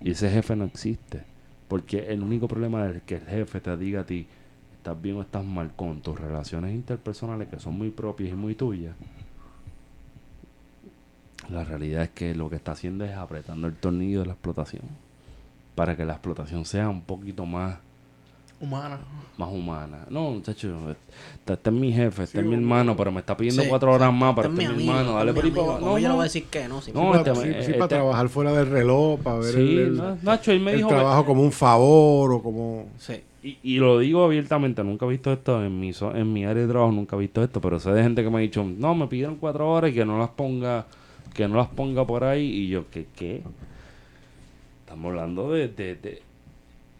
Y 0.00 0.12
ese 0.12 0.30
jefe 0.30 0.56
no 0.56 0.64
existe. 0.64 1.24
Porque 1.72 2.12
el 2.12 2.22
único 2.22 2.48
problema 2.48 2.86
es 2.90 3.02
que 3.04 3.14
el 3.14 3.24
jefe 3.24 3.58
te 3.62 3.74
diga 3.78 4.02
a 4.02 4.04
ti, 4.04 4.26
estás 4.76 5.00
bien 5.00 5.16
o 5.16 5.22
estás 5.22 5.42
mal 5.42 5.74
con 5.74 6.02
tus 6.02 6.20
relaciones 6.20 6.74
interpersonales 6.74 7.48
que 7.48 7.58
son 7.58 7.78
muy 7.78 7.90
propias 7.90 8.28
y 8.28 8.34
muy 8.34 8.54
tuyas. 8.54 8.94
La 11.48 11.64
realidad 11.64 12.02
es 12.02 12.10
que 12.10 12.34
lo 12.34 12.50
que 12.50 12.56
está 12.56 12.72
haciendo 12.72 13.06
es 13.06 13.16
apretando 13.16 13.68
el 13.68 13.74
tornillo 13.74 14.20
de 14.20 14.26
la 14.26 14.32
explotación. 14.34 14.82
Para 15.74 15.96
que 15.96 16.04
la 16.04 16.12
explotación 16.12 16.66
sea 16.66 16.90
un 16.90 17.04
poquito 17.04 17.46
más, 17.46 17.78
Humana. 18.62 18.98
más 19.36 19.48
humana. 19.50 20.06
No, 20.08 20.30
muchacho, 20.30 20.68
este, 20.90 21.52
este 21.54 21.70
es 21.70 21.74
mi 21.76 21.92
jefe, 21.92 22.22
este 22.22 22.38
Sí, 22.38 22.44
es 22.44 22.48
mi 22.48 22.54
hermano, 22.54 22.96
pero 22.96 23.10
me 23.10 23.20
está 23.20 23.36
pidiendo 23.36 23.62
Sí, 23.62 23.68
cuatro 23.68 23.92
horas 23.92 24.12
más 24.12 24.34
para 24.36 24.48
Este 24.48 24.62
este 24.62 24.72
es 24.72 24.78
es 24.78 24.84
mi 24.84 24.88
hermano. 24.88 25.14
Dale 25.16 25.30
este 25.32 25.42
por 25.42 25.50
para 25.50 25.62
abajo. 25.64 25.80
¿Cómo 25.80 25.98
yo 25.98 26.02
le 26.02 26.08
No, 26.08 26.14
voy 26.14 26.14
a 26.14 26.16
no. 26.18 26.22
decir 26.22 26.44
que 26.44 26.68
no? 26.68 26.80
Si 26.80 26.92
No, 26.92 27.00
Sí, 27.12 27.18
este- 27.18 27.30
para, 27.32 27.42
sí, 27.42 27.48
eh, 27.48 27.62
sí, 27.64 27.72
para 27.72 27.84
este- 27.84 27.94
trabajar 27.96 28.28
fuera 28.28 28.52
del 28.52 28.66
reloj, 28.70 29.20
para 29.20 29.36
ver 29.38 29.54
Sí, 29.54 29.76
el, 29.78 29.96
no, 29.96 30.16
Nacho, 30.22 30.52
él 30.52 30.60
me 30.60 30.70
el 30.70 30.76
dijo... 30.78 30.88
que- 30.90 30.94
trabajo 30.94 31.24
como 31.26 31.42
un 31.42 31.52
favor 31.52 32.32
o 32.34 32.42
como... 32.42 32.86
Sí. 32.98 33.14
Y, 33.42 33.58
y 33.64 33.78
lo 33.78 33.98
digo 33.98 34.22
abiertamente, 34.24 34.84
nunca 34.84 35.06
he 35.06 35.08
visto 35.08 35.32
esto 35.32 35.64
en 35.64 35.80
mi, 35.80 35.90
en 36.14 36.32
mi 36.32 36.44
área 36.44 36.62
de 36.62 36.68
trabajo, 36.68 36.92
nunca 36.92 37.16
he 37.16 37.18
visto 37.18 37.42
esto, 37.42 37.60
pero 37.60 37.80
sé 37.80 37.90
de 37.90 38.00
gente 38.02 38.22
que 38.22 38.30
me 38.30 38.36
ha 38.36 38.40
dicho, 38.40 38.62
no, 38.64 38.94
me 38.94 39.08
pidieron 39.08 39.34
cuatro 39.36 39.68
horas 39.68 39.90
y 39.90 39.94
que 39.94 40.04
no 40.04 40.16
las 40.20 40.28
ponga, 40.30 40.86
que 41.34 41.48
no 41.48 41.56
las 41.56 41.66
ponga 41.68 42.06
por 42.06 42.22
ahí, 42.22 42.44
y 42.44 42.68
yo, 42.68 42.84
¿qué 42.92 43.06
qué? 43.16 43.42
Estamos 44.84 45.06
hablando 45.10 45.50
de, 45.50 45.66
de, 45.68 45.96
de- 45.96 46.22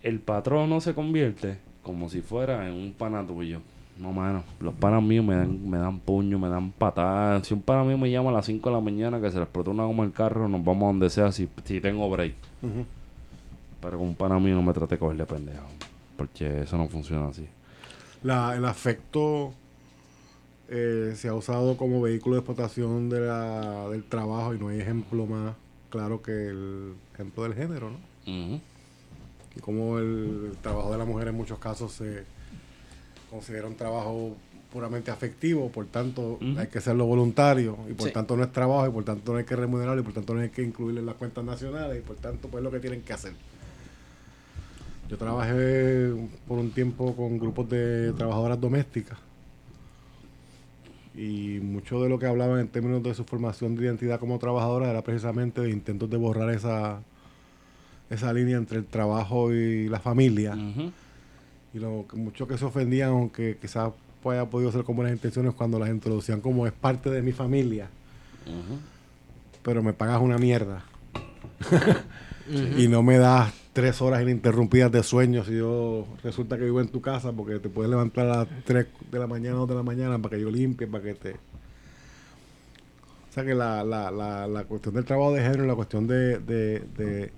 el 0.03 0.20
patrón 0.20 0.70
no 0.70 0.80
se 0.80 0.94
convierte 0.94 1.59
como 1.82 2.09
si 2.09 2.20
fuera 2.20 2.68
en 2.68 2.74
un 2.74 2.92
pana 2.92 3.26
tuyo. 3.26 3.61
No, 3.98 4.12
mano, 4.12 4.42
los 4.61 4.74
panas 4.74 5.03
míos 5.03 5.24
me 5.24 5.34
dan, 5.36 5.68
me 5.68 5.78
dan 5.78 5.98
puño, 6.00 6.38
me 6.38 6.48
dan 6.48 6.72
patadas. 6.72 7.46
Si 7.46 7.55
un 7.55 7.61
pana 7.61 7.84
mío 7.84 7.98
me 7.98 8.11
llama 8.11 8.30
a 8.30 8.32
las 8.32 8.46
5 8.46 8.68
de 8.68 8.74
la 8.74 8.80
mañana 8.80 9.20
que 9.20 9.30
se 9.30 9.36
le 9.36 9.42
explotó 9.42 9.70
una 9.70 9.84
goma 9.84 10.05
el 10.05 10.12
carro, 10.12 10.48
nos 10.48 10.64
vamos 10.64 10.84
a 10.84 10.86
donde 10.86 11.11
sea 11.11 11.30
si, 11.30 11.48
si 11.64 11.80
tengo 11.80 12.09
break. 12.09 12.34
Ujú. 12.62 12.86
Pero 13.80 13.98
con 13.98 14.09
un 14.09 14.14
pana 14.14 14.38
mío 14.38 14.55
no 14.55 14.62
me 14.62 14.72
trate 14.72 14.94
de 14.94 14.98
cogerle 14.98 15.26
pendejo. 15.26 15.66
Porque 16.16 16.62
eso 16.62 16.78
no 16.78 16.88
funciona 16.88 17.28
así. 17.28 17.46
La, 18.22 18.57
el 18.57 18.64
afecto 18.64 19.53
eh, 20.68 21.12
se 21.14 21.28
ha 21.28 21.34
usado 21.34 21.76
como 21.76 22.00
vehículo 22.00 22.36
de 22.36 22.40
explotación 22.40 23.11
de 23.11 23.20
la, 23.20 23.88
del 23.90 24.05
trabajo 24.05 24.55
y 24.55 24.59
no 24.59 24.68
hay 24.68 24.80
ejemplo 24.80 25.26
más 25.26 25.55
claro 25.90 26.22
que 26.22 26.48
el 26.48 26.94
ejemplo 27.12 27.42
del 27.42 27.55
género, 27.55 27.90
¿no? 27.90 27.98
Ujú. 28.32 28.61
Y 29.57 29.61
como 29.61 29.98
el, 29.98 30.50
el 30.53 30.57
trabajo 30.62 30.90
de 30.92 30.98
la 30.98 31.05
mujer 31.05 31.28
en 31.28 31.34
muchos 31.36 31.59
casos 31.59 31.92
se 31.92 32.24
considera 33.30 33.66
un 33.66 33.76
trabajo 33.76 34.36
puramente 34.72 35.11
afectivo, 35.11 35.70
por 35.70 35.84
tanto 35.86 36.38
hay 36.57 36.66
que 36.68 36.78
hacerlo 36.78 37.05
voluntario 37.05 37.76
y 37.90 37.92
por 37.92 38.07
Sí. 38.09 38.12
tanto 38.14 38.36
no 38.38 38.42
es 38.44 38.53
trabajo 38.53 38.86
y 38.86 38.90
por 38.90 39.05
tanto 39.05 39.32
no 39.32 39.38
hay 39.38 39.44
que 39.44 39.55
remunerarlo 39.55 40.00
y 40.00 40.05
por 40.05 40.14
tanto 40.14 40.32
no 40.34 40.40
hay 40.40 40.48
que 40.48 40.62
incluirlo 40.62 41.00
en 41.00 41.07
las 41.07 41.16
cuentas 41.16 41.44
nacionales 41.44 41.98
y 41.98 42.00
por 42.00 42.16
tanto 42.16 42.48
pues 42.48 42.61
es 42.61 42.64
lo 42.64 42.70
que 42.70 42.80
tienen 42.80 43.03
que 43.03 43.12
hacer. 43.12 43.34
Yo 45.11 45.18
trabajé 45.18 46.11
por 46.48 46.59
un 46.59 46.70
tiempo 46.70 47.14
con 47.14 47.38
grupos 47.38 47.68
de 47.68 48.14
trabajadoras 48.14 48.59
domésticas 48.59 49.18
y 51.14 51.59
mucho 51.62 52.03
de 52.03 52.09
lo 52.09 52.18
que 52.18 52.24
hablaban 52.26 52.61
en 52.61 52.68
términos 52.68 53.03
de 53.03 53.12
su 53.14 53.24
formación 53.24 53.76
de 53.76 53.84
identidad 53.84 54.18
como 54.18 54.38
trabajadora 54.38 54.88
era 54.90 55.03
precisamente 55.03 55.61
de 55.61 55.68
intentos 55.70 56.09
de 56.09 56.16
borrar 56.16 56.48
esa 56.48 57.03
esa 58.12 58.32
línea 58.32 58.56
entre 58.56 58.78
el 58.78 58.84
trabajo 58.86 59.52
y 59.52 59.88
la 59.88 60.00
familia. 60.00 60.54
Y 61.74 61.78
lo 61.78 62.04
que 62.08 62.16
mucho 62.16 62.46
que 62.46 62.58
se 62.58 62.64
ofendían 62.64 63.10
aunque 63.10 63.56
quizás 63.60 63.90
pues, 64.22 64.38
haya 64.38 64.48
podido 64.50 64.70
ser 64.70 64.84
con 64.84 64.96
buenas 64.96 65.14
intenciones 65.14 65.54
cuando 65.54 65.78
las 65.78 65.88
introducían 65.88 66.40
como 66.40 66.66
es 66.66 66.72
parte 66.72 67.10
de 67.10 67.22
mi 67.22 67.32
familia 67.32 67.88
pero 69.62 69.82
me 69.82 69.92
pagas 69.92 70.20
una 70.20 70.38
mierda. 70.38 70.84
Y 72.76 72.88
no 72.88 73.04
me 73.04 73.18
das 73.18 73.52
tres 73.72 74.02
horas 74.02 74.20
ininterrumpidas 74.22 74.90
de 74.90 75.02
sueño 75.04 75.44
si 75.44 75.56
yo 75.56 76.06
resulta 76.24 76.58
que 76.58 76.64
vivo 76.64 76.80
en 76.80 76.88
tu 76.88 77.00
casa 77.00 77.30
porque 77.32 77.60
te 77.60 77.68
puedes 77.68 77.88
levantar 77.88 78.26
a 78.26 78.36
las 78.38 78.48
3 78.64 78.86
de 79.12 79.18
la 79.18 79.28
mañana 79.28 79.56
o 79.56 79.60
2 79.60 79.68
de 79.68 79.74
la 79.76 79.82
mañana 79.84 80.18
para 80.18 80.36
que 80.36 80.42
yo 80.42 80.50
limpie, 80.50 80.88
para 80.88 81.04
que 81.04 81.14
te... 81.14 81.30
O 81.30 81.36
sea 83.32 83.44
que 83.44 83.54
la, 83.54 83.84
la, 83.84 84.10
la, 84.10 84.48
la 84.48 84.64
cuestión 84.64 84.94
del 84.96 85.04
trabajo 85.04 85.32
de 85.32 85.42
género, 85.42 85.66
la 85.66 85.76
cuestión 85.76 86.06
de, 86.08 86.38
de, 86.40 86.80
de- 86.98 87.32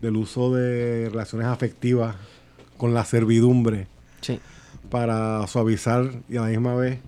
del 0.00 0.16
uso 0.16 0.52
de 0.54 1.08
relaciones 1.10 1.46
afectivas 1.48 2.16
con 2.76 2.94
la 2.94 3.04
servidumbre 3.04 3.86
Sí. 4.20 4.38
para 4.90 5.46
suavizar 5.46 6.10
y 6.28 6.36
a 6.36 6.42
la 6.42 6.46
misma 6.48 6.74
vez 6.74 7.00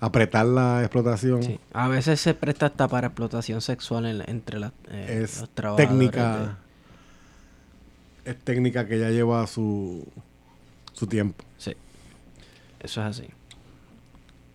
apretar 0.00 0.46
la 0.46 0.80
explotación 0.80 1.42
Sí. 1.42 1.60
A 1.72 1.88
veces 1.88 2.20
se 2.20 2.34
presta 2.34 2.66
hasta 2.66 2.88
para 2.88 3.06
explotación 3.08 3.60
sexual 3.60 4.06
en- 4.06 4.28
entre 4.28 4.58
las, 4.58 4.72
eh, 4.90 5.20
es 5.24 5.40
los 5.40 5.50
trabajadores 5.50 5.88
técnica 5.88 6.58
es 8.24 8.38
técnica 8.38 8.86
que 8.86 8.98
ya 8.98 9.10
lleva 9.10 9.46
su 9.46 10.06
su 10.92 11.06
tiempo 11.06 11.44
Sí. 11.58 11.72
Eso 12.80 13.00
es 13.00 13.06
así. 13.20 13.28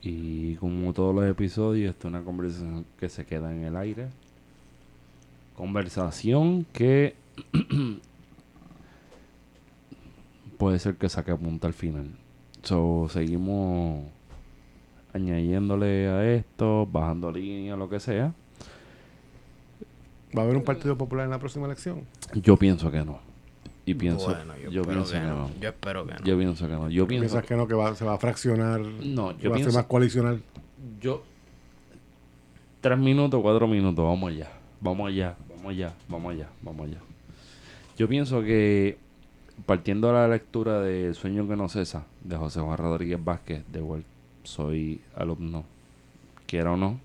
Y 0.02 0.56
como 0.56 0.94
todos 0.94 1.16
los 1.16 1.26
episodios, 1.26 1.92
esto 1.96 2.08
es 2.08 2.14
una 2.14 2.24
conversación 2.24 2.86
que 3.00 3.10
se 3.10 3.26
queda 3.26 3.52
en 3.54 3.64
el 3.64 3.76
aire. 3.78 4.08
Conversación 5.58 6.66
que 6.72 7.16
puede 10.58 10.80
ser 10.80 10.96
que 10.96 11.10
saque 11.10 11.36
punta 11.36 11.68
al 11.68 11.74
final. 11.74 12.08
So, 12.64 13.08
seguimos 13.10 14.04
añadiéndole 15.14 16.08
a 16.08 16.34
esto, 16.34 16.86
bajando 16.92 17.32
línea, 17.32 17.76
lo 17.76 17.90
que 17.90 18.00
sea. 18.00 18.34
¿Va 20.38 20.42
a 20.42 20.46
haber 20.46 20.58
un 20.58 20.64
partido 20.64 20.98
popular 20.98 21.26
en 21.26 21.32
la 21.32 21.40
próxima 21.40 21.66
elección? 21.66 22.02
Yo 22.34 22.58
pienso 22.58 22.92
que 22.92 23.04
no. 23.04 23.20
Y 23.86 23.94
pienso, 23.94 24.26
Bueno, 24.26 24.54
yo, 24.58 24.70
yo, 24.70 24.82
espero 24.82 24.96
pienso 24.98 25.14
que 25.14 25.20
que 25.20 25.26
no. 25.26 25.36
no. 25.36 25.50
Yo 25.62 25.70
espero 25.70 26.06
que 26.06 26.14
no. 26.14 26.20
Yo 26.26 26.38
pienso 26.38 26.68
que 26.68 26.74
no. 26.74 26.90
Yo 26.90 27.08
pienso, 27.08 27.22
¿Piensas 27.24 27.46
que 27.46 27.56
no, 27.56 27.68
que 27.68 27.74
va- 27.74 27.96
se 27.96 28.04
va 28.04 28.14
a 28.16 28.18
fraccionar? 28.18 28.82
No, 28.82 29.36
que 29.38 29.44
yo 29.44 29.50
va 29.50 29.56
a 29.56 29.60
ser 29.60 29.66
pienso- 29.68 29.74
más 29.78 29.86
coalicional. 29.86 30.42
yo 31.00 31.24
tres 32.82 32.98
minutos, 33.00 33.42
cuatro 33.42 33.68
minutos, 33.68 34.04
vamos 34.06 34.30
allá, 34.32 34.50
vamos 34.82 35.08
allá, 35.08 35.36
vamos 35.58 35.72
allá, 35.72 35.94
vamos 36.08 36.34
allá, 36.34 36.50
vamos 36.62 36.88
allá. 36.88 37.00
Yo 37.98 38.08
pienso 38.08 38.42
que 38.42 38.98
partiendo 39.66 40.08
de 40.08 40.14
la 40.14 40.28
lectura 40.28 40.82
de 40.82 41.08
El 41.08 41.16
sueño 41.16 41.48
que 41.48 41.56
no 41.56 41.68
cesa 41.68 42.06
de 42.24 42.38
José 42.38 42.62
Juan 42.62 42.78
Rodríguez 42.78 43.24
Vázquez, 43.24 43.64
de 43.72 43.80
cual 43.82 44.04
soy 44.44 45.02
alumno, 45.16 45.66
quiera 46.46 46.72
o 46.72 46.78
no, 46.78 47.00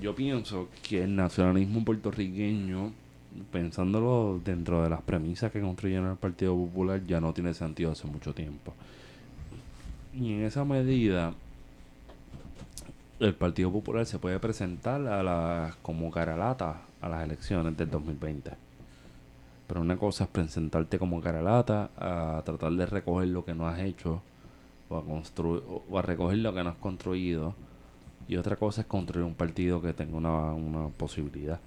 yo 0.00 0.14
pienso 0.14 0.68
que 0.88 1.02
el 1.02 1.16
nacionalismo 1.16 1.84
puertorriqueño, 1.84 2.92
pensándolo 3.50 4.40
dentro 4.44 4.82
de 4.82 4.90
las 4.90 5.02
premisas 5.02 5.50
que 5.50 5.60
construyeron 5.60 6.10
el 6.10 6.16
Partido 6.16 6.54
Popular, 6.54 7.04
ya 7.06 7.20
no 7.20 7.32
tiene 7.32 7.54
sentido 7.54 7.92
hace 7.92 8.06
mucho 8.06 8.34
tiempo. 8.34 8.72
Y 10.14 10.32
en 10.34 10.44
esa 10.44 10.64
medida, 10.64 11.34
el 13.20 13.34
Partido 13.34 13.70
Popular 13.70 14.06
se 14.06 14.18
puede 14.18 14.38
presentar 14.38 15.06
a 15.06 15.22
la, 15.22 15.76
como 15.82 16.10
caralata 16.10 16.82
a 17.00 17.08
las 17.08 17.24
elecciones 17.24 17.76
del 17.76 17.90
2020. 17.90 18.50
Pero 19.66 19.80
una 19.80 19.96
cosa 19.96 20.24
es 20.24 20.30
presentarte 20.30 20.98
como 20.98 21.20
caralata 21.20 21.90
a 21.96 22.42
tratar 22.44 22.72
de 22.72 22.86
recoger 22.86 23.28
lo 23.28 23.44
que 23.44 23.54
no 23.54 23.68
has 23.68 23.78
hecho 23.80 24.22
o 24.88 24.96
a, 24.96 25.04
construir, 25.04 25.62
o 25.68 25.98
a 25.98 26.02
recoger 26.02 26.38
lo 26.38 26.52
que 26.52 26.64
no 26.64 26.70
has 26.70 26.76
construido. 26.76 27.54
Y 28.26 28.36
otra 28.36 28.56
cosa 28.56 28.80
es 28.82 28.86
construir 28.86 29.26
un 29.26 29.34
partido 29.34 29.80
que 29.80 29.92
tenga 29.92 30.16
una, 30.16 30.52
una 30.52 30.88
posibilidad. 30.88 31.60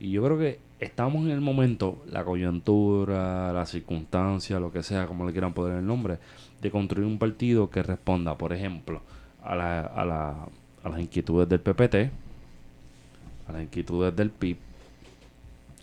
Y 0.00 0.10
yo 0.10 0.24
creo 0.24 0.38
que 0.38 0.58
estamos 0.80 1.24
en 1.26 1.30
el 1.30 1.40
momento, 1.40 2.02
la 2.10 2.24
coyuntura, 2.24 3.52
la 3.52 3.66
circunstancia, 3.66 4.58
lo 4.58 4.72
que 4.72 4.82
sea, 4.82 5.06
como 5.06 5.24
le 5.24 5.32
quieran 5.32 5.52
poner 5.52 5.78
el 5.78 5.86
nombre, 5.86 6.18
de 6.60 6.70
construir 6.70 7.06
un 7.06 7.18
partido 7.18 7.70
que 7.70 7.82
responda, 7.82 8.36
por 8.36 8.52
ejemplo, 8.52 9.02
a, 9.44 9.54
la, 9.54 9.80
a, 9.80 10.04
la, 10.04 10.48
a 10.82 10.88
las 10.88 11.00
inquietudes 11.00 11.48
del 11.48 11.60
PPT, 11.60 11.94
a 13.48 13.52
las 13.52 13.62
inquietudes 13.62 14.14
del 14.14 14.30
PIB, 14.30 14.56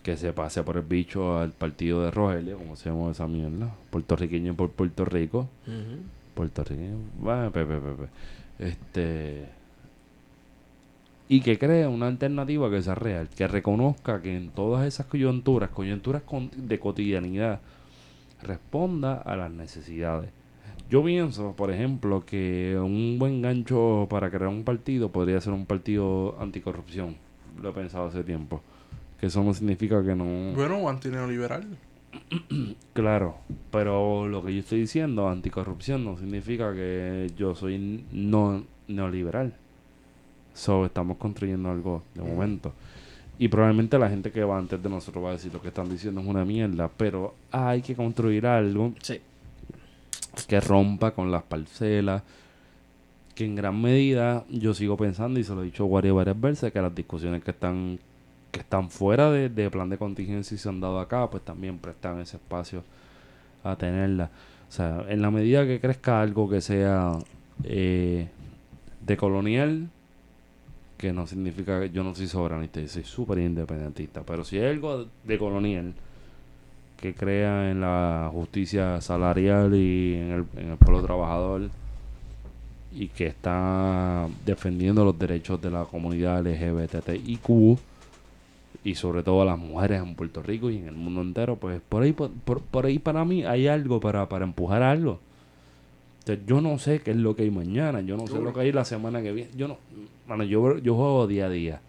que 0.02 0.16
se 0.16 0.32
pase 0.32 0.62
por 0.62 0.76
el 0.76 0.82
bicho 0.82 1.38
al 1.38 1.52
partido 1.52 2.02
de 2.02 2.10
Rogelio, 2.10 2.58
como 2.58 2.76
se 2.76 2.90
llama 2.90 3.10
esa 3.10 3.26
mierda, 3.26 3.74
puertorriqueño 3.90 4.54
por 4.54 4.70
Puerto 4.70 5.04
Rico, 5.04 5.48
puertorriqueño, 6.34 6.96
pe, 7.52 7.64
pe, 7.64 7.66
pe, 7.66 7.92
pe. 8.58 8.66
este 8.66 9.60
y 11.32 11.42
que 11.42 11.60
crea 11.60 11.88
una 11.88 12.08
alternativa 12.08 12.68
que 12.68 12.82
sea 12.82 12.96
real, 12.96 13.28
que 13.28 13.46
reconozca 13.46 14.20
que 14.20 14.36
en 14.36 14.50
todas 14.50 14.84
esas 14.84 15.06
coyunturas, 15.06 15.70
coyunturas 15.70 16.24
de 16.56 16.80
cotidianidad, 16.80 17.60
responda 18.42 19.14
a 19.14 19.36
las 19.36 19.52
necesidades. 19.52 20.30
Yo 20.90 21.04
pienso, 21.04 21.52
por 21.52 21.70
ejemplo, 21.70 22.24
que 22.26 22.76
un 22.76 23.16
buen 23.16 23.40
gancho 23.40 24.08
para 24.10 24.28
crear 24.28 24.48
un 24.48 24.64
partido 24.64 25.12
podría 25.12 25.40
ser 25.40 25.52
un 25.52 25.64
partido 25.64 26.36
anticorrupción. 26.40 27.14
Lo 27.62 27.70
he 27.70 27.72
pensado 27.72 28.06
hace 28.06 28.24
tiempo. 28.24 28.60
Que 29.20 29.26
eso 29.26 29.44
no 29.44 29.54
significa 29.54 30.02
que 30.02 30.16
no... 30.16 30.52
Bueno, 30.52 30.78
o 30.78 30.88
antineoliberal. 30.88 31.64
Claro, 32.92 33.36
pero 33.70 34.26
lo 34.26 34.44
que 34.44 34.52
yo 34.52 34.60
estoy 34.60 34.80
diciendo, 34.80 35.28
anticorrupción, 35.28 36.04
no 36.04 36.18
significa 36.18 36.74
que 36.74 37.30
yo 37.36 37.54
soy 37.54 38.04
no 38.10 38.64
neoliberal. 38.88 39.54
So, 40.52 40.84
estamos 40.84 41.18
construyendo 41.18 41.70
algo 41.70 42.02
de 42.14 42.22
momento. 42.22 42.72
Y 43.38 43.48
probablemente 43.48 43.96
la 43.98 44.10
gente 44.10 44.32
que 44.32 44.42
va 44.42 44.58
antes 44.58 44.82
de 44.82 44.88
nosotros 44.90 45.24
va 45.24 45.28
a 45.30 45.32
decir 45.32 45.52
lo 45.54 45.62
que 45.62 45.68
están 45.68 45.88
diciendo 45.88 46.20
es 46.20 46.26
una 46.26 46.44
mierda, 46.44 46.90
pero 46.94 47.34
hay 47.52 47.80
que 47.80 47.94
construir 47.94 48.46
algo 48.46 48.92
Sí. 49.00 49.20
Que 50.46 50.60
rompa 50.60 51.12
con 51.12 51.30
las 51.30 51.42
parcelas, 51.42 52.22
que 53.34 53.44
en 53.44 53.54
gran 53.54 53.80
medida 53.80 54.44
yo 54.50 54.74
sigo 54.74 54.96
pensando, 54.96 55.40
y 55.40 55.44
se 55.44 55.54
lo 55.54 55.62
he 55.62 55.66
dicho 55.66 55.88
varias, 55.88 56.14
varias 56.14 56.40
veces, 56.40 56.72
que 56.72 56.80
las 56.80 56.94
discusiones 56.94 57.42
que 57.42 57.50
están 57.50 57.98
que 58.50 58.60
están 58.60 58.90
fuera 58.90 59.30
de, 59.30 59.70
plan 59.70 59.88
de 59.88 59.98
contingencia 59.98 60.54
y 60.54 60.58
se 60.58 60.68
han 60.68 60.80
dado 60.80 60.98
acá, 60.98 61.30
pues 61.30 61.44
también 61.44 61.78
prestan 61.78 62.20
ese 62.20 62.36
espacio 62.36 62.82
a 63.62 63.76
tenerla. 63.76 64.30
O 64.68 64.72
sea, 64.72 65.04
en 65.08 65.22
la 65.22 65.30
medida 65.30 65.64
que 65.66 65.80
crezca 65.80 66.20
algo 66.20 66.48
que 66.48 66.60
sea 66.60 67.12
eh, 67.64 68.28
de 69.06 69.16
colonial, 69.16 69.88
que 70.96 71.12
no 71.12 71.26
significa 71.26 71.80
que 71.80 71.90
yo 71.90 72.04
no 72.04 72.14
soy 72.14 72.26
soberanista, 72.26 72.80
yo 72.80 72.88
soy 72.88 73.04
súper 73.04 73.38
independentista, 73.38 74.22
pero 74.22 74.44
si 74.44 74.58
algo 74.58 75.06
de 75.24 75.38
colonial 75.38 75.94
que 77.00 77.14
crea 77.14 77.70
en 77.70 77.80
la 77.80 78.28
justicia 78.32 79.00
salarial 79.00 79.74
y 79.74 80.14
en 80.14 80.30
el, 80.30 80.44
en 80.62 80.70
el 80.72 80.76
pueblo 80.76 81.02
trabajador 81.02 81.70
y 82.92 83.08
que 83.08 83.26
está 83.26 84.28
defendiendo 84.44 85.04
los 85.04 85.18
derechos 85.18 85.60
de 85.62 85.70
la 85.70 85.84
comunidad 85.84 86.46
LGBTIQ 86.46 87.78
y 88.82 88.94
sobre 88.94 89.22
todo 89.22 89.42
a 89.42 89.44
las 89.44 89.58
mujeres 89.58 90.02
en 90.02 90.14
Puerto 90.14 90.42
Rico 90.42 90.70
y 90.70 90.78
en 90.78 90.88
el 90.88 90.94
mundo 90.94 91.20
entero, 91.20 91.56
pues 91.56 91.80
por 91.86 92.02
ahí 92.02 92.12
por, 92.12 92.30
por- 92.30 92.86
ahí 92.86 92.98
para 92.98 93.24
mí 93.24 93.44
hay 93.44 93.66
algo 93.68 94.00
para, 94.00 94.28
para 94.28 94.44
empujar 94.44 94.82
algo. 94.82 95.20
Entonces, 96.20 96.44
yo 96.46 96.60
no 96.60 96.78
sé 96.78 97.00
qué 97.00 97.12
es 97.12 97.16
lo 97.16 97.34
que 97.36 97.42
hay 97.44 97.50
mañana, 97.50 98.00
yo 98.00 98.16
no 98.16 98.26
sé 98.26 98.40
lo 98.40 98.52
que 98.52 98.60
hay 98.60 98.72
la 98.72 98.84
semana 98.84 99.22
que 99.22 99.32
viene. 99.32 99.50
Yo 99.56 99.68
no, 99.68 99.78
bueno, 100.26 100.44
yo, 100.44 100.78
yo 100.78 100.94
juego 100.94 101.26
día 101.26 101.46
a 101.46 101.50
día. 101.50 101.80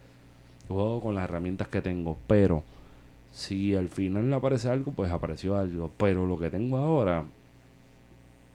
Yo 0.70 0.76
juego 0.76 1.01
con 1.01 1.16
las 1.16 1.26
herramientas 1.26 1.68
que 1.68 1.82
tengo, 1.82 2.18
pero 2.28 2.64
si 3.32 3.76
al 3.76 3.90
final 3.90 4.30
le 4.30 4.36
aparece 4.36 4.70
algo, 4.70 4.92
pues 4.92 5.12
apareció 5.12 5.58
algo. 5.58 5.92
Pero 5.98 6.26
lo 6.28 6.38
que 6.38 6.50
tengo 6.50 6.78
ahora 6.78 7.26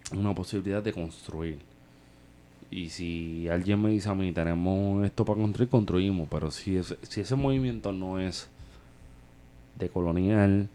es 0.05 0.13
una 0.19 0.35
posibilidad 0.35 0.83
de 0.83 0.93
construir. 0.93 1.59
Y 2.71 2.89
si 2.91 3.49
alguien 3.49 3.81
me 3.81 3.91
dice 3.91 4.09
a 4.09 4.15
mí, 4.15 4.33
tenemos 4.33 5.05
esto 5.05 5.25
para 5.25 5.41
construir, 5.41 5.69
construimos. 5.69 6.29
Pero 6.29 6.51
si, 6.51 6.77
ese- 6.77 6.99
si 7.03 7.21
ese 7.21 7.37
movimiento 7.37 7.93
no 7.93 8.19
es 8.19 8.49
de 9.79 9.89
colonial, 9.89 10.69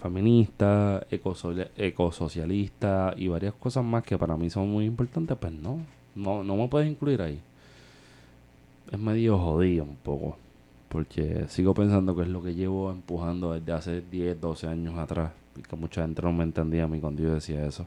feminista, 0.00 1.06
ecoso- 1.10 1.68
ecosocialista 1.76 3.14
y 3.16 3.28
varias 3.28 3.54
cosas 3.54 3.84
más 3.84 4.02
que 4.04 4.18
para 4.18 4.36
mí 4.36 4.50
son 4.50 4.68
muy 4.70 4.84
importantes, 4.84 5.36
pues 5.38 5.52
no, 5.52 5.80
no, 6.14 6.44
no 6.44 6.56
me 6.56 6.68
puedes 6.68 6.90
incluir 6.90 7.22
ahí. 7.22 7.40
Es 8.90 8.98
medio 8.98 9.38
jodido 9.38 9.84
un 9.84 9.96
poco, 9.96 10.36
porque 10.94 11.46
sigo 11.48 11.74
pensando 11.74 12.14
que 12.14 12.22
es 12.22 12.28
lo 12.28 12.40
que 12.40 12.54
llevo 12.54 12.92
empujando 12.92 13.52
desde 13.52 13.72
hace 13.72 14.00
10, 14.00 14.40
12 14.40 14.68
años 14.68 14.96
atrás, 14.96 15.32
y 15.56 15.62
que 15.62 15.74
mucha 15.74 16.02
gente 16.02 16.22
no 16.22 16.32
me 16.32 16.44
entendía 16.44 16.84
a 16.84 16.86
mí 16.86 17.00
cuando 17.00 17.20
yo 17.20 17.34
decía 17.34 17.66
eso. 17.66 17.84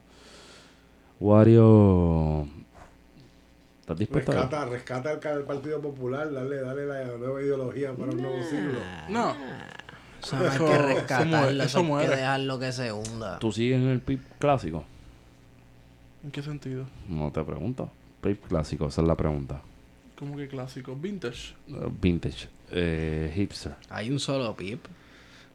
Wario, 1.18 2.46
¿estás 3.80 3.98
dispuesto? 3.98 4.32
a- 4.32 4.34
Rescata, 4.34 4.64
rescata 4.66 5.12
el, 5.32 5.38
el 5.38 5.44
Partido 5.44 5.80
Popular, 5.80 6.30
dale, 6.30 6.60
dale 6.60 6.84
la 6.86 7.16
nueva 7.16 7.40
ideología 7.40 7.94
para 7.94 8.10
un 8.12 8.20
nuevo 8.20 8.42
siglo. 8.42 8.78
No. 9.08 9.34
Eso 10.22 10.36
no 10.36 10.42
hay 10.42 10.48
Eso- 10.56 10.66
que 10.66 10.72
eso 10.74 10.82
rescatarlo, 10.82 11.36
muere- 11.38 11.50
eso, 11.54 11.62
eso 11.64 11.78
hay 11.78 11.84
que 11.84 11.88
muere. 11.88 12.16
dejarlo 12.16 12.58
que 12.58 12.72
se 12.72 12.92
hunda. 12.92 13.38
¿Tú 13.38 13.52
sigues 13.52 13.80
en 13.80 13.88
el 13.88 14.00
PIB 14.00 14.20
clásico? 14.38 14.84
¿En 16.24 16.30
qué 16.30 16.42
sentido? 16.42 16.84
No 17.08 17.30
te 17.32 17.42
pregunto. 17.42 17.90
PIB 18.20 18.38
clásico, 18.48 18.88
esa 18.88 19.00
es 19.00 19.08
la 19.08 19.14
pregunta. 19.16 19.62
¿Cómo 20.18 20.36
que 20.36 20.46
clásico? 20.48 20.94
Vintage. 20.94 21.54
Uh, 21.68 21.88
vintage, 22.02 22.48
eh, 22.72 23.32
hipster. 23.34 23.74
Hay 23.90 24.10
un 24.10 24.20
solo 24.20 24.54
pip, 24.56 24.84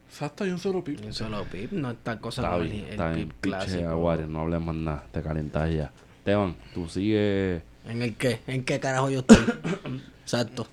Exacto, 0.10 0.44
hay 0.44 0.52
un 0.52 0.60
solo 0.60 0.84
pip. 0.84 1.00
un 1.04 1.14
solo 1.14 1.44
pip, 1.46 1.72
no 1.72 1.92
está 1.92 2.20
cosa 2.20 2.42
Está 2.44 2.52
como 2.54 2.64
bien, 2.64 2.86
el, 2.86 2.92
está 2.92 3.12
el 3.12 3.18
pip 3.20 3.30
Piche 3.30 3.42
clásico. 3.42 3.90
Aguario, 3.90 4.28
no 4.28 4.42
hables 4.42 4.62
más 4.62 4.76
nada, 4.76 5.08
te 5.12 5.22
calentas 5.22 5.74
ya. 5.74 5.92
Teban, 6.24 6.56
tú 6.74 6.88
sigues. 6.88 7.62
¿En 7.86 8.02
el 8.02 8.16
qué? 8.16 8.40
¿En 8.48 8.64
qué 8.64 8.80
carajo 8.80 9.10
yo 9.10 9.20
estoy? 9.20 9.38
Exacto. 10.22 10.68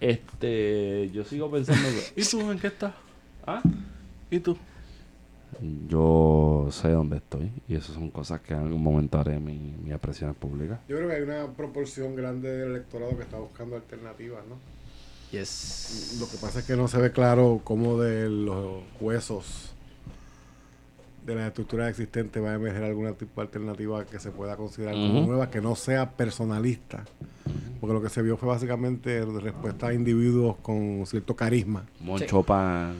Este, 0.00 1.10
yo 1.12 1.22
sigo 1.24 1.50
pensando 1.50 1.88
que. 1.88 2.20
¿Y 2.20 2.24
tú 2.24 2.50
en 2.50 2.58
qué 2.58 2.66
estás? 2.68 2.94
¿Ah? 3.46 3.62
¿Y 4.30 4.40
tú? 4.40 4.56
Yo 5.86 6.68
sé 6.72 6.88
dónde 6.88 7.18
estoy 7.18 7.52
y 7.68 7.76
esas 7.76 7.94
son 7.94 8.10
cosas 8.10 8.40
que 8.40 8.54
en 8.54 8.60
algún 8.60 8.82
momento 8.82 9.20
haré 9.20 9.38
mi, 9.38 9.58
mi 9.82 9.90
expresiones 9.92 10.34
públicas. 10.36 10.80
Yo 10.88 10.96
creo 10.96 11.08
que 11.08 11.14
hay 11.16 11.22
una 11.22 11.46
proporción 11.52 12.16
grande 12.16 12.50
del 12.50 12.70
electorado 12.70 13.16
que 13.16 13.22
está 13.22 13.36
buscando 13.36 13.76
alternativas, 13.76 14.42
¿no? 14.48 14.56
Yes. 15.32 16.18
Lo 16.20 16.28
que 16.28 16.36
pasa 16.36 16.60
es 16.60 16.66
que 16.66 16.76
no 16.76 16.86
se 16.88 16.98
ve 16.98 17.10
claro 17.10 17.60
cómo 17.64 17.98
de 17.98 18.28
los 18.28 18.82
huesos 19.00 19.70
de 21.26 21.34
las 21.36 21.46
estructuras 21.48 21.88
existentes 21.88 22.42
va 22.42 22.50
a 22.50 22.54
emerger 22.54 22.82
alguna 22.82 23.12
tipo 23.12 23.40
de 23.40 23.46
alternativa 23.46 24.04
que 24.04 24.18
se 24.18 24.30
pueda 24.30 24.56
considerar 24.56 24.94
como 24.94 25.22
nueva, 25.26 25.50
que 25.50 25.60
no 25.60 25.74
sea 25.76 26.10
personalista. 26.10 27.04
Porque 27.80 27.94
lo 27.94 28.02
que 28.02 28.08
se 28.08 28.22
vio 28.22 28.36
fue 28.36 28.48
básicamente 28.48 29.24
respuesta 29.24 29.88
a 29.88 29.94
individuos 29.94 30.56
con 30.62 31.04
cierto 31.06 31.34
carisma. 31.34 31.86
Moncho 32.00 32.42
Pan. 32.42 32.94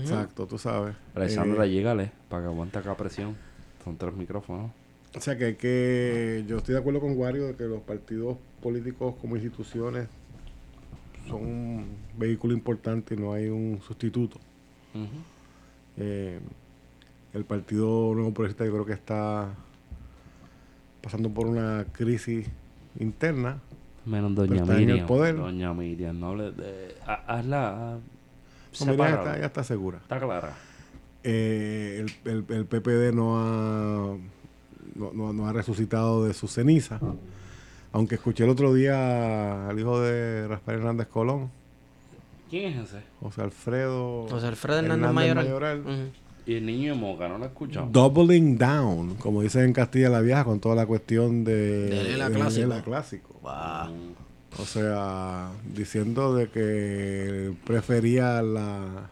Exacto, 0.00 0.46
tú 0.46 0.58
sabes. 0.58 0.94
Alexandra, 1.14 1.66
Eh, 1.66 1.70
llégale 1.70 2.12
para 2.28 2.42
que 2.42 2.48
aguante 2.48 2.78
acá 2.78 2.96
presión. 2.96 3.36
Son 3.84 3.96
tres 3.96 4.14
micrófonos. 4.14 4.70
O 5.14 5.20
sea 5.20 5.36
que, 5.36 5.56
que 5.56 6.44
yo 6.46 6.58
estoy 6.58 6.74
de 6.74 6.80
acuerdo 6.80 7.00
con 7.00 7.18
Wario 7.18 7.46
de 7.48 7.54
que 7.56 7.64
los 7.64 7.80
partidos 7.82 8.36
políticos 8.62 9.14
como 9.20 9.36
instituciones 9.36 10.08
son 11.28 11.40
un 11.42 11.86
vehículo 12.18 12.52
importante 12.54 13.14
y 13.14 13.18
no 13.18 13.32
hay 13.32 13.48
un 13.48 13.80
sustituto. 13.86 14.38
Eh, 15.96 16.40
el 17.32 17.44
Partido 17.44 18.12
Nuevo 18.14 18.32
Progresista 18.32 18.64
yo 18.64 18.72
creo 18.72 18.86
que 18.86 18.92
está 18.92 19.54
pasando 21.02 21.30
por 21.30 21.46
una 21.46 21.86
crisis 21.92 22.46
interna. 22.98 23.58
Menos 24.04 24.32
Pero 24.34 24.46
Doña 24.48 24.62
en 24.64 24.70
el 24.70 24.86
Miriam. 24.86 25.06
poder. 25.06 25.36
Doña 25.36 25.72
Miriam, 25.74 26.18
no 26.18 26.34
le 26.34 26.52
de, 26.52 26.94
ha- 27.06 27.38
hazla. 27.38 27.98
No, 28.80 28.86
Miriam 28.86 28.92
sepárala. 28.96 29.18
está, 29.22 29.38
ya 29.40 29.46
está 29.46 29.64
segura. 29.64 29.98
Está 29.98 30.18
clara. 30.20 30.52
Eh, 31.24 32.04
el, 32.24 32.30
el- 32.30 32.44
el 32.48 32.66
PPD 32.66 33.14
no 33.14 33.38
ha, 33.38 34.16
no, 34.96 35.12
no- 35.12 35.32
no 35.32 35.46
ha 35.46 35.52
resucitado 35.52 36.24
de 36.24 36.34
su 36.34 36.48
ceniza. 36.48 36.98
Aunque 37.92 38.14
escuché 38.16 38.44
el 38.44 38.50
otro 38.50 38.72
día 38.74 39.68
al 39.68 39.78
hijo 39.78 40.00
de 40.00 40.48
Rafael 40.48 40.78
Hernández 40.78 41.08
Colón, 41.08 41.50
¿Quién 42.50 42.74
es 42.74 42.88
ese? 42.90 43.00
José 43.20 43.40
Alfredo, 43.40 44.26
José 44.28 44.46
Alfredo 44.46 44.80
Hernández 44.80 45.10
Mayoral. 45.10 46.12
Y 46.44 46.56
el 46.56 46.66
niño 46.66 46.92
de 46.92 46.98
Moca, 47.00 47.28
¿no 47.28 47.38
lo 47.38 47.44
he 47.44 47.48
escuchado? 47.48 47.86
Doubling 47.90 48.58
down, 48.58 49.14
como 49.14 49.42
dicen 49.42 49.64
en 49.64 49.72
Castilla 49.72 50.08
la 50.10 50.20
Vieja, 50.20 50.44
con 50.44 50.60
toda 50.60 50.74
la 50.74 50.84
cuestión 50.84 51.44
de, 51.44 51.88
De 51.88 52.04
de 52.04 52.30
Clásico. 52.30 52.68
Lela 52.68 52.82
Clásico. 52.82 53.40
Mm. 53.42 54.60
O 54.60 54.64
sea, 54.66 55.50
diciendo 55.72 56.34
de 56.34 56.48
que 56.50 57.54
prefería 57.64 58.42
la 58.42 59.08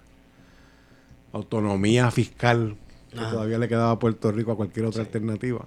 autonomía 1.32 2.10
fiscal 2.10 2.76
que 3.10 3.18
Ajá. 3.20 3.30
todavía 3.30 3.58
le 3.58 3.68
quedaba 3.68 3.92
a 3.92 3.98
Puerto 3.98 4.30
Rico 4.32 4.52
a 4.52 4.56
cualquier 4.56 4.86
otra 4.86 5.02
alternativa. 5.02 5.64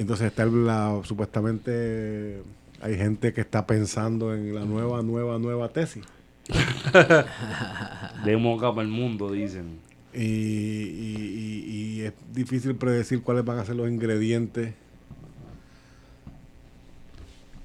Entonces 0.00 0.28
está 0.28 0.44
el- 0.44 0.66
la, 0.66 1.00
supuestamente 1.04 2.42
hay 2.80 2.96
gente 2.96 3.32
que 3.32 3.40
está 3.42 3.66
pensando 3.66 4.34
en 4.34 4.54
la 4.54 4.64
nueva, 4.64 5.02
nueva, 5.02 5.38
nueva 5.38 5.68
tesis. 5.68 6.04
De 8.24 8.36
Moca 8.36 8.70
para 8.70 8.82
el 8.82 8.88
mundo, 8.88 9.30
dicen. 9.30 9.78
Y, 10.12 10.22
y- 10.22 11.64
y- 11.66 11.98
y 11.98 12.00
es 12.02 12.12
difícil 12.32 12.74
predecir 12.74 13.22
cuáles 13.22 13.44
van 13.44 13.58
a 13.58 13.64
ser 13.64 13.76
los 13.76 13.88
ingredientes 13.88 14.74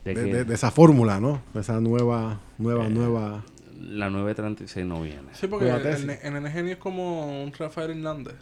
De 0.03 0.14
de, 0.14 0.24
que 0.26 0.34
de- 0.34 0.44
de 0.44 0.53
esa 0.53 0.70
fórmula, 0.72 1.20
¿no? 1.20 1.41
De 1.53 1.62
esa 1.62 1.80
nueva, 1.80 2.40
nueva, 2.60 2.88
nueva. 2.90 3.44
la 3.82 4.10
936 4.10 4.86
no 4.86 5.02
viene. 5.02 5.30
Sí, 5.34 5.48
porque 5.48 5.70
el, 5.70 5.86
el, 5.86 6.10
el 6.10 6.44
NGNI 6.44 6.72
es 6.72 6.78
como 6.78 7.44
un 7.44 7.52
Rafael 7.53 7.91
Hernández. 7.91 8.36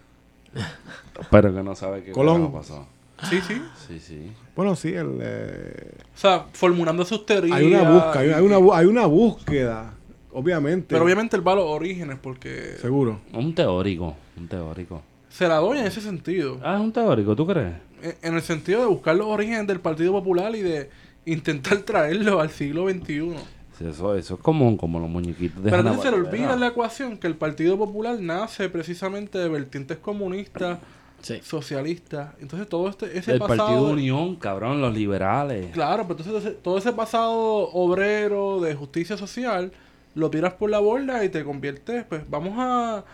Pero 1.32 1.54
que 1.54 1.64
no 1.64 1.76
sabe 1.76 2.04
qué 2.04 2.12
Colón. 2.12 2.52
pasó. 2.52 2.88
Sí, 3.30 3.40
sí. 3.42 3.62
Sí, 3.88 4.00
sí. 4.00 4.32
Bueno, 4.56 4.76
sí, 4.76 4.94
el, 4.94 5.18
eh, 5.22 5.92
O 6.16 6.18
sea, 6.18 6.46
formulando 6.54 7.04
sus 7.06 7.26
teorías. 7.26 7.58
hay 7.58 7.66
una 7.68 7.90
búsqueda, 7.90 8.38
hay, 8.38 8.44
una, 8.44 8.78
hay 8.78 8.86
una 8.86 9.06
búsqueda, 9.06 9.94
obviamente. 10.32 10.88
Pero 10.90 11.04
obviamente 11.04 11.36
él 11.36 11.48
va 11.48 11.54
a 11.54 11.56
los 11.56 11.66
orígenes 11.66 12.18
porque 12.22 12.76
Seguro. 12.82 13.20
Un 13.34 13.54
teórico. 13.56 14.16
Un 14.38 14.48
teórico. 14.48 15.02
se 15.30 15.48
la 15.48 15.56
doy 15.58 15.80
en 15.80 15.86
ese 15.88 16.02
sentido. 16.02 16.60
Ah, 16.64 16.76
es 16.76 16.82
un 16.82 16.92
teórico, 16.92 17.36
¿tú 17.36 17.46
crees? 17.48 17.74
En, 18.02 18.16
en 18.22 18.36
el 18.36 18.42
sentido 18.42 18.82
de 18.82 18.88
buscar 18.88 19.16
los 19.16 19.28
orígenes 19.28 19.68
del 19.68 19.80
Partido 19.80 20.12
Popular 20.12 20.56
y 20.56 20.62
de 20.62 20.90
intentar 21.26 21.78
traerlo 21.86 22.40
al 22.40 22.50
siglo 22.52 22.90
XXI. 22.90 23.34
Sí, 23.78 23.86
Eso, 23.88 24.16
eso 24.16 24.36
es 24.36 24.40
común, 24.40 24.78
como 24.78 25.00
los 25.00 25.10
muñequitos 25.10 25.64
de 25.64 25.72
Pero 25.72 25.82
entonces 25.82 26.04
se 26.04 26.12
le 26.12 26.18
olvida 26.18 26.54
en 26.54 26.60
la 26.60 26.68
ecuación 26.68 27.18
que 27.18 27.26
el 27.28 27.36
Partido 27.36 27.76
Popular 27.78 28.20
nace 28.22 28.70
precisamente 28.70 29.40
de 29.40 29.50
vertientes 29.50 29.98
comunistas, 29.98 30.78
Sí. 31.24 31.40
socialistas. 31.42 32.34
Entonces 32.40 32.68
todo 32.68 32.90
este, 32.90 33.18
ese 33.18 33.34
El 33.34 33.40
pasado... 33.40 33.58
Partido 33.58 33.88
de 33.88 33.94
Unión, 33.94 34.36
cabrón, 34.36 34.82
los 34.82 34.94
liberales. 34.94 35.72
Claro, 35.72 36.06
pero 36.08 36.22
entonces 36.22 36.62
todo 36.62 36.78
ese 36.78 36.92
pasado 36.92 37.34
obrero 37.72 38.60
de 38.60 38.76
justicia 38.76 39.18
social 39.18 39.72
lo 40.16 40.30
tiras 40.30 40.54
por 40.54 40.70
la 40.70 40.80
borda 40.80 41.24
y 41.24 41.30
te 41.30 41.44
conviertes, 41.44 42.04
pues 42.04 42.30
vamos 42.30 42.54
a, 42.58 43.06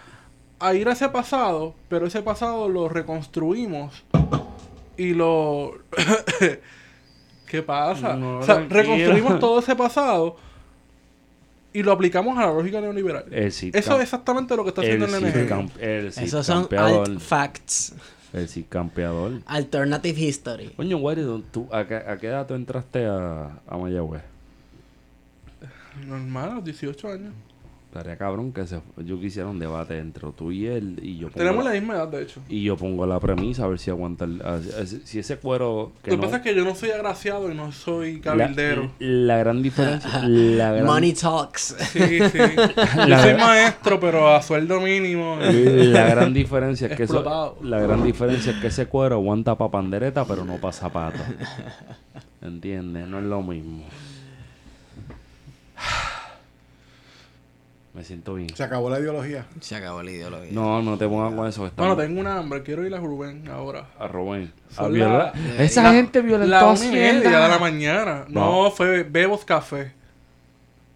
a 0.59 0.73
ir 0.73 0.89
a 0.89 0.93
ese 0.93 1.07
pasado, 1.09 1.75
pero 1.87 2.07
ese 2.07 2.21
pasado 2.21 2.67
lo 2.67 2.89
reconstruimos 2.89 4.03
y 4.97 5.13
lo... 5.13 5.77
¿Qué 7.45 7.63
pasa? 7.63 8.15
No, 8.15 8.39
o 8.39 8.43
sea, 8.43 8.65
reconstruimos 8.69 9.39
todo 9.39 9.59
ese 9.59 9.75
pasado 9.75 10.37
y 11.73 11.83
lo 11.83 11.91
aplicamos 11.91 12.37
a 12.37 12.47
la 12.47 12.53
lógica 12.53 12.81
neoliberal. 12.81 13.25
Eso 13.31 13.67
es 13.73 14.01
exactamente 14.01 14.55
lo 14.55 14.63
que 14.63 14.69
está 14.69 14.81
haciendo 14.81 15.05
el, 15.05 15.23
el 15.79 16.11
Cid 16.13 16.23
Esos 16.23 16.45
son 16.45 16.61
campeador. 16.63 17.07
alt 17.09 17.19
facts. 17.19 17.93
El 18.33 18.47
Cid 18.47 18.65
campeador. 18.69 19.41
Alternative 19.45 20.19
history. 20.19 20.69
Coño, 20.75 20.97
Wario, 20.97 21.41
¿tú, 21.51 21.67
a, 21.71 21.85
qué, 21.85 21.95
¿a 21.95 22.17
qué 22.17 22.27
edad 22.27 22.45
tú 22.47 22.53
entraste 22.55 23.05
a, 23.05 23.59
a 23.67 23.77
Mayagüez? 23.77 24.21
Normal, 26.05 26.51
a 26.51 26.55
los 26.55 26.63
18 26.63 27.07
años. 27.11 27.33
Estaría 27.89 28.17
cabrón 28.17 28.53
que 28.53 28.67
se, 28.67 28.79
yo 28.97 29.19
quisiera 29.19 29.49
un 29.49 29.57
debate 29.57 29.97
entre 29.97 30.31
tú 30.33 30.51
y 30.51 30.67
él 30.67 30.99
y 31.01 31.17
yo 31.17 31.29
pongo 31.29 31.39
Tenemos 31.39 31.63
la, 31.65 31.71
la 31.73 31.79
misma 31.79 31.95
edad, 31.95 32.07
de 32.07 32.21
hecho. 32.21 32.39
y 32.47 32.61
yo 32.61 32.77
pongo 32.77 33.07
la 33.07 33.19
premisa 33.19 33.63
a 33.63 33.67
ver 33.67 33.79
si 33.79 33.89
aguanta 33.89 34.25
el- 34.25 34.43
a- 34.43 34.57
a- 34.57 34.85
si 34.85 35.17
ese 35.17 35.37
cuero 35.37 35.91
que 36.03 36.11
Lo 36.11 36.17
que 36.17 36.17
no- 36.17 36.21
pasa 36.27 36.37
es 36.37 36.43
que 36.43 36.53
yo 36.55 36.63
no 36.63 36.75
soy 36.75 36.91
agraciado 36.91 37.51
y 37.51 37.55
no 37.55 37.71
soy 37.71 38.19
cabildero. 38.21 38.91
la 38.99 39.37
gran 39.37 39.63
diferencia 39.63 40.21
la 40.27 40.71
gran, 40.73 40.85
Money 40.85 41.13
talks. 41.13 41.75
Sí, 41.91 41.99
sí. 42.31 42.37
Yo 43.07 43.19
soy 43.23 43.33
maestro, 43.33 43.99
pero 43.99 44.29
a 44.35 44.41
sueldo 44.43 44.79
mínimo. 44.81 45.37
la 45.41 46.05
gran 46.09 46.31
diferencia 46.31 46.89
es 46.89 46.95
que 46.95 47.03
eso, 47.03 47.57
la 47.63 47.79
gran 47.79 48.03
diferencia 48.03 48.51
es 48.51 48.59
que 48.59 48.67
ese 48.67 48.85
cuero 48.85 49.15
aguanta 49.15 49.57
para 49.57 49.71
pandereta 49.71 50.25
pero 50.25 50.45
no 50.45 50.57
para 50.57 50.73
zapatos 50.73 51.21
¿entiendes? 52.41 53.07
no 53.07 53.17
es 53.19 53.25
lo 53.25 53.41
mismo 53.41 53.83
me 57.99 58.05
siento 58.05 58.35
bien 58.35 58.49
Se 58.55 58.63
acabó 58.63 58.89
la 58.89 58.99
ideología. 58.99 59.45
Se 59.59 59.75
acabó 59.75 60.01
la 60.01 60.09
ideología. 60.11 60.51
no 60.53 60.81
no 60.81 60.97
te 60.97 61.05
pongas 61.07 61.33
con 61.35 61.47
eso 61.47 61.69
Bueno, 61.75 61.97
tengo 61.97 62.19
una 62.21 62.37
hambre. 62.37 62.63
Quiero 62.63 62.85
ir 62.87 62.95
a 62.95 62.99
Rubén 62.99 63.47
ahora. 63.49 63.89
a 63.99 64.07
Rubén 64.07 64.51
a 64.77 64.87
la- 64.87 65.33
esa 65.59 65.83
la- 65.83 65.91
gente 65.93 66.21
violentó 66.21 66.49
La 66.49 66.59
a 66.61 66.71
una 66.71 66.85
y 66.85 66.89
media 66.91 67.09
Hacienda. 67.17 67.41
de 67.43 67.47
la 67.49 67.59
mañana. 67.59 68.25
No, 68.29 68.63
No. 68.63 68.71
fue 68.71 69.03
Bebos 69.03 69.43
Café. 69.43 69.91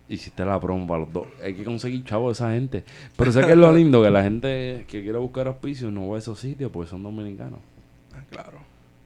hiciste 0.09 0.45
la 0.45 0.59
promo 0.59 0.85
para 0.85 0.99
los 1.01 1.13
dos 1.13 1.27
hay 1.43 1.53
que 1.55 1.63
conseguir 1.63 2.03
chavo 2.03 2.27
de 2.27 2.33
esa 2.33 2.51
gente 2.51 2.83
pero 3.15 3.31
sé 3.31 3.41
que 3.45 3.51
es 3.53 3.57
lo 3.57 3.71
lindo 3.73 4.03
que 4.03 4.11
la 4.11 4.21
gente 4.21 4.85
que 4.87 5.01
quiere 5.01 5.17
buscar 5.17 5.47
auspicio 5.47 5.89
no 5.91 6.09
va 6.09 6.17
a 6.17 6.19
esos 6.19 6.39
sitios 6.39 6.69
porque 6.71 6.89
son 6.89 7.01
dominicanos 7.03 7.59
Ah, 8.13 8.19
Claro. 8.29 8.59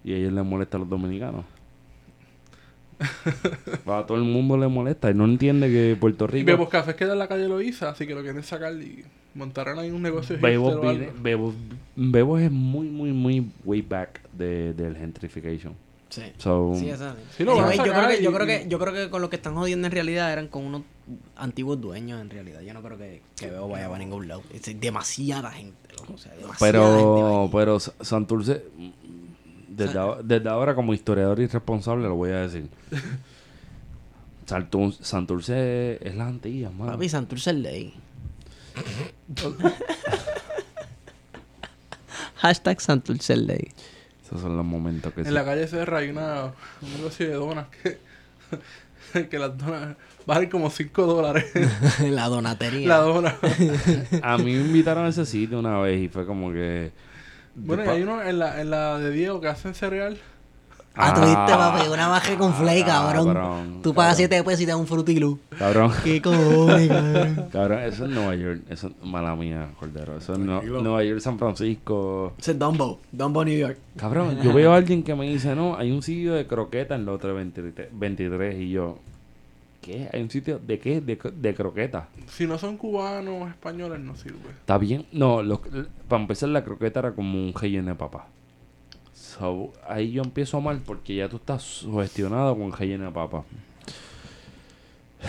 y 0.03 0.13
a 0.13 0.17
ellos 0.17 0.33
les 0.33 0.43
molesta 0.43 0.75
a 0.77 0.79
los 0.81 0.89
dominicanos 0.89 1.45
a 3.85 4.05
todo 4.05 4.17
el 4.17 4.23
mundo 4.23 4.57
le 4.57 4.67
molesta 4.67 5.09
y 5.11 5.13
no 5.13 5.25
entiende 5.25 5.67
que 5.69 5.95
Puerto 5.99 6.25
Y 6.25 6.27
Rico 6.27 6.45
Bebos 6.47 6.69
Café 6.69 6.95
queda 6.95 7.13
en 7.13 7.19
la 7.19 7.27
calle 7.27 7.47
Loíza, 7.47 7.89
así 7.89 8.07
que 8.07 8.15
lo 8.15 8.21
quieren 8.23 8.43
sacar 8.43 8.73
y 8.73 9.03
montarán 9.35 9.77
ahí 9.79 9.91
un 9.91 10.01
negocio 10.01 10.37
Bebos, 10.41 10.79
Bebos, 11.21 11.53
Bebos 11.95 12.41
es 12.41 12.51
muy, 12.51 12.87
muy, 12.87 13.11
muy 13.11 13.45
way 13.65 13.81
back 13.81 14.21
de, 14.33 14.73
del 14.73 14.95
gentrification. 14.97 15.73
Sí. 16.09 16.21
So, 16.37 16.73
Sí, 16.79 16.89
eso. 16.89 17.13
Sí, 17.35 17.43
lo 17.43 17.57
van 17.57 17.65
a 17.65 17.67
Anyway, 17.67 17.77
yo, 17.85 17.93
creo 17.93 18.07
que, 18.07 18.23
yo, 18.23 18.29
y- 18.29 18.33
creo 18.33 18.47
que, 18.47 18.65
yo 18.69 18.79
creo 18.79 18.93
que 18.93 19.09
con 19.09 19.21
lo 19.21 19.29
que 19.29 19.35
están 19.35 19.55
jodiendo 19.55 19.87
en 19.87 19.91
realidad 19.91 20.31
eran 20.31 20.47
con 20.47 20.63
unos 20.63 20.83
antiguos 21.35 21.79
dueños 21.81 22.21
en 22.21 22.29
realidad. 22.29 22.61
Yo 22.61 22.73
no 22.73 22.81
creo 22.81 22.97
que, 22.97 23.21
que 23.35 23.47
Bebo 23.49 23.67
vaya 23.67 23.87
para 23.87 23.99
ningún 23.99 24.27
lado. 24.27 24.41
Es 24.53 24.63
demasiada 24.79 25.51
gente, 25.51 25.77
loco. 25.99 26.13
O 26.13 26.17
sea, 26.17 26.31
demasiada 26.33 26.55
gente 26.55 27.11
pero, 27.11 27.41
allí. 27.41 27.49
pero 27.51 27.79
Sa- 27.81 27.93
Santurce, 28.01 28.63
desde, 29.77 29.99
ahora- 29.99 30.21
desde 30.23 30.49
ahora 30.49 30.75
como 30.75 30.93
historiador 30.93 31.39
irresponsable 31.39 32.03
lo 32.07 32.15
voy 32.15 32.31
a 32.31 32.41
decir. 32.41 32.69
Saltun- 34.47 34.93
Santurce 35.01 35.99
es 36.07 36.15
la 36.15 36.27
antilla, 36.27 36.69
mano. 36.69 36.91
Papi, 36.93 37.09
Santurce 37.09 37.49
es 37.51 37.55
ley. 37.57 37.93
Hashtag 42.37 42.79
Santurce 42.81 43.33
es 43.33 43.39
ley. 43.39 43.67
Esos 44.23 44.41
son 44.41 44.55
los 44.57 44.65
momentos 44.65 45.13
que 45.13 45.21
En 45.21 45.27
sí. 45.27 45.31
la 45.33 45.45
calle 45.45 45.67
Serra 45.67 45.99
hay 45.99 46.09
una, 46.09 46.51
un 46.81 46.93
negocio 46.97 47.27
de 47.27 47.33
donas 47.33 47.67
que, 47.81 47.97
que 49.29 49.39
las 49.39 49.57
donas 49.57 49.95
valen 50.25 50.49
como 50.49 50.69
5 50.69 51.05
dólares. 51.05 51.45
la 52.01 52.27
donatería. 52.27 52.87
la 52.89 52.97
dona. 52.97 53.35
A 54.21 54.37
mí 54.37 54.53
me 54.53 54.59
invitaron 54.61 55.05
a 55.05 55.09
ese 55.09 55.25
sitio 55.25 55.59
una 55.59 55.79
vez 55.79 56.01
y 56.01 56.09
fue 56.09 56.25
como 56.25 56.51
que... 56.51 56.91
bueno, 57.57 57.85
y 57.85 57.87
hay 57.89 58.03
uno 58.03 58.21
en 58.23 58.39
la, 58.39 58.61
en 58.61 58.69
la 58.69 58.97
de 58.99 59.11
Diego 59.11 59.41
que 59.41 59.47
hacen 59.47 59.73
cereal. 59.73 60.17
Ah, 60.99 61.13
tuviste, 61.13 61.35
papi, 61.35 61.87
una 61.89 62.07
baja 62.07 62.35
con 62.39 62.55
flake, 62.55 62.83
cabrón. 62.83 63.25
cabrón, 63.27 63.79
Tú 63.83 63.93
pagas 63.93 64.13
cabrón. 64.17 64.29
7 64.31 64.43
pesos 64.43 64.61
y 64.61 64.65
te 64.65 64.71
dan 64.71 64.79
un 64.79 64.87
frutilú. 64.87 65.39
Cabrón. 65.55 65.91
¿Qué 66.03 66.19
cojones, 66.19 66.87
cabrón? 66.89 67.49
Cabrón, 67.51 67.79
eso 67.83 68.05
es 68.05 68.09
Nueva 68.11 68.35
York. 68.35 68.61
Eso 68.67 68.87
es 68.87 68.93
mala 69.07 69.35
mía, 69.35 69.69
Cordero. 69.79 70.17
Eso 70.17 70.33
es 70.33 70.39
no-. 70.39 70.61
Nueva 70.63 71.03
York, 71.03 71.19
San 71.19 71.37
Francisco. 71.37 72.33
Ese 72.39 72.53
es 72.53 72.59
Dumbo. 72.59 72.99
Dumbo, 73.11 73.45
New 73.45 73.55
York. 73.55 73.77
Cabrón, 73.95 74.39
yo 74.41 74.51
veo 74.53 74.73
a 74.73 74.77
alguien 74.77 75.03
que 75.03 75.13
me 75.13 75.27
dice, 75.29 75.53
no, 75.55 75.77
hay 75.77 75.91
un 75.91 76.01
sitio 76.01 76.33
de 76.33 76.47
croqueta 76.47 76.95
en 76.95 77.05
la 77.05 77.11
otra 77.11 77.31
23, 77.31 77.89
23 77.91 78.59
y 78.59 78.69
yo, 78.71 78.97
¿qué? 79.81 80.09
¿Hay 80.11 80.21
un 80.21 80.29
sitio 80.29 80.59
de 80.59 80.79
qué? 80.79 81.01
De, 81.01 81.17
de 81.33 81.55
croqueta. 81.55 82.07
Si 82.27 82.45
no 82.47 82.57
son 82.57 82.77
cubanos 82.77 83.43
o 83.43 83.47
españoles, 83.47 83.99
no 83.99 84.15
sirve. 84.15 84.49
¿Está 84.59 84.77
bien? 84.77 85.05
No, 85.11 85.41
lo- 85.43 85.61
para 86.07 86.21
empezar 86.21 86.49
la 86.49 86.63
croqueta 86.63 86.99
era 86.99 87.11
como 87.13 87.37
un 87.37 87.53
relleno 87.53 87.89
de 87.89 87.95
papa. 87.95 88.27
So, 89.13 89.73
ahí 89.87 90.11
yo 90.11 90.23
empiezo 90.23 90.59
mal 90.61 90.81
porque 90.85 91.15
ya 91.15 91.29
tú 91.29 91.37
estás 91.37 91.61
sugestionado 91.63 92.57
con 92.57 92.71
relleno 92.71 93.05
de 93.05 93.11
papa. 93.11 93.43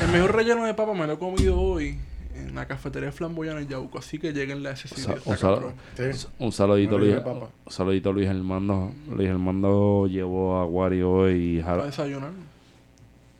El 0.00 0.08
mejor 0.08 0.34
relleno 0.34 0.64
de 0.64 0.74
papa 0.74 0.92
me 0.94 1.06
lo 1.06 1.14
he 1.14 1.18
comido 1.18 1.58
hoy 1.60 1.98
en 2.34 2.54
la 2.54 2.66
cafetería 2.66 3.10
flamboyana 3.10 3.60
en 3.60 3.68
Yauco. 3.68 3.98
Así 3.98 4.18
que 4.18 4.32
lleguen 4.32 4.64
a 4.66 4.70
ese 4.70 4.88
sitio. 4.88 5.16
un, 5.24 5.36
sal- 5.36 5.54
cabrón. 5.56 5.74
Sí. 5.96 6.26
un 6.38 6.52
saludito 6.52 6.96
Un 6.96 7.00
Luis, 7.00 7.16
un 7.16 7.72
saludito 7.72 8.12
Luis 8.12 8.28
Armando. 8.28 8.92
Luis 9.10 9.28
Armando 9.30 10.06
llevó 10.06 10.56
a 10.56 10.64
Wario 10.66 11.10
hoy 11.10 11.32
y 11.34 11.56
desayunar. 11.56 12.30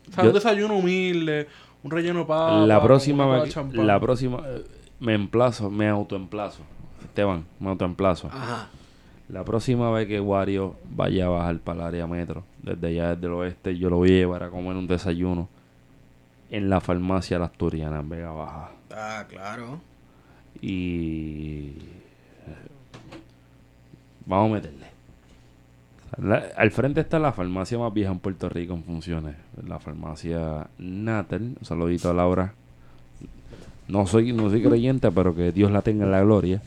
O 0.09 0.13
sea, 0.13 0.23
Yo- 0.23 0.29
un 0.29 0.33
desayuno 0.35 0.77
humilde, 0.77 1.47
un 1.83 1.91
relleno 1.91 2.19
de 2.19 2.25
papa. 2.25 2.65
la 2.65 2.81
próxima 2.81 3.43
que- 3.43 3.49
champán. 3.49 3.87
la 3.87 3.99
próxima 3.99 4.41
eh, 4.45 4.63
me 4.99 5.13
emplazo, 5.13 5.69
me 5.69 5.87
autoemplazo. 5.87 6.63
Esteban, 7.03 7.45
me 7.59 7.69
autoemplazo. 7.69 8.27
Ajá. 8.27 8.67
La 9.29 9.43
próxima 9.43 9.91
vez 9.91 10.07
que 10.07 10.19
Wario 10.19 10.75
vaya 10.89 11.27
a 11.27 11.29
bajar 11.29 11.59
para 11.59 11.81
el 11.81 11.85
área 11.87 12.07
metro, 12.07 12.43
desde 12.63 12.87
allá 12.87 13.15
desde 13.15 13.27
el 13.27 13.33
oeste, 13.33 13.77
yo 13.77 13.89
lo 13.89 13.97
voy 13.97 14.09
a 14.09 14.13
llevar 14.13 14.43
a 14.43 14.49
comer 14.49 14.75
un 14.75 14.87
desayuno 14.87 15.47
en 16.49 16.67
la 16.69 16.81
farmacia 16.81 17.37
La 17.37 17.45
Asturiana 17.45 17.99
en 17.99 18.09
Vega 18.09 18.31
Baja. 18.31 18.71
Ah, 18.91 19.25
claro. 19.29 19.79
Y 20.61 21.73
vamos 24.25 24.49
a 24.51 24.53
meterle. 24.55 24.78
Al 26.57 26.71
frente 26.71 27.01
está 27.01 27.19
la 27.19 27.31
farmacia 27.31 27.77
más 27.77 27.93
vieja 27.93 28.11
en 28.11 28.19
Puerto 28.19 28.49
Rico 28.49 28.73
en 28.73 28.83
funciones. 28.83 29.35
La 29.65 29.79
farmacia 29.79 30.67
Natel. 30.77 31.55
Un 31.59 31.65
saludito 31.65 32.09
a 32.09 32.13
Laura. 32.13 32.53
No 33.87 34.05
soy, 34.05 34.33
no 34.33 34.49
soy 34.49 34.61
creyente, 34.61 35.09
pero 35.11 35.33
que 35.33 35.51
Dios 35.51 35.71
la 35.71 35.81
tenga 35.81 36.05
en 36.05 36.11
la 36.11 36.21
gloria. 36.21 36.61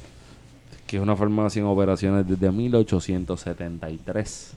Que 0.86 0.96
es 0.96 1.02
una 1.02 1.16
farmacia 1.16 1.60
en 1.60 1.66
operaciones 1.66 2.26
desde 2.26 2.50
1873. 2.50 4.54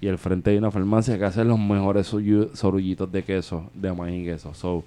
Y 0.00 0.08
al 0.08 0.18
frente 0.18 0.50
hay 0.50 0.58
una 0.58 0.70
farmacia 0.70 1.18
que 1.18 1.24
hace 1.24 1.44
los 1.44 1.58
mejores 1.58 2.06
sorullitos 2.06 3.12
de 3.12 3.22
queso, 3.22 3.70
de 3.74 3.92
maíz 3.92 4.22
y 4.22 4.24
queso. 4.24 4.54
So, 4.54 4.84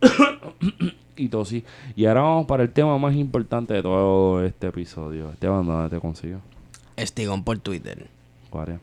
y. 1.16 1.30
Y 1.96 2.06
ahora 2.06 2.22
vamos 2.22 2.46
para 2.46 2.64
el 2.64 2.70
tema 2.70 2.98
más 2.98 3.14
importante 3.14 3.74
de 3.74 3.82
todo 3.82 4.44
este 4.44 4.68
episodio. 4.68 5.30
Esteban, 5.30 5.66
¿dónde 5.66 5.90
te 5.90 6.00
consigo? 6.00 6.40
Estigón 6.96 7.44
por 7.44 7.58
Twitter. 7.58 8.06
¿Cuál 8.50 8.68
es? 8.72 8.80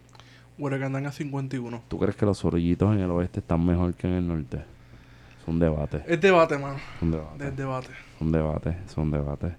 Huerecandanga 0.58 1.12
51. 1.12 1.82
¿Tú 1.88 1.98
crees 1.98 2.16
que 2.16 2.26
los 2.26 2.38
sorullitos 2.38 2.94
en 2.94 3.00
el 3.00 3.12
oeste 3.12 3.40
están 3.40 3.66
mejor 3.66 3.94
que 3.94 4.08
en 4.08 4.14
el 4.14 4.28
norte? 4.28 4.58
Es 4.58 5.48
un 5.48 5.60
debate. 5.60 6.04
Es 6.08 6.22
debate, 6.22 6.58
mano. 6.58 6.78
Es 6.98 7.02
un 7.02 7.12
debate. 7.12 7.48
Es 7.48 7.56
debate. 7.56 7.90
Es 7.90 8.22
un 8.22 8.32
debate. 8.32 8.78
Es 8.86 8.98
un 8.98 9.12
debate. 9.12 9.56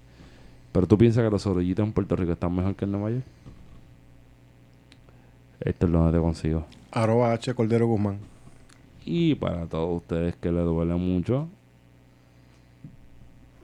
Pero 0.70 0.86
tú 0.86 0.96
piensas 0.96 1.24
que 1.24 1.30
los 1.30 1.42
sorullitos 1.42 1.84
en 1.84 1.92
Puerto 1.92 2.14
Rico 2.14 2.32
están 2.32 2.54
mejor 2.54 2.74
que 2.76 2.84
en 2.84 2.92
Nueva 2.92 3.10
York? 3.10 3.24
Esto 5.60 5.86
es 5.86 5.92
donde 5.92 6.12
te 6.12 6.22
consigo. 6.22 6.66
Arroba 6.90 7.32
H 7.32 7.54
Cordero 7.54 7.86
Guzmán. 7.86 8.18
Y 9.04 9.34
para 9.34 9.66
todos 9.66 10.02
ustedes 10.02 10.36
que 10.36 10.52
les 10.52 10.64
duele 10.64 10.94
mucho, 10.94 11.48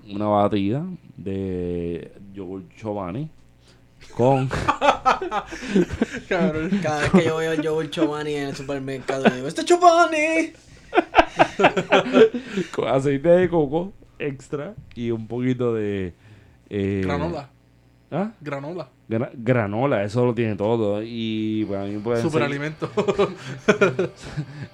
una 0.08 0.26
batida 0.26 0.84
de 1.16 2.12
yogur 2.32 2.62
Chobani 2.76 3.30
con 4.14 4.48
Cabrón. 6.28 6.70
Cada 6.82 7.00
vez 7.02 7.10
que 7.12 7.24
yo 7.24 7.36
veo 7.36 7.52
el 7.52 7.62
yogur 7.62 7.88
Chobani 7.90 8.34
en 8.34 8.48
el 8.48 8.56
supermercado, 8.56 9.24
yo 9.28 9.34
digo, 9.34 9.48
¡Este 9.48 9.64
Chobani! 9.64 10.52
con 12.74 12.88
aceite 12.88 13.28
de 13.28 13.48
coco 13.48 13.92
extra 14.18 14.74
y 14.94 15.10
un 15.10 15.26
poquito 15.28 15.74
de 15.74 16.14
eh, 16.70 17.02
Granola. 17.04 17.50
¿Ah? 18.10 18.32
Granola. 18.40 18.88
Gra- 19.08 19.30
granola, 19.34 20.02
eso 20.02 20.24
lo 20.24 20.34
tiene 20.34 20.56
todo. 20.56 21.02
Y 21.02 21.66
para 21.70 21.84
mí 21.84 21.98
pueden 21.98 22.22
ser 22.22 22.30
Superalimento. 22.30 22.90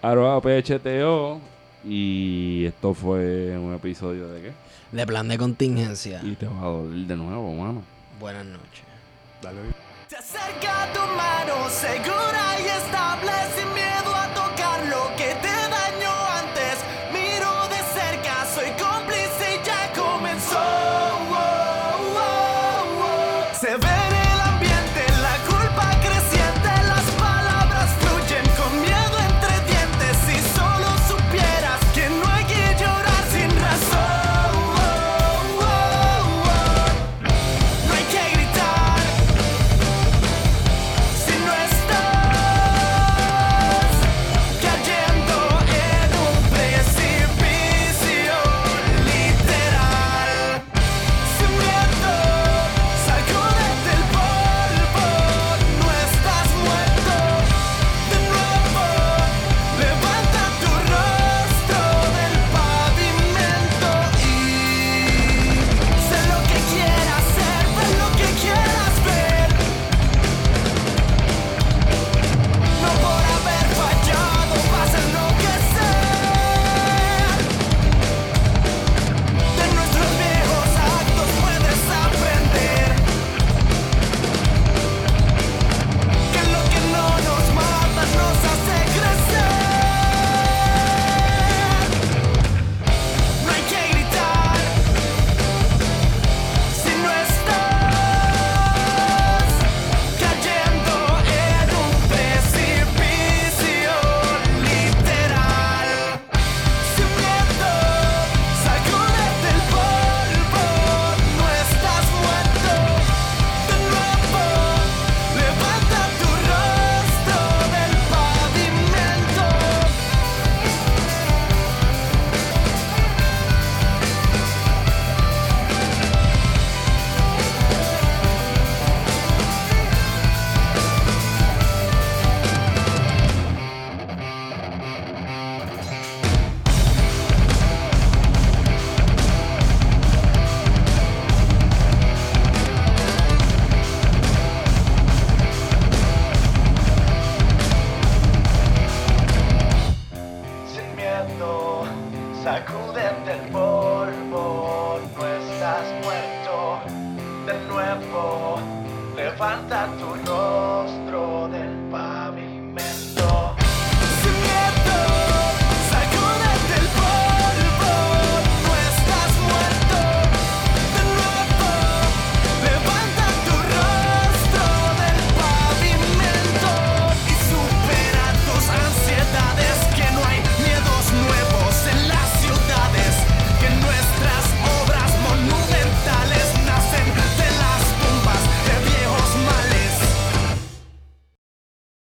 arroba 0.02 0.40
PHTO. 0.40 1.40
Y 1.86 2.64
esto 2.66 2.94
fue 2.94 3.58
un 3.58 3.74
episodio 3.74 4.28
de 4.28 4.40
qué? 4.40 4.52
De 4.92 5.06
plan 5.06 5.28
de 5.28 5.36
contingencia. 5.36 6.20
Y 6.24 6.34
te 6.36 6.46
va 6.46 6.60
a 6.62 6.66
doler 6.66 7.06
de 7.06 7.16
nuevo, 7.16 7.52
mano. 7.54 7.82
Buenas 8.20 8.46
noches. 8.46 8.84
Dale. 9.44 9.60
Se 10.08 10.16
acerca 10.16 10.90
tu 10.94 11.00
mano 11.00 11.68
segura 11.68 12.58
y 12.60 12.66
estable 12.66 13.32
sin 13.54 13.74